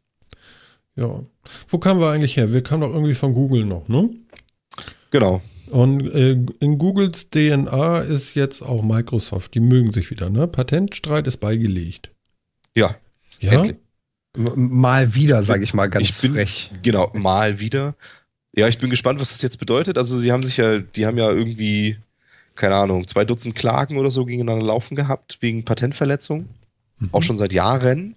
Ja. 0.96 1.24
Wo 1.68 1.78
kamen 1.78 2.00
wir 2.00 2.10
eigentlich 2.10 2.36
her? 2.36 2.52
Wir 2.52 2.62
kamen 2.62 2.82
doch 2.82 2.92
irgendwie 2.92 3.14
von 3.14 3.32
Google 3.32 3.64
noch, 3.64 3.88
ne? 3.88 4.10
Genau. 5.10 5.42
Und 5.70 6.02
äh, 6.12 6.36
in 6.60 6.78
Googles 6.78 7.30
DNA 7.30 8.00
ist 8.00 8.34
jetzt 8.34 8.62
auch 8.62 8.82
Microsoft. 8.82 9.54
Die 9.54 9.60
mögen 9.60 9.92
sich 9.92 10.10
wieder, 10.10 10.30
ne? 10.30 10.46
Patentstreit 10.46 11.26
ist 11.26 11.38
beigelegt. 11.38 12.10
Ja. 12.76 12.96
Ja. 13.40 13.52
Endlich. 13.52 13.76
Mal 14.36 15.14
wieder, 15.14 15.42
sage 15.42 15.62
ich 15.62 15.74
mal 15.74 15.88
ganz 15.88 16.08
ich 16.08 16.20
bin, 16.20 16.34
frech. 16.34 16.70
Genau, 16.82 17.10
mal 17.14 17.60
wieder. 17.60 17.94
Ja, 18.56 18.68
ich 18.68 18.78
bin 18.78 18.90
gespannt, 18.90 19.20
was 19.20 19.30
das 19.30 19.42
jetzt 19.42 19.58
bedeutet. 19.58 19.96
Also 19.96 20.18
sie 20.18 20.32
haben 20.32 20.42
sich 20.42 20.56
ja, 20.56 20.78
die 20.78 21.06
haben 21.06 21.18
ja 21.18 21.30
irgendwie, 21.30 21.98
keine 22.54 22.74
Ahnung, 22.74 23.06
zwei 23.06 23.24
Dutzend 23.24 23.54
Klagen 23.54 23.96
oder 23.96 24.10
so 24.10 24.24
gegeneinander 24.24 24.64
laufen 24.64 24.96
gehabt 24.96 25.38
wegen 25.40 25.64
Patentverletzung. 25.64 26.48
Mhm. 26.98 27.08
Auch 27.12 27.22
schon 27.22 27.38
seit 27.38 27.52
Jahren. 27.52 28.16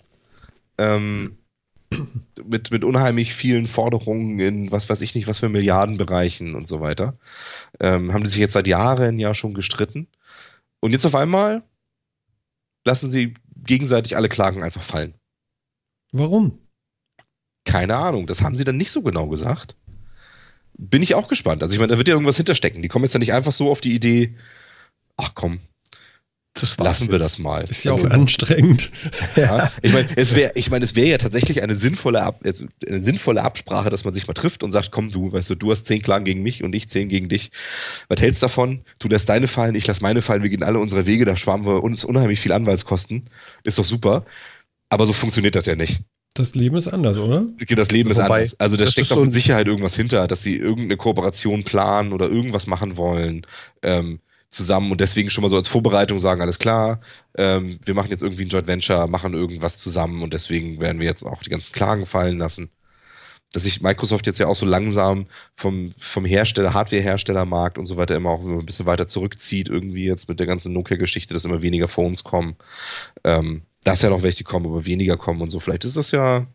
Ähm, 0.78 1.38
mit, 2.46 2.72
mit 2.72 2.84
unheimlich 2.84 3.34
vielen 3.34 3.68
Forderungen 3.68 4.40
in 4.40 4.72
was 4.72 4.90
weiß 4.90 5.02
ich 5.02 5.16
nicht, 5.16 5.28
was 5.28 5.40
für 5.40 5.50
Milliardenbereichen 5.50 6.56
und 6.56 6.68
so 6.68 6.82
weiter. 6.82 7.18
Ähm, 7.80 8.14
haben 8.14 8.24
die 8.24 8.30
sich 8.30 8.40
jetzt 8.40 8.54
seit 8.54 8.68
Jahren 8.68 9.20
ja 9.20 9.34
schon 9.34 9.54
gestritten. 9.54 10.08
Und 10.80 10.92
jetzt 10.92 11.06
auf 11.06 11.16
einmal 11.16 11.64
lassen 12.86 13.10
sie 13.10 13.34
gegenseitig 13.56 14.16
alle 14.16 14.30
Klagen 14.30 14.64
einfach 14.64 14.82
fallen. 14.82 15.14
Warum? 16.12 16.60
Keine 17.66 17.98
Ahnung, 17.98 18.28
das 18.28 18.42
haben 18.42 18.56
sie 18.56 18.64
dann 18.64 18.78
nicht 18.78 18.92
so 18.92 19.02
genau 19.02 19.28
gesagt. 19.28 19.76
Bin 20.78 21.02
ich 21.02 21.16
auch 21.16 21.28
gespannt. 21.28 21.64
Also 21.64 21.74
ich 21.74 21.80
meine, 21.80 21.92
da 21.92 21.98
wird 21.98 22.08
ja 22.08 22.14
irgendwas 22.14 22.38
hinterstecken. 22.38 22.82
Die 22.82 22.88
kommen 22.88 23.04
jetzt 23.04 23.14
ja 23.14 23.20
nicht 23.20 23.34
einfach 23.34 23.52
so 23.52 23.70
auf 23.70 23.82
die 23.82 23.94
Idee, 23.94 24.36
ach 25.18 25.32
komm, 25.34 25.60
lassen 26.78 27.12
wir 27.12 27.20
das 27.20 27.40
mal. 27.40 27.64
Ist 27.70 27.84
ja 27.84 27.94
also, 27.94 28.08
auch 28.08 28.12
anstrengend. 28.12 28.92
Ja, 29.36 29.72
ich 29.82 29.94
meine, 29.94 30.08
es 30.16 30.36
wäre, 30.36 30.52
ich 30.56 30.70
meine, 30.70 30.86
es 30.86 30.96
wäre 30.96 31.10
ja 31.10 31.18
tatsächlich 31.18 31.62
eine 31.62 31.76
sinnvolle, 31.76 32.22
Ab 32.22 32.42
also 32.44 32.66
eine 32.88 33.00
sinnvolle 33.00 33.42
Absprache, 33.42 33.90
dass 33.90 34.04
man 34.04 34.14
sich 34.14 34.28
mal 34.28 34.34
trifft 34.34 34.64
und 34.64 34.72
sagt, 34.72 34.92
komm 34.92 35.12
du, 35.12 35.32
weißt 35.32 35.50
du, 35.50 35.56
du 35.56 35.72
hast 35.72 35.86
zehn 35.86 36.02
Klagen 36.02 36.26
gegen 36.26 36.42
mich 36.42 36.64
und 36.64 36.74
ich 36.74 36.90
zehn 36.90 37.10
gegen 37.10 37.30
dich. 37.30 37.52
Was 38.08 38.22
hältst 38.22 38.42
du 38.42 38.46
davon? 38.46 38.82
Du 39.00 39.08
lässt 39.08 39.30
deine 39.30 39.48
fallen, 39.48 39.76
ich 39.76 39.88
lass 39.88 40.02
meine 40.02 40.22
fallen, 40.22 40.44
wir 40.44 40.50
gehen 40.50 40.64
alle 40.64 40.80
unsere 40.80 41.06
Wege, 41.06 41.26
da 41.26 41.38
schwammen 41.38 41.66
wir 41.66 41.84
uns 41.84 42.04
unheimlich 42.04 42.40
viel 42.40 42.52
Anwaltskosten. 42.52 43.30
Ist 43.64 43.78
doch 43.78 43.86
super. 43.86 44.26
Aber 44.90 45.06
so 45.06 45.14
funktioniert 45.14 45.56
das 45.56 45.66
ja 45.66 45.76
nicht. 45.76 46.02
Das 46.34 46.54
Leben 46.54 46.78
ist 46.78 46.88
anders, 46.88 47.18
oder? 47.18 47.46
Das 47.70 47.92
Leben 47.92 48.12
ist 48.12 48.18
Wobei, 48.18 48.38
anders. 48.38 48.60
Also 48.60 48.78
da 48.78 48.86
steckt 48.86 49.10
doch 49.10 49.22
mit 49.22 49.32
Sicherheit 49.32 49.68
irgendwas 49.68 49.96
hinter, 49.96 50.28
dass 50.28 50.44
sie 50.44 50.56
irgendeine 50.56 50.98
Kooperation 50.98 51.64
planen 51.64 52.14
oder 52.14 52.30
irgendwas 52.30 52.68
machen 52.68 52.96
wollen 52.96 53.46
ähm, 53.82 54.20
zusammen 54.50 54.92
und 54.92 55.02
deswegen 55.02 55.30
schon 55.30 55.42
mal 55.42 55.50
so 55.50 55.58
als 55.58 55.68
Vorbereitung 55.68 56.20
sagen, 56.20 56.42
alles 56.42 56.60
klar, 56.60 57.02
ähm, 57.38 57.80
wir 57.84 57.96
machen 57.96 58.12
jetzt 58.12 58.22
irgendwie 58.22 58.46
ein 58.46 58.50
Joint 58.50 58.68
Venture, 58.68 59.08
machen 59.08 59.34
irgendwas 59.34 59.80
zusammen 59.80 60.22
und 60.22 60.34
deswegen 60.34 60.80
werden 60.80 61.00
wir 61.00 61.08
jetzt 61.08 61.24
auch 61.24 61.42
die 61.42 61.50
ganzen 61.50 61.74
Klagen 61.74 62.06
fallen 62.06 62.38
lassen. 62.38 62.70
Dass 63.54 63.64
sich 63.64 63.82
Microsoft 63.82 64.28
jetzt 64.28 64.40
ja 64.40 64.48
auch 64.48 64.56
so 64.56 64.66
langsam 64.66 65.28
vom, 65.56 65.92
vom 66.00 66.26
Hersteller, 66.26 66.74
Hardware-Herstellermarkt 66.74 67.78
und 67.78 67.86
so 67.86 67.98
weiter 67.98 68.16
immer 68.16 68.30
auch 68.30 68.44
ein 68.44 68.66
bisschen 68.66 68.86
weiter 68.86 69.08
zurückzieht, 69.08 69.70
irgendwie 69.70 70.06
jetzt 70.06 70.30
mit 70.30 70.40
der 70.40 70.48
ganzen 70.48 70.74
Nokia-Geschichte, 70.74 71.34
dass 71.34 71.46
immer 71.46 71.62
weniger 71.62 71.88
Phones 71.88 72.24
kommen. 72.24 72.58
Ähm, 73.24 73.64
dass 73.84 74.02
ja 74.02 74.10
noch 74.10 74.24
welche 74.24 74.44
kommen, 74.44 74.66
aber 74.66 74.86
weniger 74.86 75.18
kommen 75.18 75.42
und 75.42 75.50
so. 75.50 75.60
Vielleicht 75.60 75.86
ist 75.86 75.98
das 75.98 76.12
ja, 76.12 76.48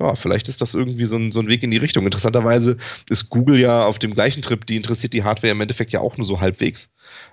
ja, 0.00 0.14
vielleicht 0.14 0.48
ist 0.48 0.60
das 0.62 0.74
irgendwie 0.74 1.04
so 1.04 1.16
ein, 1.16 1.30
so 1.30 1.40
ein 1.40 1.48
Weg 1.48 1.62
in 1.62 1.70
die 1.70 1.76
Richtung. 1.76 2.04
Interessanterweise 2.04 2.78
ist 3.10 3.28
Google 3.28 3.58
ja 3.58 3.84
auf 3.84 3.98
dem 3.98 4.14
gleichen 4.14 4.40
Trip, 4.42 4.64
die 4.66 4.76
interessiert 4.76 5.12
die 5.12 5.24
Hardware 5.24 5.52
im 5.52 5.60
Endeffekt 5.60 5.92
ja 5.92 6.00
auch 6.00 6.16
nur 6.16 6.26
so 6.26 6.40
halbwegs. 6.40 6.90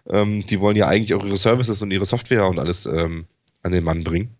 Ähm, 0.09 0.45
die 0.45 0.59
wollen 0.59 0.75
ja 0.75 0.87
eigentlich 0.87 1.13
auch 1.13 1.25
ihre 1.25 1.37
Services 1.37 1.81
und 1.81 1.91
ihre 1.91 2.05
Software 2.05 2.47
und 2.47 2.59
alles 2.59 2.85
ähm, 2.85 3.25
an 3.63 3.71
den 3.71 3.85
Mann 3.85 4.03
bringen. 4.03 4.35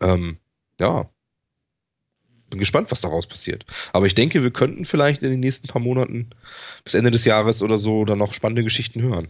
Ähm, 0.00 0.38
ja. 0.78 1.10
Bin 2.50 2.60
gespannt, 2.60 2.90
was 2.90 3.00
daraus 3.00 3.26
passiert. 3.26 3.66
Aber 3.92 4.06
ich 4.06 4.14
denke, 4.14 4.42
wir 4.42 4.50
könnten 4.50 4.84
vielleicht 4.84 5.22
in 5.22 5.30
den 5.30 5.40
nächsten 5.40 5.68
paar 5.68 5.82
Monaten 5.82 6.30
bis 6.84 6.94
Ende 6.94 7.10
des 7.10 7.24
Jahres 7.24 7.60
oder 7.60 7.76
so 7.76 8.04
dann 8.04 8.18
noch 8.18 8.32
spannende 8.32 8.64
Geschichten 8.64 9.02
hören. 9.02 9.28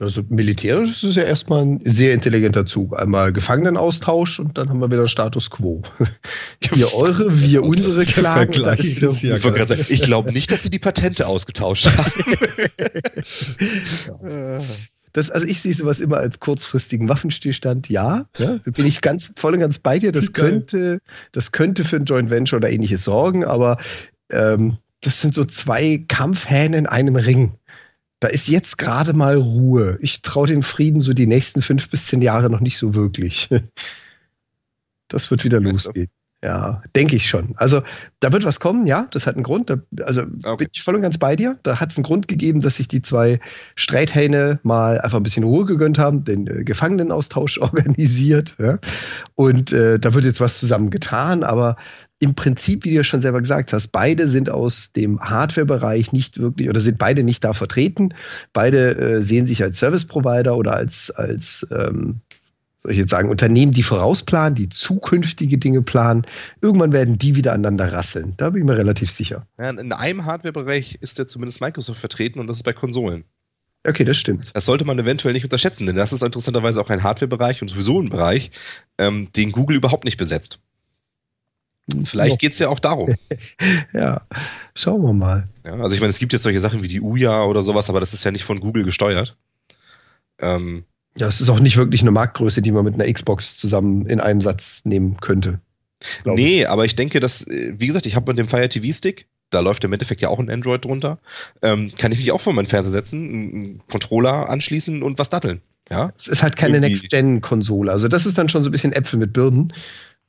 Also 0.00 0.22
militärisch 0.28 0.90
ist 0.90 1.02
es 1.02 1.16
ja 1.16 1.24
erstmal 1.24 1.62
ein 1.64 1.80
sehr 1.84 2.14
intelligenter 2.14 2.66
Zug. 2.66 2.96
Einmal 2.98 3.32
Gefangenenaustausch 3.32 4.38
und 4.38 4.56
dann 4.56 4.68
haben 4.68 4.80
wir 4.80 4.90
wieder 4.90 5.08
Status 5.08 5.50
quo. 5.50 5.82
Ihr 6.76 6.94
eure, 6.94 7.40
wir 7.40 7.64
unsere 7.64 8.04
Klagen. 8.04 8.52
Vergleich 8.52 9.02
ist 9.02 9.22
ja 9.22 9.36
ich, 9.36 9.90
ich 9.90 10.02
glaube 10.02 10.32
nicht, 10.32 10.52
dass 10.52 10.62
sie 10.62 10.70
die 10.70 10.78
Patente 10.78 11.26
ausgetauscht 11.26 11.88
haben. 11.96 12.12
Das, 15.12 15.30
also 15.30 15.46
ich 15.46 15.60
sehe 15.60 15.74
sowas 15.74 16.00
immer 16.00 16.18
als 16.18 16.38
kurzfristigen 16.38 17.08
Waffenstillstand, 17.08 17.88
ja. 17.88 18.26
ja 18.38 18.58
bin 18.64 18.86
ich 18.86 19.00
ganz 19.00 19.30
voll 19.36 19.54
und 19.54 19.60
ganz 19.60 19.78
bei 19.78 19.98
dir. 19.98 20.12
Das 20.12 20.32
könnte, 20.34 21.00
das 21.32 21.50
könnte 21.50 21.82
für 21.82 21.96
ein 21.96 22.04
Joint 22.04 22.30
Venture 22.30 22.58
oder 22.58 22.70
ähnliches 22.70 23.04
sorgen, 23.04 23.44
aber 23.44 23.78
ähm, 24.30 24.76
das 25.00 25.20
sind 25.20 25.34
so 25.34 25.44
zwei 25.44 26.04
Kampfhähne 26.06 26.76
in 26.76 26.86
einem 26.86 27.16
Ring. 27.16 27.54
Da 28.20 28.28
ist 28.28 28.48
jetzt 28.48 28.78
gerade 28.78 29.12
mal 29.12 29.36
Ruhe. 29.36 29.96
Ich 30.00 30.22
traue 30.22 30.48
den 30.48 30.62
Frieden 30.62 31.00
so 31.00 31.12
die 31.12 31.26
nächsten 31.26 31.62
fünf 31.62 31.88
bis 31.88 32.06
zehn 32.06 32.20
Jahre 32.20 32.50
noch 32.50 32.60
nicht 32.60 32.78
so 32.78 32.94
wirklich. 32.94 33.48
Das 35.10 35.30
wird 35.30 35.42
wieder 35.42 35.58
losgehen. 35.58 36.10
Ja, 36.42 36.82
denke 36.94 37.16
ich 37.16 37.28
schon. 37.28 37.54
Also 37.56 37.82
da 38.20 38.32
wird 38.32 38.44
was 38.44 38.60
kommen, 38.60 38.86
ja, 38.86 39.08
das 39.10 39.26
hat 39.26 39.34
einen 39.34 39.42
Grund. 39.42 39.70
Da, 39.70 39.78
also 40.04 40.22
okay. 40.44 40.56
bin 40.64 40.68
ich 40.72 40.82
voll 40.82 40.94
und 40.94 41.02
ganz 41.02 41.18
bei 41.18 41.34
dir. 41.34 41.58
Da 41.64 41.80
hat 41.80 41.90
es 41.90 41.96
einen 41.96 42.04
Grund 42.04 42.28
gegeben, 42.28 42.60
dass 42.60 42.76
sich 42.76 42.86
die 42.86 43.02
zwei 43.02 43.40
Streithähne 43.74 44.60
mal 44.62 45.00
einfach 45.00 45.16
ein 45.16 45.24
bisschen 45.24 45.42
Ruhe 45.42 45.64
gegönnt 45.64 45.98
haben, 45.98 46.22
den 46.22 46.46
äh, 46.46 46.62
Gefangenenaustausch 46.62 47.58
organisiert. 47.62 48.54
Ja? 48.58 48.78
Und 49.34 49.72
äh, 49.72 49.98
da 49.98 50.14
wird 50.14 50.26
jetzt 50.26 50.40
was 50.40 50.60
zusammen 50.60 50.90
getan, 50.90 51.42
aber 51.42 51.76
im 52.20 52.34
Prinzip, 52.34 52.84
wie 52.84 52.90
du 52.90 52.96
ja 52.96 53.04
schon 53.04 53.20
selber 53.20 53.40
gesagt 53.40 53.72
hast, 53.72 53.88
beide 53.88 54.28
sind 54.28 54.50
aus 54.50 54.92
dem 54.92 55.20
Hardware-Bereich 55.20 56.12
nicht 56.12 56.38
wirklich 56.38 56.68
oder 56.68 56.80
sind 56.80 56.98
beide 56.98 57.22
nicht 57.22 57.44
da 57.44 57.52
vertreten. 57.52 58.14
Beide 58.52 58.96
äh, 58.96 59.22
sehen 59.22 59.46
sich 59.46 59.62
als 59.62 59.78
Service-Provider 59.78 60.56
oder 60.56 60.74
als, 60.74 61.10
als 61.10 61.66
ähm, 61.70 62.20
soll 62.82 62.92
ich 62.92 62.98
jetzt 62.98 63.10
sagen, 63.10 63.28
Unternehmen, 63.28 63.72
die 63.72 63.82
vorausplanen, 63.82 64.56
die 64.56 64.68
zukünftige 64.68 65.58
Dinge 65.58 65.82
planen. 65.82 66.26
Irgendwann 66.60 66.92
werden 66.92 67.18
die 67.18 67.36
wieder 67.36 67.52
aneinander 67.52 67.92
rasseln. 67.92 68.34
Da 68.36 68.50
bin 68.50 68.62
ich 68.62 68.66
mir 68.66 68.76
relativ 68.76 69.10
sicher. 69.10 69.46
Ja, 69.58 69.70
in 69.70 69.92
einem 69.92 70.24
Hardware-Bereich 70.24 70.98
ist 71.00 71.18
ja 71.18 71.26
zumindest 71.26 71.60
Microsoft 71.60 72.00
vertreten 72.00 72.40
und 72.40 72.48
das 72.48 72.58
ist 72.58 72.62
bei 72.64 72.72
Konsolen. 72.72 73.24
Okay, 73.86 74.04
das 74.04 74.16
stimmt. 74.16 74.50
Das 74.54 74.66
sollte 74.66 74.84
man 74.84 74.98
eventuell 74.98 75.34
nicht 75.34 75.44
unterschätzen, 75.44 75.86
denn 75.86 75.96
das 75.96 76.12
ist 76.12 76.22
interessanterweise 76.22 76.80
auch 76.80 76.90
ein 76.90 77.02
Hardware-Bereich 77.02 77.62
und 77.62 77.68
sowieso 77.68 78.00
ein 78.00 78.08
Bereich, 78.08 78.50
ähm, 78.98 79.28
den 79.36 79.52
Google 79.52 79.76
überhaupt 79.76 80.04
nicht 80.04 80.16
besetzt. 80.16 80.60
Vielleicht 82.04 82.38
geht 82.38 82.52
es 82.52 82.58
ja 82.58 82.68
auch 82.68 82.78
darum. 82.78 83.14
ja, 83.92 84.22
schauen 84.74 85.02
wir 85.02 85.12
mal. 85.12 85.44
Ja, 85.64 85.74
also 85.74 85.94
ich 85.94 86.00
meine, 86.00 86.10
es 86.10 86.18
gibt 86.18 86.32
jetzt 86.32 86.42
solche 86.42 86.60
Sachen 86.60 86.82
wie 86.82 86.88
die 86.88 87.00
Uja 87.00 87.44
oder 87.44 87.62
sowas, 87.62 87.88
aber 87.88 88.00
das 88.00 88.14
ist 88.14 88.24
ja 88.24 88.30
nicht 88.30 88.44
von 88.44 88.60
Google 88.60 88.84
gesteuert. 88.84 89.36
Ähm, 90.40 90.84
ja, 91.16 91.26
es 91.26 91.40
ist 91.40 91.48
auch 91.48 91.60
nicht 91.60 91.76
wirklich 91.76 92.02
eine 92.02 92.10
Marktgröße, 92.10 92.62
die 92.62 92.72
man 92.72 92.84
mit 92.84 92.94
einer 92.94 93.12
Xbox 93.12 93.56
zusammen 93.56 94.06
in 94.06 94.20
einem 94.20 94.40
Satz 94.40 94.82
nehmen 94.84 95.16
könnte. 95.20 95.60
Nee, 96.24 96.60
ich. 96.60 96.68
aber 96.68 96.84
ich 96.84 96.94
denke, 96.94 97.20
dass, 97.20 97.46
äh, 97.46 97.74
wie 97.76 97.86
gesagt, 97.86 98.06
ich 98.06 98.14
habe 98.14 98.30
mit 98.30 98.38
dem 98.38 98.48
Fire 98.48 98.68
TV 98.68 98.94
Stick, 98.94 99.26
da 99.50 99.60
läuft 99.60 99.82
im 99.84 99.92
Endeffekt 99.92 100.20
ja 100.20 100.28
auch 100.28 100.38
ein 100.38 100.50
Android 100.50 100.84
drunter, 100.84 101.18
ähm, 101.62 101.90
kann 101.98 102.12
ich 102.12 102.18
mich 102.18 102.32
auch 102.32 102.40
vor 102.40 102.52
meinen 102.52 102.66
Fernseher 102.66 102.92
setzen, 102.92 103.28
einen 103.28 103.82
Controller 103.90 104.48
anschließen 104.48 105.02
und 105.02 105.18
was 105.18 105.30
datteln. 105.30 105.60
Ja? 105.90 106.12
Es 106.16 106.28
ist 106.28 106.42
halt 106.42 106.56
keine 106.56 106.80
Next-Gen-Konsole. 106.80 107.90
Also 107.90 108.08
das 108.08 108.26
ist 108.26 108.36
dann 108.38 108.48
schon 108.48 108.62
so 108.62 108.68
ein 108.68 108.72
bisschen 108.72 108.92
Äpfel 108.92 109.18
mit 109.18 109.32
Birnen. 109.32 109.72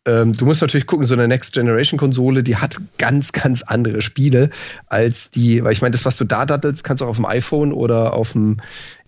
Ähm, 0.10 0.34
du 0.34 0.46
musst 0.46 0.62
natürlich 0.62 0.88
gucken, 0.88 1.06
so 1.06 1.14
eine 1.14 1.28
Next-Generation-Konsole, 1.28 2.42
die 2.42 2.56
hat 2.56 2.82
ganz, 2.98 3.32
ganz 3.32 3.62
andere 3.62 4.02
Spiele 4.02 4.50
als 4.88 5.30
die, 5.30 5.64
weil 5.64 5.74
ich 5.74 5.82
meine, 5.82 5.92
das, 5.92 6.04
was 6.04 6.18
du 6.18 6.24
da 6.24 6.46
daddelst, 6.46 6.84
kannst 6.84 7.02
du 7.02 7.06
auch 7.06 7.10
auf 7.10 7.18
dem 7.18 7.26
iPhone 7.26 7.72
oder 7.72 8.14
auf 8.14 8.32
dem 8.32 8.58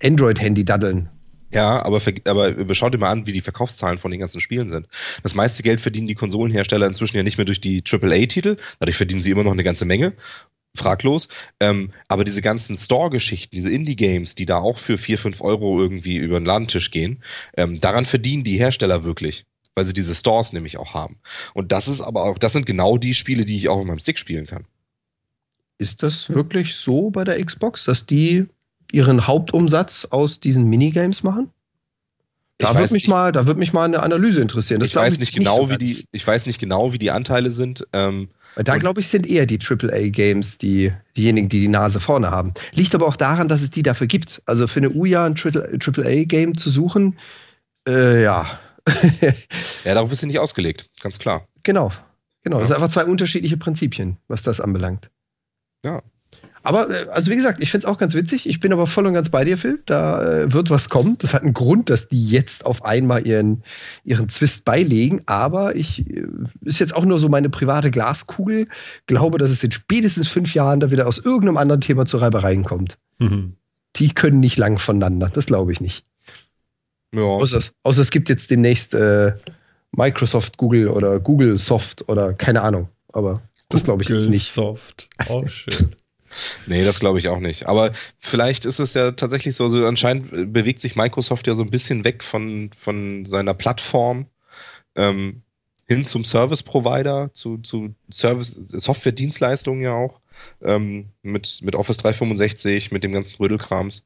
Android-Handy 0.03 0.63
daddeln. 0.63 1.09
Ja, 1.53 1.83
aber, 1.83 1.99
aber 2.25 2.75
schau 2.75 2.89
dir 2.89 2.97
mal 2.97 3.09
an, 3.09 3.25
wie 3.25 3.33
die 3.33 3.41
Verkaufszahlen 3.41 3.97
von 3.97 4.11
den 4.11 4.19
ganzen 4.19 4.39
Spielen 4.39 4.69
sind. 4.69 4.87
Das 5.23 5.35
meiste 5.35 5.63
Geld 5.63 5.81
verdienen 5.81 6.07
die 6.07 6.15
Konsolenhersteller 6.15 6.87
inzwischen 6.87 7.17
ja 7.17 7.23
nicht 7.23 7.37
mehr 7.37 7.45
durch 7.45 7.59
die 7.59 7.83
AAA-Titel, 7.83 8.55
dadurch 8.79 8.95
verdienen 8.95 9.21
sie 9.21 9.31
immer 9.31 9.43
noch 9.43 9.51
eine 9.51 9.63
ganze 9.63 9.85
Menge. 9.85 10.13
Fraglos. 10.73 11.27
Ähm, 11.59 11.91
aber 12.07 12.23
diese 12.23 12.41
ganzen 12.41 12.77
Store-Geschichten, 12.77 13.53
diese 13.53 13.69
Indie-Games, 13.69 14.35
die 14.35 14.45
da 14.45 14.59
auch 14.59 14.77
für 14.77 14.97
4, 14.97 15.17
5 15.17 15.41
Euro 15.41 15.81
irgendwie 15.81 16.15
über 16.15 16.39
den 16.39 16.45
Ladentisch 16.45 16.91
gehen, 16.91 17.21
ähm, 17.57 17.81
daran 17.81 18.05
verdienen 18.05 18.45
die 18.45 18.57
Hersteller 18.57 19.03
wirklich. 19.03 19.43
Weil 19.75 19.85
sie 19.85 19.93
diese 19.93 20.13
Stores 20.13 20.53
nämlich 20.53 20.77
auch 20.77 20.93
haben. 20.93 21.17
Und 21.53 21.71
das 21.71 21.87
ist 21.87 22.01
aber 22.01 22.23
auch, 22.23 22.37
das 22.37 22.53
sind 22.53 22.65
genau 22.65 22.97
die 22.97 23.13
Spiele, 23.13 23.45
die 23.45 23.55
ich 23.55 23.69
auch 23.69 23.77
auf 23.77 23.85
meinem 23.85 23.99
Stick 23.99 24.19
spielen 24.19 24.45
kann. 24.45 24.65
Ist 25.77 26.03
das 26.03 26.29
wirklich 26.29 26.75
so 26.75 27.09
bei 27.09 27.23
der 27.23 27.43
Xbox, 27.43 27.85
dass 27.85 28.05
die 28.05 28.45
ihren 28.91 29.25
Hauptumsatz 29.27 30.05
aus 30.11 30.39
diesen 30.39 30.65
Minigames 30.65 31.23
machen? 31.23 31.49
Da 32.61 32.75
würde 32.75 32.93
mich 32.93 33.07
mal, 33.07 33.31
da 33.31 33.47
würde 33.47 33.59
mich 33.59 33.73
mal 33.73 33.85
eine 33.85 34.03
Analyse 34.03 34.41
interessieren. 34.41 34.79
Das 34.79 34.89
ich 34.89 34.95
weiß 34.95 35.19
nicht 35.19 35.35
genau, 35.35 35.63
so 35.63 35.71
wie 35.71 35.77
die, 35.77 36.05
ich 36.11 36.25
weiß 36.25 36.45
nicht 36.45 36.59
genau, 36.59 36.93
wie 36.93 36.99
die 36.99 37.11
Anteile 37.11 37.49
sind. 37.51 37.87
Ähm, 37.93 38.29
da 38.55 38.77
glaube 38.77 38.99
ich 38.99 39.07
sind 39.07 39.25
eher 39.25 39.45
die 39.45 39.59
AAA-Games 39.59 40.57
die, 40.57 40.91
diejenigen, 41.17 41.49
die 41.49 41.61
die 41.61 41.67
Nase 41.67 41.99
vorne 41.99 42.29
haben. 42.29 42.53
Liegt 42.73 42.93
aber 42.93 43.07
auch 43.07 43.15
daran, 43.15 43.47
dass 43.47 43.61
es 43.61 43.69
die 43.69 43.83
dafür 43.83 44.07
gibt. 44.07 44.41
Also 44.45 44.67
für 44.67 44.79
eine 44.79 44.91
Uja 44.91 45.25
ein 45.25 45.35
AAA-Game 45.35 46.57
zu 46.57 46.69
suchen, 46.69 47.17
äh, 47.87 48.21
ja. 48.21 48.59
ja, 49.85 49.93
darauf 49.93 50.11
ist 50.11 50.19
sie 50.19 50.27
nicht 50.27 50.39
ausgelegt, 50.39 50.89
ganz 51.01 51.19
klar. 51.19 51.47
Genau, 51.63 51.91
genau. 52.43 52.57
Ja. 52.57 52.61
Das 52.61 52.69
sind 52.69 52.75
einfach 52.75 52.91
zwei 52.91 53.05
unterschiedliche 53.05 53.57
Prinzipien, 53.57 54.17
was 54.27 54.43
das 54.43 54.59
anbelangt. 54.59 55.09
Ja. 55.85 56.01
Aber, 56.63 56.89
äh, 56.89 57.07
also 57.09 57.31
wie 57.31 57.35
gesagt, 57.35 57.61
ich 57.61 57.71
finde 57.71 57.85
es 57.85 57.91
auch 57.91 57.97
ganz 57.97 58.13
witzig. 58.13 58.47
Ich 58.47 58.59
bin 58.59 58.71
aber 58.71 58.87
voll 58.87 59.07
und 59.07 59.13
ganz 59.13 59.29
bei 59.29 59.43
dir, 59.43 59.57
Phil. 59.57 59.81
Da 59.85 60.21
äh, 60.21 60.53
wird 60.53 60.69
was 60.69 60.89
kommen. 60.89 61.17
Das 61.19 61.33
hat 61.33 61.43
einen 61.43 61.53
Grund, 61.53 61.89
dass 61.89 62.07
die 62.07 62.23
jetzt 62.23 62.65
auf 62.65 62.85
einmal 62.85 63.25
ihren, 63.25 63.63
ihren 64.03 64.29
Zwist 64.29 64.63
beilegen. 64.63 65.21
Aber 65.25 65.75
ich, 65.75 66.07
äh, 66.07 66.27
ist 66.61 66.79
jetzt 66.79 66.95
auch 66.95 67.05
nur 67.05 67.19
so 67.19 67.29
meine 67.29 67.49
private 67.49 67.89
Glaskugel. 67.89 68.67
Glaube, 69.07 69.37
dass 69.37 69.51
es 69.51 69.63
in 69.63 69.71
spätestens 69.71 70.27
fünf 70.27 70.53
Jahren 70.53 70.79
da 70.79 70.91
wieder 70.91 71.07
aus 71.07 71.17
irgendeinem 71.17 71.57
anderen 71.57 71.81
Thema 71.81 72.05
zu 72.05 72.17
Reibereien 72.17 72.63
kommt. 72.63 72.97
Mhm. 73.17 73.55
Die 73.95 74.13
können 74.13 74.39
nicht 74.39 74.57
lang 74.57 74.77
voneinander. 74.77 75.29
Das 75.33 75.47
glaube 75.47 75.71
ich 75.71 75.81
nicht. 75.81 76.05
Ja. 77.13 77.23
Außer, 77.23 77.61
außer, 77.83 78.01
es 78.01 78.11
gibt 78.11 78.29
jetzt 78.29 78.49
demnächst 78.49 78.93
äh, 78.93 79.33
Microsoft 79.91 80.57
Google 80.57 80.89
oder 80.89 81.19
Google 81.19 81.57
Soft 81.57 82.07
oder 82.07 82.33
keine 82.33 82.61
Ahnung. 82.61 82.89
Aber 83.11 83.41
das 83.69 83.83
glaube 83.83 84.03
ich 84.03 84.09
jetzt 84.09 84.29
nicht. 84.29 84.51
Soft. 84.51 85.09
Auch 85.27 85.47
schön. 85.47 85.89
Nee, 86.65 86.85
das 86.85 87.01
glaube 87.01 87.19
ich 87.19 87.27
auch 87.27 87.39
nicht. 87.39 87.67
Aber 87.67 87.91
vielleicht 88.17 88.63
ist 88.63 88.79
es 88.79 88.93
ja 88.93 89.11
tatsächlich 89.11 89.53
so, 89.53 89.65
also 89.65 89.85
anscheinend 89.85 90.53
bewegt 90.53 90.79
sich 90.79 90.95
Microsoft 90.95 91.45
ja 91.45 91.55
so 91.55 91.63
ein 91.63 91.69
bisschen 91.69 92.05
weg 92.05 92.23
von, 92.23 92.69
von 92.73 93.25
seiner 93.25 93.53
Plattform 93.53 94.27
ähm, 94.95 95.41
hin 95.87 96.05
zum 96.05 96.23
Service 96.23 96.63
Provider, 96.63 97.33
zu, 97.33 97.57
zu 97.57 97.93
Service, 98.09 98.53
Software-Dienstleistungen 98.53 99.81
ja 99.81 99.93
auch, 99.93 100.21
ähm, 100.61 101.09
mit, 101.21 101.59
mit 101.63 101.75
Office 101.75 101.97
365, 101.97 102.93
mit 102.93 103.03
dem 103.03 103.11
ganzen 103.11 103.35
Rödelkrams. 103.35 104.05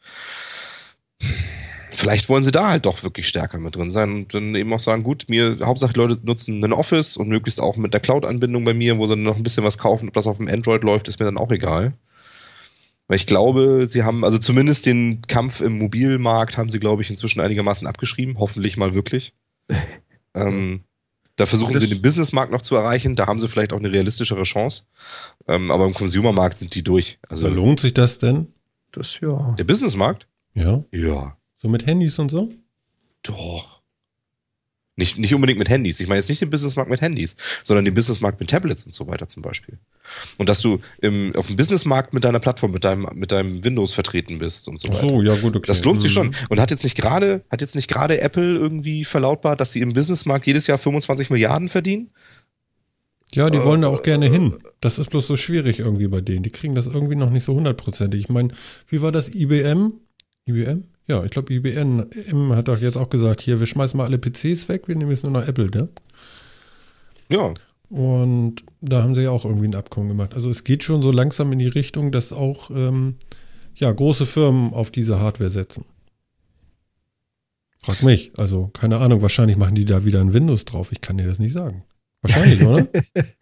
Vielleicht 1.95 2.29
wollen 2.29 2.43
sie 2.43 2.51
da 2.51 2.69
halt 2.69 2.85
doch 2.85 3.03
wirklich 3.03 3.27
stärker 3.27 3.57
mit 3.57 3.75
drin 3.75 3.91
sein 3.91 4.11
und 4.11 4.33
dann 4.33 4.53
eben 4.55 4.71
auch 4.73 4.79
sagen, 4.79 5.03
gut, 5.03 5.25
mir, 5.27 5.57
Hauptsache 5.61 5.93
Leute 5.95 6.19
nutzen 6.23 6.63
ein 6.63 6.73
Office 6.73 7.17
und 7.17 7.29
möglichst 7.29 7.61
auch 7.61 7.77
mit 7.77 7.93
der 7.93 8.01
Cloud-Anbindung 8.01 8.65
bei 8.65 8.73
mir, 8.73 8.97
wo 8.97 9.07
sie 9.07 9.15
noch 9.15 9.37
ein 9.37 9.43
bisschen 9.43 9.63
was 9.63 9.77
kaufen, 9.77 10.09
ob 10.09 10.13
das 10.13 10.27
auf 10.27 10.37
dem 10.37 10.47
Android 10.47 10.83
läuft, 10.83 11.07
ist 11.07 11.19
mir 11.19 11.25
dann 11.25 11.37
auch 11.37 11.51
egal. 11.51 11.93
Weil 13.07 13.17
ich 13.17 13.27
glaube, 13.27 13.85
sie 13.87 14.03
haben, 14.03 14.23
also 14.23 14.37
zumindest 14.37 14.85
den 14.85 15.21
Kampf 15.27 15.61
im 15.61 15.77
Mobilmarkt 15.77 16.57
haben 16.57 16.69
sie, 16.69 16.79
glaube 16.79 17.01
ich, 17.01 17.09
inzwischen 17.09 17.39
einigermaßen 17.39 17.87
abgeschrieben. 17.87 18.37
Hoffentlich 18.39 18.77
mal 18.77 18.93
wirklich. 18.95 19.33
ähm, 20.35 20.83
da 21.35 21.45
versuchen 21.45 21.77
sie 21.77 21.87
den 21.87 22.01
Businessmarkt 22.01 22.51
noch 22.51 22.61
zu 22.61 22.75
erreichen. 22.75 23.15
Da 23.15 23.27
haben 23.27 23.39
sie 23.39 23.47
vielleicht 23.47 23.73
auch 23.73 23.79
eine 23.79 23.91
realistischere 23.91 24.43
Chance. 24.43 24.85
Ähm, 25.47 25.69
aber 25.69 25.85
im 25.85 25.93
Consumermarkt 25.93 26.57
sind 26.57 26.73
die 26.73 26.83
durch. 26.83 27.19
Also, 27.27 27.47
lohnt 27.47 27.79
sich 27.79 27.93
das 27.93 28.19
denn? 28.19 28.47
Das 28.91 29.19
ja. 29.21 29.53
Der 29.57 29.65
Businessmarkt? 29.65 30.27
Ja. 30.53 30.83
Ja. 30.91 31.37
So 31.65 31.69
mit 31.69 31.87
Handys 31.87 32.19
und 32.19 32.29
so? 32.29 32.53
Doch. 33.23 33.81
Nicht, 34.97 35.17
nicht 35.17 35.33
unbedingt 35.33 35.57
mit 35.57 35.67
Handys. 35.67 35.99
Ich 35.99 36.07
meine 36.07 36.19
jetzt 36.19 36.29
nicht 36.29 36.39
den 36.39 36.51
Businessmarkt 36.51 36.91
mit 36.91 37.01
Handys, 37.01 37.37
sondern 37.63 37.85
den 37.85 37.95
Businessmarkt 37.95 38.39
mit 38.39 38.51
Tablets 38.51 38.85
und 38.85 38.91
so 38.91 39.07
weiter 39.07 39.27
zum 39.27 39.41
Beispiel. 39.41 39.79
Und 40.37 40.47
dass 40.47 40.59
du 40.59 40.79
im, 41.01 41.35
auf 41.35 41.47
dem 41.47 41.55
Businessmarkt 41.55 42.13
mit 42.13 42.23
deiner 42.23 42.37
Plattform, 42.37 42.69
mit 42.69 42.83
deinem, 42.83 43.09
mit 43.15 43.31
deinem 43.31 43.63
Windows 43.63 43.93
vertreten 43.93 44.37
bist 44.37 44.67
und 44.67 44.79
so 44.79 44.89
weiter. 44.89 45.01
Ach 45.05 45.09
so, 45.09 45.23
ja, 45.23 45.35
gut, 45.37 45.55
okay. 45.55 45.65
Das 45.65 45.83
lohnt 45.83 45.99
sich 45.99 46.13
schon. 46.13 46.27
Mhm. 46.27 46.33
Und 46.49 46.59
hat 46.59 46.69
jetzt 46.69 46.83
nicht 46.83 46.97
gerade, 46.97 47.43
hat 47.49 47.61
jetzt 47.61 47.73
nicht 47.73 47.87
gerade 47.87 48.21
Apple 48.21 48.53
irgendwie 48.53 49.03
verlautbart, 49.03 49.59
dass 49.59 49.71
sie 49.71 49.81
im 49.81 49.93
Businessmarkt 49.93 50.45
jedes 50.45 50.67
Jahr 50.67 50.77
25 50.77 51.31
Milliarden 51.31 51.69
verdienen? 51.69 52.11
Ja, 53.33 53.49
die 53.49 53.63
wollen 53.63 53.81
da 53.81 53.87
auch 53.87 54.03
gerne 54.03 54.29
hin. 54.29 54.53
Das 54.81 54.99
ist 54.99 55.09
bloß 55.09 55.25
so 55.25 55.35
schwierig 55.35 55.79
irgendwie 55.79 56.07
bei 56.07 56.21
denen. 56.21 56.43
Die 56.43 56.51
kriegen 56.51 56.75
das 56.75 56.85
irgendwie 56.85 57.15
noch 57.15 57.31
nicht 57.31 57.43
so 57.43 57.55
hundertprozentig. 57.55 58.21
Ich 58.21 58.29
meine, 58.29 58.49
wie 58.87 59.01
war 59.01 59.11
das 59.11 59.33
IBM? 59.33 59.93
IBM? 60.45 60.83
Ja, 61.07 61.23
ich 61.23 61.31
glaube, 61.31 61.53
IBM 61.53 62.55
hat 62.55 62.67
doch 62.67 62.79
jetzt 62.79 62.97
auch 62.97 63.09
gesagt, 63.09 63.41
hier, 63.41 63.59
wir 63.59 63.67
schmeißen 63.67 63.97
mal 63.97 64.05
alle 64.05 64.17
PCs 64.17 64.67
weg, 64.69 64.87
wir 64.87 64.95
nehmen 64.95 65.11
jetzt 65.11 65.23
nur 65.23 65.31
noch 65.31 65.47
Apple, 65.47 65.67
ne? 65.67 65.87
Ja. 67.29 67.53
Und 67.89 68.63
da 68.81 69.03
haben 69.03 69.13
sie 69.13 69.21
ja 69.21 69.29
auch 69.29 69.45
irgendwie 69.45 69.67
ein 69.67 69.75
Abkommen 69.75 70.07
gemacht. 70.07 70.33
Also 70.33 70.49
es 70.49 70.63
geht 70.63 70.83
schon 70.83 71.03
so 71.03 71.11
langsam 71.11 71.51
in 71.51 71.59
die 71.59 71.67
Richtung, 71.67 72.11
dass 72.11 72.33
auch 72.33 72.71
ähm, 72.71 73.15
ja, 73.75 73.91
große 73.91 74.25
Firmen 74.25 74.73
auf 74.73 74.89
diese 74.89 75.19
Hardware 75.19 75.51
setzen. 75.51 75.85
Frag 77.83 78.01
mich. 78.01 78.31
Also 78.35 78.71
keine 78.73 78.97
Ahnung, 78.97 79.21
wahrscheinlich 79.21 79.57
machen 79.57 79.75
die 79.75 79.85
da 79.85 80.05
wieder 80.05 80.19
ein 80.21 80.33
Windows 80.33 80.65
drauf. 80.65 80.91
Ich 80.91 81.01
kann 81.01 81.17
dir 81.17 81.27
das 81.27 81.37
nicht 81.37 81.53
sagen. 81.53 81.83
Wahrscheinlich, 82.27 82.63
oder? 82.63 82.87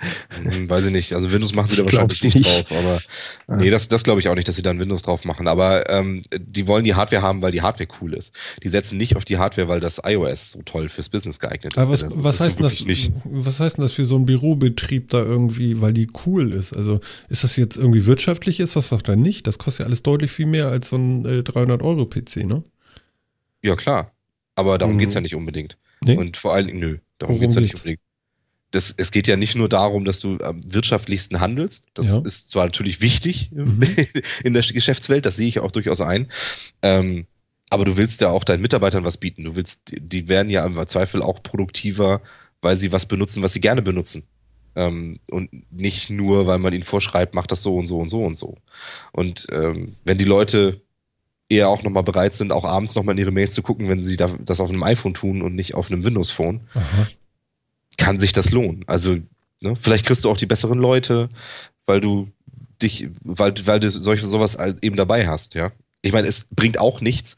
Weiß 0.69 0.85
ich 0.85 0.91
nicht. 0.91 1.13
Also 1.13 1.31
Windows 1.31 1.55
machen 1.55 1.69
sie 1.69 1.77
da 1.77 1.85
wahrscheinlich 1.85 2.21
nicht, 2.21 2.35
nicht 2.35 2.69
drauf. 2.69 2.77
Aber 2.77 3.01
ja. 3.47 3.55
nee, 3.55 3.69
das, 3.69 3.87
das 3.87 4.03
glaube 4.03 4.19
ich 4.19 4.27
auch 4.27 4.35
nicht, 4.35 4.45
dass 4.47 4.57
sie 4.57 4.61
da 4.61 4.71
ein 4.71 4.79
Windows 4.79 5.03
drauf 5.03 5.23
machen. 5.23 5.47
Aber 5.47 5.89
ähm, 5.89 6.21
die 6.37 6.67
wollen 6.67 6.83
die 6.83 6.93
Hardware 6.93 7.21
haben, 7.21 7.41
weil 7.41 7.53
die 7.53 7.61
Hardware 7.61 7.87
cool 8.01 8.13
ist. 8.13 8.37
Die 8.61 8.67
setzen 8.67 8.97
nicht 8.97 9.15
auf 9.15 9.23
die 9.23 9.37
Hardware, 9.37 9.69
weil 9.69 9.79
das 9.79 10.01
iOS 10.03 10.51
so 10.51 10.61
toll 10.63 10.89
fürs 10.89 11.07
Business 11.07 11.39
geeignet 11.39 11.77
ist. 11.77 11.77
Aber 11.77 11.93
was, 11.93 12.01
das, 12.01 12.17
was, 12.17 12.23
das 12.23 12.39
heißt 12.41 12.59
das, 12.59 12.83
nicht. 12.83 13.13
was 13.23 13.61
heißt 13.61 13.77
denn 13.77 13.83
das 13.83 13.93
für 13.93 14.05
so 14.05 14.17
einen 14.17 14.25
Bürobetrieb 14.25 15.09
da 15.11 15.23
irgendwie, 15.23 15.79
weil 15.79 15.93
die 15.93 16.09
cool 16.25 16.51
ist? 16.51 16.75
Also 16.75 16.99
ist 17.29 17.45
das 17.45 17.55
jetzt 17.55 17.77
irgendwie 17.77 18.05
wirtschaftlich? 18.05 18.59
Ist 18.59 18.75
das 18.75 18.89
doch 18.89 19.01
dann 19.01 19.21
nicht? 19.21 19.47
Das 19.47 19.57
kostet 19.59 19.81
ja 19.81 19.85
alles 19.85 20.03
deutlich 20.03 20.31
viel 20.31 20.47
mehr 20.47 20.67
als 20.67 20.89
so 20.89 20.97
ein 20.97 21.23
äh, 21.25 21.39
300-Euro-PC, 21.39 22.45
ne? 22.45 22.63
Ja, 23.61 23.77
klar. 23.77 24.11
Aber 24.55 24.77
darum 24.77 24.95
mhm. 24.95 24.99
geht 24.99 25.07
es 25.07 25.13
ja 25.13 25.21
nicht 25.21 25.35
unbedingt. 25.35 25.77
Nee? 26.03 26.17
Und 26.17 26.35
vor 26.35 26.53
allen 26.53 26.67
Dingen, 26.67 26.79
nö, 26.79 26.97
darum 27.17 27.39
geht 27.39 27.49
es 27.49 27.55
ja 27.55 27.61
nicht 27.61 27.75
unbedingt 27.75 28.01
das, 28.73 28.91
es 28.97 29.11
geht 29.11 29.27
ja 29.27 29.37
nicht 29.37 29.55
nur 29.55 29.69
darum, 29.69 30.03
dass 30.03 30.19
du 30.19 30.39
am 30.39 30.59
wirtschaftlichsten 30.65 31.39
handelst. 31.39 31.85
Das 31.93 32.07
ja. 32.07 32.21
ist 32.25 32.49
zwar 32.49 32.65
natürlich 32.65 33.01
wichtig 33.01 33.51
mhm. 33.51 33.81
in 34.43 34.53
der 34.53 34.63
Geschäftswelt, 34.63 35.27
das 35.27 35.35
sehe 35.35 35.47
ich 35.47 35.59
auch 35.59 35.71
durchaus 35.71 36.01
ein. 36.01 36.27
Ähm, 36.81 37.27
aber 37.69 37.85
du 37.85 37.97
willst 37.97 38.21
ja 38.21 38.29
auch 38.29 38.43
deinen 38.43 38.61
Mitarbeitern 38.61 39.03
was 39.03 39.17
bieten. 39.17 39.43
Du 39.43 39.55
willst, 39.55 39.91
die 39.91 40.27
werden 40.27 40.49
ja 40.49 40.65
im 40.65 40.87
Zweifel 40.87 41.21
auch 41.21 41.43
produktiver, 41.43 42.21
weil 42.61 42.75
sie 42.75 42.91
was 42.91 43.05
benutzen, 43.05 43.43
was 43.43 43.53
sie 43.53 43.61
gerne 43.61 43.83
benutzen. 43.83 44.23
Ähm, 44.75 45.19
und 45.29 45.51
nicht 45.71 46.09
nur, 46.09 46.47
weil 46.47 46.57
man 46.57 46.73
ihnen 46.73 46.83
vorschreibt, 46.83 47.35
mach 47.35 47.45
das 47.45 47.61
so 47.61 47.77
und 47.77 47.85
so 47.85 47.99
und 47.99 48.09
so 48.09 48.23
und 48.23 48.39
so. 48.39 48.55
Und 49.11 49.45
ähm, 49.51 49.97
wenn 50.03 50.17
die 50.17 50.25
Leute 50.25 50.81
eher 51.47 51.69
auch 51.69 51.83
nochmal 51.83 52.03
bereit 52.03 52.33
sind, 52.33 52.51
auch 52.51 52.65
abends 52.65 52.95
nochmal 52.95 53.13
in 53.13 53.19
ihre 53.19 53.31
Mails 53.31 53.53
zu 53.53 53.61
gucken, 53.61 53.87
wenn 53.87 54.01
sie 54.01 54.17
das 54.17 54.59
auf 54.59 54.69
einem 54.69 54.81
iPhone 54.81 55.13
tun 55.13 55.43
und 55.43 55.53
nicht 55.53 55.75
auf 55.75 55.91
einem 55.91 56.03
Windows-Phone, 56.03 56.61
kann 58.03 58.19
sich 58.19 58.33
das 58.33 58.51
lohnen. 58.51 58.83
Also, 58.85 59.17
ne, 59.61 59.75
vielleicht 59.79 60.05
kriegst 60.05 60.25
du 60.25 60.29
auch 60.29 60.37
die 60.37 60.45
besseren 60.45 60.77
Leute, 60.77 61.29
weil 61.85 62.01
du 62.01 62.27
dich, 62.81 63.07
weil, 63.23 63.53
weil 63.65 63.79
du 63.79 63.89
solche 63.89 64.25
sowas 64.25 64.57
eben 64.81 64.97
dabei 64.97 65.25
hast, 65.25 65.55
ja. 65.55 65.71
Ich 66.05 66.11
meine, 66.11 66.27
es 66.27 66.49
bringt 66.51 66.77
auch 66.79 66.99
nichts, 66.99 67.37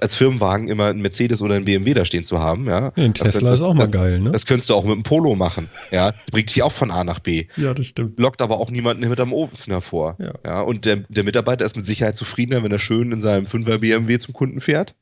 als 0.00 0.14
Firmenwagen 0.14 0.68
immer 0.68 0.86
ein 0.86 1.02
Mercedes 1.02 1.42
oder 1.42 1.56
ein 1.56 1.64
BMW 1.64 1.92
da 1.92 2.04
stehen 2.04 2.24
zu 2.24 2.38
haben. 2.38 2.66
Ja, 2.66 2.92
ein 2.94 3.14
Tesla 3.14 3.50
das, 3.50 3.58
ist 3.58 3.64
auch 3.64 3.74
mal 3.74 3.90
geil, 3.90 4.20
ne? 4.20 4.30
Das 4.30 4.46
könntest 4.46 4.70
du 4.70 4.74
auch 4.74 4.84
mit 4.84 4.92
einem 4.92 5.02
Polo 5.02 5.34
machen. 5.34 5.68
Ja, 5.90 6.14
bringt 6.30 6.54
dich 6.54 6.62
auch 6.62 6.70
von 6.70 6.92
A 6.92 7.02
nach 7.02 7.18
B. 7.18 7.46
Ja, 7.56 7.74
das 7.74 7.86
stimmt. 7.86 8.16
Lockt 8.20 8.42
aber 8.42 8.60
auch 8.60 8.70
niemanden 8.70 9.08
mit 9.08 9.18
am 9.18 9.32
Ofen 9.32 9.72
hervor. 9.72 10.14
Ja. 10.20 10.34
ja 10.44 10.60
und 10.60 10.84
der, 10.84 10.98
der 11.08 11.24
Mitarbeiter 11.24 11.64
ist 11.64 11.74
mit 11.74 11.84
Sicherheit 11.84 12.16
zufriedener, 12.16 12.62
wenn 12.62 12.70
er 12.70 12.78
schön 12.78 13.10
in 13.10 13.20
seinem 13.20 13.44
5er 13.44 13.78
BMW 13.78 14.18
zum 14.18 14.34
Kunden 14.34 14.60
fährt. 14.60 14.94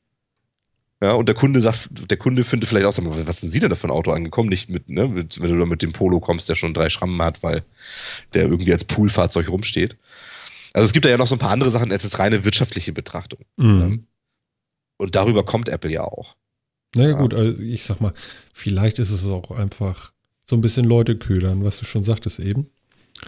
Ja, 1.04 1.12
und 1.12 1.26
der 1.28 1.34
Kunde 1.34 1.60
sagt, 1.60 1.90
der 2.10 2.16
Kunde 2.16 2.44
findet 2.44 2.66
vielleicht 2.66 2.86
auch, 2.86 2.92
sag 2.92 3.04
mal, 3.04 3.26
was 3.26 3.40
sind 3.40 3.50
Sie 3.50 3.60
denn 3.60 3.68
da 3.68 3.76
für 3.76 3.88
ein 3.88 3.90
Auto 3.90 4.10
angekommen? 4.10 4.48
Nicht 4.48 4.70
mit, 4.70 4.88
ne, 4.88 5.06
mit, 5.06 5.38
wenn 5.38 5.50
du 5.50 5.58
da 5.58 5.66
mit 5.66 5.82
dem 5.82 5.92
Polo 5.92 6.18
kommst, 6.18 6.48
der 6.48 6.56
schon 6.56 6.72
drei 6.72 6.88
Schrammen 6.88 7.20
hat, 7.20 7.42
weil 7.42 7.62
der 8.32 8.44
irgendwie 8.44 8.72
als 8.72 8.84
Poolfahrzeug 8.84 9.50
rumsteht. 9.50 9.98
Also 10.72 10.86
es 10.86 10.92
gibt 10.94 11.04
da 11.04 11.10
ja 11.10 11.18
noch 11.18 11.26
so 11.26 11.34
ein 11.34 11.40
paar 11.40 11.50
andere 11.50 11.70
Sachen 11.70 11.92
als 11.92 12.04
das 12.04 12.18
reine 12.18 12.46
wirtschaftliche 12.46 12.94
Betrachtung. 12.94 13.40
Mhm. 13.58 13.82
Ähm, 13.82 14.06
und 14.96 15.14
darüber 15.14 15.44
kommt 15.44 15.68
Apple 15.68 15.92
ja 15.92 16.04
auch. 16.04 16.36
Naja, 16.94 17.10
ja. 17.10 17.18
gut, 17.18 17.34
also 17.34 17.58
ich 17.58 17.84
sag 17.84 18.00
mal, 18.00 18.14
vielleicht 18.54 18.98
ist 18.98 19.10
es 19.10 19.26
auch 19.26 19.50
einfach 19.50 20.12
so 20.46 20.56
ein 20.56 20.62
bisschen 20.62 20.86
Leute 20.86 21.18
ködern, 21.18 21.64
was 21.64 21.80
du 21.80 21.84
schon 21.84 22.02
sagtest 22.02 22.38
eben. 22.38 22.70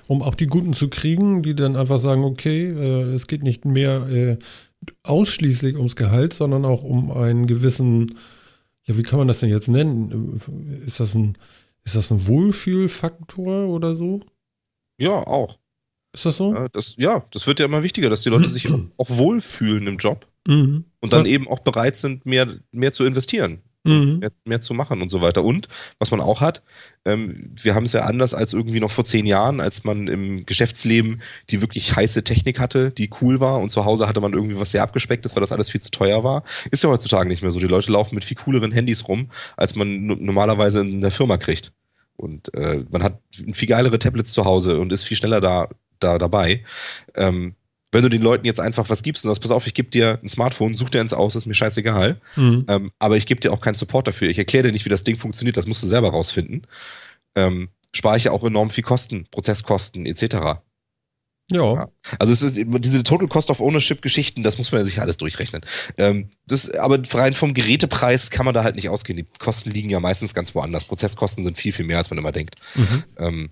Um 0.07 0.23
auch 0.23 0.35
die 0.35 0.47
Guten 0.47 0.73
zu 0.73 0.89
kriegen, 0.89 1.43
die 1.43 1.55
dann 1.55 1.77
einfach 1.77 1.99
sagen, 1.99 2.25
okay, 2.25 2.69
äh, 2.69 3.13
es 3.13 3.27
geht 3.27 3.43
nicht 3.43 3.67
mehr 3.67 4.09
äh, 4.09 4.39
ausschließlich 5.03 5.77
ums 5.77 5.97
Gehalt, 5.97 6.33
sondern 6.33 6.65
auch 6.65 6.83
um 6.83 7.11
einen 7.11 7.47
gewissen, 7.47 8.19
ja, 8.85 8.97
wie 8.97 9.03
kann 9.03 9.19
man 9.19 9.29
das 9.29 9.41
denn 9.41 9.51
jetzt 9.51 9.69
nennen? 9.69 10.41
Ist 10.85 11.01
das 11.01 11.15
ein, 11.15 11.37
ist 11.85 11.97
das 11.97 12.11
ein 12.11 12.27
Wohlfühlfaktor 12.27 13.69
oder 13.69 13.95
so? 13.95 14.21
Ja, 14.99 15.27
auch. 15.27 15.59
Ist 16.13 16.25
das 16.25 16.37
so? 16.37 16.55
Ja 16.55 16.69
das, 16.69 16.97
ja, 16.97 17.25
das 17.31 17.47
wird 17.47 17.61
ja 17.61 17.67
immer 17.67 17.83
wichtiger, 17.83 18.09
dass 18.09 18.23
die 18.23 18.31
Leute 18.31 18.49
sich 18.49 18.69
auch 18.97 19.11
wohlfühlen 19.11 19.87
im 19.87 19.99
Job 19.99 20.27
mhm. 20.49 20.85
und 21.01 21.13
dann 21.13 21.27
ja. 21.27 21.33
eben 21.33 21.49
auch 21.49 21.61
bereit 21.61 21.97
sind, 21.97 22.25
mehr, 22.25 22.59
mehr 22.73 22.93
zu 22.93 23.05
investieren. 23.05 23.61
Mhm. 23.87 24.19
Mehr, 24.19 24.31
mehr, 24.45 24.61
zu 24.61 24.75
machen 24.75 25.03
und 25.03 25.11
so 25.11 25.21
weiter. 25.21 25.45
Und 25.45 25.69
was 25.99 26.11
man 26.11 26.21
auch 26.21 26.41
hat, 26.41 26.63
ähm, 27.05 27.53
wir 27.61 27.75
haben 27.75 27.85
es 27.85 27.93
ja 27.93 28.03
anders 28.03 28.35
als 28.35 28.53
irgendwie 28.53 28.81
noch 28.81 28.91
vor 28.91 29.05
zehn 29.05 29.27
Jahren, 29.27 29.61
als 29.61 29.85
man 29.85 30.09
im 30.09 30.45
Geschäftsleben 30.47 31.23
die 31.51 31.61
wirklich 31.61 31.95
heiße 31.95 32.25
Technik 32.25 32.59
hatte, 32.59 32.91
die 32.91 33.11
cool 33.21 33.41
war 33.41 33.61
und 33.61 33.71
zu 33.71 33.85
Hause 33.85 34.09
hatte 34.09 34.21
man 34.21 34.33
irgendwie 34.33 34.59
was 34.59 34.71
sehr 34.71 34.83
abgespecktes, 34.83 35.35
weil 35.37 35.41
das 35.41 35.53
alles 35.53 35.71
viel 35.71 35.81
zu 35.81 35.91
teuer 35.91 36.25
war. 36.25 36.43
Ist 36.71 36.83
ja 36.83 36.91
heutzutage 36.91 37.29
nicht 37.29 37.43
mehr 37.43 37.53
so. 37.53 37.61
Die 37.61 37.67
Leute 37.67 37.93
laufen 37.93 38.15
mit 38.15 38.25
viel 38.25 38.37
cooleren 38.37 38.73
Handys 38.73 39.09
rum, 39.09 39.31
als 39.57 39.77
man 39.77 40.07
normalerweise 40.07 40.81
in 40.81 41.01
der 41.01 41.11
Firma 41.11 41.37
kriegt. 41.37 41.73
Und 42.17 42.53
äh, 42.55 42.85
man 42.91 43.03
hat 43.03 43.21
viel 43.53 43.69
geilere 43.69 43.99
Tablets 43.99 44.33
zu 44.33 44.45
Hause 44.45 44.81
und 44.81 44.93
ist 44.93 45.05
viel 45.05 45.17
schneller 45.17 45.41
da 45.41 45.69
da 45.99 46.19
dabei. 46.19 46.65
Ähm, 47.15 47.55
wenn 47.93 48.03
du 48.03 48.09
den 48.09 48.23
Leuten 48.23 48.45
jetzt 48.45 48.61
einfach 48.61 48.91
was 48.91 49.03
gibst 49.03 49.25
und 49.25 49.31
sagst, 49.31 49.43
pass 49.43 49.51
auf, 49.51 49.67
ich 49.67 49.75
gebe 49.75 49.91
dir 49.91 50.19
ein 50.23 50.29
Smartphone, 50.29 50.75
such 50.75 50.91
dir 50.91 51.01
eins 51.01 51.13
aus, 51.13 51.37
ist 51.37 51.47
mir 51.47 51.55
scheißegal. 51.55 52.21
Mhm. 52.37 52.67
Ähm, 52.69 52.91
aber 52.99 53.17
ich 53.17 53.27
gebe 53.27 53.41
dir 53.41 53.53
auch 53.53 53.61
keinen 53.61 53.77
Support 53.77 54.09
dafür. 54.09 54.29
Ich 54.29 54.39
erkläre 54.39 54.65
dir 54.67 54.73
nicht, 54.73 54.85
wie 54.85 54.91
das 54.91 55.05
Ding 55.05 55.17
funktioniert, 55.17 55.57
das 55.57 55.67
musst 55.67 55.83
du 55.83 55.87
selber 55.87 56.11
rausfinden. 56.11 56.67
Ähm, 57.35 57.69
spare 57.93 58.17
ich 58.17 58.25
ja 58.25 58.33
auch 58.33 58.45
enorm 58.45 58.71
viel 58.71 58.85
Kosten, 58.85 59.27
Prozesskosten 59.31 60.05
etc. 60.07 60.61
Ja. 61.51 61.89
Also 62.19 62.33
es 62.33 62.43
ist 62.43 62.57
diese 62.57 63.05
Total 63.05 63.29
Cost 63.29 63.51
of 63.51 63.61
Ownership 63.61 64.03
Geschichten, 64.03 64.43
das 64.43 64.59
muss 64.59 64.73
man 64.73 64.81
ja 64.81 64.85
sich 64.85 65.01
alles 65.01 65.17
durchrechnen. 65.17 65.63
Ähm, 65.97 66.29
das, 66.47 66.71
aber 66.73 66.99
rein 67.13 67.35
vom 67.35 67.55
Gerätepreis 67.55 68.31
kann 68.31 68.45
man 68.45 68.55
da 68.55 68.65
halt 68.65 68.75
nicht 68.75 68.89
ausgehen. 68.89 69.17
Die 69.17 69.27
Kosten 69.39 69.71
liegen 69.71 69.91
ja 69.91 70.01
meistens 70.01 70.35
ganz 70.35 70.55
woanders. 70.55 70.85
Prozesskosten 70.85 71.45
sind 71.45 71.57
viel, 71.57 71.73
viel 71.73 71.85
mehr, 71.85 71.99
als 71.99 72.11
man 72.11 72.19
immer 72.19 72.33
denkt. 72.33 72.57
Mhm. 72.75 73.05
Ähm, 73.19 73.51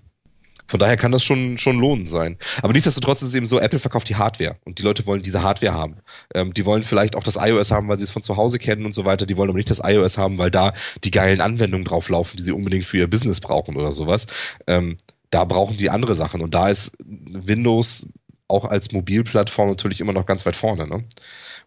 von 0.67 0.79
daher 0.79 0.97
kann 0.97 1.11
das 1.11 1.23
schon, 1.23 1.57
schon 1.57 1.77
lohnend 1.77 2.09
sein. 2.09 2.37
Aber 2.61 2.73
nichtsdestotrotz 2.73 3.21
ist 3.21 3.29
es 3.29 3.35
eben 3.35 3.45
so, 3.45 3.59
Apple 3.59 3.79
verkauft 3.79 4.09
die 4.09 4.15
Hardware 4.15 4.57
und 4.65 4.79
die 4.79 4.83
Leute 4.83 5.05
wollen 5.05 5.21
diese 5.21 5.43
Hardware 5.43 5.73
haben. 5.73 5.97
Ähm, 6.33 6.53
die 6.53 6.65
wollen 6.65 6.83
vielleicht 6.83 7.15
auch 7.15 7.23
das 7.23 7.37
iOS 7.39 7.71
haben, 7.71 7.87
weil 7.87 7.97
sie 7.97 8.03
es 8.03 8.11
von 8.11 8.23
zu 8.23 8.37
Hause 8.37 8.59
kennen 8.59 8.85
und 8.85 8.93
so 8.93 9.05
weiter. 9.05 9.25
Die 9.25 9.37
wollen 9.37 9.49
aber 9.49 9.57
nicht 9.57 9.69
das 9.69 9.81
iOS 9.83 10.17
haben, 10.17 10.37
weil 10.37 10.51
da 10.51 10.73
die 11.03 11.11
geilen 11.11 11.41
Anwendungen 11.41 11.85
drauflaufen, 11.85 12.37
die 12.37 12.43
sie 12.43 12.51
unbedingt 12.51 12.85
für 12.85 12.97
ihr 12.97 13.09
Business 13.09 13.41
brauchen 13.41 13.75
oder 13.75 13.93
sowas. 13.93 14.27
Ähm, 14.67 14.97
da 15.29 15.45
brauchen 15.45 15.77
die 15.77 15.89
andere 15.89 16.15
Sachen 16.15 16.41
und 16.41 16.53
da 16.53 16.69
ist 16.69 16.97
Windows 17.03 18.09
auch 18.47 18.65
als 18.65 18.91
Mobilplattform 18.91 19.69
natürlich 19.69 20.01
immer 20.01 20.13
noch 20.13 20.25
ganz 20.25 20.45
weit 20.45 20.55
vorne. 20.55 20.87
Ne? 20.87 21.03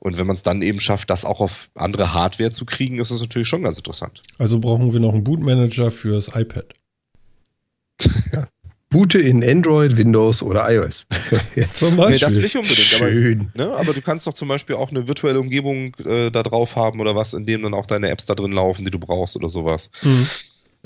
Und 0.01 0.17
wenn 0.17 0.27
man 0.27 0.37
es 0.37 0.43
dann 0.43 0.63
eben 0.63 0.81
schafft, 0.81 1.11
das 1.11 1.25
auch 1.25 1.41
auf 1.41 1.71
andere 1.75 2.15
Hardware 2.15 2.51
zu 2.51 2.65
kriegen, 2.65 2.99
ist 2.99 3.11
das 3.11 3.21
natürlich 3.21 3.49
schon 3.49 3.65
ganz 3.65 3.79
interessant. 3.79 4.23
Also 4.39 4.61
brauchen 4.61 4.93
wir 4.93 5.01
noch 5.01 5.13
einen 5.13 5.25
Bootmanager 5.25 5.91
fürs 5.91 6.29
iPad. 6.35 6.75
ja. 8.33 8.49
Boote 8.91 9.19
in 9.19 9.45
Android, 9.45 9.97
Windows 9.97 10.43
oder 10.43 10.71
iOS. 10.71 11.07
zum 11.75 11.97
Beispiel. 11.97 12.15
Nee, 12.15 12.19
das 12.19 12.37
nicht 12.37 12.57
unbedingt. 12.57 12.89
Schön. 12.89 13.51
Aber, 13.55 13.65
ne, 13.65 13.77
aber 13.77 13.93
du 13.93 14.01
kannst 14.01 14.27
doch 14.27 14.33
zum 14.33 14.49
Beispiel 14.49 14.77
auch 14.77 14.91
eine 14.91 15.07
virtuelle 15.07 15.41
Umgebung 15.41 15.95
äh, 16.05 16.31
da 16.31 16.43
drauf 16.43 16.77
haben 16.77 17.01
oder 17.01 17.15
was, 17.15 17.35
in 17.35 17.45
dem 17.45 17.63
dann 17.63 17.75
auch 17.75 17.87
deine 17.87 18.09
Apps 18.09 18.27
da 18.27 18.35
drin 18.35 18.53
laufen, 18.53 18.85
die 18.85 18.91
du 18.91 18.99
brauchst 18.99 19.37
oder 19.37 19.49
sowas. 19.49 19.91
Mhm. 20.03 20.27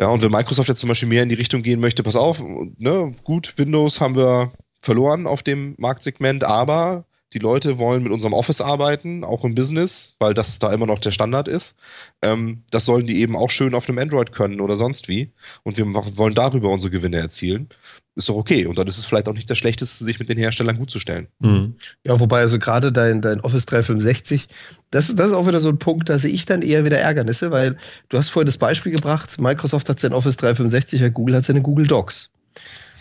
Ja, 0.01 0.09
und 0.09 0.23
wenn 0.23 0.33
Microsoft 0.33 0.69
jetzt 0.69 0.81
zum 0.81 0.89
Beispiel 0.89 1.09
mehr 1.09 1.23
in 1.23 1.29
die 1.29 1.35
Richtung 1.35 1.63
gehen 1.63 1.79
möchte, 1.79 2.03
pass 2.03 2.17
auf, 2.17 2.43
ne, 2.79 3.15
gut, 3.25 3.55
Windows 3.57 4.01
haben 4.01 4.17
wir 4.17 4.53
verloren 4.81 5.27
auf 5.27 5.43
dem 5.43 5.75
Marktsegment, 5.79 6.43
aber 6.45 7.05
die 7.33 7.39
Leute 7.39 7.79
wollen 7.79 8.03
mit 8.03 8.13
unserem 8.13 8.35
Office 8.35 8.61
arbeiten, 8.61 9.25
auch 9.25 9.45
im 9.45 9.55
Business, 9.55 10.15
weil 10.19 10.35
das 10.35 10.59
da 10.59 10.73
immer 10.73 10.87
noch 10.87 10.99
der 10.99 11.11
Standard 11.11 11.49
ist. 11.49 11.77
Ähm, 12.21 12.63
das 12.71 12.85
sollen 12.85 13.07
die 13.07 13.21
eben 13.21 13.37
auch 13.37 13.51
schön 13.51 13.75
auf 13.75 13.89
einem 13.89 13.99
Android 13.99 14.33
können 14.33 14.61
oder 14.61 14.77
sonst 14.77 15.09
wie. 15.09 15.31
Und 15.63 15.79
wir 15.79 15.87
wollen 15.87 16.35
darüber 16.35 16.69
unsere 16.71 16.91
Gewinne 16.91 17.19
erzielen. 17.19 17.69
Ist 18.15 18.29
doch 18.29 18.37
okay. 18.37 18.67
Und 18.67 18.77
dann 18.77 18.87
ist 18.87 18.99
es 18.99 19.07
vielleicht 19.07 19.29
auch 19.29 19.33
nicht 19.33 19.49
das 19.49 19.57
Schlechteste, 19.57 20.05
sich 20.05 20.19
mit 20.19 20.29
den 20.29 20.37
Herstellern 20.37 20.77
gut 20.77 20.91
zu 20.91 20.99
stellen. 20.99 21.29
Mhm. 21.39 21.77
Ja, 22.05 22.21
wobei 22.21 22.41
also 22.41 22.59
gerade 22.59 22.93
dein, 22.93 23.23
dein 23.23 23.41
Office 23.41 23.65
365, 23.65 24.49
das, 24.91 25.15
das 25.15 25.29
ist 25.29 25.33
auch 25.33 25.47
wieder 25.47 25.61
so 25.61 25.71
ein 25.71 25.79
Punkt, 25.79 26.11
da 26.11 26.19
sehe 26.19 26.33
ich 26.33 26.45
dann 26.45 26.61
eher 26.61 26.85
wieder 26.85 26.99
Ärgernisse, 26.99 27.51
weil 27.51 27.79
du 28.11 28.19
hast 28.19 28.29
vorhin 28.29 28.47
das 28.47 28.59
Beispiel 28.59 28.93
gebracht, 28.93 29.41
Microsoft 29.41 29.89
hat 29.89 29.99
sein 29.99 30.13
Office 30.13 30.37
365, 30.37 31.01
ja, 31.01 31.09
Google 31.09 31.37
hat 31.37 31.47
seine 31.47 31.63
Google 31.63 31.87
Docs. 31.87 32.31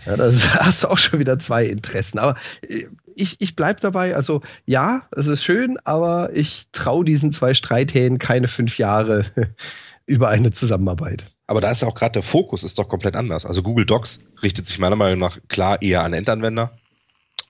Ja, 0.05 0.15
da 0.15 0.31
hast 0.59 0.83
du 0.83 0.87
auch 0.87 0.97
schon 0.97 1.19
wieder 1.19 1.39
zwei 1.39 1.65
Interessen. 1.65 2.19
Aber 2.19 2.37
äh, 2.67 2.85
ich, 3.15 3.39
ich 3.39 3.55
bleibe 3.55 3.79
dabei. 3.79 4.15
Also 4.15 4.41
ja, 4.65 5.07
es 5.15 5.27
ist 5.27 5.43
schön, 5.43 5.77
aber 5.83 6.29
ich 6.33 6.67
traue 6.71 7.05
diesen 7.05 7.31
zwei 7.31 7.53
Streithähnen 7.53 8.19
keine 8.19 8.47
fünf 8.47 8.77
Jahre 8.77 9.25
über 10.05 10.29
eine 10.29 10.51
Zusammenarbeit. 10.51 11.23
Aber 11.47 11.61
da 11.61 11.71
ist 11.71 11.81
ja 11.81 11.87
auch 11.87 11.95
gerade 11.95 12.13
der 12.13 12.23
Fokus 12.23 12.63
ist 12.63 12.79
doch 12.79 12.87
komplett 12.87 13.15
anders. 13.15 13.45
Also 13.45 13.63
Google 13.63 13.85
Docs 13.85 14.21
richtet 14.41 14.65
sich 14.67 14.79
meiner 14.79 14.95
Meinung 14.95 15.19
nach 15.19 15.37
klar 15.47 15.81
eher 15.81 16.03
an 16.03 16.13
Endanwender. 16.13 16.71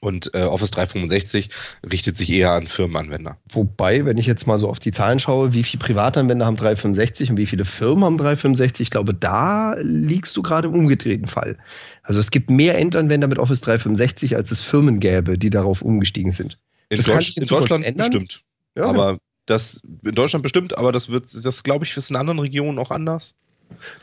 Und 0.03 0.33
äh, 0.33 0.45
Office 0.45 0.71
365 0.71 1.49
richtet 1.91 2.17
sich 2.17 2.33
eher 2.33 2.49
an 2.53 2.65
Firmenanwender. 2.65 3.37
Wobei, 3.51 4.03
wenn 4.03 4.17
ich 4.17 4.25
jetzt 4.25 4.47
mal 4.47 4.57
so 4.57 4.67
auf 4.67 4.79
die 4.79 4.91
Zahlen 4.91 5.19
schaue, 5.19 5.53
wie 5.53 5.61
viele 5.61 5.79
Privatanwender 5.79 6.47
haben 6.47 6.55
365 6.55 7.29
und 7.29 7.37
wie 7.37 7.45
viele 7.45 7.65
Firmen 7.65 8.03
haben 8.03 8.17
365, 8.17 8.85
ich 8.85 8.89
glaube, 8.89 9.13
da 9.13 9.75
liegst 9.79 10.35
du 10.35 10.41
gerade 10.41 10.69
im 10.69 10.73
umgedrehten 10.73 11.27
Fall. 11.27 11.55
Also 12.03 12.19
es 12.19 12.31
gibt 12.31 12.49
mehr 12.49 12.77
Endanwender 12.77 13.27
mit 13.27 13.37
Office 13.37 13.61
365, 13.61 14.35
als 14.35 14.51
es 14.51 14.61
Firmen 14.61 14.99
gäbe, 14.99 15.37
die 15.37 15.49
darauf 15.49 15.81
umgestiegen 15.81 16.31
sind. 16.31 16.57
In, 16.89 16.99
Deutsch, 17.01 17.37
in, 17.37 17.43
in 17.43 17.47
Deutschland 17.47 17.85
ändern. 17.85 18.09
bestimmt. 18.09 18.41
Ja, 18.75 18.85
aber 18.85 19.17
das 19.45 19.81
in 20.03 20.15
Deutschland 20.15 20.43
bestimmt, 20.43 20.77
aber 20.77 20.91
das 20.91 21.09
wird, 21.09 21.25
das 21.45 21.63
glaube 21.63 21.85
ich, 21.85 21.95
ist 21.95 22.09
in 22.09 22.15
anderen 22.15 22.39
Regionen 22.39 22.79
auch 22.79 22.91
anders. 22.91 23.35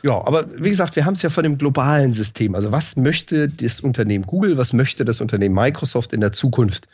Ja, 0.03 0.13
aber 0.25 0.47
wie 0.61 0.69
gesagt, 0.69 0.95
wir 0.95 1.05
haben 1.05 1.13
es 1.13 1.21
ja 1.21 1.29
von 1.29 1.43
dem 1.43 1.57
globalen 1.57 2.13
System. 2.13 2.55
Also 2.55 2.71
was 2.71 2.95
möchte 2.95 3.47
das 3.47 3.79
Unternehmen 3.79 4.25
Google, 4.25 4.57
was 4.57 4.73
möchte 4.73 5.05
das 5.05 5.21
Unternehmen 5.21 5.55
Microsoft 5.55 6.13
in 6.13 6.21
der 6.21 6.33
Zukunft? 6.33 6.87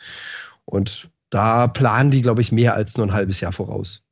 Und 0.64 1.08
da 1.30 1.66
planen 1.68 2.10
die, 2.10 2.20
glaube 2.20 2.42
ich, 2.42 2.52
mehr 2.52 2.74
als 2.74 2.96
nur 2.96 3.06
ein 3.06 3.12
halbes 3.12 3.40
Jahr 3.40 3.52
voraus. 3.52 4.02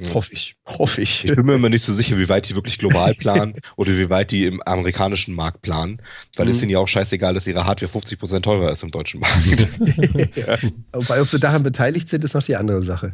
Ja. 0.00 0.14
Hoffe 0.14 0.32
ich. 0.32 0.54
Hoffe 0.64 1.00
ich. 1.00 1.24
Ich 1.24 1.34
bin 1.34 1.44
mir 1.44 1.54
immer 1.54 1.68
nicht 1.68 1.82
so 1.82 1.92
sicher, 1.92 2.16
wie 2.18 2.28
weit 2.28 2.48
die 2.48 2.54
wirklich 2.54 2.78
global 2.78 3.14
planen 3.14 3.54
oder 3.76 3.90
wie 3.98 4.08
weit 4.08 4.30
die 4.30 4.46
im 4.46 4.62
amerikanischen 4.62 5.34
Markt 5.34 5.62
planen. 5.62 6.00
Weil 6.36 6.46
mhm. 6.46 6.52
es 6.52 6.62
ihnen 6.62 6.70
ja 6.70 6.78
auch 6.78 6.86
scheißegal, 6.86 7.34
dass 7.34 7.48
ihre 7.48 7.66
Hardware 7.66 7.90
50% 7.90 8.42
teurer 8.42 8.70
ist 8.70 8.84
im 8.84 8.92
deutschen 8.92 9.20
Markt. 9.20 9.66
ja. 10.36 10.56
Wobei, 10.92 11.20
ob 11.20 11.28
sie 11.28 11.40
daran 11.40 11.64
beteiligt 11.64 12.08
sind, 12.08 12.22
ist 12.22 12.34
noch 12.34 12.44
die 12.44 12.54
andere 12.54 12.82
Sache. 12.84 13.12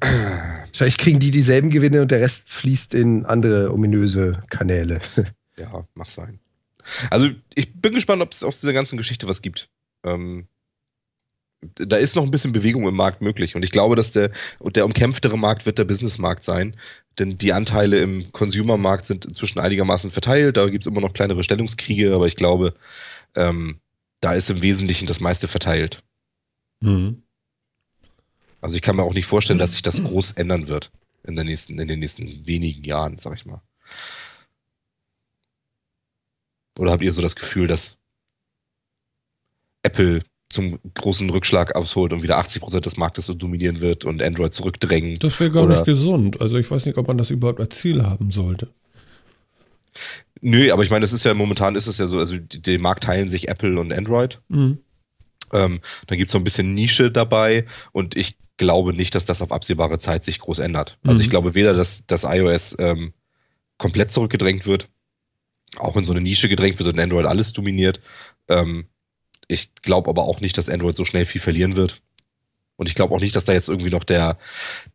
Wahrscheinlich 0.67 0.99
kriegen 0.99 1.21
die 1.21 1.31
dieselben 1.31 1.71
Gewinne 1.71 2.03
und 2.03 2.11
der 2.11 2.21
Rest 2.21 2.51
fließt 2.51 2.93
in 2.93 3.25
andere 3.25 3.73
ominöse 3.73 4.43
Kanäle. 4.51 5.01
ja, 5.57 5.87
mach 5.95 6.09
sein. 6.09 6.39
Also 7.09 7.31
ich 7.55 7.73
bin 7.81 7.95
gespannt, 7.95 8.21
ob 8.21 8.33
es 8.33 8.45
aus 8.45 8.61
dieser 8.61 8.75
ganzen 8.75 8.99
Geschichte 8.99 9.27
was 9.27 9.41
gibt. 9.41 9.71
Ähm, 10.05 10.49
da 11.75 11.97
ist 11.97 12.17
noch 12.17 12.23
ein 12.23 12.31
bisschen 12.31 12.53
Bewegung 12.53 12.87
im 12.89 12.95
Markt 12.95 13.23
möglich. 13.23 13.57
Und 13.57 13.63
ich 13.63 13.71
glaube, 13.71 13.97
dass 13.97 14.13
der, 14.13 14.31
der 14.61 14.85
umkämpftere 14.85 15.39
Markt 15.39 15.67
wird 15.67 15.79
der 15.79 15.85
Businessmarkt 15.85 16.43
sein. 16.43 16.77
Denn 17.19 17.39
die 17.39 17.53
Anteile 17.53 18.01
im 18.01 18.33
Consumermarkt 18.33 19.05
sind 19.05 19.25
inzwischen 19.25 19.61
einigermaßen 19.61 20.11
verteilt. 20.11 20.57
Da 20.57 20.69
gibt 20.69 20.85
es 20.85 20.91
immer 20.91 21.01
noch 21.01 21.13
kleinere 21.13 21.45
Stellungskriege, 21.45 22.15
aber 22.15 22.27
ich 22.27 22.37
glaube, 22.37 22.75
ähm, 23.37 23.79
da 24.21 24.33
ist 24.33 24.51
im 24.51 24.63
Wesentlichen 24.63 25.07
das 25.07 25.21
meiste 25.21 25.49
verteilt. 25.49 26.03
Mhm. 26.81 27.23
Also 28.61 28.77
ich 28.77 28.83
kann 28.83 28.97
mir 28.97 29.03
auch 29.03 29.15
nicht 29.15 29.27
vorstellen, 29.27 29.59
dass 29.59 29.73
sich 29.73 29.83
das 29.83 30.03
groß 30.03 30.33
ändern 30.33 30.69
wird 30.69 30.91
in, 31.23 31.37
der 31.37 31.45
nächsten, 31.45 31.79
in 31.79 31.89
den 31.89 32.01
nächsten 32.01 32.47
wenigen 32.47 32.85
Jahren, 32.85 33.19
sag 33.19 33.35
ich 33.35 33.47
mal. 33.47 33.63
Oder 36.79 36.93
habt 36.93 37.03
ihr 37.03 37.13
so 37.13 37.23
das 37.23 37.37
Gefühl, 37.37 37.67
dass 37.67 37.99
Apple 39.83 40.25
zum 40.55 40.79
großen 40.95 41.29
Rückschlag 41.29 41.75
ausholt 41.75 42.13
und 42.13 42.23
wieder 42.23 42.39
80 42.39 42.63
Prozent 42.63 42.87
des 42.87 42.97
Marktes 42.97 43.27
so 43.27 43.35
dominieren 43.35 43.81
wird 43.81 44.05
und 44.05 44.23
Android 44.23 44.55
zurückdrängen. 44.55 45.19
Das 45.19 45.39
wäre 45.41 45.51
gar 45.51 45.67
nicht 45.67 45.85
gesund. 45.85 46.41
Also 46.41 46.57
ich 46.57 46.71
weiß 46.71 46.87
nicht, 46.87 46.97
ob 46.97 47.09
man 47.09 47.19
das 47.19 47.31
überhaupt 47.31 47.61
als 47.61 47.77
Ziel 47.77 48.03
haben 48.03 48.31
sollte. 48.31 48.69
Nö, 50.41 50.73
aber 50.73 50.83
ich 50.83 50.91
meine, 50.91 51.05
es 51.05 51.13
ist 51.13 51.25
ja 51.25 51.35
momentan 51.35 51.77
ist 51.77 51.87
es 51.87 51.99
ja 51.99 52.07
so, 52.07 52.19
also 52.19 52.37
den 52.39 52.81
Markt 52.81 53.05
teilen 53.05 53.29
sich 53.29 53.49
Apple 53.49 53.79
und 53.79 53.93
Android. 53.93 54.41
Mhm. 54.49 54.79
Ähm, 55.53 55.81
dann 56.07 56.19
gibt 56.19 56.29
es 56.29 56.33
so 56.33 56.39
ein 56.39 56.45
bisschen 56.45 56.75
Nische 56.75 57.11
dabei 57.11 57.67
und 57.93 58.17
ich 58.17 58.37
glaube 58.57 58.95
nicht, 58.95 59.15
dass 59.15 59.25
das 59.25 59.43
auf 59.43 59.53
absehbare 59.53 59.99
Zeit 59.99 60.25
sich 60.25 60.39
groß 60.39 60.61
ändert. 60.61 60.99
Also 61.05 61.21
ich 61.21 61.29
mhm. 61.29 61.31
glaube 61.31 61.55
weder, 61.55 61.75
dass 61.75 62.07
das 62.07 62.25
iOS 62.25 62.77
ähm, 62.79 63.13
komplett 63.79 64.11
zurückgedrängt 64.11 64.67
wird, 64.67 64.89
auch 65.77 65.97
in 65.97 66.05
so 66.05 66.13
eine 66.13 66.21
Nische 66.21 66.49
gedrängt 66.49 66.79
wird 66.79 66.93
und 66.93 67.01
Android 67.01 67.27
alles 67.27 67.53
dominiert. 67.53 68.01
Ähm, 68.49 68.87
ich 69.49 69.75
glaube 69.77 70.11
aber 70.11 70.25
auch 70.25 70.41
nicht, 70.41 70.57
dass 70.59 70.69
Android 70.69 70.97
so 70.97 71.05
schnell 71.05 71.27
viel 71.27 71.41
verlieren 71.41 71.77
wird. 71.77 72.03
Und 72.77 72.89
ich 72.89 72.95
glaube 72.95 73.15
auch 73.15 73.21
nicht, 73.21 73.37
dass 73.37 73.45
da 73.45 73.53
jetzt 73.53 73.69
irgendwie 73.69 73.91
noch 73.91 74.05
der, 74.05 74.37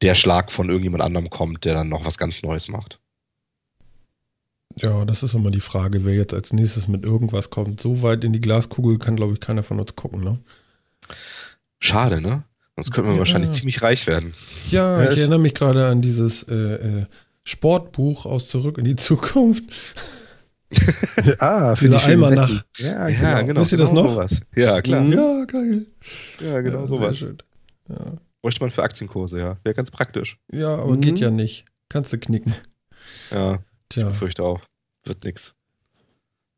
der 0.01 0.15
Schlag 0.15 0.51
von 0.51 0.67
irgendjemand 0.67 1.03
anderem 1.03 1.29
kommt, 1.29 1.65
der 1.65 1.73
dann 1.73 1.89
noch 1.89 2.05
was 2.05 2.17
ganz 2.17 2.43
Neues 2.43 2.67
macht. 2.67 2.99
Ja, 4.81 5.05
das 5.05 5.23
ist 5.23 5.33
immer 5.33 5.51
die 5.51 5.61
Frage, 5.61 6.05
wer 6.05 6.13
jetzt 6.13 6.33
als 6.33 6.53
nächstes 6.53 6.87
mit 6.87 7.03
irgendwas 7.03 7.49
kommt. 7.49 7.81
So 7.81 8.01
weit 8.01 8.23
in 8.23 8.33
die 8.33 8.41
Glaskugel 8.41 8.97
kann, 8.99 9.15
glaube 9.15 9.33
ich, 9.33 9.39
keiner 9.39 9.63
von 9.63 9.79
uns 9.79 9.95
gucken, 9.95 10.21
ne? 10.21 10.39
Schade, 11.79 12.21
ne? 12.21 12.43
Sonst 12.75 12.91
könnten 12.91 13.09
wir 13.09 13.15
ja. 13.15 13.19
wahrscheinlich 13.19 13.51
ziemlich 13.51 13.81
reich 13.81 14.07
werden. 14.07 14.33
Ja, 14.69 15.09
ich 15.09 15.17
erinnere 15.17 15.39
mich 15.39 15.53
gerade 15.53 15.87
an 15.87 16.01
dieses 16.01 16.43
äh, 16.43 16.55
äh, 16.55 17.05
Sportbuch 17.43 18.25
aus 18.25 18.47
Zurück 18.47 18.77
in 18.77 18.85
die 18.85 18.95
Zukunft. 18.95 19.63
ah, 21.39 21.75
für 21.75 21.85
Dieser 21.85 22.03
Eimer 22.03 22.29
nach. 22.29 22.63
Ja, 22.77 23.07
genau. 23.07 23.21
Ja, 23.21 23.41
genau. 23.41 23.61
Wisst 23.61 23.71
ihr 23.71 23.77
das 23.77 23.89
genau 23.89 24.03
noch? 24.03 24.13
Sowas. 24.13 24.41
Ja, 24.55 24.81
klar. 24.81 25.01
Mhm. 25.01 25.13
Ja, 25.13 25.45
geil. 25.45 25.85
Ja, 26.39 26.61
genau 26.61 26.81
ja, 26.81 26.87
sowas. 26.87 27.25
Ja. 27.89 27.95
Bräuchte 28.41 28.61
man 28.61 28.71
für 28.71 28.83
Aktienkurse, 28.83 29.39
ja. 29.39 29.57
Wäre 29.63 29.75
ganz 29.75 29.91
praktisch. 29.91 30.37
Ja, 30.51 30.75
aber 30.75 30.93
mhm. 30.93 31.01
geht 31.01 31.19
ja 31.19 31.31
nicht. 31.31 31.65
Kannst 31.89 32.13
du 32.13 32.19
knicken. 32.19 32.53
Ja, 33.31 33.59
Tja. 33.89 34.03
ich 34.03 34.09
befürchte 34.09 34.43
auch. 34.43 34.61
Wird 35.03 35.23
nix. 35.23 35.55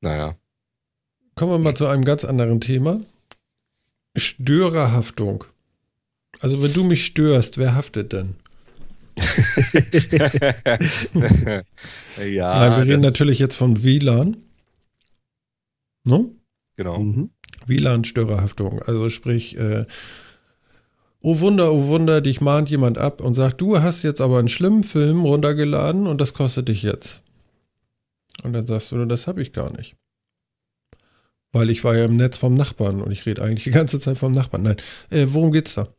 Naja. 0.02 0.36
Kommen 1.36 1.54
wir 1.54 1.60
mal 1.60 1.76
zu 1.76 1.88
einem 1.88 2.04
ganz 2.04 2.26
anderen 2.26 2.60
Thema. 2.60 3.00
Störerhaftung. 4.18 5.46
Also 6.40 6.62
wenn 6.62 6.74
du 6.74 6.84
mich 6.84 7.06
störst, 7.06 7.58
wer 7.58 7.76
haftet 7.76 8.14
denn? 8.14 8.36
ja. 12.18 12.60
Nein, 12.60 12.78
wir 12.78 12.94
reden 12.94 13.02
natürlich 13.02 13.40
jetzt 13.40 13.56
von 13.56 13.84
WLAN. 13.84 14.38
No? 16.04 16.36
Genau. 16.76 17.00
Mhm. 17.00 17.32
WLAN-Störerhaftung. 17.66 18.82
Also 18.82 19.10
sprich, 19.10 19.58
äh, 19.58 19.86
oh 21.22 21.40
Wunder, 21.40 21.72
oh 21.72 21.88
Wunder, 21.88 22.22
dich 22.22 22.42
mahnt 22.42 22.70
jemand 22.70 22.98
ab 22.98 23.22
und 23.22 23.34
sagt, 23.34 23.62
du 23.62 23.82
hast 23.82 24.04
jetzt 24.04 24.22
aber 24.22 24.40
einen 24.40 24.50
schlimmen 24.50 24.84
Film 24.84 25.22
runtergeladen 25.22 26.08
und 26.08 26.22
das 26.22 26.34
kostet 26.34 26.68
dich 26.68 26.84
jetzt. 26.84 27.24
Und 28.44 28.54
dann 28.54 28.66
sagst 28.66 28.92
du, 28.92 29.06
das 29.06 29.28
habe 29.28 29.42
ich 29.42 29.54
gar 29.54 29.72
nicht. 29.72 29.96
Weil 31.52 31.70
ich 31.70 31.84
war 31.84 31.98
ja 31.98 32.06
im 32.06 32.16
Netz 32.16 32.38
vom 32.38 32.56
Nachbarn 32.56 33.02
und 33.02 33.12
ich 33.12 33.26
rede 33.26 33.44
eigentlich 33.44 33.66
die 33.66 33.72
ganze 33.72 34.00
Zeit 34.00 34.18
vom 34.18 34.32
Nachbarn. 34.32 34.64
Nein, 34.64 34.78
äh, 35.10 35.28
worum 35.30 35.52
geht's 35.52 35.76
da? 35.76 35.90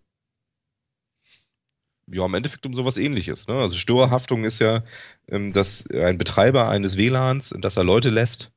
Ja, 2.10 2.24
im 2.24 2.34
Endeffekt 2.34 2.66
um 2.66 2.74
sowas 2.74 2.96
ähnliches. 2.96 3.48
Ne? 3.48 3.54
Also 3.54 3.74
Störerhaftung 3.76 4.44
ist 4.44 4.58
ja, 4.58 4.82
ähm, 5.30 5.52
dass 5.52 5.86
ein 5.90 6.18
Betreiber 6.18 6.68
eines 6.68 6.96
WLANs, 6.96 7.54
dass 7.58 7.76
er 7.76 7.84
Leute 7.84 8.10
lässt, 8.10 8.52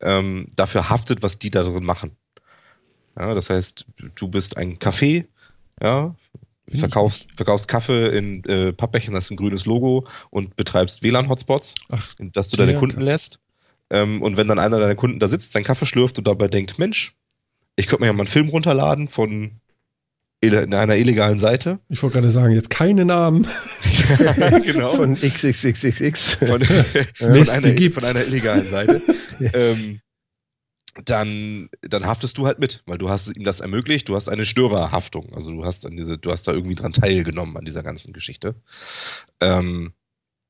ähm, 0.00 0.48
dafür 0.56 0.90
haftet, 0.90 1.22
was 1.22 1.38
die 1.38 1.50
da 1.50 1.62
drin 1.62 1.84
machen. 1.84 2.16
Ja, 3.18 3.34
das 3.34 3.50
heißt, 3.50 3.86
du 4.14 4.28
bist 4.28 4.56
ein 4.56 4.78
Café, 4.78 5.26
ja, 5.80 6.14
verkaufst, 6.72 7.30
verkaufst 7.36 7.68
Kaffee 7.68 8.16
in 8.16 8.44
äh, 8.44 8.72
Pappbechern, 8.72 9.14
das 9.14 9.26
ist 9.26 9.30
ein 9.30 9.36
grünes 9.36 9.66
Logo 9.66 10.06
und 10.30 10.56
betreibst 10.56 11.02
WLAN-Hotspots, 11.02 11.74
dass 12.18 12.48
du 12.48 12.56
deine 12.56 12.74
Kunden 12.74 13.00
lässt. 13.00 13.38
Ähm, 13.90 14.22
und 14.22 14.36
wenn 14.36 14.48
dann 14.48 14.58
einer 14.58 14.80
deiner 14.80 14.94
Kunden 14.94 15.20
da 15.20 15.28
sitzt, 15.28 15.52
seinen 15.52 15.64
Kaffee 15.64 15.86
schlürft 15.86 16.18
und 16.18 16.26
dabei 16.26 16.48
denkt, 16.48 16.78
Mensch, 16.78 17.16
ich 17.76 17.86
könnte 17.86 18.02
mir 18.02 18.06
ja 18.06 18.12
mal 18.12 18.20
einen 18.20 18.28
Film 18.28 18.48
runterladen 18.48 19.08
von 19.08 19.60
in 20.52 20.74
einer 20.74 20.96
illegalen 20.96 21.38
Seite. 21.38 21.78
Ich 21.88 22.02
wollte 22.02 22.14
gerade 22.14 22.30
sagen, 22.30 22.52
jetzt 22.52 22.70
keine 22.70 23.04
Namen. 23.04 23.46
genau. 24.62 24.96
Von 24.96 25.16
XXXXX. 25.16 26.34
Von, 26.34 26.48
von, 26.48 27.30
einer, 27.32 27.90
von 27.90 28.04
einer 28.04 28.24
illegalen 28.24 28.68
Seite. 28.68 29.02
ähm, 29.54 30.00
dann, 31.04 31.68
dann 31.82 32.06
haftest 32.06 32.38
du 32.38 32.46
halt 32.46 32.58
mit, 32.58 32.82
weil 32.86 32.98
du 32.98 33.08
hast 33.08 33.36
ihm 33.36 33.44
das 33.44 33.60
ermöglicht, 33.60 34.08
du 34.08 34.14
hast 34.14 34.28
eine 34.28 34.44
Störerhaftung. 34.44 35.32
Also 35.34 35.50
du 35.50 35.64
hast 35.64 35.86
an 35.86 35.96
diese, 35.96 36.18
du 36.18 36.30
hast 36.30 36.46
da 36.46 36.52
irgendwie 36.52 36.76
dran 36.76 36.92
teilgenommen 36.92 37.56
an 37.56 37.64
dieser 37.64 37.82
ganzen 37.82 38.12
Geschichte. 38.12 38.54
Ähm, 39.40 39.92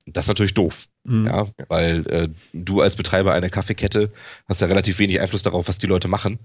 das 0.06 0.24
ist 0.24 0.28
natürlich 0.28 0.54
doof. 0.54 0.88
Mhm. 1.04 1.26
Ja, 1.26 1.46
weil 1.68 2.06
äh, 2.08 2.28
du 2.52 2.82
als 2.82 2.96
Betreiber 2.96 3.32
einer 3.32 3.48
Kaffeekette 3.48 4.08
hast 4.46 4.60
ja 4.60 4.66
relativ 4.66 4.98
wenig 4.98 5.20
Einfluss 5.20 5.42
darauf, 5.42 5.68
was 5.68 5.78
die 5.78 5.86
Leute 5.86 6.08
machen 6.08 6.38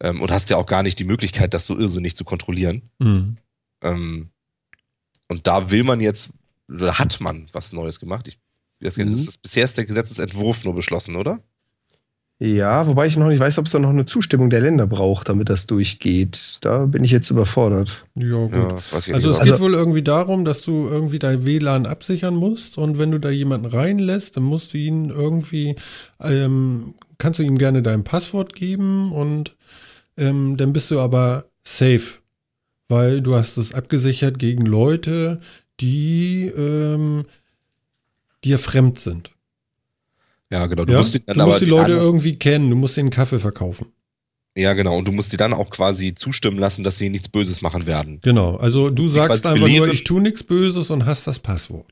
ähm, 0.00 0.20
und 0.22 0.30
hast 0.30 0.50
ja 0.50 0.56
auch 0.56 0.66
gar 0.66 0.82
nicht 0.82 0.98
die 0.98 1.04
Möglichkeit, 1.04 1.54
das 1.54 1.66
so 1.66 1.78
irrsinnig 1.78 2.16
zu 2.16 2.24
kontrollieren. 2.24 2.82
Mhm. 2.98 3.36
Ähm, 3.82 4.30
und 5.28 5.46
da 5.46 5.70
will 5.70 5.84
man 5.84 6.00
jetzt, 6.00 6.30
oder 6.68 6.98
hat 6.98 7.20
man 7.20 7.48
was 7.52 7.72
Neues 7.72 8.00
gemacht. 8.00 8.28
Ich, 8.28 8.38
das, 8.80 8.96
mhm. 8.96 9.10
das 9.10 9.20
ist, 9.20 9.42
bisher 9.42 9.64
ist 9.64 9.76
der 9.76 9.84
Gesetzesentwurf 9.84 10.64
nur 10.64 10.74
beschlossen, 10.74 11.16
oder? 11.16 11.40
Ja, 12.40 12.86
wobei 12.86 13.08
ich 13.08 13.16
noch 13.16 13.26
nicht 13.26 13.40
weiß, 13.40 13.58
ob 13.58 13.66
es 13.66 13.72
da 13.72 13.80
noch 13.80 13.88
eine 13.88 14.06
Zustimmung 14.06 14.48
der 14.48 14.60
Länder 14.60 14.86
braucht, 14.86 15.28
damit 15.28 15.48
das 15.48 15.66
durchgeht. 15.66 16.58
Da 16.60 16.86
bin 16.86 17.02
ich 17.02 17.10
jetzt 17.10 17.30
überfordert. 17.30 18.04
Ja, 18.14 18.36
gut. 18.36 18.52
Ja, 18.52 18.78
also 18.92 19.30
es 19.30 19.40
geht 19.40 19.50
also, 19.50 19.64
wohl 19.64 19.74
irgendwie 19.74 20.04
darum, 20.04 20.44
dass 20.44 20.62
du 20.62 20.86
irgendwie 20.86 21.18
dein 21.18 21.44
WLAN 21.44 21.84
absichern 21.84 22.36
musst 22.36 22.78
und 22.78 22.96
wenn 22.96 23.10
du 23.10 23.18
da 23.18 23.30
jemanden 23.30 23.66
reinlässt, 23.66 24.36
dann 24.36 24.44
musst 24.44 24.72
du 24.72 24.78
ihn 24.78 25.10
irgendwie, 25.10 25.74
ähm, 26.20 26.94
kannst 27.18 27.40
du 27.40 27.42
ihm 27.42 27.58
gerne 27.58 27.82
dein 27.82 28.04
Passwort 28.04 28.54
geben 28.54 29.10
und 29.10 29.56
ähm, 30.18 30.56
dann 30.56 30.72
bist 30.72 30.90
du 30.90 31.00
aber 31.00 31.46
safe, 31.64 32.20
weil 32.88 33.20
du 33.20 33.34
hast 33.34 33.56
es 33.56 33.74
abgesichert 33.74 34.38
gegen 34.38 34.66
Leute, 34.66 35.40
die 35.80 36.46
ähm, 36.56 37.24
dir 38.44 38.58
fremd 38.58 38.98
sind. 38.98 39.30
Ja, 40.50 40.66
genau. 40.66 40.84
Du 40.84 40.92
ja? 40.92 40.98
musst, 40.98 41.20
du 41.26 41.46
musst 41.46 41.60
die 41.60 41.66
Leute 41.66 41.92
irgendwie 41.92 42.36
kennen, 42.36 42.70
du 42.70 42.76
musst 42.76 42.96
ihnen 42.96 43.10
Kaffee 43.10 43.38
verkaufen. 43.38 43.86
Ja, 44.56 44.72
genau. 44.72 44.98
Und 44.98 45.06
du 45.06 45.12
musst 45.12 45.30
sie 45.30 45.36
dann 45.36 45.52
auch 45.52 45.70
quasi 45.70 46.14
zustimmen 46.14 46.58
lassen, 46.58 46.82
dass 46.82 46.98
sie 46.98 47.10
nichts 47.10 47.28
Böses 47.28 47.62
machen 47.62 47.86
werden. 47.86 48.18
Genau. 48.22 48.56
Also 48.56 48.88
du, 48.88 48.96
du 48.96 49.02
sagst 49.02 49.46
einfach 49.46 49.62
belehren. 49.62 49.86
nur, 49.86 49.94
ich 49.94 50.04
tue 50.04 50.20
nichts 50.20 50.42
Böses 50.42 50.90
und 50.90 51.06
hast 51.06 51.26
das 51.26 51.38
Passwort. 51.38 51.86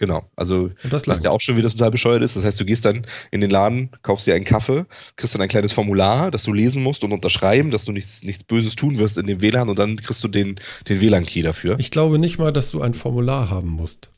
Genau, 0.00 0.22
also 0.34 0.70
was 1.04 1.22
ja 1.22 1.30
auch 1.30 1.42
schon 1.42 1.58
wieder 1.58 1.68
total 1.68 1.90
bescheuert 1.90 2.22
ist. 2.22 2.34
Das 2.34 2.42
heißt, 2.42 2.58
du 2.58 2.64
gehst 2.64 2.86
dann 2.86 3.06
in 3.30 3.42
den 3.42 3.50
Laden, 3.50 3.90
kaufst 4.00 4.26
dir 4.26 4.34
einen 4.34 4.46
Kaffee, 4.46 4.86
kriegst 5.16 5.34
dann 5.34 5.42
ein 5.42 5.48
kleines 5.50 5.72
Formular, 5.72 6.30
das 6.30 6.42
du 6.44 6.54
lesen 6.54 6.82
musst 6.82 7.04
und 7.04 7.12
unterschreiben, 7.12 7.70
dass 7.70 7.84
du 7.84 7.92
nichts, 7.92 8.22
nichts 8.22 8.42
Böses 8.42 8.76
tun 8.76 8.96
wirst 8.96 9.18
in 9.18 9.26
dem 9.26 9.42
WLAN 9.42 9.68
und 9.68 9.78
dann 9.78 9.96
kriegst 9.96 10.24
du 10.24 10.28
den, 10.28 10.58
den 10.88 11.02
WLAN-Key 11.02 11.42
dafür. 11.42 11.78
Ich 11.78 11.90
glaube 11.90 12.18
nicht 12.18 12.38
mal, 12.38 12.50
dass 12.50 12.70
du 12.70 12.80
ein 12.80 12.94
Formular 12.94 13.50
haben 13.50 13.68
musst. 13.68 14.10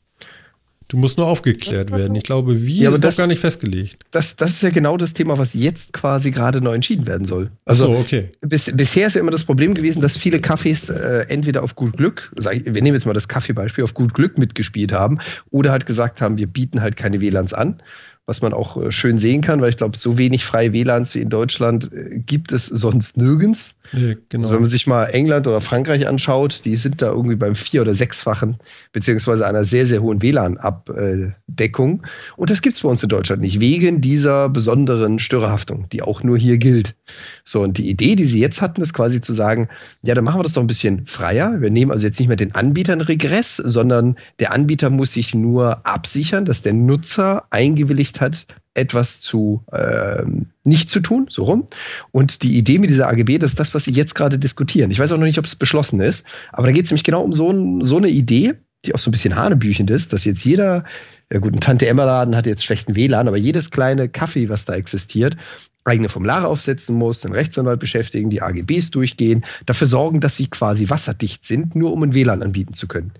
Du 0.87 0.97
musst 0.97 1.17
nur 1.17 1.27
aufgeklärt 1.27 1.91
werden. 1.91 2.15
Ich 2.15 2.23
glaube, 2.23 2.61
wie 2.63 2.81
ja, 2.81 2.91
ist 2.91 3.03
das, 3.03 3.15
noch 3.15 3.23
gar 3.23 3.27
nicht 3.27 3.39
festgelegt. 3.39 3.97
Das, 4.11 4.35
das 4.35 4.51
ist 4.51 4.63
ja 4.63 4.69
genau 4.69 4.97
das 4.97 5.13
Thema, 5.13 5.37
was 5.37 5.53
jetzt 5.53 5.93
quasi 5.93 6.31
gerade 6.31 6.61
neu 6.61 6.73
entschieden 6.73 7.07
werden 7.07 7.25
soll. 7.25 7.51
Also, 7.65 7.87
so, 7.87 7.97
okay. 7.97 8.31
Bis, 8.41 8.71
bisher 8.75 9.07
ist 9.07 9.15
ja 9.15 9.21
immer 9.21 9.31
das 9.31 9.43
Problem 9.43 9.73
gewesen, 9.73 10.01
dass 10.01 10.17
viele 10.17 10.37
Cafés 10.37 10.91
äh, 10.91 11.25
entweder 11.29 11.63
auf 11.63 11.75
gut 11.75 11.97
Glück, 11.97 12.31
ich, 12.37 12.65
wir 12.65 12.81
nehmen 12.81 12.95
jetzt 12.95 13.05
mal 13.05 13.13
das 13.13 13.27
Kaffeebeispiel, 13.27 13.83
auf 13.83 13.93
gut 13.93 14.13
Glück 14.13 14.37
mitgespielt 14.37 14.91
haben 14.91 15.19
oder 15.51 15.71
halt 15.71 15.85
gesagt 15.85 16.21
haben, 16.21 16.37
wir 16.37 16.47
bieten 16.47 16.81
halt 16.81 16.97
keine 16.97 17.21
WLANs 17.21 17.53
an 17.53 17.81
was 18.25 18.41
man 18.41 18.53
auch 18.53 18.77
äh, 18.77 18.91
schön 18.91 19.17
sehen 19.17 19.41
kann, 19.41 19.61
weil 19.61 19.69
ich 19.69 19.77
glaube, 19.77 19.97
so 19.97 20.17
wenig 20.17 20.45
freie 20.45 20.71
WLANs 20.71 21.13
wie 21.13 21.19
in 21.19 21.29
Deutschland 21.29 21.91
äh, 21.91 22.19
gibt 22.19 22.53
es 22.53 22.67
sonst 22.67 23.17
nirgends. 23.17 23.75
Nee, 23.91 24.17
genau. 24.29 24.43
Also 24.43 24.53
wenn 24.53 24.61
man 24.61 24.69
sich 24.69 24.87
mal 24.87 25.05
England 25.05 25.45
oder 25.45 25.59
Frankreich 25.59 26.07
anschaut, 26.07 26.61
die 26.63 26.77
sind 26.77 27.01
da 27.01 27.11
irgendwie 27.11 27.35
beim 27.35 27.55
vier- 27.55 27.81
oder 27.81 27.95
sechsfachen, 27.95 28.57
beziehungsweise 28.93 29.45
einer 29.45 29.65
sehr, 29.65 29.85
sehr 29.85 30.01
hohen 30.01 30.21
WLAN-Abdeckung. 30.21 32.03
Und 32.37 32.49
das 32.49 32.61
gibt 32.61 32.77
es 32.77 32.81
bei 32.81 32.89
uns 32.89 33.03
in 33.03 33.09
Deutschland 33.09 33.41
nicht, 33.41 33.59
wegen 33.59 33.99
dieser 33.99 34.47
besonderen 34.47 35.19
Störerhaftung, 35.19 35.87
die 35.91 36.01
auch 36.01 36.23
nur 36.23 36.37
hier 36.37 36.57
gilt. 36.57 36.95
So, 37.43 37.61
und 37.61 37.77
die 37.77 37.89
Idee, 37.89 38.15
die 38.15 38.25
sie 38.25 38.39
jetzt 38.39 38.61
hatten, 38.61 38.81
ist 38.81 38.93
quasi 38.93 39.19
zu 39.19 39.33
sagen, 39.33 39.67
ja, 40.01 40.15
dann 40.15 40.23
machen 40.23 40.39
wir 40.39 40.43
das 40.43 40.53
doch 40.53 40.61
ein 40.61 40.67
bisschen 40.67 41.05
freier. 41.05 41.59
Wir 41.59 41.69
nehmen 41.69 41.91
also 41.91 42.07
jetzt 42.07 42.19
nicht 42.19 42.29
mehr 42.29 42.37
den 42.37 42.55
Anbietern 42.55 43.01
Regress, 43.01 43.57
sondern 43.57 44.15
der 44.39 44.53
Anbieter 44.53 44.89
muss 44.89 45.11
sich 45.11 45.35
nur 45.35 45.85
absichern, 45.85 46.45
dass 46.45 46.61
der 46.61 46.73
Nutzer 46.73 47.43
eingewilligt 47.49 48.12
hat, 48.21 48.45
etwas 48.73 49.21
zu 49.21 49.63
äh, 49.71 50.23
nicht 50.63 50.89
zu 50.89 50.99
tun, 50.99 51.27
so 51.29 51.43
rum. 51.43 51.67
Und 52.11 52.43
die 52.43 52.57
Idee 52.57 52.79
mit 52.79 52.89
dieser 52.89 53.07
AGB, 53.07 53.37
das 53.37 53.51
ist 53.51 53.59
das, 53.59 53.73
was 53.73 53.85
Sie 53.85 53.91
jetzt 53.91 54.15
gerade 54.15 54.39
diskutieren. 54.39 54.91
Ich 54.91 54.99
weiß 54.99 55.11
auch 55.11 55.17
noch 55.17 55.25
nicht, 55.25 55.37
ob 55.37 55.45
es 55.45 55.55
beschlossen 55.55 55.99
ist, 55.99 56.25
aber 56.51 56.67
da 56.67 56.73
geht 56.73 56.85
es 56.85 56.91
nämlich 56.91 57.03
genau 57.03 57.21
um 57.21 57.33
so, 57.33 57.53
so 57.81 57.97
eine 57.97 58.09
Idee, 58.09 58.55
die 58.85 58.95
auch 58.95 58.99
so 58.99 59.09
ein 59.09 59.11
bisschen 59.11 59.35
hanebüchend 59.35 59.89
ist, 59.91 60.11
dass 60.11 60.25
jetzt 60.25 60.43
jeder, 60.43 60.83
ja 61.31 61.39
gut, 61.39 61.53
ein 61.53 61.59
Tante 61.59 61.87
Emma 61.87 62.03
Laden 62.03 62.35
hat 62.35 62.45
jetzt 62.45 62.65
schlechten 62.65 62.95
WLAN, 62.95 63.27
aber 63.27 63.37
jedes 63.37 63.71
kleine 63.71 64.09
Kaffee, 64.09 64.49
was 64.49 64.65
da 64.65 64.73
existiert, 64.73 65.37
eigene 65.85 66.09
Formulare 66.09 66.47
aufsetzen 66.47 66.95
muss, 66.95 67.21
den 67.21 67.33
Rechtsanwalt 67.33 67.79
beschäftigen, 67.79 68.29
die 68.29 68.41
AGBs 68.41 68.91
durchgehen, 68.91 69.45
dafür 69.65 69.87
sorgen, 69.87 70.19
dass 70.19 70.35
sie 70.35 70.47
quasi 70.47 70.89
wasserdicht 70.89 71.45
sind, 71.45 71.75
nur 71.75 71.93
um 71.93 72.03
ein 72.03 72.13
WLAN 72.13 72.41
anbieten 72.41 72.73
zu 72.73 72.87
können. 72.87 73.11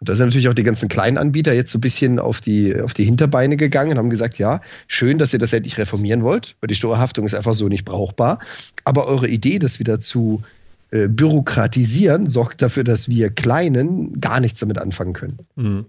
Und 0.00 0.08
da 0.08 0.16
sind 0.16 0.26
natürlich 0.26 0.48
auch 0.48 0.54
die 0.54 0.62
ganzen 0.62 0.88
kleinen 0.88 1.18
Anbieter 1.18 1.52
jetzt 1.52 1.70
so 1.70 1.78
ein 1.78 1.82
bisschen 1.82 2.18
auf 2.18 2.40
die, 2.40 2.80
auf 2.80 2.94
die 2.94 3.04
Hinterbeine 3.04 3.58
gegangen 3.58 3.92
und 3.92 3.98
haben 3.98 4.10
gesagt, 4.10 4.38
ja, 4.38 4.62
schön, 4.88 5.18
dass 5.18 5.34
ihr 5.34 5.38
das 5.38 5.52
endlich 5.52 5.76
reformieren 5.76 6.22
wollt, 6.22 6.56
weil 6.60 6.68
die 6.68 6.74
Steuerhaftung 6.74 7.26
ist 7.26 7.34
einfach 7.34 7.54
so 7.54 7.68
nicht 7.68 7.84
brauchbar. 7.84 8.38
Aber 8.84 9.06
eure 9.06 9.28
Idee, 9.28 9.58
das 9.58 9.78
wieder 9.78 10.00
zu 10.00 10.42
äh, 10.90 11.06
bürokratisieren, 11.06 12.26
sorgt 12.26 12.62
dafür, 12.62 12.82
dass 12.82 13.10
wir 13.10 13.28
Kleinen 13.28 14.20
gar 14.20 14.40
nichts 14.40 14.60
damit 14.60 14.78
anfangen 14.78 15.12
können. 15.12 15.38
Mhm. 15.56 15.84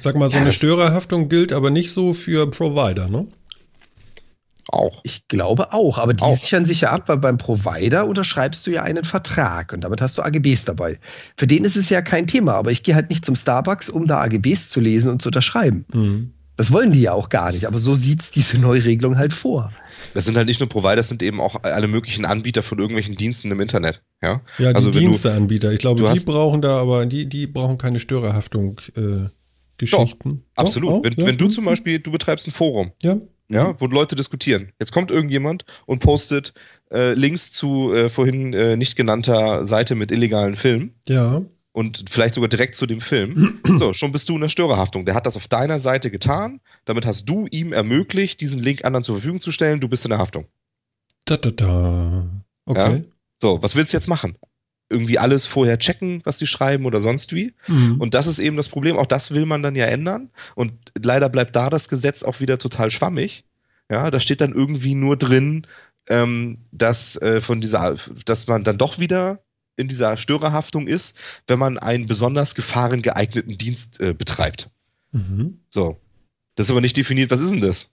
Sag 0.00 0.16
mal, 0.16 0.28
so 0.28 0.36
ja, 0.36 0.42
eine 0.42 0.52
Störerhaftung 0.52 1.28
gilt 1.28 1.52
aber 1.52 1.70
nicht 1.70 1.92
so 1.92 2.12
für 2.12 2.50
Provider, 2.50 3.08
ne? 3.08 3.28
Auch. 4.68 5.00
Ich 5.04 5.28
glaube 5.28 5.72
auch, 5.72 5.98
aber 5.98 6.12
die 6.14 6.24
auch. 6.24 6.36
sichern 6.36 6.66
sich 6.66 6.82
ja 6.82 6.90
ab, 6.90 7.04
weil 7.06 7.18
beim 7.18 7.38
Provider 7.38 8.06
unterschreibst 8.06 8.66
du 8.66 8.72
ja 8.72 8.82
einen 8.82 9.04
Vertrag 9.04 9.72
und 9.72 9.82
damit 9.82 10.00
hast 10.00 10.18
du 10.18 10.22
AGBs 10.22 10.64
dabei. 10.64 10.98
Für 11.36 11.46
den 11.46 11.64
ist 11.64 11.76
es 11.76 11.88
ja 11.88 12.02
kein 12.02 12.26
Thema, 12.26 12.54
aber 12.54 12.72
ich 12.72 12.82
gehe 12.82 12.94
halt 12.94 13.08
nicht 13.08 13.24
zum 13.24 13.36
Starbucks, 13.36 13.88
um 13.88 14.06
da 14.06 14.20
AGBs 14.22 14.68
zu 14.68 14.80
lesen 14.80 15.12
und 15.12 15.22
zu 15.22 15.28
unterschreiben. 15.28 15.86
Mhm. 15.92 16.32
Das 16.56 16.72
wollen 16.72 16.90
die 16.90 17.02
ja 17.02 17.12
auch 17.12 17.28
gar 17.28 17.52
nicht, 17.52 17.66
aber 17.66 17.78
so 17.78 17.94
sieht 17.94 18.22
es 18.22 18.30
diese 18.30 18.58
Neuregelung 18.58 19.18
halt 19.18 19.32
vor. 19.32 19.70
Das 20.14 20.24
sind 20.24 20.36
halt 20.36 20.46
nicht 20.46 20.58
nur 20.58 20.68
Provider, 20.68 20.96
das 20.96 21.08
sind 21.08 21.22
eben 21.22 21.40
auch 21.40 21.62
alle 21.62 21.86
möglichen 21.86 22.24
Anbieter 22.24 22.62
von 22.62 22.78
irgendwelchen 22.78 23.14
Diensten 23.14 23.50
im 23.50 23.60
Internet. 23.60 24.02
Ja, 24.22 24.40
ja 24.58 24.70
die 24.70 24.74
also 24.74 24.90
Diensteanbieter. 24.90 25.72
Ich 25.72 25.78
glaube, 25.78 26.10
die 26.12 26.20
brauchen 26.24 26.62
da 26.62 26.80
aber, 26.80 27.06
die, 27.06 27.26
die 27.28 27.46
brauchen 27.46 27.78
keine 27.78 28.00
Störerhaftung. 28.00 28.80
Äh, 28.96 29.28
Geschichten. 29.78 30.42
Doch, 30.54 30.62
absolut. 30.64 30.90
Oh, 30.90 31.04
wenn, 31.04 31.12
ja, 31.12 31.26
wenn, 31.26 31.36
du 31.36 31.48
zum 31.48 31.66
Beispiel, 31.66 31.98
du 31.98 32.10
betreibst 32.10 32.48
ein 32.48 32.50
Forum. 32.50 32.92
Ja 33.02 33.18
ja, 33.48 33.74
wo 33.78 33.86
Leute 33.86 34.16
diskutieren. 34.16 34.72
Jetzt 34.78 34.92
kommt 34.92 35.10
irgendjemand 35.10 35.64
und 35.86 36.00
postet 36.00 36.52
äh, 36.92 37.14
Links 37.14 37.52
zu 37.52 37.92
äh, 37.92 38.08
vorhin 38.08 38.52
äh, 38.52 38.76
nicht 38.76 38.96
genannter 38.96 39.64
Seite 39.66 39.94
mit 39.94 40.10
illegalen 40.10 40.56
Filmen. 40.56 40.94
Ja. 41.06 41.42
Und 41.72 42.04
vielleicht 42.08 42.34
sogar 42.34 42.48
direkt 42.48 42.74
zu 42.74 42.86
dem 42.86 43.00
Film. 43.00 43.60
so, 43.76 43.92
schon 43.92 44.10
bist 44.10 44.28
du 44.28 44.34
in 44.34 44.40
der 44.40 44.48
Störerhaftung. 44.48 45.04
Der 45.04 45.14
hat 45.14 45.26
das 45.26 45.36
auf 45.36 45.46
deiner 45.46 45.78
Seite 45.78 46.10
getan. 46.10 46.60
Damit 46.86 47.04
hast 47.04 47.26
du 47.26 47.46
ihm 47.50 47.72
ermöglicht, 47.72 48.40
diesen 48.40 48.62
Link 48.62 48.84
anderen 48.84 49.04
zur 49.04 49.16
Verfügung 49.16 49.40
zu 49.40 49.52
stellen. 49.52 49.80
Du 49.80 49.88
bist 49.88 50.04
in 50.04 50.10
der 50.10 50.18
Haftung. 50.18 50.46
Da, 51.26 51.36
da, 51.36 51.50
da. 51.50 52.26
Okay. 52.64 52.96
Ja? 52.96 53.04
So, 53.42 53.62
was 53.62 53.76
willst 53.76 53.92
du 53.92 53.96
jetzt 53.96 54.08
machen? 54.08 54.36
Irgendwie 54.88 55.18
alles 55.18 55.46
vorher 55.46 55.78
checken, 55.78 56.20
was 56.24 56.38
die 56.38 56.46
schreiben 56.46 56.84
oder 56.84 57.00
sonst 57.00 57.32
wie. 57.32 57.54
Mhm. 57.66 58.00
Und 58.00 58.14
das 58.14 58.26
ist 58.26 58.38
eben 58.38 58.56
das 58.56 58.68
Problem. 58.68 58.96
Auch 58.96 59.06
das 59.06 59.32
will 59.32 59.46
man 59.46 59.62
dann 59.62 59.74
ja 59.74 59.86
ändern. 59.86 60.30
Und 60.54 60.72
leider 61.02 61.28
bleibt 61.28 61.56
da 61.56 61.70
das 61.70 61.88
Gesetz 61.88 62.22
auch 62.22 62.40
wieder 62.40 62.58
total 62.58 62.90
schwammig. 62.90 63.44
Ja, 63.90 64.10
da 64.10 64.20
steht 64.20 64.40
dann 64.40 64.52
irgendwie 64.52 64.94
nur 64.94 65.16
drin, 65.16 65.66
ähm, 66.08 66.58
dass 66.70 67.20
äh, 67.20 67.40
von 67.40 67.60
dieser, 67.60 67.96
dass 68.24 68.46
man 68.46 68.64
dann 68.64 68.78
doch 68.78 68.98
wieder 68.98 69.40
in 69.76 69.88
dieser 69.88 70.16
Störerhaftung 70.16 70.86
ist, 70.86 71.18
wenn 71.46 71.58
man 71.58 71.78
einen 71.78 72.06
besonders 72.06 72.54
gefahrengeeigneten 72.54 73.58
Dienst 73.58 74.00
äh, 74.00 74.14
betreibt. 74.14 74.70
Mhm. 75.12 75.60
So. 75.68 76.00
Das 76.54 76.66
ist 76.66 76.70
aber 76.70 76.80
nicht 76.80 76.96
definiert, 76.96 77.30
was 77.30 77.40
ist 77.40 77.50
denn 77.50 77.60
das? 77.60 77.90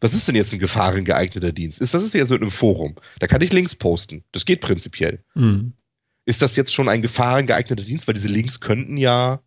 Was 0.00 0.14
ist 0.14 0.28
denn 0.28 0.36
jetzt 0.36 0.52
ein 0.52 0.58
gefahrengeeigneter 0.58 1.52
Dienst? 1.52 1.80
Ist, 1.80 1.92
was 1.92 2.02
ist 2.02 2.14
denn 2.14 2.20
jetzt 2.20 2.30
mit 2.30 2.40
einem 2.40 2.50
Forum? 2.50 2.94
Da 3.18 3.26
kann 3.26 3.40
ich 3.40 3.52
Links 3.52 3.74
posten. 3.74 4.24
Das 4.32 4.44
geht 4.44 4.60
prinzipiell. 4.60 5.22
Mhm 5.34 5.74
ist 6.26 6.42
das 6.42 6.56
jetzt 6.56 6.74
schon 6.74 6.88
ein 6.88 7.02
gefahrengeeigneter 7.02 7.82
Dienst? 7.82 8.06
Weil 8.06 8.14
diese 8.14 8.28
Links 8.28 8.60
könnten 8.60 8.96
ja 8.96 9.40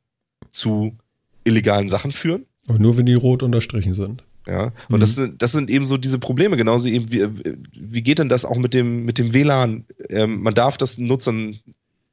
zu 0.49 0.97
illegalen 1.43 1.89
Sachen 1.89 2.11
führen. 2.11 2.45
Aber 2.67 2.79
nur 2.79 2.97
wenn 2.97 3.05
die 3.05 3.13
rot 3.13 3.43
unterstrichen 3.43 3.93
sind. 3.93 4.23
Ja, 4.47 4.71
und 4.87 4.97
mhm. 4.97 4.99
das, 4.99 5.15
sind, 5.15 5.41
das 5.41 5.51
sind 5.51 5.69
eben 5.69 5.85
so 5.85 5.97
diese 5.97 6.17
Probleme, 6.17 6.57
genauso 6.57 6.87
eben, 6.87 7.11
wie, 7.11 7.27
wie 7.73 8.01
geht 8.01 8.19
denn 8.19 8.29
das 8.29 8.45
auch 8.45 8.57
mit 8.57 8.73
dem, 8.73 9.05
mit 9.05 9.19
dem 9.19 9.33
WLAN? 9.33 9.85
Ähm, 10.09 10.41
man 10.41 10.55
darf 10.55 10.77
das 10.77 10.97
Nutzern, 10.97 11.59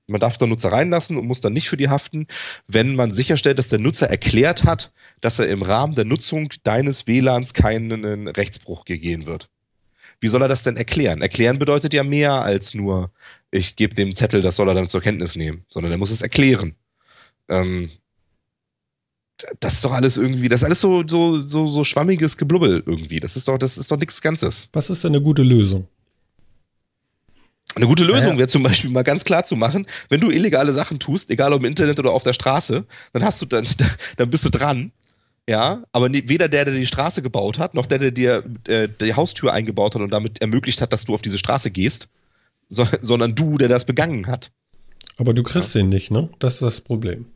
man 0.06 0.20
darf 0.20 0.36
da 0.36 0.47
Nutzer 0.47 0.72
reinlassen 0.72 1.16
und 1.16 1.26
muss 1.26 1.40
dann 1.40 1.55
nicht 1.55 1.68
für 1.68 1.78
die 1.78 1.88
haften, 1.88 2.26
wenn 2.66 2.94
man 2.94 3.12
sicherstellt, 3.12 3.59
dass 3.59 3.68
der 3.68 3.78
Nutzer 3.78 4.10
erklärt 4.10 4.64
hat, 4.64 4.93
dass 5.20 5.38
er 5.38 5.48
im 5.48 5.62
Rahmen 5.62 5.94
der 5.94 6.05
Nutzung 6.05 6.51
deines 6.62 7.06
WLANs 7.06 7.55
keinen 7.55 8.28
Rechtsbruch 8.28 8.84
gegeben 8.84 9.26
wird. 9.26 9.48
Wie 10.20 10.28
soll 10.28 10.43
er 10.43 10.48
das 10.48 10.62
denn 10.62 10.76
erklären? 10.76 11.22
Erklären 11.22 11.59
bedeutet 11.59 11.93
ja 11.93 12.02
mehr 12.02 12.43
als 12.43 12.74
nur, 12.74 13.10
ich 13.51 13.76
gebe 13.76 13.94
dem 13.94 14.14
Zettel, 14.14 14.40
das 14.40 14.56
soll 14.56 14.68
er 14.68 14.74
dann 14.74 14.88
zur 14.88 15.01
Kenntnis 15.02 15.36
nehmen, 15.36 15.64
sondern 15.68 15.93
er 15.93 15.98
muss 15.98 16.10
es 16.10 16.22
erklären. 16.22 16.74
Ähm, 17.48 17.90
das 19.60 19.74
ist 19.74 19.84
doch 19.84 19.93
alles 19.93 20.16
irgendwie, 20.16 20.48
das 20.48 20.60
ist 20.60 20.64
alles 20.64 20.80
so, 20.80 21.06
so, 21.06 21.43
so, 21.43 21.68
so 21.68 21.84
schwammiges 21.84 22.36
Geblubbel 22.36 22.82
irgendwie. 22.86 23.20
Das 23.20 23.36
ist 23.36 23.47
doch, 23.47 23.59
das 23.59 23.76
ist 23.76 23.90
doch 23.90 23.98
nichts 23.98 24.22
Ganzes. 24.22 24.68
Was 24.72 24.88
ist 24.88 25.05
denn 25.05 25.14
eine 25.14 25.22
gute 25.22 25.43
Lösung? 25.43 25.86
Eine 27.74 27.86
gute 27.86 28.05
Lösung 28.05 28.32
ja. 28.32 28.38
wäre 28.38 28.48
zum 28.48 28.62
Beispiel 28.62 28.90
mal 28.90 29.02
ganz 29.02 29.24
klar 29.24 29.44
zu 29.44 29.55
machen, 29.55 29.86
wenn 30.09 30.20
du 30.20 30.30
illegale 30.30 30.72
Sachen 30.72 30.98
tust, 30.98 31.30
egal 31.30 31.52
ob 31.52 31.60
im 31.60 31.66
Internet 31.66 31.98
oder 31.98 32.12
auf 32.12 32.22
der 32.22 32.32
Straße, 32.32 32.86
dann 33.12 33.24
hast 33.24 33.43
du 33.43 33.47
dann, 33.47 33.66
dann 34.16 34.30
bist 34.30 34.47
du 34.47 34.51
dran 34.51 34.93
ja, 35.48 35.85
aber 35.93 36.12
weder 36.12 36.48
der, 36.48 36.64
der 36.64 36.74
die 36.74 36.86
Straße 36.86 37.23
gebaut 37.23 37.59
hat, 37.59 37.74
noch 37.74 37.86
der, 37.86 37.98
der 37.98 38.10
dir 38.10 38.44
äh, 38.66 38.89
die 38.89 39.14
Haustür 39.14 39.52
eingebaut 39.52 39.94
hat 39.94 40.02
und 40.02 40.10
damit 40.10 40.40
ermöglicht 40.40 40.81
hat, 40.81 40.93
dass 40.93 41.05
du 41.05 41.14
auf 41.14 41.23
diese 41.23 41.39
Straße 41.39 41.70
gehst, 41.70 42.09
so, 42.68 42.86
sondern 43.01 43.35
du, 43.35 43.56
der 43.56 43.68
das 43.68 43.85
begangen 43.85 44.27
hat. 44.27 44.51
Aber 45.18 45.35
du 45.35 45.43
kriegst 45.43 45.74
ja. 45.74 45.81
den 45.81 45.89
nicht, 45.89 46.10
ne? 46.10 46.28
Das 46.40 46.55
ist 46.55 46.62
das 46.62 46.81
Problem. 46.81 47.27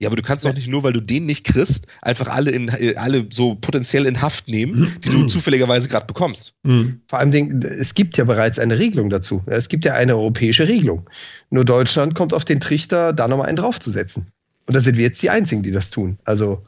Ja, 0.00 0.08
aber 0.08 0.16
du 0.16 0.22
kannst 0.22 0.44
doch 0.44 0.54
nicht 0.54 0.68
nur, 0.68 0.84
weil 0.84 0.92
du 0.92 1.00
den 1.00 1.26
nicht 1.26 1.44
kriegst, 1.44 1.88
einfach 2.02 2.28
alle 2.28 2.52
in 2.52 2.70
alle 2.96 3.26
so 3.30 3.56
potenziell 3.56 4.06
in 4.06 4.22
Haft 4.22 4.46
nehmen, 4.46 4.96
die 5.04 5.08
du 5.08 5.26
zufälligerweise 5.26 5.88
gerade 5.88 6.06
bekommst. 6.06 6.54
Mhm. 6.62 7.00
Vor 7.08 7.18
allem, 7.18 7.62
es 7.62 7.94
gibt 7.94 8.16
ja 8.16 8.24
bereits 8.24 8.60
eine 8.60 8.78
Regelung 8.78 9.10
dazu. 9.10 9.42
Es 9.46 9.68
gibt 9.68 9.84
ja 9.84 9.94
eine 9.94 10.14
europäische 10.14 10.68
Regelung. 10.68 11.10
Nur 11.50 11.64
Deutschland 11.64 12.14
kommt 12.14 12.32
auf 12.32 12.44
den 12.44 12.60
Trichter, 12.60 13.12
da 13.12 13.26
nochmal 13.26 13.48
einen 13.48 13.56
draufzusetzen. 13.56 14.28
Und 14.66 14.74
da 14.74 14.80
sind 14.80 14.96
wir 14.96 15.04
jetzt 15.04 15.20
die 15.20 15.30
Einzigen, 15.30 15.64
die 15.64 15.72
das 15.72 15.90
tun. 15.90 16.18
Also 16.24 16.64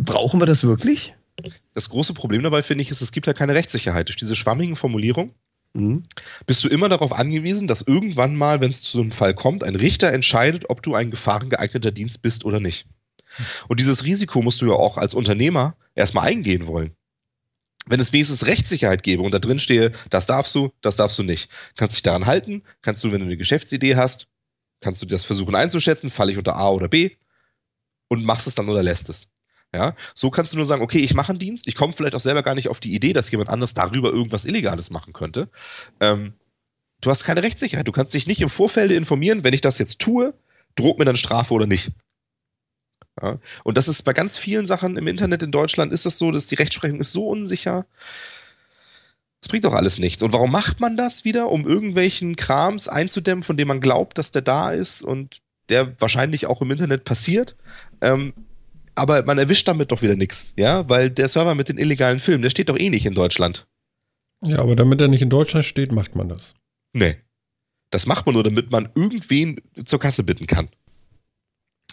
brauchen 0.00 0.40
wir 0.40 0.46
das 0.46 0.64
wirklich? 0.64 1.14
Das 1.74 1.88
große 1.88 2.14
Problem 2.14 2.42
dabei 2.42 2.62
finde 2.62 2.82
ich 2.82 2.90
ist, 2.90 3.00
es 3.00 3.12
gibt 3.12 3.26
ja 3.26 3.32
keine 3.32 3.54
Rechtssicherheit. 3.54 4.08
Durch 4.08 4.16
diese 4.16 4.36
schwammigen 4.36 4.76
Formulierungen 4.76 5.32
mhm. 5.72 6.02
bist 6.46 6.64
du 6.64 6.68
immer 6.68 6.88
darauf 6.88 7.12
angewiesen, 7.12 7.66
dass 7.66 7.82
irgendwann 7.82 8.36
mal, 8.36 8.60
wenn 8.60 8.70
es 8.70 8.82
zu 8.82 8.92
so 8.92 9.02
einem 9.02 9.12
Fall 9.12 9.34
kommt, 9.34 9.64
ein 9.64 9.76
Richter 9.76 10.12
entscheidet, 10.12 10.70
ob 10.70 10.82
du 10.82 10.94
ein 10.94 11.10
gefahrengeeigneter 11.10 11.90
Dienst 11.90 12.22
bist 12.22 12.44
oder 12.44 12.60
nicht. 12.60 12.86
Und 13.68 13.80
dieses 13.80 14.04
Risiko 14.04 14.42
musst 14.42 14.62
du 14.62 14.66
ja 14.66 14.74
auch 14.74 14.96
als 14.96 15.14
Unternehmer 15.14 15.76
erstmal 15.94 16.28
eingehen 16.28 16.66
wollen. 16.66 16.92
Wenn 17.86 18.00
es 18.00 18.12
wenigstens 18.12 18.46
Rechtssicherheit 18.46 19.02
gäbe 19.02 19.22
und 19.22 19.32
da 19.32 19.38
drin 19.38 19.58
stehe, 19.58 19.92
das 20.08 20.26
darfst 20.26 20.54
du, 20.54 20.72
das 20.80 20.96
darfst 20.96 21.18
du 21.18 21.22
nicht, 21.22 21.50
kannst 21.76 21.96
dich 21.96 22.02
daran 22.02 22.26
halten, 22.26 22.62
kannst 22.80 23.04
du, 23.04 23.12
wenn 23.12 23.18
du 23.20 23.26
eine 23.26 23.36
Geschäftsidee 23.36 23.96
hast, 23.96 24.28
kannst 24.80 25.02
du 25.02 25.06
das 25.06 25.24
versuchen 25.24 25.54
einzuschätzen, 25.54 26.10
falle 26.10 26.32
ich 26.32 26.38
unter 26.38 26.56
A 26.56 26.70
oder 26.70 26.88
B 26.88 27.10
und 28.08 28.24
machst 28.24 28.46
es 28.46 28.54
dann 28.54 28.68
oder 28.68 28.82
lässt 28.82 29.10
es. 29.10 29.33
Ja, 29.74 29.96
so 30.14 30.30
kannst 30.30 30.52
du 30.52 30.56
nur 30.56 30.64
sagen, 30.64 30.82
okay, 30.82 30.98
ich 30.98 31.14
mache 31.14 31.30
einen 31.30 31.40
Dienst, 31.40 31.66
ich 31.66 31.74
komme 31.74 31.92
vielleicht 31.92 32.14
auch 32.14 32.20
selber 32.20 32.44
gar 32.44 32.54
nicht 32.54 32.68
auf 32.68 32.78
die 32.78 32.94
Idee, 32.94 33.12
dass 33.12 33.30
jemand 33.32 33.50
anderes 33.50 33.74
darüber 33.74 34.12
irgendwas 34.12 34.44
Illegales 34.44 34.90
machen 34.90 35.12
könnte. 35.12 35.48
Ähm, 35.98 36.34
du 37.00 37.10
hast 37.10 37.24
keine 37.24 37.42
Rechtssicherheit, 37.42 37.88
du 37.88 37.92
kannst 37.92 38.14
dich 38.14 38.28
nicht 38.28 38.40
im 38.40 38.50
Vorfeld 38.50 38.92
informieren, 38.92 39.42
wenn 39.42 39.52
ich 39.52 39.62
das 39.62 39.78
jetzt 39.78 39.98
tue, 39.98 40.32
droht 40.76 41.00
mir 41.00 41.04
dann 41.04 41.16
Strafe 41.16 41.52
oder 41.52 41.66
nicht. 41.66 41.90
Ja, 43.20 43.40
und 43.64 43.76
das 43.76 43.88
ist 43.88 44.02
bei 44.04 44.12
ganz 44.12 44.38
vielen 44.38 44.64
Sachen 44.64 44.96
im 44.96 45.08
Internet 45.08 45.42
in 45.42 45.50
Deutschland 45.50 45.92
ist 45.92 46.06
das 46.06 46.18
so, 46.18 46.30
dass 46.30 46.46
die 46.46 46.56
Rechtsprechung 46.56 47.00
ist 47.00 47.12
so 47.12 47.26
unsicher. 47.26 47.84
Das 49.40 49.48
bringt 49.48 49.64
doch 49.64 49.74
alles 49.74 49.98
nichts. 49.98 50.22
Und 50.22 50.32
warum 50.32 50.52
macht 50.52 50.78
man 50.78 50.96
das 50.96 51.24
wieder? 51.24 51.50
Um 51.50 51.66
irgendwelchen 51.66 52.36
Krams 52.36 52.86
einzudämmen, 52.86 53.42
von 53.42 53.56
dem 53.56 53.68
man 53.68 53.80
glaubt, 53.80 54.18
dass 54.18 54.30
der 54.30 54.42
da 54.42 54.70
ist 54.70 55.02
und 55.02 55.42
der 55.68 56.00
wahrscheinlich 56.00 56.46
auch 56.46 56.62
im 56.62 56.70
Internet 56.70 57.04
passiert. 57.04 57.56
Ähm, 58.00 58.32
aber 58.94 59.24
man 59.24 59.38
erwischt 59.38 59.68
damit 59.68 59.92
doch 59.92 60.02
wieder 60.02 60.16
nichts, 60.16 60.52
ja, 60.56 60.88
weil 60.88 61.10
der 61.10 61.28
Server 61.28 61.54
mit 61.54 61.68
den 61.68 61.78
illegalen 61.78 62.18
Filmen, 62.18 62.42
der 62.42 62.50
steht 62.50 62.68
doch 62.68 62.78
eh 62.78 62.90
nicht 62.90 63.06
in 63.06 63.14
Deutschland. 63.14 63.66
Ja, 64.44 64.58
aber 64.58 64.76
damit 64.76 65.00
er 65.00 65.08
nicht 65.08 65.22
in 65.22 65.30
Deutschland 65.30 65.64
steht, 65.64 65.92
macht 65.92 66.14
man 66.16 66.28
das. 66.28 66.54
Nee. 66.92 67.16
Das 67.90 68.06
macht 68.06 68.26
man 68.26 68.34
nur, 68.34 68.44
damit 68.44 68.70
man 68.70 68.88
irgendwen 68.94 69.60
zur 69.84 70.00
Kasse 70.00 70.22
bitten 70.22 70.46
kann. 70.46 70.68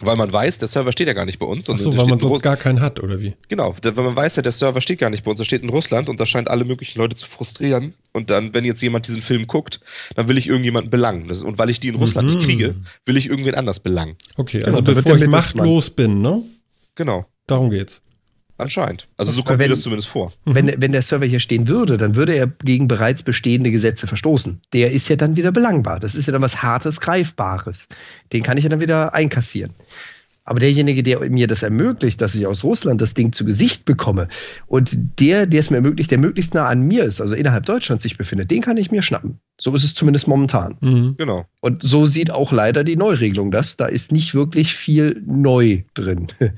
Weil 0.00 0.16
man 0.16 0.32
weiß, 0.32 0.58
der 0.58 0.66
Server 0.66 0.90
steht 0.90 1.06
ja 1.06 1.12
gar 1.12 1.26
nicht 1.26 1.38
bei 1.38 1.46
uns. 1.46 1.70
Ach 1.70 1.78
so, 1.78 1.96
weil 1.96 2.06
man 2.06 2.18
sonst 2.18 2.42
gar 2.42 2.56
keinen 2.56 2.80
hat, 2.80 3.00
oder 3.00 3.20
wie? 3.20 3.34
Genau, 3.48 3.74
weil 3.82 4.04
man 4.04 4.16
weiß 4.16 4.36
ja, 4.36 4.42
der 4.42 4.50
Server 4.50 4.80
steht 4.80 4.98
gar 4.98 5.10
nicht 5.10 5.22
bei 5.22 5.30
uns, 5.30 5.38
er 5.38 5.44
steht 5.44 5.62
in 5.62 5.68
Russland 5.68 6.08
und 6.08 6.18
das 6.18 6.28
scheint 6.28 6.50
alle 6.50 6.64
möglichen 6.64 6.98
Leute 6.98 7.14
zu 7.14 7.28
frustrieren. 7.28 7.94
Und 8.12 8.30
dann, 8.30 8.52
wenn 8.52 8.64
jetzt 8.64 8.82
jemand 8.82 9.06
diesen 9.06 9.22
Film 9.22 9.46
guckt, 9.46 9.80
dann 10.16 10.28
will 10.28 10.38
ich 10.38 10.48
irgendjemanden 10.48 10.90
belangen. 10.90 11.30
und 11.30 11.58
weil 11.58 11.70
ich 11.70 11.78
die 11.78 11.88
in 11.88 11.94
Russland 11.94 12.28
mhm. 12.28 12.34
nicht 12.34 12.46
kriege, 12.46 12.74
will 13.06 13.16
ich 13.16 13.28
irgendwen 13.28 13.54
anders 13.54 13.80
belangen. 13.80 14.16
Okay, 14.36 14.64
also 14.64 14.82
genau, 14.82 14.94
bevor 14.94 15.16
ich 15.16 15.26
machtlos 15.28 15.90
bin, 15.90 16.20
ne? 16.20 16.42
Genau. 16.94 17.26
Darum 17.46 17.70
geht's. 17.70 18.02
Anscheinend. 18.58 19.08
Also 19.16 19.32
so 19.32 19.42
kommt 19.42 19.58
mir 19.58 19.68
das 19.68 19.82
zumindest 19.82 20.08
vor. 20.08 20.32
Mhm. 20.44 20.54
Wenn, 20.54 20.82
wenn 20.82 20.92
der 20.92 21.02
Server 21.02 21.26
hier 21.26 21.40
stehen 21.40 21.66
würde, 21.68 21.96
dann 21.96 22.14
würde 22.14 22.34
er 22.34 22.46
gegen 22.46 22.86
bereits 22.86 23.22
bestehende 23.22 23.70
Gesetze 23.70 24.06
verstoßen. 24.06 24.60
Der 24.72 24.92
ist 24.92 25.08
ja 25.08 25.16
dann 25.16 25.36
wieder 25.36 25.52
belangbar. 25.52 25.98
Das 25.98 26.14
ist 26.14 26.26
ja 26.26 26.32
dann 26.32 26.42
was 26.42 26.62
Hartes, 26.62 27.00
Greifbares. 27.00 27.88
Den 28.32 28.42
kann 28.42 28.58
ich 28.58 28.64
ja 28.64 28.70
dann 28.70 28.80
wieder 28.80 29.14
einkassieren. 29.14 29.74
Aber 30.44 30.58
derjenige, 30.58 31.02
der 31.02 31.20
mir 31.30 31.46
das 31.46 31.62
ermöglicht, 31.62 32.20
dass 32.20 32.34
ich 32.34 32.46
aus 32.46 32.64
Russland 32.64 33.00
das 33.00 33.14
Ding 33.14 33.32
zu 33.32 33.44
Gesicht 33.44 33.84
bekomme 33.84 34.28
und 34.66 35.20
der, 35.20 35.46
der 35.46 35.60
es 35.60 35.70
mir 35.70 35.76
ermöglicht, 35.76 36.10
der 36.10 36.18
möglichst 36.18 36.54
nah 36.54 36.66
an 36.66 36.82
mir 36.82 37.04
ist, 37.04 37.20
also 37.20 37.34
innerhalb 37.34 37.64
Deutschlands 37.64 38.02
sich 38.02 38.18
befindet, 38.18 38.50
den 38.50 38.60
kann 38.60 38.76
ich 38.76 38.90
mir 38.90 39.02
schnappen. 39.02 39.38
So 39.60 39.74
ist 39.76 39.84
es 39.84 39.94
zumindest 39.94 40.26
momentan. 40.26 40.76
Mhm. 40.80 41.14
Genau. 41.16 41.46
Und 41.60 41.82
so 41.84 42.06
sieht 42.06 42.32
auch 42.32 42.50
leider 42.50 42.82
die 42.82 42.96
Neuregelung 42.96 43.52
das. 43.52 43.76
Da 43.76 43.86
ist 43.86 44.10
nicht 44.10 44.34
wirklich 44.34 44.74
viel 44.74 45.22
neu 45.24 45.82
drin. 45.94 46.28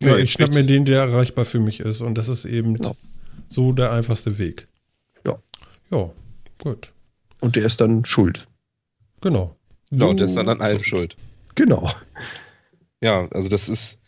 Ja, 0.00 0.16
ich 0.16 0.32
schnapp 0.32 0.54
mir 0.54 0.62
den, 0.64 0.84
der 0.84 1.00
erreichbar 1.00 1.44
für 1.44 1.58
mich 1.58 1.80
ist. 1.80 2.00
Und 2.00 2.16
das 2.16 2.28
ist 2.28 2.44
eben 2.44 2.76
ja. 2.80 2.92
so 3.48 3.72
der 3.72 3.90
einfachste 3.92 4.38
Weg. 4.38 4.68
Ja. 5.26 5.38
Ja, 5.90 6.10
gut. 6.58 6.92
Und 7.40 7.56
der 7.56 7.64
ist 7.64 7.80
dann 7.80 8.04
schuld. 8.04 8.46
Genau. 9.20 9.56
Genau, 9.90 10.12
der 10.12 10.26
ist 10.26 10.36
dann 10.36 10.48
an 10.48 10.60
allem 10.60 10.82
schuld. 10.82 11.16
Genau. 11.54 11.90
Ja, 13.00 13.28
also 13.30 13.48
das 13.48 13.68
ist, 13.68 14.00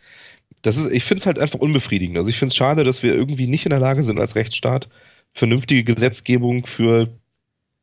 das 0.63 0.77
ist, 0.77 0.93
ich 0.93 1.05
finde 1.05 1.21
es 1.21 1.27
halt 1.27 1.39
einfach 1.39 1.59
unbefriedigend. 1.59 2.19
Also 2.19 2.31
ich 2.31 2.39
finde 2.39 2.51
es 2.51 2.57
schade, 2.57 2.85
dass 2.85 3.03
wir 3.03 3.15
irgendwie 3.15 3.47
nicht 3.47 3.67
in 3.67 3.71
der 3.71 3.81
Lage 3.81 4.03
sind, 4.03 4.19
als 4.19 4.37
Rechtsstaat 4.37 4.89
vernünftige 5.33 5.85
Gesetzgebung 5.85 6.67
für, 6.67 7.09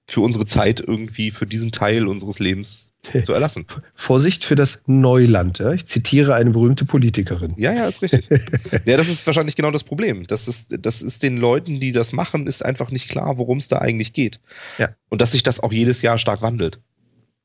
für 0.10 0.22
unsere 0.22 0.46
Zeit 0.46 0.82
irgendwie, 0.82 1.32
für 1.32 1.48
diesen 1.48 1.72
Teil 1.72 2.08
unseres 2.08 2.40
Lebens 2.40 2.94
zu 3.24 3.34
erlassen. 3.34 3.66
Vorsicht 3.96 4.44
für 4.44 4.56
das 4.56 4.82
Neuland. 4.86 5.60
Ja? 5.60 5.72
Ich 5.72 5.86
zitiere 5.86 6.36
eine 6.36 6.52
berühmte 6.52 6.86
Politikerin. 6.86 7.54
Ja, 7.58 7.74
ja, 7.74 7.88
ist 7.88 8.02
richtig. 8.02 8.30
ja, 8.86 8.98
das 8.98 9.08
ist 9.08 9.26
wahrscheinlich 9.26 9.56
genau 9.56 9.72
das 9.72 9.86
Problem. 9.86 10.28
Das 10.28 10.48
ist, 10.48 10.78
das 10.82 11.02
ist 11.02 11.24
den 11.24 11.38
Leuten, 11.38 11.80
die 11.80 11.94
das 11.94 12.12
machen, 12.12 12.48
ist 12.48 12.64
einfach 12.64 12.92
nicht 12.92 13.10
klar, 13.10 13.38
worum 13.38 13.58
es 13.58 13.70
da 13.70 13.80
eigentlich 13.80 14.14
geht. 14.14 14.40
Ja. 14.78 14.90
Und 15.10 15.22
dass 15.22 15.32
sich 15.32 15.44
das 15.44 15.62
auch 15.62 15.72
jedes 15.72 16.02
Jahr 16.02 16.18
stark 16.18 16.42
wandelt. 16.42 16.80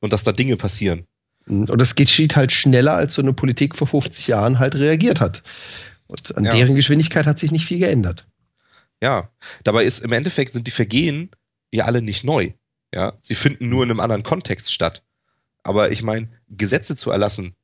Und 0.01 0.13
dass 0.13 0.25
da 0.25 0.33
Dinge 0.33 0.57
passieren. 0.57 1.07
Und 1.47 1.77
das 1.81 1.94
geschieht 1.94 2.36
halt 2.36 2.52
schneller, 2.52 2.94
als 2.94 3.14
so 3.14 3.23
eine 3.23 3.32
Politik 3.32 3.77
vor 3.77 3.86
50 3.86 4.28
Jahren 4.28 4.59
halt 4.59 4.74
reagiert 4.74 5.20
hat. 5.20 5.43
Und 6.09 6.36
an 6.36 6.44
ja. 6.44 6.52
deren 6.55 6.77
Geschwindigkeit 6.77 7.27
hat 7.27 7.39
sich 7.39 7.51
nicht 7.51 7.66
viel 7.66 7.78
geändert. 7.78 8.27
Ja, 9.02 9.31
dabei 9.64 9.85
ist 9.85 10.01
im 10.01 10.12
Endeffekt 10.12 10.52
sind 10.52 10.66
die 10.66 10.73
Vergehen 10.73 11.31
ja 11.73 11.86
alle 11.86 12.02
nicht 12.02 12.23
neu. 12.23 12.52
Ja, 12.94 13.14
sie 13.20 13.35
finden 13.35 13.69
nur 13.69 13.82
in 13.82 13.90
einem 13.90 14.01
anderen 14.01 14.23
Kontext 14.23 14.73
statt. 14.73 15.02
Aber 15.64 15.90
ich 15.90 16.02
meine, 16.02 16.28
Gesetze 16.48 16.94
zu 16.94 17.10
erlassen, 17.10 17.56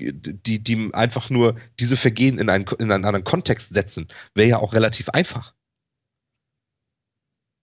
die, 0.00 0.62
die 0.62 0.90
einfach 0.92 1.30
nur 1.30 1.56
diese 1.78 1.96
Vergehen 1.96 2.38
in 2.38 2.50
einen, 2.50 2.64
in 2.78 2.90
einen 2.90 3.04
anderen 3.04 3.24
Kontext 3.24 3.72
setzen, 3.72 4.08
wäre 4.34 4.48
ja 4.48 4.58
auch 4.58 4.74
relativ 4.74 5.08
einfach. 5.10 5.54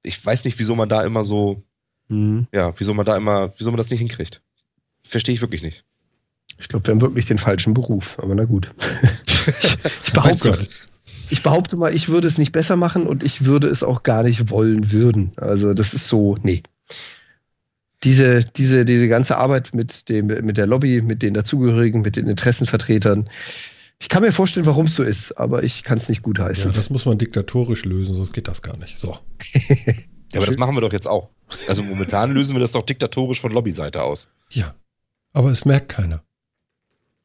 Ich 0.03 0.25
weiß 0.25 0.45
nicht, 0.45 0.57
wieso 0.57 0.75
man 0.75 0.89
da 0.89 1.03
immer 1.03 1.25
so, 1.25 1.63
mhm. 2.07 2.47
ja, 2.53 2.73
wieso 2.79 2.93
man 2.93 3.05
da 3.05 3.17
immer, 3.17 3.53
wieso 3.57 3.69
man 3.71 3.77
das 3.77 3.89
nicht 3.89 3.99
hinkriegt 3.99 4.41
verstehe 5.03 5.35
ich 5.35 5.41
wirklich 5.41 5.63
nicht. 5.63 5.83
Ich 6.57 6.67
glaube, 6.67 6.87
wir 6.87 6.91
haben 6.91 7.01
wirklich 7.01 7.25
den 7.25 7.37
falschen 7.37 7.73
Beruf, 7.73 8.17
aber 8.19 8.35
na 8.35 8.45
gut. 8.45 8.71
ich, 10.03 10.13
behaupte, 10.13 10.67
ich 11.29 11.43
behaupte 11.43 11.77
mal, 11.77 11.95
ich 11.95 12.09
würde 12.09 12.27
es 12.27 12.37
nicht 12.37 12.51
besser 12.51 12.75
machen 12.75 13.07
und 13.07 13.23
ich 13.23 13.45
würde 13.45 13.67
es 13.67 13.81
auch 13.83 14.03
gar 14.03 14.23
nicht 14.23 14.49
wollen 14.49 14.91
würden. 14.91 15.31
Also 15.37 15.73
das 15.73 15.93
ist 15.93 16.07
so, 16.07 16.37
nee. 16.43 16.63
Diese, 18.03 18.45
diese, 18.55 18.85
diese 18.85 19.07
ganze 19.09 19.37
Arbeit 19.37 19.73
mit, 19.73 20.09
dem, 20.09 20.27
mit 20.27 20.57
der 20.57 20.67
Lobby, 20.67 21.01
mit 21.01 21.21
den 21.21 21.33
Dazugehörigen, 21.33 22.01
mit 22.01 22.15
den 22.15 22.27
Interessenvertretern, 22.27 23.29
ich 24.01 24.07
kann 24.07 24.23
mir 24.23 24.31
vorstellen, 24.31 24.65
warum 24.65 24.85
es 24.85 24.95
so 24.95 25.03
ist, 25.03 25.33
aber 25.33 25.63
ich 25.63 25.83
kann 25.83 25.97
es 25.97 26.07
nicht 26.07 26.23
gutheißen. 26.23 26.71
Ja, 26.71 26.75
das 26.75 26.89
muss 26.89 27.05
man 27.05 27.17
diktatorisch 27.17 27.83
lösen, 27.83 28.15
sonst 28.15 28.31
geht 28.31 28.47
das 28.47 28.61
gar 28.61 28.77
nicht. 28.77 28.97
So. 28.97 29.17
ja, 29.53 29.93
aber 30.35 30.45
das 30.45 30.57
machen 30.57 30.75
wir 30.75 30.81
doch 30.81 30.93
jetzt 30.93 31.07
auch. 31.07 31.29
Also 31.67 31.83
momentan 31.83 32.33
lösen 32.33 32.55
wir 32.55 32.61
das 32.61 32.71
doch 32.71 32.83
diktatorisch 32.83 33.41
von 33.41 33.51
Lobbyseite 33.51 34.01
aus. 34.01 34.29
Ja. 34.49 34.73
Aber 35.39 35.51
es 35.51 35.63
merkt 35.63 35.87
keiner. 35.87 36.21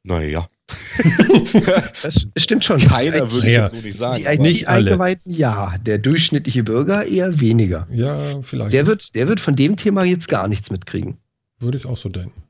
Naja. 0.04 0.48
das 0.68 2.28
stimmt 2.36 2.64
schon. 2.64 2.78
Keiner 2.78 3.32
würde 3.32 3.48
ich 3.48 3.52
jetzt 3.54 3.72
so 3.72 3.78
nicht 3.78 3.96
sagen. 3.96 4.22
Die 4.22 4.38
nicht 4.38 4.68
eingeweihten 4.68 5.32
ja, 5.32 5.76
der 5.78 5.98
durchschnittliche 5.98 6.62
Bürger 6.62 7.06
eher 7.06 7.40
weniger. 7.40 7.88
Ja, 7.90 8.40
vielleicht. 8.42 8.72
Der 8.72 8.86
wird, 8.86 9.16
der 9.16 9.26
wird 9.26 9.40
von 9.40 9.56
dem 9.56 9.76
Thema 9.76 10.04
jetzt 10.04 10.28
gar 10.28 10.46
nichts 10.46 10.70
mitkriegen. 10.70 11.16
Würde 11.58 11.76
ich 11.76 11.86
auch 11.86 11.96
so 11.96 12.08
denken. 12.08 12.44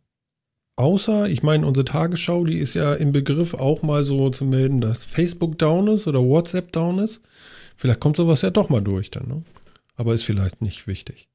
Außer, 0.77 1.31
ich 1.31 1.43
meine, 1.43 1.67
unsere 1.67 1.87
Tagesschau, 1.87 2.45
die 2.45 2.59
ist 2.59 2.75
ja 2.75 2.93
im 2.93 3.13
Begriff 3.13 3.55
auch 3.55 3.81
mal 3.81 4.05
so 4.05 4.29
zu 4.29 4.45
melden, 4.45 4.83
dass 4.83 5.07
Facebook 5.07 5.57
down 5.57 5.89
ist 5.89 6.07
oder 6.07 6.21
WhatsApp 6.21 6.73
down 6.73 6.99
ist. 6.99 7.23
Vielleicht 7.79 8.01
kommt 8.01 8.19
sowas 8.19 8.43
ja 8.43 8.51
doch 8.51 8.69
mal 8.69 8.83
durch 8.83 9.11
dann, 9.11 9.29
ne? 9.29 9.43
Aber 9.97 10.13
ist 10.13 10.25
vielleicht 10.25 10.61
nicht 10.61 10.87
wichtig. 10.87 11.27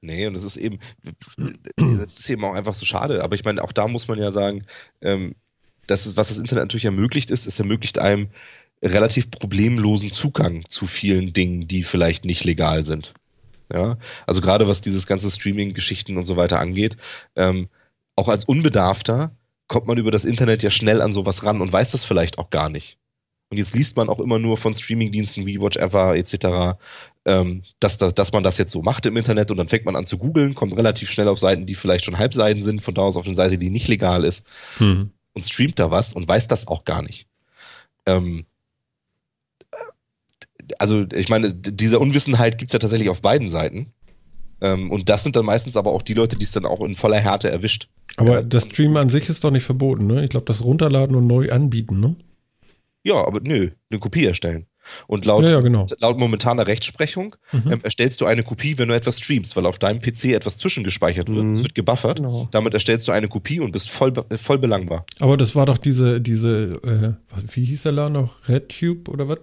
Nee, 0.00 0.26
und 0.26 0.34
das 0.34 0.44
ist 0.44 0.56
eben, 0.56 0.78
das 1.76 2.18
ist 2.18 2.30
eben 2.30 2.44
auch 2.44 2.54
einfach 2.54 2.74
so 2.74 2.84
schade. 2.84 3.22
Aber 3.22 3.34
ich 3.34 3.44
meine, 3.44 3.62
auch 3.62 3.72
da 3.72 3.88
muss 3.88 4.08
man 4.08 4.18
ja 4.18 4.32
sagen, 4.32 4.64
ähm, 5.00 5.34
das 5.86 6.06
ist, 6.06 6.16
was 6.16 6.28
das 6.28 6.38
Internet 6.38 6.64
natürlich 6.64 6.84
ermöglicht 6.84 7.30
ist, 7.30 7.46
es 7.46 7.58
ermöglicht 7.58 7.98
einem 7.98 8.28
relativ 8.82 9.30
problemlosen 9.30 10.12
Zugang 10.12 10.64
zu 10.68 10.86
vielen 10.86 11.32
Dingen, 11.32 11.66
die 11.68 11.84
vielleicht 11.84 12.24
nicht 12.24 12.44
legal 12.44 12.84
sind. 12.84 13.14
Ja, 13.72 13.98
also 14.26 14.40
gerade 14.40 14.68
was 14.68 14.82
dieses 14.82 15.06
ganze 15.06 15.30
Streaming-Geschichten 15.30 16.18
und 16.18 16.26
so 16.26 16.36
weiter 16.36 16.60
angeht, 16.60 16.96
ähm, 17.34 17.68
auch 18.14 18.28
als 18.28 18.44
Unbedarfter 18.44 19.34
kommt 19.68 19.86
man 19.86 19.98
über 19.98 20.10
das 20.10 20.26
Internet 20.26 20.62
ja 20.62 20.70
schnell 20.70 21.00
an 21.00 21.12
sowas 21.12 21.44
ran 21.44 21.60
und 21.60 21.72
weiß 21.72 21.92
das 21.92 22.04
vielleicht 22.04 22.38
auch 22.38 22.50
gar 22.50 22.68
nicht. 22.68 22.98
Und 23.50 23.58
jetzt 23.58 23.74
liest 23.74 23.96
man 23.96 24.08
auch 24.08 24.20
immer 24.20 24.38
nur 24.38 24.56
von 24.56 24.74
Streamingdiensten 24.74 25.46
wie 25.46 25.56
Ever 25.56 26.16
etc., 26.16 26.78
ähm, 27.26 27.62
dass, 27.80 27.98
dass, 27.98 28.14
dass 28.14 28.32
man 28.32 28.42
das 28.42 28.58
jetzt 28.58 28.72
so 28.72 28.82
macht 28.82 29.06
im 29.06 29.16
Internet 29.16 29.50
und 29.50 29.56
dann 29.56 29.68
fängt 29.68 29.84
man 29.84 29.96
an 29.96 30.06
zu 30.06 30.18
googeln, 30.18 30.54
kommt 30.54 30.76
relativ 30.76 31.10
schnell 31.10 31.28
auf 31.28 31.38
Seiten, 31.38 31.66
die 31.66 31.74
vielleicht 31.74 32.04
schon 32.04 32.18
Halbseiten 32.18 32.62
sind, 32.62 32.82
von 32.82 32.94
da 32.94 33.02
aus 33.02 33.16
auf 33.16 33.26
eine 33.26 33.36
Seite, 33.36 33.58
die 33.58 33.70
nicht 33.70 33.88
legal 33.88 34.24
ist 34.24 34.46
mhm. 34.78 35.10
und 35.32 35.44
streamt 35.44 35.78
da 35.78 35.90
was 35.90 36.12
und 36.12 36.28
weiß 36.28 36.48
das 36.48 36.68
auch 36.68 36.84
gar 36.84 37.02
nicht. 37.02 37.26
Ähm, 38.06 38.44
also 40.78 41.06
ich 41.14 41.28
meine, 41.28 41.52
diese 41.54 41.98
Unwissenheit 41.98 42.58
gibt 42.58 42.70
es 42.70 42.72
ja 42.72 42.78
tatsächlich 42.78 43.10
auf 43.10 43.22
beiden 43.22 43.48
Seiten. 43.48 43.92
Ähm, 44.60 44.90
und 44.90 45.08
das 45.08 45.22
sind 45.22 45.36
dann 45.36 45.44
meistens 45.44 45.76
aber 45.76 45.92
auch 45.92 46.02
die 46.02 46.14
Leute, 46.14 46.36
die 46.36 46.44
es 46.44 46.52
dann 46.52 46.64
auch 46.64 46.80
in 46.80 46.94
voller 46.94 47.18
Härte 47.18 47.50
erwischt. 47.50 47.88
Aber 48.16 48.34
ja, 48.34 48.42
das 48.42 48.64
Streamen 48.64 48.96
an 48.96 49.08
sich 49.08 49.28
ist 49.28 49.44
doch 49.44 49.50
nicht 49.50 49.64
verboten, 49.64 50.06
ne? 50.06 50.24
Ich 50.24 50.30
glaube, 50.30 50.46
das 50.46 50.62
Runterladen 50.62 51.16
und 51.16 51.26
neu 51.26 51.50
anbieten, 51.50 52.00
ne? 52.00 52.16
Ja, 53.02 53.16
aber 53.26 53.40
nö, 53.40 53.70
eine 53.90 54.00
Kopie 54.00 54.24
erstellen. 54.24 54.66
Und 55.06 55.24
laut, 55.24 55.44
ja, 55.44 55.52
ja, 55.52 55.60
genau. 55.60 55.86
laut 56.00 56.18
momentaner 56.18 56.66
Rechtsprechung 56.66 57.36
mhm. 57.52 57.72
ähm, 57.72 57.80
erstellst 57.82 58.20
du 58.20 58.26
eine 58.26 58.42
Kopie, 58.42 58.78
wenn 58.78 58.88
du 58.88 58.94
etwas 58.94 59.18
streamst, 59.18 59.56
weil 59.56 59.66
auf 59.66 59.78
deinem 59.78 60.00
PC 60.00 60.26
etwas 60.26 60.58
zwischengespeichert 60.58 61.28
wird. 61.28 61.52
Es 61.52 61.60
mhm. 61.60 61.64
wird 61.64 61.74
gebuffert. 61.74 62.18
Genau. 62.18 62.48
Damit 62.50 62.74
erstellst 62.74 63.08
du 63.08 63.12
eine 63.12 63.28
Kopie 63.28 63.60
und 63.60 63.72
bist 63.72 63.90
voll, 63.90 64.12
voll 64.36 64.58
belangbar. 64.58 65.04
Aber 65.20 65.36
das 65.36 65.54
war 65.54 65.66
doch 65.66 65.78
diese, 65.78 66.20
diese 66.20 66.80
äh, 66.84 67.44
wie 67.54 67.64
hieß 67.64 67.82
der 67.82 67.92
Laden 67.92 68.14
noch? 68.14 68.48
RedTube 68.48 69.08
oder 69.08 69.28
was? 69.28 69.38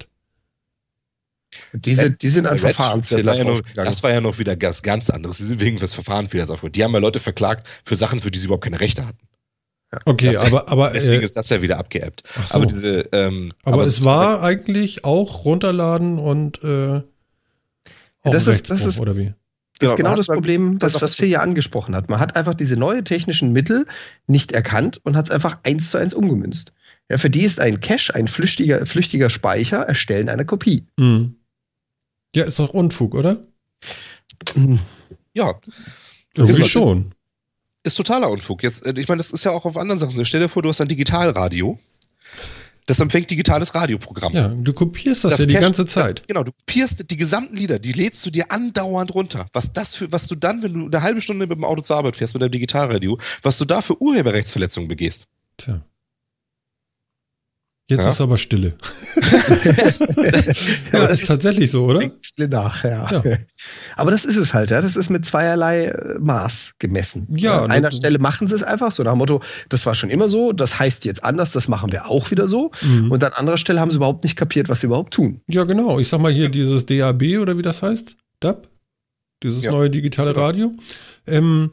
Diese, 1.73 2.11
die 2.11 2.29
sind 2.29 2.47
an 2.47 2.59
Verfahrensfehler. 2.59 3.23
Das 3.23 3.27
war, 3.27 3.35
ja 3.35 3.43
noch, 3.43 3.61
das 3.75 4.03
war 4.03 4.11
ja 4.11 4.21
noch 4.21 4.39
wieder 4.39 4.55
ganz, 4.55 4.81
ganz 4.81 5.09
anderes. 5.09 5.37
Die 5.37 5.43
sind 5.43 5.61
wegen 5.61 5.79
des 5.79 5.93
Verfahrensfehlers 5.93 6.49
aufgehört. 6.49 6.75
Die 6.75 6.83
haben 6.83 6.93
ja 6.93 6.99
Leute 6.99 7.19
verklagt 7.19 7.67
für 7.83 7.95
Sachen, 7.95 8.21
für 8.21 8.31
die 8.31 8.39
sie 8.39 8.45
überhaupt 8.45 8.63
keine 8.63 8.79
Rechte 8.79 9.05
hatten. 9.05 9.19
Okay, 10.05 10.33
das, 10.33 10.47
aber, 10.47 10.69
aber 10.69 10.89
deswegen 10.93 11.21
äh, 11.21 11.25
ist 11.25 11.35
das 11.35 11.49
ja 11.49 11.61
wieder 11.61 11.77
abgeappt. 11.77 12.23
So. 12.47 12.55
Aber 12.55 12.65
diese, 12.65 13.09
ähm, 13.11 13.51
aber, 13.63 13.75
aber 13.75 13.83
es 13.83 14.03
war 14.03 14.41
eigentlich 14.41 15.03
auch 15.03 15.45
runterladen 15.45 16.17
und 16.17 16.63
äh, 16.63 17.01
auch 18.23 18.31
das 18.31 18.47
ist, 18.47 18.69
das 18.69 18.85
ist, 18.85 18.99
oder 18.99 19.17
wie? 19.17 19.33
Das 19.79 19.91
ist 19.91 19.97
genau 19.97 20.15
das 20.15 20.27
Problem, 20.27 20.77
das, 20.77 21.01
was 21.01 21.15
Phil 21.15 21.27
ja 21.27 21.41
angesprochen 21.41 21.95
hat. 21.95 22.07
Man 22.07 22.19
hat 22.19 22.35
einfach 22.35 22.53
diese 22.53 22.77
neuen 22.77 23.03
technischen 23.03 23.51
Mittel 23.51 23.87
nicht 24.27 24.51
erkannt 24.51 25.01
und 25.03 25.17
hat 25.17 25.25
es 25.25 25.31
einfach 25.31 25.57
eins 25.63 25.89
zu 25.89 25.97
eins 25.97 26.13
umgemünzt. 26.13 26.71
Ja, 27.09 27.17
für 27.17 27.31
die 27.31 27.43
ist 27.43 27.59
ein 27.59 27.81
Cache, 27.81 28.13
ein 28.13 28.27
flüchtiger, 28.27 28.85
flüchtiger 28.85 29.29
Speicher, 29.29 29.79
erstellen 29.79 30.29
einer 30.29 30.45
Kopie. 30.45 30.85
Mhm. 30.97 31.35
Ja, 32.35 32.45
ist 32.45 32.59
doch 32.59 32.73
Unfug, 32.73 33.15
oder? 33.15 33.43
Ja. 35.33 35.59
Irgendwie 36.35 36.63
schon 36.63 37.13
ist 37.83 37.95
totaler 37.95 38.29
Unfug. 38.29 38.63
Jetzt, 38.63 38.85
äh, 38.85 38.93
ich 38.97 39.07
meine, 39.07 39.17
das 39.17 39.31
ist 39.31 39.43
ja 39.43 39.51
auch 39.51 39.65
auf 39.65 39.77
anderen 39.77 39.99
Sachen 39.99 40.15
so. 40.15 40.23
Stell 40.25 40.41
dir 40.41 40.49
vor, 40.49 40.61
du 40.61 40.69
hast 40.69 40.81
ein 40.81 40.87
Digitalradio. 40.87 41.79
Das 42.87 42.99
empfängt 42.99 43.29
digitales 43.29 43.73
Radioprogramm. 43.75 44.33
Ja, 44.33 44.47
du 44.49 44.73
kopierst 44.73 45.23
das, 45.23 45.31
das 45.31 45.39
ja 45.41 45.45
die 45.45 45.53
ganze 45.53 45.85
Zeit. 45.85 46.19
Das, 46.19 46.27
genau, 46.27 46.43
du 46.43 46.51
kopierst 46.51 47.09
die 47.09 47.15
gesamten 47.15 47.55
Lieder, 47.55 47.79
die 47.79 47.93
lädst 47.93 48.25
du 48.25 48.31
dir 48.31 48.51
andauernd 48.51 49.13
runter. 49.13 49.45
Was 49.53 49.71
das 49.71 49.95
für, 49.95 50.11
was 50.11 50.27
du 50.27 50.35
dann, 50.35 50.63
wenn 50.63 50.73
du 50.73 50.85
eine 50.87 51.03
halbe 51.03 51.21
Stunde 51.21 51.45
mit 51.47 51.57
dem 51.57 51.63
Auto 51.63 51.81
zur 51.81 51.97
Arbeit 51.97 52.15
fährst 52.15 52.33
mit 52.33 52.41
deinem 52.41 52.51
Digitalradio, 52.51 53.19
was 53.43 53.57
du 53.59 53.65
da 53.65 53.81
für 53.81 54.01
Urheberrechtsverletzungen 54.01 54.87
begehst. 54.87 55.27
Tja. 55.57 55.81
Jetzt 57.89 58.03
ja. 58.03 58.11
ist 58.11 58.21
aber 58.21 58.37
Stille. 58.37 58.73
ja, 60.93 61.05
ist, 61.07 61.27
tatsächlich 61.27 61.71
so, 61.71 61.85
oder? 61.85 62.09
Stille 62.21 62.47
nach, 62.47 62.85
ja. 62.85 63.21
ja. 63.23 63.37
Aber 63.97 64.11
das 64.11 64.23
ist 64.23 64.37
es 64.37 64.53
halt, 64.53 64.71
ja. 64.71 64.79
Das 64.79 64.95
ist 64.95 65.09
mit 65.09 65.25
zweierlei 65.25 65.87
äh, 65.87 66.17
Maß 66.19 66.75
gemessen. 66.79 67.27
Ja. 67.35 67.63
An 67.63 67.71
einer 67.71 67.91
Stelle 67.91 68.17
machen 68.17 68.47
sie 68.47 68.55
es 68.55 68.63
einfach 68.63 68.93
so 68.93 69.03
nach 69.03 69.11
dem 69.11 69.17
Motto, 69.17 69.41
das 69.67 69.85
war 69.85 69.93
schon 69.93 70.09
immer 70.09 70.29
so, 70.29 70.53
das 70.53 70.79
heißt 70.79 71.03
jetzt 71.03 71.23
anders, 71.23 71.51
das 71.51 71.67
machen 71.67 71.91
wir 71.91 72.07
auch 72.07 72.31
wieder 72.31 72.47
so. 72.47 72.71
Mhm. 72.81 73.11
Und 73.11 73.23
an 73.25 73.33
anderer 73.33 73.57
Stelle 73.57 73.81
haben 73.81 73.91
sie 73.91 73.97
überhaupt 73.97 74.23
nicht 74.23 74.37
kapiert, 74.37 74.69
was 74.69 74.79
sie 74.79 74.87
überhaupt 74.87 75.13
tun. 75.13 75.41
Ja, 75.47 75.65
genau. 75.65 75.99
Ich 75.99 76.07
sag 76.07 76.21
mal 76.21 76.31
hier 76.31 76.47
dieses 76.47 76.85
DAB 76.85 77.23
oder 77.41 77.57
wie 77.57 77.63
das 77.63 77.83
heißt, 77.83 78.15
DAB, 78.39 78.69
dieses 79.43 79.65
neue 79.65 79.89
digitale 79.89 80.35
Radio. 80.37 80.71
Ähm, 81.27 81.71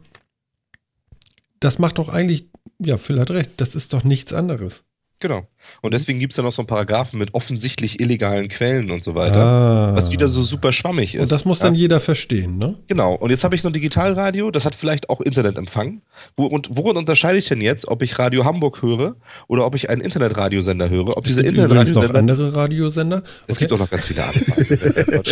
das 1.60 1.78
macht 1.78 1.98
doch 1.98 2.09
eigentlich 2.09 2.48
ja, 2.78 2.97
Phil 2.97 3.20
hat 3.20 3.30
recht, 3.30 3.52
das 3.56 3.74
ist 3.74 3.93
doch 3.93 4.05
nichts 4.05 4.32
anderes. 4.32 4.85
Genau. 5.20 5.49
Und 5.82 5.95
deswegen 5.95 6.20
gibt 6.20 6.32
es 6.32 6.36
ja 6.36 6.45
noch 6.45 6.53
so 6.53 6.62
einen 6.62 6.69
Paragraphen 6.69 7.19
mit 7.19 7.35
offensichtlich 7.35 8.01
illegalen 8.01 8.49
Quellen 8.49 8.90
und 8.93 9.03
so 9.03 9.16
weiter, 9.16 9.40
ah. 9.40 9.95
was 9.95 10.12
wieder 10.12 10.28
so 10.28 10.43
super 10.43 10.73
schwammig 10.73 11.16
ist. 11.16 11.20
Und 11.20 11.32
das 11.32 11.45
muss 11.45 11.59
dann 11.59 11.74
ja. 11.74 11.81
jeder 11.81 11.99
verstehen, 11.99 12.57
ne? 12.57 12.77
Genau. 12.86 13.15
Und 13.15 13.31
jetzt 13.31 13.43
habe 13.43 13.57
ich 13.57 13.65
noch 13.65 13.70
ein 13.70 13.74
Digitalradio, 13.74 14.53
das 14.53 14.65
hat 14.65 14.77
vielleicht 14.77 15.11
auch 15.11 15.20
Internetempfang. 15.20 16.03
Wo, 16.36 16.47
und 16.47 16.69
worin 16.73 16.97
unterscheide 16.97 17.39
ich 17.39 17.47
denn 17.47 17.61
jetzt, 17.61 17.89
ob 17.89 18.03
ich 18.03 18.19
Radio 18.19 18.45
Hamburg 18.45 18.81
höre 18.82 19.16
oder 19.49 19.66
ob 19.66 19.74
ich 19.74 19.90
einen 19.90 20.03
Internetradiosender 20.03 20.89
höre? 20.89 21.16
Ob 21.16 21.24
es 21.24 21.35
diese 21.35 21.43
Internetradiosender. 21.43 22.09
noch 22.09 22.19
andere 22.19 22.55
Radiosender? 22.55 23.23
Es 23.49 23.57
okay. 23.57 23.65
gibt 23.65 23.73
auch 23.73 23.78
noch 23.78 23.90
ganz 23.90 24.07
viele 24.07 24.23
andere. 24.24 25.23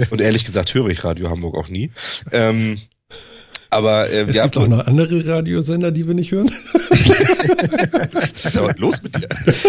und 0.10 0.20
ehrlich 0.22 0.44
gesagt 0.44 0.72
höre 0.72 0.88
ich 0.88 1.04
Radio 1.04 1.28
Hamburg 1.28 1.56
auch 1.56 1.68
nie. 1.68 1.90
Ähm, 2.32 2.78
aber 3.72 4.10
äh, 4.10 4.22
es 4.28 4.36
ja, 4.36 4.44
gibt 4.44 4.58
auch 4.58 4.68
noch 4.68 4.86
andere 4.86 5.26
Radiosender, 5.26 5.90
die 5.90 6.06
wir 6.06 6.14
nicht 6.14 6.30
hören. 6.32 6.50
Was 8.22 8.44
ist 8.44 8.58
aber 8.58 8.74
los 8.76 9.02
mit 9.02 9.16
dir? 9.16 9.28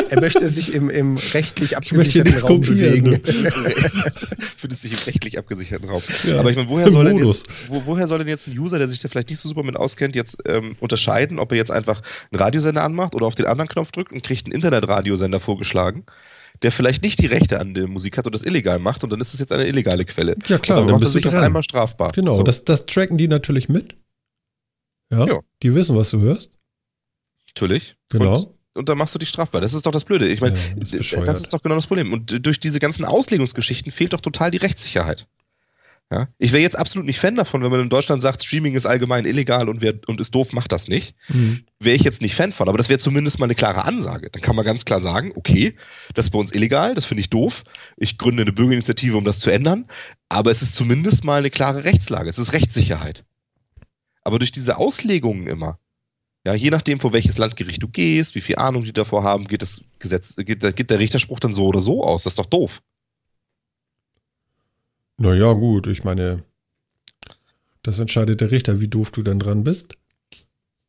Er 0.10 0.20
möchte 0.20 0.50
sich 0.50 0.74
im, 0.74 0.90
im 0.90 1.18
rechtlich 1.34 1.78
abgesicherten 1.78 2.34
Raum 2.40 2.62
bewegen. 2.62 3.22
Fühlt 4.58 4.74
sich 4.74 4.92
im 4.92 5.00
rechtlich 5.06 5.40
abgesicherten 5.40 5.88
Raum. 5.88 6.02
Ja, 6.26 6.40
aber 6.40 6.50
ich 6.50 6.58
meine, 6.58 6.68
woher 6.68 6.92
soll, 6.92 7.06
denn 7.06 7.18
jetzt, 7.18 7.46
wo, 7.70 7.82
woher 7.86 8.08
soll 8.08 8.18
denn 8.20 8.28
jetzt 8.28 8.48
ein 8.48 8.58
User, 8.58 8.78
der 8.78 8.90
sich 8.90 9.00
da 9.00 9.08
vielleicht 9.08 9.30
nicht 9.30 9.40
so 9.40 9.48
super 9.48 9.64
mit 9.64 9.78
auskennt, 9.78 10.16
jetzt 10.16 10.38
ähm, 10.48 10.76
unterscheiden, 10.82 11.40
ob 11.40 11.52
er 11.52 11.58
jetzt 11.58 11.72
einfach 11.72 12.02
einen 12.32 12.42
Radiosender 12.42 12.84
anmacht 12.84 13.16
oder 13.16 13.26
auf 13.26 13.36
den 13.36 13.46
anderen 13.46 13.70
Knopf 13.70 13.92
drückt 13.92 14.12
und 14.12 14.22
kriegt 14.22 14.46
einen 14.46 14.54
Internetradiosender 14.54 15.40
vorgeschlagen? 15.40 16.04
Der 16.64 16.72
vielleicht 16.72 17.04
nicht 17.04 17.20
die 17.20 17.28
Rechte 17.28 17.60
an 17.60 17.74
der 17.74 17.88
Musik 17.88 18.18
hat 18.18 18.26
und 18.26 18.34
das 18.34 18.44
illegal 18.44 18.80
macht 18.80 19.04
und 19.04 19.12
dann 19.12 19.20
ist 19.20 19.34
es 19.34 19.40
jetzt 19.40 19.52
eine 19.52 19.68
illegale 19.68 20.06
Quelle. 20.06 20.36
Ja 20.48 20.58
klar, 20.58 20.80
und 20.80 20.88
dann, 20.88 20.94
dann 20.94 21.02
macht 21.02 21.04
er 21.04 21.10
sich 21.10 21.28
auf 21.28 21.34
einmal 21.34 21.64
strafbar. 21.64 22.12
Genau, 22.14 22.32
so. 22.32 22.44
das, 22.44 22.64
das 22.64 22.86
tracken 22.86 23.18
die 23.18 23.28
natürlich 23.28 23.70
mit. 23.70 23.96
Ja, 25.12 25.28
ja, 25.28 25.40
Die 25.62 25.76
wissen, 25.76 25.96
was 25.96 26.10
du 26.10 26.22
hörst. 26.22 26.50
Natürlich. 27.50 27.98
Genau. 28.10 28.36
Und, 28.36 28.48
und 28.74 28.90
dann 28.90 28.98
machst 28.98 29.14
du 29.14 29.20
dich 29.20 29.30
strafbar. 29.30 29.62
Das 29.62 29.74
ist 29.74 29.86
doch 29.86 29.92
das 29.92 30.06
Blöde. 30.06 30.28
Ich 30.28 30.42
meine, 30.42 30.58
ja, 30.58 30.64
das, 30.76 30.90
das 31.26 31.42
ist 31.42 31.54
doch 31.54 31.62
genau 31.62 31.76
das 31.76 31.86
Problem. 31.86 32.12
Und 32.14 32.46
durch 32.46 32.60
diese 32.60 32.80
ganzen 32.80 33.06
Auslegungsgeschichten 33.06 33.92
fehlt 33.92 34.14
doch 34.14 34.22
total 34.22 34.50
die 34.50 34.58
Rechtssicherheit. 34.58 35.28
Ja? 36.12 36.28
Ich 36.38 36.52
wäre 36.52 36.62
jetzt 36.62 36.78
absolut 36.78 37.08
nicht 37.08 37.20
Fan 37.20 37.36
davon, 37.36 37.64
wenn 37.64 37.72
man 37.72 37.82
in 37.82 37.90
Deutschland 37.90 38.22
sagt, 38.22 38.44
Streaming 38.44 38.76
ist 38.76 38.86
allgemein 38.86 39.26
illegal 39.26 39.68
und, 39.68 39.82
wer, 39.82 39.96
und 40.08 40.22
ist 40.22 40.36
doof, 40.36 40.54
macht 40.54 40.72
das 40.72 40.88
nicht. 40.88 41.16
Mhm. 41.30 41.64
Wäre 41.80 41.96
ich 41.96 42.04
jetzt 42.04 42.22
nicht 42.22 42.36
Fan 42.36 42.52
von, 42.52 42.70
aber 42.70 42.78
das 42.78 42.90
wäre 42.90 43.00
zumindest 43.00 43.40
mal 43.40 43.46
eine 43.46 43.56
klare 43.56 43.86
Ansage. 43.86 44.30
Dann 44.30 44.42
kann 44.42 44.56
man 44.56 44.66
ganz 44.66 44.86
klar 44.86 45.00
sagen, 45.00 45.32
okay, 45.36 45.76
das 46.14 46.26
ist 46.26 46.32
bei 46.32 46.40
uns 46.40 46.54
illegal, 46.54 46.94
das 46.94 47.06
finde 47.06 47.22
ich 47.22 47.30
doof. 47.30 47.64
Ich 47.98 48.18
gründe 48.18 48.44
eine 48.44 48.54
Bürgerinitiative, 48.54 49.18
um 49.18 49.26
das 49.26 49.40
zu 49.40 49.50
ändern. 49.50 49.86
Aber 50.30 50.52
es 50.52 50.62
ist 50.62 50.76
zumindest 50.76 51.24
mal 51.24 51.40
eine 51.40 51.50
klare 51.50 51.84
Rechtslage. 51.84 52.30
Es 52.30 52.38
ist 52.38 52.54
Rechtssicherheit. 52.54 53.26
Aber 54.24 54.40
durch 54.40 54.52
diese 54.52 54.78
Auslegungen 54.78 55.48
immer, 55.48 55.80
ja, 56.46 56.54
je 56.54 56.70
nachdem, 56.70 57.00
vor 57.00 57.14
welches 57.14 57.38
Landgericht 57.38 57.82
du 57.82 57.88
gehst, 57.88 58.36
wie 58.36 58.42
viel 58.42 58.58
Ahnung 58.58 58.84
die 58.84 58.94
davor 58.94 59.24
haben, 59.24 59.48
geht 59.48 59.62
das 59.62 59.82
Gesetz, 60.00 60.36
geht, 60.36 60.76
geht 60.76 60.90
der 60.90 61.00
Richterspruch 61.00 61.40
dann 61.40 61.54
so 61.54 61.66
oder 61.66 61.82
so 61.82 62.04
aus. 62.04 62.24
Das 62.24 62.32
ist 62.32 62.40
doch 62.40 62.46
doof. 62.46 62.82
Naja, 65.18 65.54
gut, 65.54 65.88
ich 65.88 66.04
meine, 66.04 66.44
das 67.84 68.00
entscheidet 68.00 68.42
der 68.42 68.52
Richter, 68.52 68.80
wie 68.80 68.88
doof 68.88 69.12
du 69.12 69.22
denn 69.24 69.40
dran 69.40 69.64
bist. 69.64 69.96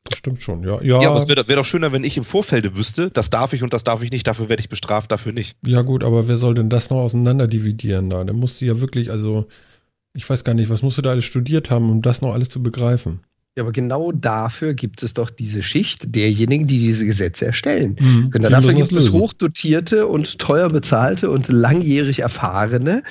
Das 0.05 0.19
stimmt 0.19 0.43
schon, 0.43 0.63
ja. 0.63 0.83
Ja, 0.83 1.01
ja 1.01 1.09
aber 1.09 1.17
es 1.17 1.29
wäre 1.29 1.49
wär 1.49 1.57
doch 1.57 1.65
schöner, 1.65 1.93
wenn 1.93 2.05
ich 2.05 2.17
im 2.17 2.25
Vorfeld 2.25 2.77
wüsste, 2.77 3.11
das 3.11 3.31
darf 3.31 3.53
ich 3.55 3.63
und 3.63 3.73
das 3.73 3.85
darf 3.85 4.03
ich 4.03 4.11
nicht, 4.11 4.27
dafür 4.27 4.49
werde 4.49 4.61
ich 4.61 4.69
bestraft, 4.69 5.11
dafür 5.11 5.33
nicht. 5.33 5.57
Ja, 5.67 5.83
gut, 5.83 6.05
aber 6.05 6.29
wer 6.29 6.37
soll 6.37 6.55
denn 6.55 6.69
das 6.69 6.91
noch 6.91 6.99
auseinander 6.99 7.47
dividieren 7.47 8.11
da? 8.11 8.23
Da 8.23 8.33
musst 8.33 8.61
du 8.61 8.67
ja 8.67 8.81
wirklich, 8.81 9.11
also, 9.11 9.47
ich 10.15 10.29
weiß 10.29 10.45
gar 10.45 10.55
nicht, 10.55 10.69
was 10.69 10.83
musst 10.83 10.99
du 10.99 11.03
da 11.03 11.11
alles 11.11 11.25
studiert 11.25 11.71
haben, 11.71 11.91
um 11.91 12.03
das 12.03 12.21
noch 12.21 12.35
alles 12.35 12.51
zu 12.51 12.63
begreifen? 12.63 13.21
Ja, 13.57 13.63
aber 13.63 13.73
genau 13.73 14.11
dafür 14.11 14.75
gibt 14.75 15.03
es 15.03 15.15
doch 15.15 15.31
diese 15.31 15.63
Schicht 15.63 16.15
derjenigen, 16.15 16.67
die 16.67 16.79
diese 16.79 17.07
Gesetze 17.07 17.47
erstellen. 17.47 17.97
Mhm, 18.01 18.31
und 18.35 18.43
dafür 18.43 18.75
gibt 18.75 18.93
es 18.93 19.13
hochdotierte 19.13 20.09
und 20.09 20.39
teuer 20.41 20.69
bezahlte 20.69 21.31
und 21.31 21.49
langjährig 21.49 22.19
erfahrene, 22.19 23.05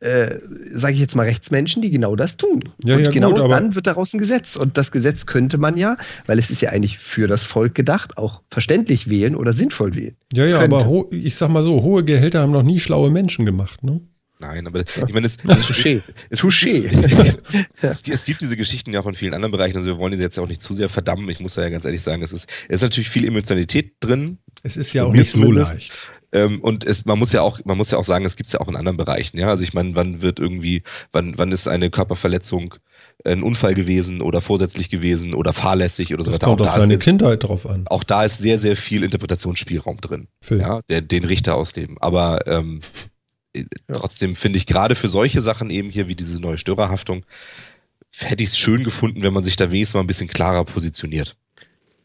äh, 0.00 0.38
sage 0.70 0.94
ich 0.94 1.00
jetzt 1.00 1.16
mal, 1.16 1.26
Rechtsmenschen, 1.26 1.82
die 1.82 1.90
genau 1.90 2.14
das 2.14 2.36
tun. 2.36 2.68
Ja, 2.84 2.96
und 2.96 3.02
ja, 3.02 3.10
genau 3.10 3.34
gut, 3.34 3.50
dann 3.50 3.74
wird 3.74 3.86
daraus 3.86 4.14
ein 4.14 4.18
Gesetz. 4.18 4.56
Und 4.56 4.78
das 4.78 4.90
Gesetz 4.92 5.26
könnte 5.26 5.58
man 5.58 5.76
ja, 5.76 5.96
weil 6.26 6.38
es 6.38 6.50
ist 6.50 6.60
ja 6.60 6.70
eigentlich 6.70 6.98
für 6.98 7.26
das 7.26 7.42
Volk 7.42 7.74
gedacht, 7.74 8.16
auch 8.16 8.42
verständlich 8.50 9.10
wählen 9.10 9.34
oder 9.34 9.52
sinnvoll 9.52 9.96
wählen. 9.96 10.16
Ja, 10.32 10.46
ja, 10.46 10.60
könnte. 10.60 10.76
aber 10.76 11.06
ich 11.10 11.36
sag 11.36 11.48
mal 11.50 11.62
so, 11.62 11.82
hohe 11.82 12.04
Gehälter 12.04 12.40
haben 12.40 12.52
noch 12.52 12.62
nie 12.62 12.78
schlaue 12.78 13.10
Menschen 13.10 13.44
gemacht, 13.44 13.82
ne? 13.82 14.00
Nein, 14.40 14.68
aber 14.68 14.80
ich 14.80 15.12
meine, 15.12 15.26
es, 15.26 15.36
es, 15.44 15.66
Touché. 15.66 16.00
es, 16.30 16.40
Touché. 16.40 16.86
es, 17.82 18.02
es, 18.08 18.24
gibt 18.24 18.40
diese 18.40 18.56
Geschichten 18.56 18.92
ja 18.92 19.00
auch 19.00 19.06
in 19.06 19.16
vielen 19.16 19.34
anderen 19.34 19.50
Bereichen, 19.50 19.76
also 19.76 19.88
wir 19.88 19.98
wollen 19.98 20.12
die 20.12 20.18
jetzt 20.18 20.36
ja 20.36 20.44
auch 20.44 20.48
nicht 20.48 20.62
zu 20.62 20.72
sehr 20.74 20.88
verdammen. 20.88 21.28
Ich 21.28 21.40
muss 21.40 21.56
ja 21.56 21.68
ganz 21.68 21.84
ehrlich 21.84 22.02
sagen, 22.02 22.22
es 22.22 22.32
ist, 22.32 22.48
es 22.68 22.76
ist 22.76 22.82
natürlich 22.82 23.08
viel 23.08 23.26
Emotionalität 23.26 23.94
drin. 23.98 24.38
Es 24.62 24.76
ist 24.76 24.92
ja 24.92 25.04
auch 25.04 25.12
nicht 25.12 25.32
so 25.32 25.50
leicht. 25.50 25.92
Ähm, 26.32 26.60
und 26.60 26.84
es, 26.84 27.04
man 27.04 27.18
muss 27.18 27.32
ja 27.32 27.42
auch, 27.42 27.60
man 27.64 27.76
muss 27.76 27.90
ja 27.90 27.98
auch 27.98 28.04
sagen, 28.04 28.24
es 28.24 28.36
gibt 28.36 28.48
es 28.48 28.52
ja 28.52 28.60
auch 28.60 28.68
in 28.68 28.76
anderen 28.76 28.96
Bereichen. 28.96 29.38
Ja, 29.38 29.48
also 29.48 29.64
ich 29.64 29.72
meine, 29.72 29.94
wann 29.94 30.20
wird 30.22 30.40
irgendwie, 30.40 30.82
wann, 31.12 31.34
wann 31.38 31.52
ist 31.52 31.68
eine 31.68 31.90
Körperverletzung 31.90 32.74
ein 33.24 33.42
Unfall 33.42 33.74
gewesen 33.74 34.22
oder 34.22 34.40
vorsätzlich 34.40 34.90
gewesen 34.90 35.34
oder 35.34 35.52
fahrlässig 35.52 36.14
oder 36.14 36.24
so 36.24 36.32
weiter. 36.32 36.46
Kommt 36.46 36.60
auch 36.62 36.66
da 36.66 36.78
deine 36.78 36.98
Kindheit 36.98 37.42
drauf 37.42 37.66
an. 37.66 37.86
Auch 37.88 38.04
da 38.04 38.24
ist 38.24 38.38
sehr, 38.38 38.58
sehr 38.58 38.76
viel 38.76 39.02
Interpretationsspielraum 39.02 40.00
drin. 40.00 40.28
Film. 40.40 40.60
Ja, 40.60 40.80
der, 40.88 41.00
den 41.00 41.24
Richter 41.24 41.56
ausleben. 41.56 41.96
Aber 41.98 42.46
ähm, 42.46 42.80
ja. 43.56 43.64
trotzdem 43.92 44.36
finde 44.36 44.58
ich 44.58 44.66
gerade 44.66 44.94
für 44.94 45.08
solche 45.08 45.40
Sachen 45.40 45.70
eben 45.70 45.90
hier 45.90 46.08
wie 46.08 46.14
diese 46.14 46.40
neue 46.40 46.58
Störerhaftung, 46.58 47.24
hätte 48.16 48.42
ich 48.42 48.50
es 48.50 48.58
schön 48.58 48.84
gefunden, 48.84 49.22
wenn 49.22 49.32
man 49.32 49.44
sich 49.44 49.56
da 49.56 49.70
wenigstens 49.70 49.94
mal 49.94 50.00
ein 50.00 50.06
bisschen 50.06 50.28
klarer 50.28 50.64
positioniert. 50.64 51.36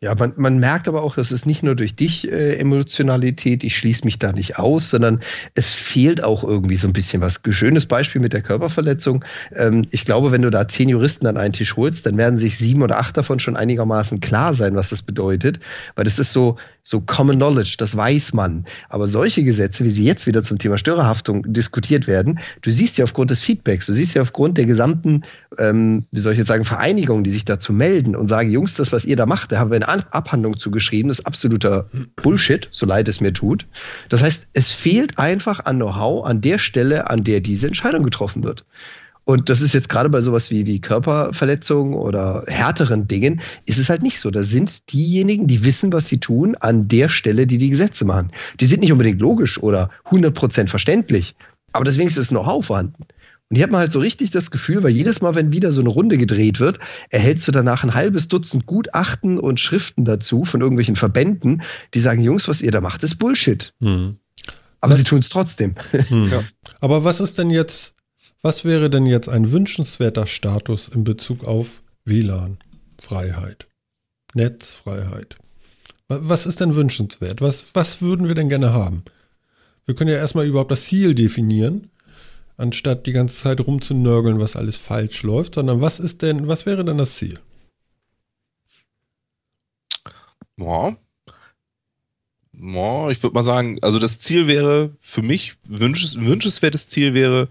Ja, 0.03 0.13
man, 0.15 0.33
man 0.35 0.57
merkt 0.57 0.89
aber 0.89 1.01
auch, 1.01 1.15
dass 1.15 1.31
es 1.31 1.45
nicht 1.45 1.63
nur 1.63 1.75
durch 1.75 1.95
dich 1.95 2.29
äh, 2.29 2.57
Emotionalität, 2.57 3.63
ich 3.63 3.77
schließe 3.77 4.03
mich 4.03 4.19
da 4.19 4.33
nicht 4.33 4.59
aus, 4.59 4.89
sondern 4.89 5.21
es 5.55 5.71
fehlt 5.71 6.21
auch 6.21 6.43
irgendwie 6.43 6.75
so 6.75 6.87
ein 6.87 6.91
bisschen 6.91 7.21
was. 7.21 7.39
Schönes 7.51 7.85
Beispiel 7.85 8.19
mit 8.19 8.33
der 8.33 8.41
Körperverletzung. 8.41 9.23
Ähm, 9.55 9.87
ich 9.91 10.03
glaube, 10.03 10.33
wenn 10.33 10.41
du 10.41 10.49
da 10.49 10.67
zehn 10.67 10.89
Juristen 10.89 11.25
an 11.25 11.37
einen 11.37 11.53
Tisch 11.53 11.77
holst, 11.77 12.05
dann 12.05 12.17
werden 12.17 12.37
sich 12.37 12.57
sieben 12.57 12.81
oder 12.81 12.99
acht 12.99 13.15
davon 13.15 13.39
schon 13.39 13.55
einigermaßen 13.55 14.19
klar 14.19 14.53
sein, 14.53 14.75
was 14.75 14.89
das 14.89 15.03
bedeutet. 15.03 15.61
Weil 15.95 16.03
das 16.03 16.19
ist 16.19 16.33
so, 16.33 16.57
so 16.83 16.99
Common 16.99 17.37
Knowledge, 17.37 17.75
das 17.77 17.95
weiß 17.95 18.33
man. 18.33 18.65
Aber 18.89 19.07
solche 19.07 19.43
Gesetze, 19.43 19.85
wie 19.85 19.89
sie 19.89 20.03
jetzt 20.03 20.27
wieder 20.27 20.43
zum 20.43 20.59
Thema 20.59 20.77
Störerhaftung 20.77 21.43
diskutiert 21.51 22.07
werden, 22.07 22.39
du 22.61 22.71
siehst 22.71 22.97
ja 22.97 23.05
aufgrund 23.05 23.31
des 23.31 23.41
Feedbacks, 23.41 23.85
du 23.85 23.93
siehst 23.93 24.13
ja 24.15 24.21
aufgrund 24.21 24.57
der 24.57 24.65
gesamten, 24.65 25.23
ähm, 25.57 26.05
wie 26.11 26.19
soll 26.19 26.33
ich 26.33 26.39
jetzt 26.39 26.49
sagen, 26.49 26.65
Vereinigungen, 26.65 27.23
die 27.23 27.31
sich 27.31 27.45
dazu 27.45 27.71
melden 27.71 28.17
und 28.17 28.27
sagen, 28.27 28.49
Jungs, 28.49 28.75
das, 28.75 28.91
was 28.91 29.05
ihr 29.05 29.15
da 29.15 29.25
macht, 29.25 29.53
da 29.53 29.59
haben 29.59 29.71
wir 29.71 29.75
eine 29.75 30.13
Abhandlung 30.13 30.59
zugeschrieben, 30.59 31.07
das 31.07 31.19
ist 31.19 31.25
absoluter 31.25 31.89
Bullshit, 32.17 32.67
so 32.71 32.85
leid 32.85 33.07
es 33.07 33.21
mir 33.21 33.31
tut. 33.31 33.65
Das 34.09 34.21
heißt, 34.21 34.47
es 34.51 34.73
fehlt 34.73 35.17
einfach 35.17 35.61
an 35.63 35.77
Know-how 35.77 36.25
an 36.25 36.41
der 36.41 36.59
Stelle, 36.59 37.09
an 37.09 37.23
der 37.23 37.39
diese 37.39 37.67
Entscheidung 37.67 38.03
getroffen 38.03 38.43
wird. 38.43 38.65
Und 39.25 39.49
das 39.49 39.61
ist 39.61 39.73
jetzt 39.73 39.89
gerade 39.89 40.09
bei 40.09 40.21
sowas 40.21 40.51
wie, 40.51 40.65
wie 40.65 40.81
Körperverletzungen 40.81 41.93
oder 41.93 42.43
härteren 42.47 43.07
Dingen, 43.07 43.41
ist 43.65 43.79
es 43.79 43.89
halt 43.89 44.03
nicht 44.03 44.19
so. 44.19 44.31
Da 44.31 44.43
sind 44.43 44.91
diejenigen, 44.91 45.47
die 45.47 45.63
wissen, 45.63 45.93
was 45.93 46.07
sie 46.07 46.19
tun, 46.19 46.55
an 46.59 46.87
der 46.87 47.09
Stelle, 47.09 47.47
die 47.47 47.57
die 47.57 47.69
Gesetze 47.69 48.05
machen. 48.05 48.31
Die 48.59 48.65
sind 48.65 48.81
nicht 48.81 48.91
unbedingt 48.91 49.21
logisch 49.21 49.61
oder 49.61 49.89
100% 50.09 50.67
verständlich, 50.67 51.35
aber 51.71 51.85
deswegen 51.85 52.07
ist 52.07 52.17
das 52.17 52.29
Know-how 52.29 52.65
vorhanden. 52.65 53.05
Und 53.49 53.57
hier 53.57 53.63
hat 53.63 53.71
man 53.71 53.81
halt 53.81 53.91
so 53.91 53.99
richtig 53.99 54.31
das 54.31 54.51
Gefühl, 54.51 54.83
weil 54.83 54.91
jedes 54.91 55.21
Mal, 55.21 55.35
wenn 55.35 55.53
wieder 55.53 55.71
so 55.71 55.81
eine 55.81 55.89
Runde 55.89 56.17
gedreht 56.17 56.59
wird, 56.59 56.79
erhältst 57.09 57.47
du 57.47 57.51
danach 57.51 57.83
ein 57.83 57.93
halbes 57.93 58.27
Dutzend 58.27 58.65
Gutachten 58.65 59.37
und 59.37 59.59
Schriften 59.59 60.05
dazu 60.05 60.43
von 60.43 60.61
irgendwelchen 60.61 60.95
Verbänden, 60.95 61.61
die 61.93 61.99
sagen, 61.99 62.21
Jungs, 62.23 62.47
was 62.47 62.61
ihr 62.61 62.71
da 62.71 62.81
macht, 62.81 63.03
ist 63.03 63.19
Bullshit. 63.19 63.73
Mhm. 63.79 64.17
Aber 64.81 64.93
sie 64.93 65.03
tun 65.03 65.19
es 65.19 65.29
trotzdem. 65.29 65.75
Mhm. 66.09 66.29
Ja. 66.31 66.43
Aber 66.81 67.03
was 67.03 67.21
ist 67.21 67.37
denn 67.37 67.49
jetzt 67.49 67.95
was 68.43 68.65
wäre 68.65 68.89
denn 68.89 69.05
jetzt 69.05 69.29
ein 69.29 69.51
wünschenswerter 69.51 70.27
Status 70.27 70.89
in 70.89 71.03
Bezug 71.03 71.45
auf 71.45 71.81
WLAN-Freiheit, 72.05 73.67
Netzfreiheit? 74.33 75.37
Was 76.09 76.45
ist 76.45 76.59
denn 76.59 76.75
wünschenswert? 76.75 77.41
Was, 77.41 77.73
was 77.73 78.01
würden 78.01 78.27
wir 78.27 78.35
denn 78.35 78.49
gerne 78.49 78.73
haben? 78.73 79.03
Wir 79.85 79.95
können 79.95 80.11
ja 80.11 80.17
erstmal 80.17 80.45
überhaupt 80.45 80.71
das 80.71 80.83
Ziel 80.83 81.15
definieren, 81.15 81.89
anstatt 82.57 83.07
die 83.07 83.13
ganze 83.13 83.41
Zeit 83.41 83.61
rumzunörgeln, 83.61 84.39
was 84.39 84.55
alles 84.55 84.77
falsch 84.77 85.23
läuft, 85.23 85.55
sondern 85.55 85.81
was 85.81 85.99
ist 85.99 86.21
denn, 86.21 86.47
was 86.47 86.65
wäre 86.65 86.85
denn 86.85 86.97
das 86.97 87.15
Ziel? 87.15 87.39
Ja. 90.57 90.95
Ja, 92.55 93.09
ich 93.09 93.21
würde 93.23 93.33
mal 93.33 93.43
sagen, 93.43 93.79
also 93.81 93.97
das 93.97 94.19
Ziel 94.19 94.47
wäre 94.47 94.95
für 94.99 95.23
mich, 95.23 95.55
wünschens, 95.63 96.19
wünschenswertes 96.19 96.87
Ziel 96.87 97.13
wäre, 97.13 97.49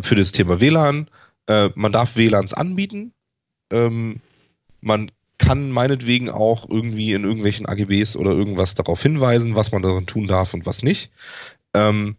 für 0.00 0.14
das 0.14 0.32
Thema 0.32 0.60
WLAN. 0.60 1.08
Äh, 1.46 1.70
man 1.74 1.92
darf 1.92 2.16
WLANs 2.16 2.54
anbieten. 2.54 3.12
Ähm, 3.70 4.20
man 4.80 5.10
kann 5.38 5.70
meinetwegen 5.70 6.28
auch 6.30 6.68
irgendwie 6.68 7.12
in 7.12 7.24
irgendwelchen 7.24 7.66
AGBs 7.66 8.16
oder 8.16 8.32
irgendwas 8.32 8.74
darauf 8.74 9.02
hinweisen, 9.02 9.54
was 9.54 9.72
man 9.72 9.82
darin 9.82 10.06
tun 10.06 10.26
darf 10.26 10.52
und 10.52 10.66
was 10.66 10.82
nicht. 10.82 11.10
Ähm, 11.74 12.16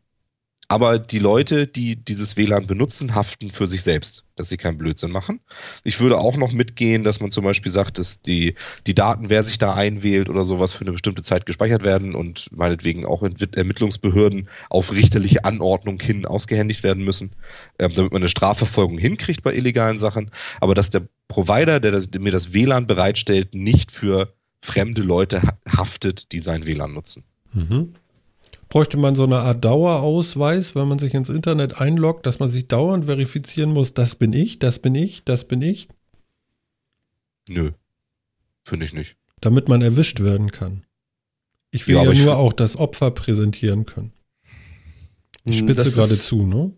aber 0.72 1.00
die 1.00 1.18
Leute, 1.18 1.66
die 1.66 1.96
dieses 1.96 2.38
WLAN 2.38 2.68
benutzen, 2.68 3.16
haften 3.16 3.50
für 3.50 3.66
sich 3.66 3.82
selbst, 3.82 4.24
dass 4.36 4.50
sie 4.50 4.58
keinen 4.58 4.78
Blödsinn 4.78 5.10
machen. 5.10 5.40
Ich 5.84 6.00
würde 6.00 6.20
auch 6.20 6.38
noch 6.38 6.52
mitgehen, 6.52 7.04
dass 7.04 7.20
man 7.20 7.32
zum 7.32 7.44
Beispiel 7.44 7.72
sagt, 7.72 7.98
dass 7.98 8.22
die, 8.22 8.54
die 8.86 8.94
Daten, 8.94 9.32
wer 9.32 9.44
sich 9.44 9.58
da 9.58 9.74
einwählt 9.74 10.30
oder 10.30 10.46
sowas, 10.46 10.72
für 10.72 10.82
eine 10.82 10.92
bestimmte 10.92 11.24
Zeit 11.24 11.48
gespeichert 11.48 11.84
werden 11.84 12.14
und 12.14 12.50
meinetwegen 12.52 13.04
auch 13.04 13.24
Ermittlungsbehörden 13.24 14.48
auf 14.70 14.94
richterliche 14.94 15.44
Anordnung 15.44 16.00
hin 16.00 16.28
ausgehändigt 16.28 16.84
werden 16.84 17.04
müssen, 17.04 17.32
ähm, 17.80 17.92
damit 17.96 18.12
man 18.12 18.22
eine 18.22 18.30
Strafverfolgung 18.30 19.00
hinkriegt 19.00 19.42
bei 19.42 19.56
illegalen 19.56 19.98
Sachen. 19.98 20.30
Aber 20.62 20.76
dass 20.76 20.92
der 20.92 21.08
Provider, 21.28 21.80
der, 21.80 22.02
der 22.02 22.22
mir 22.22 22.32
das 22.32 22.54
WLAN 22.54 22.86
bereitstellt, 22.86 23.56
nicht 23.56 23.92
für 23.92 24.36
fremde 24.62 25.02
Leute 25.02 25.42
haftet, 25.68 26.32
die 26.32 26.42
sein 26.42 26.68
WLAN 26.68 26.94
nutzen. 26.94 27.24
Mhm. 27.54 27.96
Bräuchte 28.70 28.98
man 28.98 29.16
so 29.16 29.24
eine 29.24 29.40
Art 29.40 29.66
Dauerausweis, 29.66 30.76
wenn 30.76 30.88
man 30.88 31.00
sich 31.00 31.16
ins 31.16 31.30
Internet 31.30 31.82
einloggt, 31.82 32.26
dass 32.28 32.38
man 32.38 32.50
sich 32.50 32.68
dauernd 32.68 33.06
verifizieren 33.06 33.72
muss, 33.72 33.96
das 33.96 34.16
bin 34.16 34.32
ich, 34.32 34.60
das 34.60 34.78
bin 34.80 34.94
ich, 34.94 35.24
das 35.24 35.44
bin 35.46 35.62
ich? 35.62 35.90
Nö, 37.50 37.72
finde 38.64 38.86
ich 38.86 38.94
nicht. 38.94 39.18
Damit 39.42 39.68
man 39.70 39.82
erwischt 39.82 40.20
werden 40.20 40.52
kann. 40.52 40.84
Ich 41.72 41.88
will 41.88 41.96
ja, 41.96 42.04
ja 42.04 42.24
nur 42.24 42.38
auch 42.38 42.54
das 42.54 42.78
Opfer 42.78 43.10
präsentieren 43.12 43.86
können. 43.86 44.12
Ich 45.46 45.60
hm, 45.60 45.70
spitze 45.70 45.92
gerade 45.92 46.20
zu, 46.20 46.46
ne? 46.46 46.72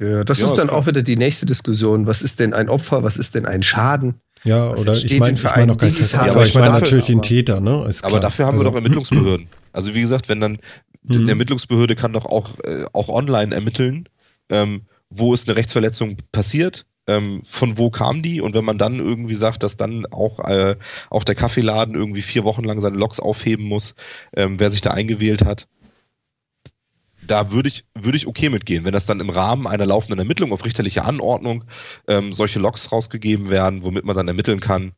Ja, 0.00 0.24
das 0.24 0.40
ja, 0.40 0.46
ist 0.46 0.54
dann 0.56 0.70
auch 0.70 0.86
wieder 0.86 1.02
die 1.02 1.16
nächste 1.16 1.46
Diskussion. 1.46 2.06
Was 2.06 2.22
ist 2.22 2.38
denn 2.38 2.54
ein 2.54 2.68
Opfer? 2.68 3.02
Was 3.02 3.16
ist 3.16 3.34
denn 3.34 3.46
ein 3.46 3.62
Schaden? 3.62 4.20
Ja, 4.44 4.70
Was 4.70 4.80
oder 4.80 4.92
ich 4.92 5.18
meine 5.18 5.36
ich 5.36 5.42
mein 5.42 5.70
auch 5.70 5.76
gar 5.76 5.88
nicht 5.88 6.00
das 6.00 6.14
Opfer, 6.14 6.26
ja, 6.26 6.42
ich 6.44 6.54
meine 6.54 6.70
natürlich 6.70 7.06
den 7.06 7.22
Täter, 7.22 7.60
ne? 7.60 7.90
aber 8.02 8.20
dafür 8.20 8.46
haben 8.46 8.54
also, 8.54 8.64
wir 8.64 8.70
doch 8.70 8.76
Ermittlungsbehörden. 8.76 9.48
Also 9.72 9.94
wie 9.94 10.00
gesagt, 10.00 10.28
wenn 10.28 10.40
dann, 10.40 10.58
mhm. 11.08 11.24
die 11.24 11.30
Ermittlungsbehörde 11.30 11.96
kann 11.96 12.12
doch 12.12 12.26
auch, 12.26 12.58
äh, 12.60 12.84
auch 12.92 13.08
online 13.08 13.54
ermitteln, 13.54 14.08
ähm, 14.50 14.82
wo 15.10 15.34
ist 15.34 15.48
eine 15.48 15.56
Rechtsverletzung 15.56 16.16
passiert, 16.32 16.86
ähm, 17.06 17.40
von 17.42 17.78
wo 17.78 17.90
kam 17.90 18.22
die 18.22 18.40
und 18.40 18.54
wenn 18.54 18.64
man 18.64 18.78
dann 18.78 18.98
irgendwie 18.98 19.34
sagt, 19.34 19.62
dass 19.62 19.76
dann 19.76 20.06
auch, 20.06 20.40
äh, 20.40 20.76
auch 21.10 21.24
der 21.24 21.34
Kaffeeladen 21.34 21.94
irgendwie 21.94 22.22
vier 22.22 22.44
Wochen 22.44 22.64
lang 22.64 22.80
seine 22.80 22.98
Loks 22.98 23.20
aufheben 23.20 23.66
muss, 23.66 23.94
ähm, 24.36 24.60
wer 24.60 24.70
sich 24.70 24.82
da 24.82 24.90
eingewählt 24.90 25.44
hat, 25.44 25.66
da 27.26 27.50
würde 27.50 27.68
ich, 27.68 27.84
würde 27.94 28.16
ich 28.16 28.26
okay 28.26 28.48
mitgehen, 28.48 28.84
wenn 28.84 28.92
das 28.92 29.06
dann 29.06 29.20
im 29.20 29.30
Rahmen 29.30 29.66
einer 29.66 29.86
laufenden 29.86 30.18
Ermittlung 30.18 30.52
auf 30.52 30.64
richterliche 30.64 31.04
Anordnung 31.04 31.64
ähm, 32.06 32.32
solche 32.32 32.58
Logs 32.58 32.90
rausgegeben 32.90 33.50
werden, 33.50 33.84
womit 33.84 34.04
man 34.04 34.16
dann 34.16 34.28
ermitteln 34.28 34.60
kann, 34.60 34.92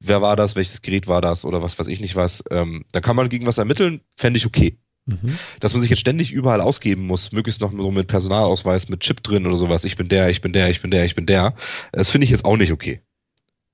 wer 0.00 0.20
war 0.22 0.36
das, 0.36 0.56
welches 0.56 0.82
Gerät 0.82 1.06
war 1.08 1.20
das 1.20 1.44
oder 1.44 1.62
was 1.62 1.78
weiß 1.78 1.86
ich 1.86 2.00
nicht 2.00 2.16
was. 2.16 2.42
Ähm, 2.50 2.84
da 2.92 3.00
kann 3.00 3.16
man 3.16 3.28
gegen 3.28 3.46
was 3.46 3.58
ermitteln, 3.58 4.00
fände 4.16 4.38
ich 4.38 4.46
okay. 4.46 4.78
Mhm. 5.06 5.36
Dass 5.60 5.72
man 5.72 5.80
sich 5.80 5.90
jetzt 5.90 6.00
ständig 6.00 6.32
überall 6.32 6.60
ausgeben 6.60 7.06
muss, 7.06 7.32
möglichst 7.32 7.60
noch 7.60 7.72
so 7.72 7.90
mit 7.90 8.06
Personalausweis, 8.06 8.88
mit 8.88 9.00
Chip 9.00 9.22
drin 9.22 9.46
oder 9.46 9.56
sowas, 9.56 9.84
ich 9.84 9.96
bin 9.96 10.08
der, 10.08 10.30
ich 10.30 10.40
bin 10.40 10.52
der, 10.52 10.70
ich 10.70 10.80
bin 10.80 10.90
der, 10.90 11.04
ich 11.04 11.14
bin 11.14 11.26
der, 11.26 11.54
das 11.92 12.10
finde 12.10 12.24
ich 12.24 12.30
jetzt 12.30 12.44
auch 12.44 12.56
nicht 12.56 12.72
okay. 12.72 13.02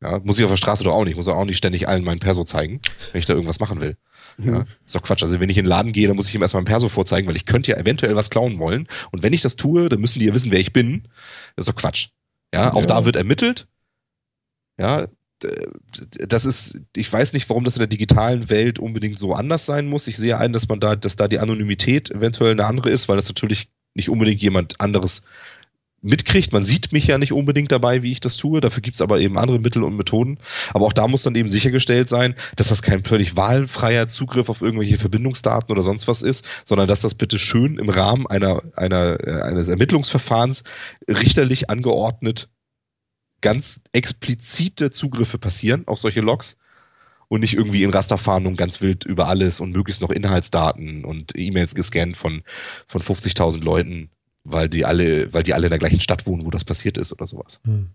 Ja, 0.00 0.20
muss 0.20 0.38
ich 0.38 0.44
auf 0.44 0.50
der 0.50 0.56
Straße 0.56 0.84
doch 0.84 0.94
auch 0.94 1.05
nicht, 1.05 1.16
muss 1.16 1.26
auch 1.26 1.44
nicht 1.44 1.56
ständig 1.56 1.88
allen 1.88 2.05
meinen 2.05 2.20
Perso 2.20 2.44
zeigen, 2.44 2.80
wenn 3.12 3.18
ich 3.18 3.26
da 3.26 3.34
irgendwas 3.34 3.59
machen 3.59 3.80
will. 3.80 3.96
Mhm. 4.36 4.48
Ja, 4.48 4.64
ist 4.86 4.94
doch 4.94 5.02
Quatsch. 5.02 5.24
Also 5.24 5.40
wenn 5.40 5.50
ich 5.50 5.59
in 5.59 5.64
den 5.64 5.68
Laden 5.68 5.92
gehe, 5.92 6.06
dann 6.06 6.16
muss 6.16 6.28
ich 6.28 6.34
ihm 6.34 6.42
erstmal 6.42 6.62
ein 6.62 6.66
Perso 6.66 6.88
vorzeigen, 6.88 7.26
weil 7.26 7.34
ich 7.34 7.46
könnte 7.46 7.72
ja 7.72 7.76
eventuell 7.76 8.14
was 8.14 8.30
klauen 8.30 8.59
wollen. 8.59 8.86
Und 9.10 9.24
wenn 9.24 9.32
ich 9.32 9.40
das 9.42 9.56
tue, 9.56 9.88
dann 9.88 10.00
müssen 10.00 10.20
die 10.20 10.26
ja 10.26 10.34
wissen, 10.34 10.52
wer 10.52 10.60
ich 10.60 10.72
bin. 10.72 11.09
Das 11.56 11.66
ist 11.66 11.68
doch 11.68 11.80
Quatsch. 11.80 12.09
Ja, 12.55 12.72
auch 12.72 12.80
ja. 12.80 12.86
da 12.86 13.05
wird 13.05 13.16
ermittelt. 13.16 13.66
Ja, 14.78 15.09
das 16.27 16.44
ist, 16.44 16.81
ich 16.97 17.12
weiß 17.12 17.32
nicht, 17.32 17.48
warum 17.48 17.65
das 17.65 17.77
in 17.77 17.81
der 17.81 17.86
digitalen 17.86 18.51
Welt 18.51 18.78
unbedingt 18.78 19.19
so 19.19 19.32
anders 19.35 19.66
sein 19.66 19.86
muss. 19.86 20.09
Ich 20.09 20.16
sehe 20.16 20.39
ein, 20.39 20.52
dass 20.52 20.69
man 20.69 20.81
da, 20.81 20.97
dass 20.97 21.16
da 21.16 21.28
die 21.28 21.39
Anonymität 21.39 22.10
eventuell 22.10 22.52
eine 22.52 22.66
andere 22.66 22.90
ist, 22.90 23.09
weil 23.09 23.16
das 23.16 23.28
natürlich 23.28 23.69
nicht 23.94 24.09
unbedingt 24.09 24.43
jemand 24.43 24.81
anderes 24.81 25.23
mitkriegt. 26.01 26.52
Man 26.52 26.65
sieht 26.65 26.93
mich 26.93 27.06
ja 27.09 27.19
nicht 27.19 27.32
unbedingt 27.32 27.73
dabei, 27.73 28.02
wie 28.02 28.12
ich 28.12 28.20
das 28.20 28.36
tue. 28.36 28.60
Dafür 28.60 28.82
gibt's 28.82 29.01
aber 29.01 29.20
eben 29.20 29.39
andere 29.39 29.59
Mittel 29.59 29.82
und 29.82 29.97
Methoden. 29.97 30.39
Aber 30.73 30.86
auch 30.86 30.93
da 30.93 31.09
muss 31.09 31.23
dann 31.23 31.35
eben 31.35 31.48
sichergestellt 31.48 32.09
sein, 32.09 32.35
dass 32.56 32.69
das 32.69 32.82
kein 32.82 33.05
völlig 33.05 33.36
wahlfreier 33.36 34.06
Zugriff 34.06 34.48
auf 34.48 34.62
irgendwelche 34.62 34.98
Verbindungsdaten 34.98 35.73
oder 35.73 35.82
sonst 35.82 36.06
was 36.06 36.23
ist, 36.23 36.47
sondern 36.65 36.89
dass 36.89 37.01
das 37.01 37.15
bitte 37.15 37.39
schön 37.39 37.78
im 37.78 37.89
Rahmen 37.89 38.27
einer, 38.27 38.62
einer, 38.77 39.19
äh, 39.27 39.43
eines 39.43 39.69
Ermittlungsverfahrens 39.69 40.62
richterlich 41.09 41.70
angeordnet 41.70 42.48
ganz 43.40 43.81
explizite 43.93 44.90
Zugriffe 44.90 45.39
passieren 45.39 45.86
auf 45.86 45.98
solche 45.98 46.20
Logs 46.20 46.56
und 47.28 47.40
nicht 47.40 47.55
irgendwie 47.55 47.82
in 47.82 47.90
Rasterfahndung 47.90 48.56
ganz 48.56 48.81
wild 48.81 49.05
über 49.05 49.28
alles 49.28 49.60
und 49.60 49.73
möglichst 49.73 50.01
noch 50.01 50.10
Inhaltsdaten 50.10 51.05
und 51.05 51.36
E-Mails 51.36 51.74
gescannt 51.74 52.16
von, 52.16 52.43
von 52.86 53.02
50.000 53.02 53.62
Leuten, 53.62 54.10
weil 54.44 54.69
die 54.69 54.85
alle, 54.85 55.32
weil 55.32 55.43
die 55.43 55.55
alle 55.55 55.66
in 55.66 55.70
der 55.70 55.78
gleichen 55.78 56.01
Stadt 56.01 56.27
wohnen, 56.27 56.47
wo 56.47 56.51
das 56.51 56.65
passiert 56.65 56.97
ist 56.97 57.12
oder 57.12 57.27
sowas. 57.27 57.60
Hm. 57.65 57.90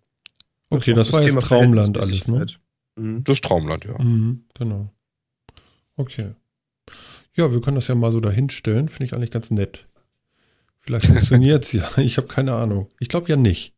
Okay, 0.70 0.94
das, 0.94 1.08
das 1.08 1.14
war 1.14 1.24
jetzt 1.24 1.40
Traumland 1.40 1.98
alles, 1.98 2.28
ne? 2.28 2.46
Mhm. 2.96 3.24
Das 3.24 3.42
Traumland, 3.42 3.86
ja. 3.86 4.02
Mhm, 4.02 4.46
genau. 4.54 4.92
Okay. 5.96 6.34
Ja, 7.36 7.52
wir 7.52 7.62
können 7.62 7.76
das 7.76 7.88
ja 7.88 7.96
mal 7.96 8.12
so 8.12 8.20
dahinstellen. 8.20 8.90
Finde 8.90 9.06
ich 9.06 9.14
eigentlich 9.14 9.32
ganz 9.32 9.52
nett. 9.52 9.88
Vielleicht 10.80 11.08
funktioniert 11.08 11.64
es 11.64 11.72
ja. 11.74 11.90
Ich 11.98 12.18
habe 12.18 12.28
keine 12.28 12.54
Ahnung. 12.54 12.90
Ich 13.00 13.10
glaube 13.10 13.30
ja 13.30 13.36
nicht. 13.36 13.74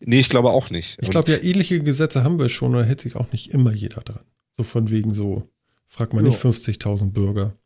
Nee, 0.00 0.20
ich 0.20 0.28
glaube 0.28 0.50
auch 0.50 0.70
nicht. 0.70 0.98
Ich 1.00 1.10
glaube 1.10 1.30
ja, 1.30 1.38
ähnliche 1.38 1.82
Gesetze 1.82 2.24
haben 2.24 2.38
wir 2.38 2.48
schon, 2.48 2.72
da 2.72 2.82
hält 2.82 3.00
sich 3.00 3.16
auch 3.16 3.32
nicht 3.32 3.52
immer 3.52 3.72
jeder 3.72 4.02
dran. 4.02 4.24
So 4.56 4.64
von 4.64 4.90
wegen 4.90 5.12
so, 5.12 5.48
fragt 5.86 6.12
man 6.12 6.24
ja. 6.24 6.30
nicht 6.30 6.42
50.000 6.42 7.12
Bürger 7.12 7.56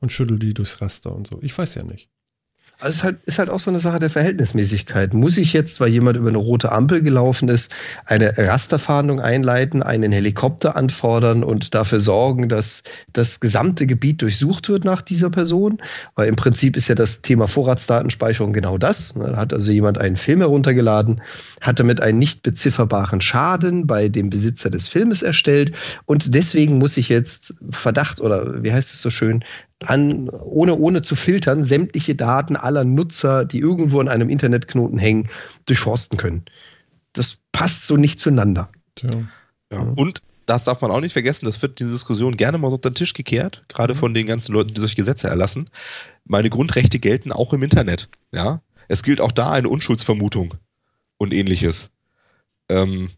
und 0.00 0.12
schüttelt 0.12 0.42
die 0.42 0.54
durchs 0.54 0.80
Raster 0.80 1.14
und 1.14 1.26
so. 1.26 1.38
Ich 1.42 1.56
weiß 1.56 1.74
ja 1.74 1.84
nicht. 1.84 2.10
Also 2.80 2.90
es 2.90 2.96
ist 2.98 3.02
halt, 3.02 3.18
ist 3.24 3.38
halt 3.40 3.50
auch 3.50 3.58
so 3.58 3.70
eine 3.70 3.80
Sache 3.80 3.98
der 3.98 4.08
Verhältnismäßigkeit. 4.08 5.12
Muss 5.12 5.36
ich 5.36 5.52
jetzt, 5.52 5.80
weil 5.80 5.88
jemand 5.88 6.16
über 6.16 6.28
eine 6.28 6.38
rote 6.38 6.70
Ampel 6.70 7.02
gelaufen 7.02 7.48
ist, 7.48 7.72
eine 8.04 8.38
Rasterfahndung 8.38 9.20
einleiten, 9.20 9.82
einen 9.82 10.12
Helikopter 10.12 10.76
anfordern 10.76 11.42
und 11.42 11.74
dafür 11.74 11.98
sorgen, 11.98 12.48
dass 12.48 12.84
das 13.12 13.40
gesamte 13.40 13.88
Gebiet 13.88 14.22
durchsucht 14.22 14.68
wird 14.68 14.84
nach 14.84 15.02
dieser 15.02 15.28
Person? 15.28 15.78
Weil 16.14 16.28
im 16.28 16.36
Prinzip 16.36 16.76
ist 16.76 16.86
ja 16.86 16.94
das 16.94 17.20
Thema 17.20 17.48
Vorratsdatenspeicherung 17.48 18.52
genau 18.52 18.78
das. 18.78 19.12
Da 19.16 19.34
hat 19.36 19.52
also 19.52 19.72
jemand 19.72 19.98
einen 19.98 20.16
Film 20.16 20.38
heruntergeladen, 20.38 21.20
hat 21.60 21.80
damit 21.80 22.00
einen 22.00 22.20
nicht 22.20 22.44
bezifferbaren 22.44 23.20
Schaden 23.20 23.88
bei 23.88 24.08
dem 24.08 24.30
Besitzer 24.30 24.70
des 24.70 24.86
Filmes 24.86 25.22
erstellt 25.22 25.74
und 26.04 26.32
deswegen 26.32 26.78
muss 26.78 26.96
ich 26.96 27.08
jetzt 27.08 27.54
Verdacht 27.70 28.20
oder 28.20 28.62
wie 28.62 28.72
heißt 28.72 28.94
es 28.94 29.02
so 29.02 29.10
schön, 29.10 29.42
an, 29.84 30.28
ohne, 30.28 30.76
ohne 30.76 31.02
zu 31.02 31.16
filtern, 31.16 31.62
sämtliche 31.62 32.14
Daten 32.14 32.56
aller 32.56 32.84
Nutzer, 32.84 33.44
die 33.44 33.58
irgendwo 33.58 34.00
an 34.00 34.08
einem 34.08 34.28
Internetknoten 34.28 34.98
hängen, 34.98 35.28
durchforsten 35.66 36.18
können. 36.18 36.44
Das 37.12 37.38
passt 37.52 37.86
so 37.86 37.96
nicht 37.96 38.18
zueinander. 38.18 38.70
Ja. 39.00 39.10
Ja. 39.72 39.80
Und 39.96 40.22
das 40.46 40.64
darf 40.64 40.80
man 40.80 40.90
auch 40.90 41.00
nicht 41.00 41.12
vergessen, 41.12 41.44
das 41.44 41.60
wird 41.60 41.78
diese 41.78 41.92
Diskussion 41.92 42.36
gerne 42.36 42.56
mal 42.56 42.70
so 42.70 42.76
unter 42.76 42.90
den 42.90 42.94
Tisch 42.94 43.12
gekehrt, 43.12 43.64
gerade 43.68 43.94
mhm. 43.94 43.98
von 43.98 44.14
den 44.14 44.26
ganzen 44.26 44.52
Leuten, 44.52 44.72
die 44.72 44.80
solche 44.80 44.96
Gesetze 44.96 45.28
erlassen. 45.28 45.68
Meine 46.24 46.48
Grundrechte 46.48 46.98
gelten 46.98 47.32
auch 47.32 47.52
im 47.52 47.62
Internet. 47.62 48.08
Ja, 48.32 48.62
es 48.88 49.02
gilt 49.02 49.20
auch 49.20 49.32
da 49.32 49.52
eine 49.52 49.68
Unschuldsvermutung 49.68 50.54
und 51.18 51.34
ähnliches. 51.34 51.90
Ähm, 52.70 53.10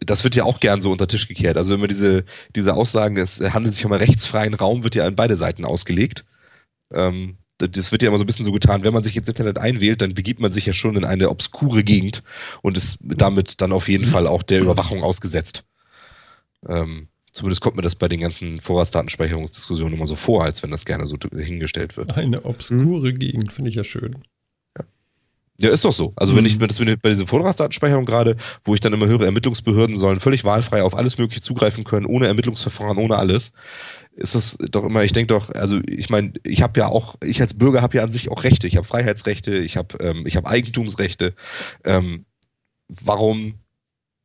das 0.00 0.24
wird 0.24 0.34
ja 0.34 0.44
auch 0.44 0.60
gern 0.60 0.80
so 0.80 0.90
unter 0.90 1.08
Tisch 1.08 1.28
gekehrt. 1.28 1.56
Also 1.56 1.72
wenn 1.72 1.80
man 1.80 1.88
diese, 1.88 2.24
diese 2.56 2.74
Aussagen, 2.74 3.16
es 3.16 3.40
handelt 3.40 3.74
sich 3.74 3.84
um 3.84 3.92
einen 3.92 4.04
rechtsfreien 4.04 4.54
Raum, 4.54 4.82
wird 4.82 4.94
ja 4.94 5.06
an 5.06 5.16
beide 5.16 5.36
Seiten 5.36 5.64
ausgelegt. 5.64 6.24
Ähm, 6.92 7.38
das 7.58 7.92
wird 7.92 8.02
ja 8.02 8.08
immer 8.08 8.18
so 8.18 8.24
ein 8.24 8.26
bisschen 8.26 8.44
so 8.44 8.52
getan, 8.52 8.84
wenn 8.84 8.92
man 8.92 9.04
sich 9.04 9.16
ins 9.16 9.28
Internet 9.28 9.58
einwählt, 9.58 10.02
dann 10.02 10.14
begibt 10.14 10.40
man 10.40 10.50
sich 10.50 10.66
ja 10.66 10.72
schon 10.72 10.96
in 10.96 11.04
eine 11.04 11.30
obskure 11.30 11.84
Gegend 11.84 12.22
und 12.62 12.76
ist 12.76 12.98
damit 13.00 13.60
dann 13.60 13.72
auf 13.72 13.88
jeden 13.88 14.06
Fall 14.06 14.26
auch 14.26 14.42
der 14.42 14.60
Überwachung 14.60 15.04
ausgesetzt. 15.04 15.64
Ähm, 16.68 17.08
zumindest 17.30 17.60
kommt 17.60 17.76
mir 17.76 17.82
das 17.82 17.94
bei 17.94 18.08
den 18.08 18.20
ganzen 18.20 18.60
Vorratsdatenspeicherungsdiskussionen 18.60 19.94
immer 19.94 20.06
so 20.06 20.16
vor, 20.16 20.44
als 20.44 20.62
wenn 20.62 20.72
das 20.72 20.84
gerne 20.84 21.06
so 21.06 21.16
hingestellt 21.32 21.96
wird. 21.96 22.16
Eine 22.16 22.44
obskure 22.44 23.10
hm. 23.10 23.18
Gegend, 23.18 23.52
finde 23.52 23.70
ich 23.70 23.76
ja 23.76 23.84
schön. 23.84 24.16
Ja, 25.60 25.70
ist 25.70 25.84
doch 25.84 25.92
so. 25.92 26.12
Also 26.16 26.32
mhm. 26.32 26.38
wenn 26.38 26.46
ich 26.46 26.58
das 26.58 26.78
bin 26.78 26.98
bei 27.00 27.08
dieser 27.08 27.26
Vorratsdatenspeicherung 27.26 28.04
gerade, 28.04 28.36
wo 28.64 28.74
ich 28.74 28.80
dann 28.80 28.92
immer 28.92 29.06
höre, 29.06 29.22
Ermittlungsbehörden 29.22 29.96
sollen 29.96 30.18
völlig 30.18 30.44
wahlfrei 30.44 30.82
auf 30.82 30.96
alles 30.96 31.16
Mögliche 31.16 31.40
zugreifen 31.40 31.84
können, 31.84 32.06
ohne 32.06 32.26
Ermittlungsverfahren, 32.26 32.98
ohne 32.98 33.16
alles, 33.16 33.52
ist 34.16 34.34
das 34.34 34.58
doch 34.70 34.84
immer, 34.84 35.02
ich 35.02 35.12
denke 35.12 35.34
doch, 35.34 35.50
also 35.50 35.80
ich 35.86 36.10
meine, 36.10 36.32
ich 36.42 36.62
habe 36.62 36.78
ja 36.78 36.86
auch, 36.86 37.16
ich 37.22 37.40
als 37.40 37.54
Bürger 37.54 37.82
habe 37.82 37.96
ja 37.96 38.04
an 38.04 38.10
sich 38.10 38.30
auch 38.30 38.44
Rechte. 38.44 38.66
Ich 38.66 38.76
habe 38.76 38.86
Freiheitsrechte, 38.86 39.56
ich 39.56 39.76
habe 39.76 39.98
ähm, 40.00 40.26
ich 40.26 40.36
hab 40.36 40.46
Eigentumsrechte. 40.46 41.34
Ähm, 41.84 42.24
warum 42.88 43.54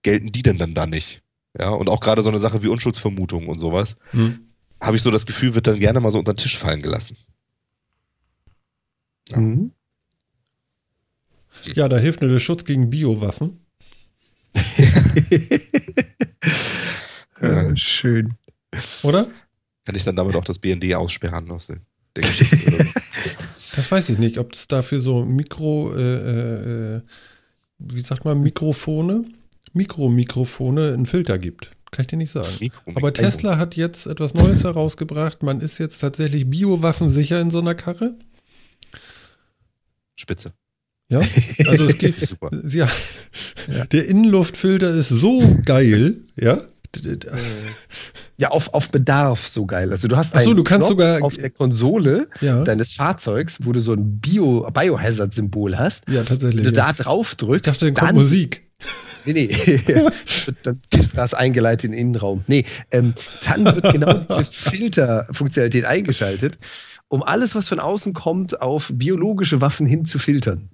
gelten 0.02 0.32
die 0.32 0.44
denn 0.44 0.58
dann 0.58 0.74
da 0.74 0.86
nicht? 0.86 1.22
Ja, 1.60 1.70
und 1.70 1.90
auch 1.90 2.00
gerade 2.00 2.22
so 2.22 2.30
eine 2.30 2.40
Sache 2.40 2.62
wie 2.64 2.68
Unschuldsvermutung 2.68 3.48
und 3.48 3.60
sowas, 3.60 3.98
mhm. 4.14 4.52
habe 4.80 4.96
ich 4.96 5.02
so 5.02 5.10
das 5.10 5.26
Gefühl, 5.26 5.56
wird 5.56 5.68
dann 5.68 5.80
gerne 5.80 6.00
mal 6.00 6.12
so 6.12 6.20
unter 6.20 6.34
den 6.34 6.38
Tisch 6.38 6.58
fallen 6.58 6.82
gelassen. 6.82 7.18
Ja. 9.30 9.38
Mhm. 9.38 9.72
Ja, 11.66 11.88
da 11.88 11.98
hilft 11.98 12.22
nur 12.22 12.30
der 12.30 12.40
Schutz 12.40 12.66
gegen 12.66 12.90
Biowaffen. 12.90 13.60
ja, 17.42 17.76
schön. 17.76 18.34
Oder? 19.04 19.28
Kann 19.86 19.96
ich 19.96 20.04
dann 20.04 20.16
damit 20.16 20.36
auch 20.36 20.46
das 20.46 20.60
BND 20.60 20.94
aussperren 20.96 21.52
aus 21.52 21.68
der 21.68 21.80
Geschichte? 22.22 22.88
Das 23.76 23.92
weiß 23.92 24.10
ich 24.10 24.18
nicht, 24.18 24.38
ob 24.38 24.54
es 24.54 24.68
dafür 24.68 25.00
so 25.00 25.24
Mikro, 25.26 25.94
äh, 25.96 26.02
äh, 26.02 26.96
äh, 26.96 27.02
wie 27.80 28.02
sagt 28.02 28.26
man, 28.26 28.42
Mikrofone, 28.42 29.24
Mikromikrofone, 29.74 30.94
einen 30.94 31.06
Filter 31.06 31.38
gibt. 31.40 31.72
Kann 31.92 32.04
ich 32.04 32.08
dir 32.08 32.18
nicht 32.18 32.32
sagen. 32.32 32.50
Mikro, 32.60 32.92
Aber 32.96 33.14
Tesla 33.14 33.58
hat 33.58 33.76
jetzt 33.76 34.06
etwas 34.06 34.34
Neues 34.34 34.64
herausgebracht. 34.64 35.42
Man 35.42 35.60
ist 35.60 35.80
jetzt 35.80 36.00
tatsächlich 36.00 36.48
biowaffensicher 36.50 37.42
in 37.42 37.50
so 37.50 37.60
einer 37.60 37.74
Karre. 37.74 38.16
Spitze. 40.16 40.54
Ja, 41.10 41.22
also 41.68 41.86
es 41.86 41.98
geht. 41.98 42.16
Super. 42.26 42.50
Ja, 42.68 42.88
der 43.92 44.08
Innenluftfilter 44.08 44.92
ist 44.92 45.10
so 45.10 45.58
geil, 45.66 46.18
ja. 46.36 46.62
Ja, 48.38 48.50
auf, 48.50 48.74
auf 48.74 48.90
Bedarf 48.90 49.48
so 49.48 49.66
geil. 49.66 49.92
Also 49.92 50.08
du 50.08 50.16
hast 50.16 50.36
Ach 50.36 50.42
so, 50.42 50.54
du 50.54 50.64
kannst 50.64 50.88
Knopf 50.88 50.90
sogar 50.90 51.24
auf 51.24 51.36
der 51.36 51.50
Konsole 51.50 52.28
ja. 52.42 52.64
deines 52.64 52.94
Fahrzeugs, 52.94 53.60
wo 53.64 53.74
du 53.74 53.82
so 53.82 53.94
ein 53.94 54.20
Bio, 54.20 54.68
Biohazard-Symbol 54.72 55.78
hast. 55.78 56.08
Ja, 56.08 56.24
tatsächlich. 56.24 56.66
Wenn 56.66 56.74
du 56.74 56.80
ja. 56.80 56.94
da 56.94 57.04
drauf 57.04 57.36
drückst, 57.36 57.68
ich 57.68 57.74
dachte, 57.74 57.86
dann 57.86 57.94
kommt 57.94 58.14
Musik. 58.14 58.64
Nee, 59.26 59.34
nee. 59.34 59.86
dann 60.64 60.80
das 61.14 61.34
eingeleitet 61.34 61.86
in 61.86 61.92
den 61.92 62.00
Innenraum. 62.00 62.44
Nee, 62.48 62.66
ähm, 62.92 63.14
dann 63.46 63.66
wird 63.66 63.92
genau 63.92 64.14
diese 64.14 64.46
Filterfunktionalität 64.46 65.86
eingeschaltet, 65.86 66.58
um 67.08 67.22
alles, 67.24 67.56
was 67.56 67.68
von 67.68 67.80
außen 67.80 68.14
kommt, 68.14 68.62
auf 68.62 68.92
biologische 68.94 69.62
Waffen 69.62 69.86
hin 69.86 70.06
zu 70.06 70.18
filtern. 70.18 70.70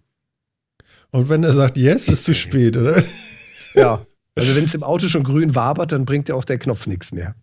Und 1.11 1.30
wenn 1.30 1.44
er 1.44 1.52
sagt 1.52 1.77
Yes, 1.77 2.07
ist 2.07 2.26
zu 2.26 2.34
spät, 2.34 2.77
oder? 2.77 3.02
Ja. 3.73 4.06
Also 4.36 4.56
wenn 4.56 4.64
es 4.64 4.73
im 4.73 4.84
Auto 4.84 5.10
schon 5.10 5.23
grün 5.23 5.53
wabert, 5.53 5.91
dann 5.91 6.06
bringt 6.06 6.30
ja 6.30 6.36
auch 6.36 6.45
der 6.45 6.57
Knopf 6.57 6.88
nichts 6.88 7.11
mehr. 7.11 7.36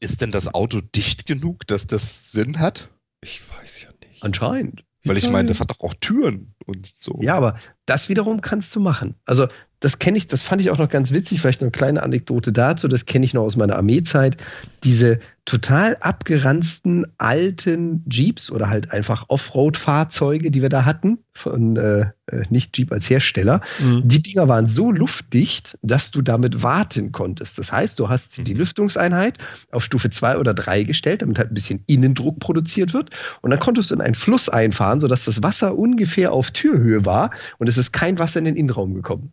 Ist 0.00 0.20
denn 0.20 0.32
das 0.32 0.52
Auto 0.52 0.80
dicht 0.80 1.26
genug, 1.26 1.64
dass 1.68 1.86
das 1.86 2.32
Sinn 2.32 2.58
hat? 2.58 2.88
Ich 3.20 3.40
weiß 3.48 3.82
ja 3.82 3.88
nicht. 4.04 4.22
Anscheinend. 4.24 4.84
Weil 5.04 5.16
ich 5.16 5.30
meine, 5.30 5.48
das 5.48 5.60
hat 5.60 5.70
doch 5.70 5.80
auch 5.80 5.94
Türen 6.00 6.54
und 6.66 6.92
so. 6.98 7.18
Ja, 7.22 7.36
aber 7.36 7.58
das 7.86 8.08
wiederum 8.08 8.40
kannst 8.40 8.74
du 8.74 8.80
machen. 8.80 9.14
Also 9.24 9.48
das 9.80 9.98
kenne 9.98 10.18
ich, 10.18 10.28
das 10.28 10.42
fand 10.42 10.60
ich 10.60 10.70
auch 10.70 10.78
noch 10.78 10.90
ganz 10.90 11.10
witzig, 11.10 11.40
vielleicht 11.40 11.62
noch 11.62 11.66
eine 11.66 11.72
kleine 11.72 12.02
Anekdote 12.02 12.52
dazu, 12.52 12.86
das 12.86 13.06
kenne 13.06 13.24
ich 13.24 13.34
noch 13.34 13.42
aus 13.42 13.56
meiner 13.56 13.76
Armeezeit. 13.76 14.36
Diese 14.84 15.20
total 15.46 15.96
abgeranzten 16.00 17.06
alten 17.16 18.04
Jeeps 18.08 18.52
oder 18.52 18.68
halt 18.68 18.92
einfach 18.92 19.24
Offroad-Fahrzeuge, 19.28 20.50
die 20.50 20.60
wir 20.60 20.68
da 20.68 20.84
hatten, 20.84 21.18
von 21.32 21.76
äh, 21.76 22.00
äh, 22.26 22.42
nicht 22.50 22.76
Jeep 22.76 22.92
als 22.92 23.08
Hersteller, 23.08 23.62
mhm. 23.78 24.02
die 24.04 24.22
Dinger 24.22 24.48
waren 24.48 24.66
so 24.66 24.92
luftdicht, 24.92 25.78
dass 25.80 26.10
du 26.10 26.20
damit 26.20 26.62
warten 26.62 27.10
konntest. 27.10 27.58
Das 27.58 27.72
heißt, 27.72 27.98
du 27.98 28.10
hast 28.10 28.46
die 28.46 28.54
Lüftungseinheit 28.54 29.38
auf 29.72 29.82
Stufe 29.82 30.10
2 30.10 30.36
oder 30.36 30.52
3 30.52 30.84
gestellt, 30.84 31.22
damit 31.22 31.38
halt 31.38 31.50
ein 31.50 31.54
bisschen 31.54 31.82
Innendruck 31.86 32.38
produziert 32.38 32.92
wird. 32.92 33.10
Und 33.40 33.50
dann 33.50 33.58
konntest 33.58 33.90
du 33.90 33.94
in 33.94 34.02
einen 34.02 34.14
Fluss 34.14 34.50
einfahren, 34.50 35.00
sodass 35.00 35.24
das 35.24 35.42
Wasser 35.42 35.76
ungefähr 35.76 36.32
auf 36.32 36.50
Türhöhe 36.50 37.06
war 37.06 37.30
und 37.58 37.68
es 37.68 37.78
ist 37.78 37.92
kein 37.92 38.18
Wasser 38.18 38.38
in 38.40 38.44
den 38.44 38.56
Innenraum 38.56 38.94
gekommen. 38.94 39.32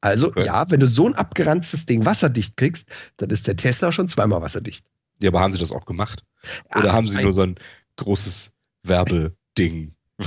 Also 0.00 0.28
okay. 0.28 0.46
ja, 0.46 0.70
wenn 0.70 0.80
du 0.80 0.86
so 0.86 1.06
ein 1.06 1.14
abgeranztes 1.14 1.86
Ding 1.86 2.04
wasserdicht 2.04 2.56
kriegst, 2.56 2.86
dann 3.18 3.30
ist 3.30 3.46
der 3.46 3.56
Tesla 3.56 3.92
schon 3.92 4.08
zweimal 4.08 4.40
wasserdicht. 4.40 4.86
Ja, 5.20 5.28
aber 5.28 5.40
haben 5.40 5.52
sie 5.52 5.58
das 5.58 5.72
auch 5.72 5.84
gemacht? 5.84 6.24
Oder 6.74 6.86
ja, 6.86 6.92
haben 6.92 7.06
sie 7.06 7.22
nur 7.22 7.32
so 7.32 7.42
ein 7.42 7.56
großes 7.96 8.54
Werbeding? 8.84 9.94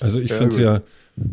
also 0.00 0.20
ich 0.20 0.32
finde 0.32 0.54
es 0.54 0.58
ja, 0.58 0.80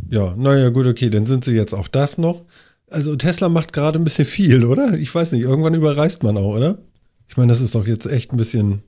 ja, 0.10 0.36
naja, 0.36 0.70
gut, 0.70 0.88
okay, 0.88 1.10
dann 1.10 1.26
sind 1.26 1.46
sie 1.46 1.54
jetzt 1.54 1.74
auch 1.74 1.88
das 1.88 2.18
noch. 2.18 2.46
Also 2.90 3.16
Tesla 3.16 3.50
macht 3.50 3.74
gerade 3.74 4.00
ein 4.00 4.04
bisschen 4.04 4.26
viel, 4.26 4.66
oder? 4.66 4.94
Ich 4.94 5.14
weiß 5.14 5.34
nicht, 5.34 5.42
irgendwann 5.42 5.74
überreißt 5.74 6.24
man 6.24 6.38
auch, 6.38 6.56
oder? 6.56 6.78
Ich 7.28 7.38
meine, 7.38 7.52
das 7.52 7.62
ist 7.62 7.76
doch 7.76 7.86
jetzt 7.86 8.06
echt 8.06 8.32
ein 8.32 8.38
bisschen. 8.38 8.82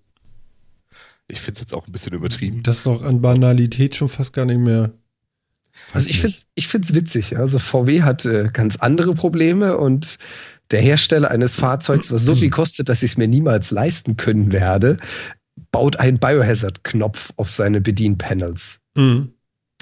Ich 1.27 1.41
finde 1.41 1.53
es 1.53 1.59
jetzt 1.59 1.73
auch 1.73 1.87
ein 1.87 1.91
bisschen 1.91 2.13
übertrieben. 2.13 2.63
Das 2.63 2.77
ist 2.77 2.85
doch 2.85 3.03
an 3.03 3.21
Banalität 3.21 3.95
schon 3.95 4.09
fast 4.09 4.33
gar 4.33 4.45
nicht 4.45 4.59
mehr 4.59 4.93
also 5.93 6.09
ich 6.09 6.21
finde 6.21 6.35
es 6.35 6.47
ich 6.55 6.67
find's 6.67 6.93
witzig. 6.93 7.37
Also 7.37 7.59
VW 7.59 8.03
hat 8.03 8.25
äh, 8.25 8.49
ganz 8.51 8.77
andere 8.77 9.15
Probleme 9.15 9.77
und 9.77 10.17
der 10.71 10.81
Hersteller 10.81 11.31
eines 11.31 11.55
Fahrzeugs, 11.55 12.11
was 12.11 12.23
so 12.23 12.35
viel 12.35 12.49
kostet, 12.49 12.89
dass 12.89 13.01
ich 13.01 13.11
es 13.11 13.17
mir 13.17 13.27
niemals 13.27 13.71
leisten 13.71 14.17
können 14.17 14.51
werde, 14.51 14.97
baut 15.71 15.97
einen 15.97 16.19
Biohazard-Knopf 16.19 17.33
auf 17.37 17.49
seine 17.49 17.81
Bedienpanels. 17.81 18.79
Mhm. 18.95 19.33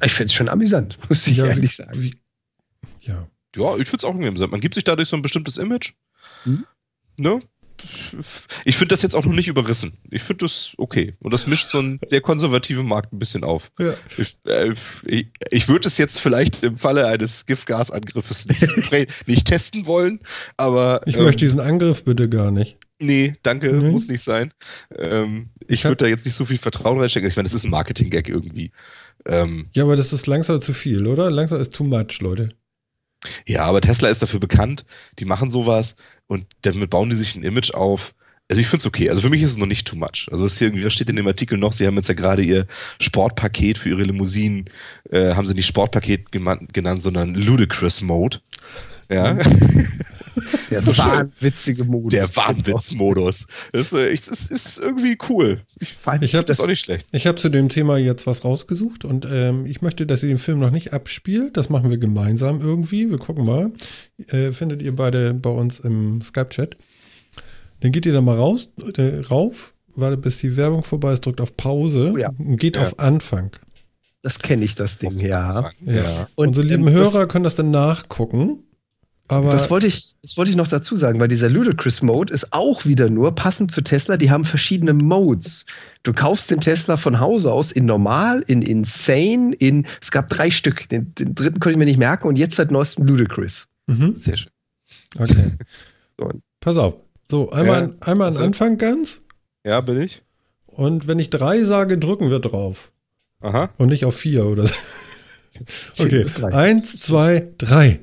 Ich 0.02 0.14
finde 0.14 0.28
es 0.28 0.34
schon 0.34 0.50
amüsant, 0.50 0.98
muss 1.10 1.28
ich 1.28 1.38
ja, 1.38 1.46
ehrlich 1.46 1.78
wie, 1.78 1.84
sagen. 1.84 2.02
Wie, 2.02 2.16
ja. 3.02 3.28
ja, 3.56 3.78
ich 3.78 3.88
finde 3.88 3.98
es 3.98 4.06
auch 4.06 4.16
amüsant. 4.16 4.52
Man 4.52 4.62
gibt 4.62 4.76
sich 4.76 4.84
dadurch 4.84 5.10
so 5.10 5.16
ein 5.16 5.22
bestimmtes 5.22 5.58
Image. 5.58 5.94
Mhm. 6.46 6.66
Ne? 7.20 7.42
Ich 8.66 8.78
finde 8.78 8.94
das 8.94 9.02
jetzt 9.02 9.16
auch 9.16 9.26
noch 9.26 9.34
nicht 9.34 9.48
überrissen. 9.48 9.98
Ich 10.10 10.24
finde 10.24 10.46
das 10.46 10.74
okay. 10.78 11.16
Und 11.20 11.34
das 11.34 11.48
mischt 11.48 11.70
so 11.70 11.80
einen 11.80 12.00
sehr 12.02 12.22
konservativen 12.22 12.88
Markt 12.88 13.14
ein 13.14 13.20
bisschen 13.20 13.44
auf. 13.44 13.72
Ja. 13.80 13.94
Ich, 14.18 14.38
äh, 14.46 14.74
ich, 15.06 15.28
ich 15.52 15.68
würde 15.68 15.88
es 15.88 15.98
jetzt 15.98 16.20
vielleicht 16.20 16.64
im 16.64 16.76
Falle 16.76 17.08
eines 17.08 17.46
Giftgasangriffes 17.46 18.48
nicht, 18.48 19.28
nicht 19.28 19.48
testen 19.48 19.86
wollen, 19.86 20.20
aber. 20.58 21.02
Ich 21.06 21.18
ähm, 21.18 21.24
möchte 21.24 21.46
diesen 21.46 21.60
Angriff 21.60 22.04
bitte 22.04 22.30
gar 22.30 22.52
nicht. 22.52 22.78
Nee, 23.00 23.34
danke, 23.44 23.72
nee. 23.72 23.92
muss 23.92 24.08
nicht 24.08 24.24
sein. 24.24 24.52
Ähm, 24.96 25.50
ich 25.68 25.84
würde 25.84 25.98
da 25.98 26.08
jetzt 26.08 26.26
nicht 26.26 26.36
so 26.36 26.46
viel 26.46 26.58
Vertrauen 26.58 27.00
reinstecken. 27.00 27.30
Ich 27.30 27.36
meine, 27.36 27.48
das 27.48 27.54
ist 27.54 27.66
ein 27.66 27.72
Marketing-Gag 27.72 28.28
irgendwie. 28.28 28.72
Ähm, 29.26 29.68
ja, 29.74 29.84
aber 29.84 29.96
das 29.96 30.14
ist 30.14 30.26
langsam 30.26 30.62
zu 30.62 30.74
viel, 30.74 31.06
oder? 31.06 31.30
Langsam 31.30 31.62
ist 31.62 31.74
too 31.74 31.84
much, 31.84 32.20
Leute. 32.22 32.56
Ja, 33.46 33.64
aber 33.64 33.82
Tesla 33.82 34.10
ist 34.10 34.22
dafür 34.22 34.40
bekannt, 34.40 34.86
die 35.20 35.26
machen 35.26 35.50
sowas 35.50 35.96
und 36.28 36.46
damit 36.62 36.90
bauen 36.90 37.10
die 37.10 37.16
sich 37.16 37.36
ein 37.36 37.44
Image 37.44 37.74
auf. 37.74 38.14
Also 38.50 38.62
ich 38.62 38.68
finde 38.68 38.82
es 38.82 38.86
okay. 38.86 39.10
Also 39.10 39.24
für 39.24 39.30
mich 39.30 39.42
ist 39.42 39.52
es 39.52 39.58
noch 39.58 39.66
nicht 39.66 39.88
too 39.88 39.98
much. 39.98 40.28
Also 40.32 40.46
das 40.46 40.58
hier 40.58 40.68
irgendwie, 40.68 40.86
was 40.86 40.94
steht 40.94 41.10
in 41.10 41.18
dem 41.18 41.28
Artikel 41.28 41.58
noch? 41.58 41.74
Sie 41.74 41.86
haben 41.86 41.96
jetzt 41.96 42.08
ja 42.08 42.14
gerade 42.14 42.44
ihr 42.44 42.66
Sportpaket 43.02 43.78
für 43.78 43.90
ihre 43.90 44.04
Limousinen, 44.04 44.66
äh, 45.12 45.34
haben 45.34 45.46
sie 45.46 45.54
nicht 45.54 45.68
Sportpaket 45.68 46.32
genannt, 46.32 47.02
sondern 47.02 47.36
Ludicrous 47.36 48.02
Mode. 48.02 48.40
Ja. 49.10 49.34
Mhm. 49.34 49.88
Der 50.70 50.80
so 50.80 50.98
wahnwitzige 50.98 51.84
Modus. 51.84 52.12
Der 52.12 52.28
Wahnwitzmodus. 52.36 53.48
Das, 53.72 53.94
äh, 53.94 54.12
das, 54.14 54.50
ist 54.50 54.80
irgendwie 54.80 55.18
cool. 55.30 55.62
Ich, 55.80 55.98
ich 56.22 56.36
habe 56.36 56.46
das 56.46 56.60
auch 56.60 56.68
nicht 56.68 56.80
schlecht. 56.80 57.08
Ich 57.12 57.28
habe 57.28 57.38
zu 57.38 57.50
dem 57.50 57.70
Thema 57.70 57.98
jetzt 57.98 58.28
was 58.28 58.44
rausgesucht 58.44 59.06
und 59.06 59.28
ähm, 59.30 59.66
ich 59.66 59.82
möchte, 59.82 60.06
dass 60.06 60.24
ihr 60.24 60.30
den 60.30 60.40
Film 60.40 60.60
noch 60.60 60.72
nicht 60.72 60.94
abspielt. 60.94 61.58
Das 61.58 61.70
machen 61.70 61.90
wir 61.90 61.98
gemeinsam 61.98 62.62
irgendwie. 62.62 63.10
Wir 63.10 63.18
gucken 63.18 63.46
mal. 63.46 63.72
Äh, 64.28 64.52
findet 64.52 64.82
ihr 64.82 64.96
beide 64.96 65.34
bei 65.34 65.50
uns 65.50 65.80
im 65.80 66.22
Skype-Chat. 66.22 66.78
Dann 67.82 67.92
geht 67.92 68.06
ihr 68.06 68.14
da 68.14 68.22
mal 68.22 68.36
raus, 68.36 68.70
äh, 68.98 69.20
rauf, 69.30 69.74
wartet 69.96 70.22
bis 70.22 70.40
die 70.40 70.58
Werbung 70.58 70.84
vorbei 70.84 71.14
ist, 71.14 71.26
drückt 71.26 71.42
auf 71.42 71.56
Pause 71.58 72.12
oh 72.14 72.18
ja. 72.18 72.32
und 72.38 72.58
geht 72.58 72.76
ja. 72.76 72.84
auf 72.84 73.00
Anfang. 73.00 73.52
Das 74.24 74.40
kenne 74.40 74.66
ich, 74.66 74.76
das 74.76 74.98
Ding, 74.98 75.12
ja. 75.20 75.72
ja. 75.86 75.94
ja. 75.94 76.28
Und 76.36 76.48
unsere 76.50 76.66
lieben 76.68 76.88
ähm, 76.88 76.94
Hörer 76.94 77.28
können 77.28 77.44
das 77.44 77.56
dann 77.56 77.72
nachgucken. 77.72 78.64
Aber 79.30 79.52
das 79.52 79.70
wollte 79.70 79.88
ich, 79.88 80.14
das 80.22 80.38
wollte 80.38 80.52
ich 80.52 80.56
noch 80.56 80.70
dazu 80.70 80.96
sagen, 80.96 81.20
weil 81.20 81.28
dieser 81.28 81.50
Ludicrous 81.50 82.02
Mode 82.02 82.34
ist 82.34 82.54
auch 82.54 82.86
wieder 82.86 83.10
nur 83.10 83.36
passend 83.36 83.72
zu 83.72 83.82
Tesla. 83.82 84.16
Die 84.16 84.32
haben 84.32 84.46
verschiedene 84.46 84.94
Modes. 84.94 85.66
Du 86.04 86.14
kaufst 86.14 86.50
den 86.50 86.62
Tesla 86.62 86.96
von 86.96 87.20
Hause 87.20 87.52
aus 87.52 87.72
in 87.72 87.86
normal, 87.86 88.44
in 88.48 88.62
insane, 88.62 89.54
in 89.56 89.86
es 90.02 90.12
gab 90.12 90.30
drei 90.30 90.50
Stück. 90.50 90.88
Den, 90.90 91.14
den 91.16 91.36
dritten 91.36 91.60
konnte 91.60 91.72
ich 91.72 91.78
mir 91.78 91.86
nicht 91.86 92.00
merken 92.00 92.28
und 92.28 92.38
jetzt 92.38 92.56
seit 92.56 92.72
neuestem 92.72 93.06
Ludicrous. 93.06 93.68
Mhm. 93.88 94.16
Sehr 94.16 94.38
schön. 94.38 94.52
Okay. 95.20 95.52
so. 96.18 96.32
Pass 96.62 96.78
auf. 96.78 96.96
So, 97.30 97.52
einmal, 97.52 97.82
ja, 97.82 97.94
einmal 98.00 98.28
also, 98.28 98.40
an 98.40 98.46
Anfang 98.48 98.78
ganz. 98.78 99.20
Ja, 99.66 99.82
bin 99.82 100.02
ich. 100.02 100.22
Und 100.66 101.08
wenn 101.08 101.20
ich 101.20 101.30
drei 101.30 101.64
sage, 101.64 101.98
drücken 101.98 102.30
wir 102.30 102.40
drauf. 102.40 102.94
Aha. 103.42 103.72
Und 103.78 103.90
nicht 103.90 104.06
auf 104.06 104.16
vier 104.16 104.46
oder 104.46 104.68
so. 104.68 104.74
Okay. 106.00 106.24
Eins, 106.52 106.98
zwei, 106.98 107.52
drei. 107.58 108.00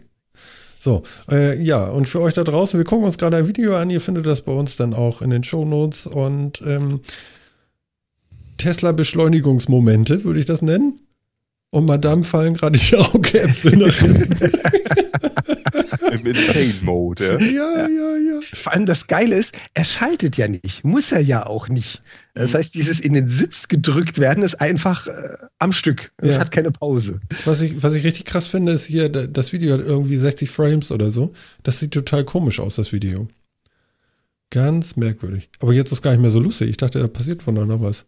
So, 0.84 1.02
äh, 1.30 1.58
ja, 1.62 1.86
und 1.86 2.10
für 2.10 2.20
euch 2.20 2.34
da 2.34 2.44
draußen, 2.44 2.78
wir 2.78 2.84
gucken 2.84 3.06
uns 3.06 3.16
gerade 3.16 3.38
ein 3.38 3.48
Video 3.48 3.74
an, 3.74 3.88
ihr 3.88 4.02
findet 4.02 4.26
das 4.26 4.42
bei 4.42 4.52
uns 4.52 4.76
dann 4.76 4.92
auch 4.92 5.22
in 5.22 5.30
den 5.30 5.42
Show 5.42 5.64
Notes 5.64 6.06
und 6.06 6.60
ähm, 6.60 7.00
Tesla-Beschleunigungsmomente, 8.58 10.24
würde 10.24 10.40
ich 10.40 10.44
das 10.44 10.60
nennen. 10.60 11.00
Und 11.74 11.86
Madame 11.86 12.22
fallen 12.22 12.54
gerade 12.54 12.78
die 12.78 12.96
Augäpfel 12.96 13.76
nach 13.76 13.92
hinten. 13.96 14.60
Im 16.12 16.24
Insane-Mode, 16.24 17.24
ja. 17.24 17.38
Ja, 17.40 17.88
ja, 17.88 18.16
ja. 18.16 18.40
Vor 18.52 18.72
allem 18.72 18.86
das 18.86 19.08
Geile 19.08 19.34
ist, 19.34 19.56
er 19.74 19.84
schaltet 19.84 20.36
ja 20.36 20.46
nicht. 20.46 20.84
Muss 20.84 21.10
er 21.10 21.18
ja 21.18 21.46
auch 21.46 21.68
nicht. 21.68 22.00
Das 22.34 22.52
mhm. 22.52 22.58
heißt, 22.58 22.76
dieses 22.76 23.00
in 23.00 23.12
den 23.12 23.28
Sitz 23.28 23.66
gedrückt 23.66 24.20
werden 24.20 24.44
ist 24.44 24.60
einfach 24.60 25.08
äh, 25.08 25.36
am 25.58 25.72
Stück. 25.72 26.12
Es 26.18 26.36
ja. 26.36 26.38
hat 26.38 26.52
keine 26.52 26.70
Pause. 26.70 27.18
Was 27.44 27.60
ich, 27.60 27.82
was 27.82 27.96
ich 27.96 28.04
richtig 28.04 28.26
krass 28.26 28.46
finde, 28.46 28.70
ist 28.70 28.84
hier, 28.84 29.08
das 29.08 29.52
Video 29.52 29.74
hat 29.74 29.84
irgendwie 29.84 30.16
60 30.16 30.48
Frames 30.48 30.92
oder 30.92 31.10
so. 31.10 31.32
Das 31.64 31.80
sieht 31.80 31.90
total 31.90 32.22
komisch 32.22 32.60
aus, 32.60 32.76
das 32.76 32.92
Video. 32.92 33.26
Ganz 34.50 34.94
merkwürdig. 34.94 35.50
Aber 35.58 35.72
jetzt 35.72 35.88
ist 35.88 35.98
es 35.98 36.02
gar 36.02 36.12
nicht 36.12 36.20
mehr 36.20 36.30
so 36.30 36.38
lustig. 36.38 36.70
Ich 36.70 36.76
dachte, 36.76 37.00
da 37.00 37.08
passiert 37.08 37.42
von 37.42 37.56
da 37.56 37.66
noch 37.66 37.80
was. 37.80 38.06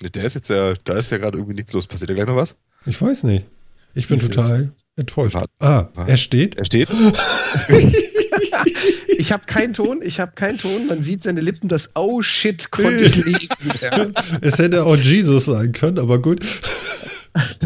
Der 0.00 0.24
ist 0.24 0.34
jetzt 0.34 0.50
ja, 0.50 0.74
da 0.82 0.94
ist 0.94 1.12
ja 1.12 1.18
gerade 1.18 1.38
irgendwie 1.38 1.54
nichts 1.54 1.72
los. 1.72 1.86
Passiert 1.86 2.10
da 2.10 2.14
gleich 2.14 2.26
noch 2.26 2.34
was? 2.34 2.56
Ich 2.86 3.00
weiß 3.00 3.24
nicht. 3.24 3.46
Ich 3.94 4.08
bin 4.08 4.20
total 4.20 4.72
enttäuscht. 4.96 5.36
Ah, 5.60 5.88
er 6.06 6.16
steht? 6.16 6.56
Er 6.56 6.64
steht? 6.64 6.88
ich 9.18 9.32
habe 9.32 9.44
keinen 9.46 9.74
Ton, 9.74 10.00
ich 10.02 10.20
habe 10.20 10.32
keinen 10.32 10.58
Ton. 10.58 10.86
Man 10.86 11.02
sieht 11.02 11.22
seine 11.22 11.40
Lippen, 11.40 11.68
das 11.68 11.90
Oh 11.94 12.22
shit 12.22 12.70
konnte 12.70 13.04
ich 13.04 13.24
lesen. 13.24 13.72
Ja. 13.80 14.10
Es 14.40 14.58
hätte 14.58 14.84
auch 14.84 14.96
Jesus 14.96 15.46
sein 15.46 15.72
können, 15.72 15.98
aber 15.98 16.20
gut. 16.20 16.44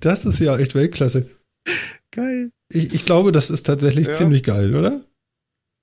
das 0.00 0.24
ist 0.24 0.40
ja 0.40 0.58
echt 0.58 0.74
Weltklasse. 0.74 1.28
Geil. 2.10 2.50
Ich, 2.68 2.94
ich 2.94 3.04
glaube, 3.04 3.32
das 3.32 3.50
ist 3.50 3.66
tatsächlich 3.66 4.08
ja. 4.08 4.14
ziemlich 4.14 4.42
geil, 4.42 4.74
oder? 4.74 5.00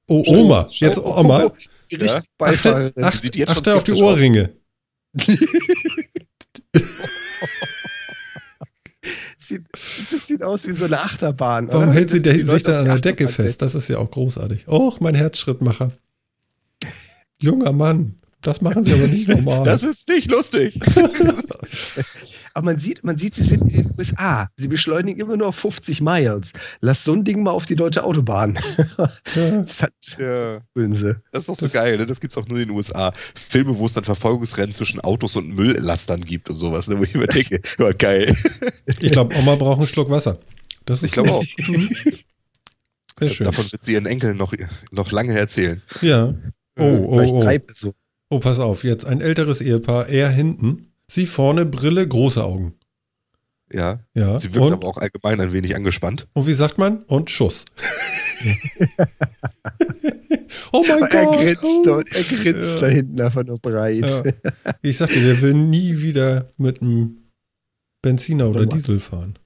Oh, 0.08 0.24
Oma. 0.28 0.68
Jetzt 0.72 0.98
Oma. 0.98 1.52
Ja. 1.90 2.22
Achte, 2.40 2.94
achte, 3.00 3.20
Sieht 3.20 3.36
jetzt 3.36 3.58
achte 3.58 3.76
auf 3.76 3.84
die 3.84 3.94
Ohrringe. 3.94 4.50
sieht, 9.40 9.64
das 10.12 10.28
sieht 10.28 10.44
aus 10.44 10.68
wie 10.68 10.74
so 10.74 10.86
eine 10.86 11.02
Achterbahn. 11.02 11.68
Warum 11.70 11.84
oder? 11.86 11.94
hält 11.94 12.12
sie 12.12 12.22
der, 12.22 12.46
sich 12.46 12.64
dann 12.64 12.76
an 12.76 12.86
der 12.86 13.00
Decke 13.00 13.28
fest? 13.28 13.62
Das 13.62 13.76
ist 13.76 13.88
ja 13.88 13.98
auch 13.98 14.12
großartig. 14.12 14.68
Och, 14.68 15.00
mein 15.00 15.16
Herzschrittmacher. 15.16 15.92
Junger 17.42 17.72
Mann. 17.72 18.16
Das 18.42 18.62
machen 18.62 18.84
sie 18.84 18.94
aber 18.94 19.08
nicht 19.08 19.28
normal. 19.36 19.64
Das 19.64 19.84
ist 19.84 20.08
nicht 20.08 20.32
lustig. 20.32 20.80
aber 22.60 22.66
man 22.66 22.80
sieht, 22.80 23.06
man 23.06 23.18
sieht, 23.18 23.36
sie 23.36 23.44
sind 23.44 23.62
in 23.62 23.84
den 23.84 23.96
USA. 23.98 24.50
Sie 24.58 24.68
beschleunigen 24.68 25.22
immer 25.22 25.38
nur 25.38 25.48
auf 25.48 25.56
50 25.56 26.02
Miles. 26.02 26.52
Lass 26.82 27.06
so 27.06 27.14
ein 27.14 27.24
Ding 27.24 27.42
mal 27.42 27.52
auf 27.52 27.66
die 27.66 27.78
deutsche 27.78 28.04
Autobahn. 28.04 28.60
das, 29.34 29.82
hat, 29.82 29.94
ja. 30.18 30.60
das 30.76 31.00
ist 31.00 31.50
doch 31.50 31.56
so 31.56 31.68
das 31.68 31.72
geil, 31.72 31.96
ne? 31.96 32.06
Das 32.06 32.20
gibt 32.20 32.34
es 32.34 32.38
auch 32.38 32.46
nur 32.50 32.60
in 32.60 32.68
den 32.68 32.76
USA. 32.76 33.14
Filme, 33.34 33.78
wo 33.78 33.86
es 33.86 33.94
dann 33.94 34.04
Verfolgungsrennen 34.04 34.74
zwischen 34.74 35.00
Autos 35.00 35.38
und 35.38 35.56
Mülllastern 35.56 36.20
gibt 36.20 36.50
und 36.50 36.58
sowas, 36.58 36.90
ne? 36.90 37.00
wo 37.00 37.04
ich 37.04 37.16
mir 37.16 37.28
denke, 37.28 37.62
ja, 37.80 37.94
geil. 37.94 38.36
Ich 39.00 39.14
glaube, 39.14 39.38
Oma 39.38 39.56
braucht 39.56 39.78
einen 39.78 39.88
Schluck 39.88 40.10
Wasser. 40.10 40.38
Das 40.84 41.02
ich 41.02 41.14
glaube 41.14 41.32
auch. 41.32 41.46
Sehr 43.20 43.30
schön. 43.30 43.46
Davon 43.46 43.72
wird 43.72 43.84
sie 43.84 43.94
ihren 43.94 44.06
Enkeln 44.06 44.36
noch, 44.36 44.54
noch 44.92 45.12
lange 45.14 45.40
erzählen. 45.40 45.82
Ja. 46.02 46.36
Oh, 46.78 46.84
oh, 46.84 47.42
oh. 47.42 47.94
Oh, 48.32 48.40
pass 48.40 48.60
auf, 48.60 48.84
jetzt 48.84 49.06
ein 49.06 49.22
älteres 49.22 49.60
Ehepaar, 49.60 50.08
er 50.08 50.30
hinten, 50.30 50.89
sie 51.10 51.26
vorne, 51.26 51.66
Brille, 51.66 52.08
große 52.08 52.44
Augen. 52.44 52.76
Ja. 53.72 54.00
ja. 54.16 54.40
Sie 54.40 54.56
wirkt 54.56 54.68
und, 54.68 54.74
aber 54.74 54.88
auch 54.88 54.98
allgemein 54.98 55.40
ein 55.42 55.54
wenig 55.54 55.76
angespannt. 55.76 56.28
Und 56.34 56.48
wie 56.48 56.54
sagt 56.54 56.78
man? 56.78 57.04
Und 57.04 57.30
Schuss. 57.30 57.66
oh 60.72 60.86
mein 60.88 61.02
Gott. 61.02 61.14
Er 61.14 61.56
grinst, 61.56 61.64
oh. 61.64 62.00
er 62.00 62.24
grinst 62.24 62.46
ja. 62.46 62.80
da 62.80 62.88
hinten 62.88 63.22
einfach 63.22 63.44
nur 63.44 63.60
breit. 63.60 64.06
Ja. 64.06 64.24
Ich 64.82 64.98
sagte, 64.98 65.22
der 65.22 65.42
will 65.42 65.54
nie 65.54 66.02
wieder 66.02 66.52
mit 66.58 66.82
einem 66.82 67.30
Benziner 68.02 68.50
oder 68.50 68.66
Diesel 68.66 69.00
fahren. 69.00 69.38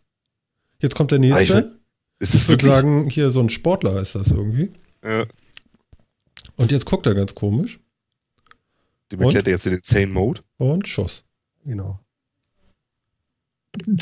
Jetzt 0.80 0.96
kommt 0.96 1.12
der 1.12 1.20
nächste. 1.20 1.56
Also, 1.56 1.70
ist 2.20 2.36
ich 2.36 2.48
würde 2.48 2.66
sagen, 2.66 3.10
hier 3.10 3.32
so 3.32 3.40
ein 3.40 3.50
Sportler 3.50 4.00
ist 4.02 4.16
das 4.16 4.32
irgendwie. 4.32 4.72
Ja. 5.04 5.26
Und 6.56 6.72
jetzt 6.72 6.86
guckt 6.86 7.06
er 7.06 7.16
ganz 7.16 7.36
komisch. 7.36 7.80
Die 9.12 9.18
erklärt 9.18 9.48
jetzt 9.48 9.66
den 9.66 9.74
Insane 9.74 10.08
Mode. 10.08 10.42
Und 10.58 10.88
Schuss. 10.88 11.26
Genau. 11.66 12.00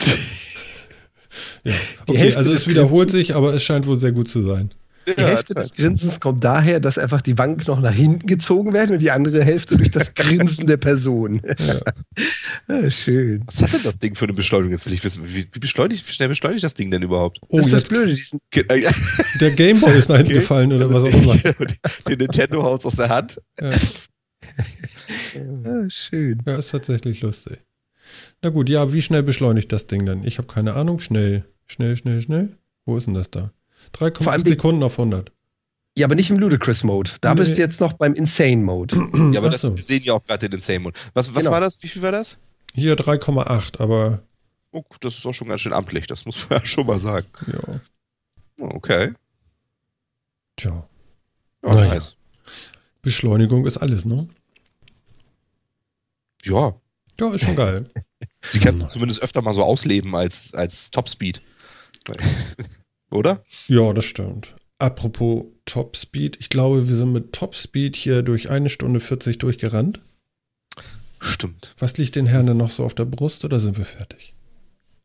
ja. 1.64 1.74
Okay, 2.08 2.36
also 2.36 2.54
es 2.54 2.68
wiederholt 2.68 3.10
Grinsens. 3.10 3.28
sich, 3.28 3.36
aber 3.36 3.54
es 3.54 3.64
scheint 3.64 3.88
wohl 3.88 4.00
sehr 4.00 4.12
gut 4.12 4.28
zu 4.28 4.42
sein. 4.42 4.72
Die 5.08 5.20
ja, 5.20 5.30
Hälfte 5.30 5.56
des 5.56 5.74
Grinsens 5.74 6.20
kommt 6.20 6.44
daher, 6.44 6.80
dass 6.80 6.98
einfach 7.00 7.22
die 7.22 7.38
Wangen 7.38 7.62
noch 7.66 7.80
nach 7.80 7.94
hinten 7.94 8.28
gezogen 8.28 8.74
werden 8.74 8.94
und 8.94 9.00
die 9.00 9.10
andere 9.10 9.44
Hälfte 9.44 9.78
durch 9.78 9.90
das 9.90 10.14
Grinsen 10.14 10.68
der 10.68 10.78
Person. 10.78 11.42
Ja. 11.62 11.80
ja, 12.68 12.92
schön. 12.92 13.44
Was 13.46 13.62
hat 13.62 13.74
denn 13.74 13.84
das 13.84 14.00
Ding 14.00 14.16
für 14.16 14.26
eine 14.26 14.34
Beschleunigung? 14.34 14.72
Jetzt 14.72 14.86
will 14.86 14.94
ich 14.94 15.04
wissen, 15.04 15.24
wie, 15.26 15.46
wie, 15.52 15.60
beschleunigt, 15.60 16.08
wie 16.08 16.14
schnell 16.14 16.28
beschleunigt 16.28 16.64
das 16.64 16.74
Ding 16.74 16.90
denn 16.90 17.04
überhaupt? 17.04 17.40
Oh, 17.50 17.58
das 17.58 17.68
ist 17.68 17.74
das 17.74 17.84
Blöde. 17.84 18.20
der 19.40 19.52
Gameboy 19.52 19.98
ist 19.98 20.10
nach 20.10 20.18
hinten 20.18 20.32
okay. 20.32 20.40
gefallen 20.40 20.74
oder 20.74 20.92
was 20.92 21.04
auch 21.04 21.14
immer. 21.14 21.36
Die 22.08 22.16
Nintendo 22.16 22.64
haut 22.64 22.86
aus 22.86 22.96
der 22.96 23.10
Hand. 23.10 23.42
Ja. 24.58 25.42
ja, 25.84 25.90
schön. 25.90 26.42
Ja, 26.46 26.56
ist 26.56 26.72
tatsächlich 26.72 27.22
lustig. 27.22 27.60
Na 28.42 28.50
gut, 28.50 28.70
ja, 28.70 28.92
wie 28.92 29.02
schnell 29.02 29.24
beschleunigt 29.24 29.72
das 29.72 29.88
Ding 29.88 30.06
denn? 30.06 30.24
Ich 30.24 30.38
habe 30.38 30.48
keine 30.48 30.74
Ahnung. 30.74 31.00
Schnell, 31.00 31.46
schnell, 31.68 31.96
schnell, 31.96 32.22
schnell. 32.22 32.58
Wo 32.86 32.98
ist 32.98 33.08
denn 33.08 33.14
das 33.14 33.30
da? 33.30 33.52
3,8 33.96 34.48
Sekunden 34.48 34.84
auf 34.84 35.00
100. 35.00 35.32
Ja, 35.98 36.08
aber 36.08 36.16
nicht 36.16 36.30
im 36.30 36.40
Ludicrous 36.40 36.84
Mode. 36.84 37.12
Da 37.22 37.34
nee. 37.34 37.42
bist 37.42 37.58
du 37.58 37.62
jetzt 37.62 37.82
noch 37.82 37.94
beim 37.94 38.14
Insane 38.14 38.58
Mode. 38.58 38.96
ja, 39.34 39.40
aber 39.40 39.50
das, 39.50 39.64
wir 39.64 39.82
sehen 39.82 40.04
ja 40.04 40.14
auch 40.14 40.24
gerade 40.24 40.48
den 40.48 40.56
Insane 40.56 40.80
Mode. 40.80 40.98
Was, 41.14 41.34
was 41.36 41.44
genau. 41.44 41.54
war 41.54 41.62
das? 41.62 41.82
Wie 41.84 41.88
viel 41.88 42.02
war 42.02 42.12
das? 42.12 42.38
Hier 42.74 42.96
3,8, 42.96 43.80
aber. 43.80 44.22
Oh, 44.72 44.84
das 45.02 45.18
ist 45.18 45.26
auch 45.26 45.34
schon 45.34 45.50
ganz 45.50 45.62
schön 45.62 45.74
amtlich, 45.74 46.08
das 46.08 46.26
muss 46.26 46.50
man 46.50 46.60
ja 46.62 46.66
schon 46.66 46.88
mal 46.88 47.00
sagen. 47.00 47.28
Ja. 47.48 47.82
Oh, 48.62 48.70
okay. 48.76 49.12
Tja. 50.56 50.88
Oh, 51.64 51.74
nice. 51.74 52.16
Beschleunigung 53.02 53.66
ist 53.66 53.78
alles, 53.78 54.06
ne? 54.06 54.28
Ja. 56.46 56.76
Ja, 57.20 57.34
ist 57.34 57.44
schon 57.44 57.56
geil. 57.56 57.90
Die 58.54 58.60
kannst 58.60 58.82
du 58.82 58.88
zumindest 58.88 59.22
öfter 59.22 59.42
mal 59.42 59.54
so 59.54 59.64
ausleben 59.64 60.16
als, 60.16 60.54
als 60.54 60.92
Topspeed. 60.92 61.42
Oder? 63.12 63.44
Ja, 63.68 63.94
das 63.94 64.06
stimmt. 64.06 64.56
Apropos 64.80 65.46
Topspeed, 65.66 66.38
ich 66.40 66.50
glaube, 66.50 66.88
wir 66.90 66.96
sind 66.96 67.14
mit 67.14 67.34
Topspeed 67.34 67.96
hier 67.96 68.24
durch 68.24 68.50
eine 68.50 68.70
Stunde 68.70 69.00
40 69.00 69.38
durchgerannt. 69.38 70.02
Stimmt. 71.20 71.76
Was 71.78 71.98
liegt 71.98 72.16
den 72.16 72.26
Herren 72.26 72.48
denn 72.48 72.58
noch 72.58 72.72
so 72.72 72.84
auf 72.84 72.96
der 72.96 73.06
Brust 73.06 73.46
oder 73.46 73.60
sind 73.60 73.78
wir 73.78 73.86
fertig? 73.86 74.34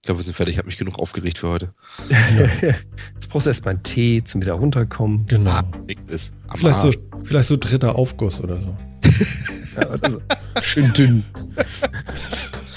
Ich 0.01 0.07
glaube, 0.07 0.21
wir 0.21 0.25
sind 0.25 0.35
fertig. 0.35 0.55
Ich 0.55 0.59
habe 0.59 0.67
mich 0.67 0.79
genug 0.79 0.99
aufgeregt 0.99 1.37
für 1.37 1.49
heute. 1.49 1.73
Ja. 2.09 2.17
Jetzt 3.15 3.29
brauchst 3.29 3.47
du 3.47 3.51
erstmal 3.51 3.75
einen 3.75 3.83
Tee 3.83 4.23
zum 4.25 4.41
wieder 4.41 4.55
runterkommen. 4.55 5.27
Genau. 5.27 5.51
Ah, 5.51 5.65
nix 5.87 6.07
ist. 6.07 6.33
Vielleicht 6.55 6.81
so, 6.81 6.91
vielleicht 7.25 7.49
so 7.49 7.57
dritter 7.59 7.97
Aufguss 7.97 8.41
oder 8.41 8.59
so. 8.63 8.77
ja, 9.77 9.89
also 9.89 10.23
schön 10.62 10.93
dünn. 10.93 11.24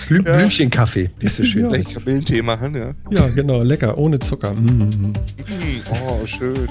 Blü 0.07 0.23
ja. 0.25 0.37
Blümchenkaffee. 0.37 1.09
Die 1.21 1.25
ist 1.27 1.37
so 1.37 1.43
schön. 1.43 1.63
Ja. 1.63 1.69
Vielleicht 1.69 1.93
Kamillentee 1.93 2.41
machen, 2.41 2.75
ja. 2.75 2.91
Ja, 3.11 3.27
genau. 3.29 3.61
Lecker. 3.61 3.97
Ohne 3.97 4.17
Zucker. 4.19 4.53
Mm. 4.53 5.13
Oh, 5.91 6.25
schön. 6.25 6.67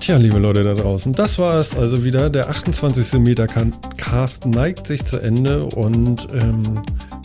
Tja, 0.00 0.18
liebe 0.18 0.38
Leute 0.38 0.62
da 0.62 0.74
draußen, 0.74 1.14
das 1.14 1.38
war 1.38 1.58
es 1.58 1.74
also 1.74 2.04
wieder. 2.04 2.28
Der 2.28 2.50
28. 2.50 3.20
Metacast 3.20 4.44
neigt 4.44 4.86
sich 4.86 5.02
zu 5.06 5.18
Ende 5.18 5.64
und 5.64 6.28
ähm, 6.34 6.62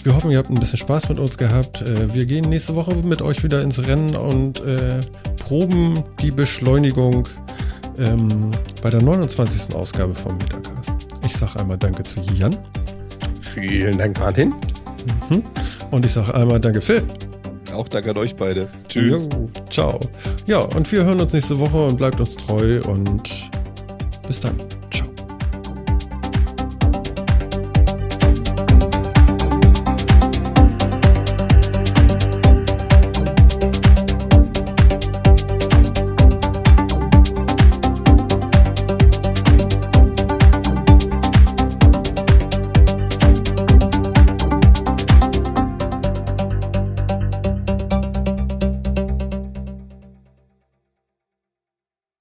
wir 0.04 0.16
hoffen, 0.16 0.32
ihr 0.32 0.38
habt 0.38 0.50
ein 0.50 0.58
bisschen 0.58 0.80
Spaß 0.80 1.10
mit 1.10 1.20
uns 1.20 1.38
gehabt. 1.38 1.82
Äh, 1.82 2.14
wir 2.14 2.26
gehen 2.26 2.48
nächste 2.48 2.76
Woche 2.76 2.96
mit 2.96 3.22
euch 3.22 3.44
wieder 3.44 3.62
ins 3.62 3.86
Rennen 3.86 4.16
und 4.16 4.62
äh, 4.62 5.02
proben 5.46 6.06
die 6.22 6.32
Beschleunigung 6.32 7.28
ähm, 7.98 8.52
bei 8.82 8.90
der 8.90 9.02
29. 9.02 9.76
Ausgabe 9.76 10.16
vom 10.16 10.38
Metacast. 10.38 10.99
Ich 11.30 11.38
sage 11.38 11.60
einmal 11.60 11.78
Danke 11.78 12.02
zu 12.04 12.22
Jan. 12.34 12.58
Vielen 13.54 13.98
Dank, 14.00 14.20
Martin. 14.20 14.50
Mhm. 15.30 15.44
Und 15.92 16.04
ich 16.04 16.14
sage 16.14 16.34
einmal 16.34 16.60
Danke, 16.60 16.82
Phil. 16.82 17.04
Auch 17.74 17.88
danke 17.88 18.10
an 18.10 18.18
euch 18.18 18.36
beide. 18.36 18.68
Tschüss. 18.88 19.30
Jo, 19.32 19.50
ciao. 19.70 20.00
Ja, 20.48 20.60
und 20.60 20.92
wir 20.92 21.06
hören 21.06 21.22
uns 21.22 21.32
nächste 21.32 21.60
Woche 21.60 21.78
und 21.78 21.98
bleibt 21.98 22.20
uns 22.20 22.36
treu 22.36 22.82
und 22.88 23.52
bis 24.28 24.40
dann. 24.40 24.56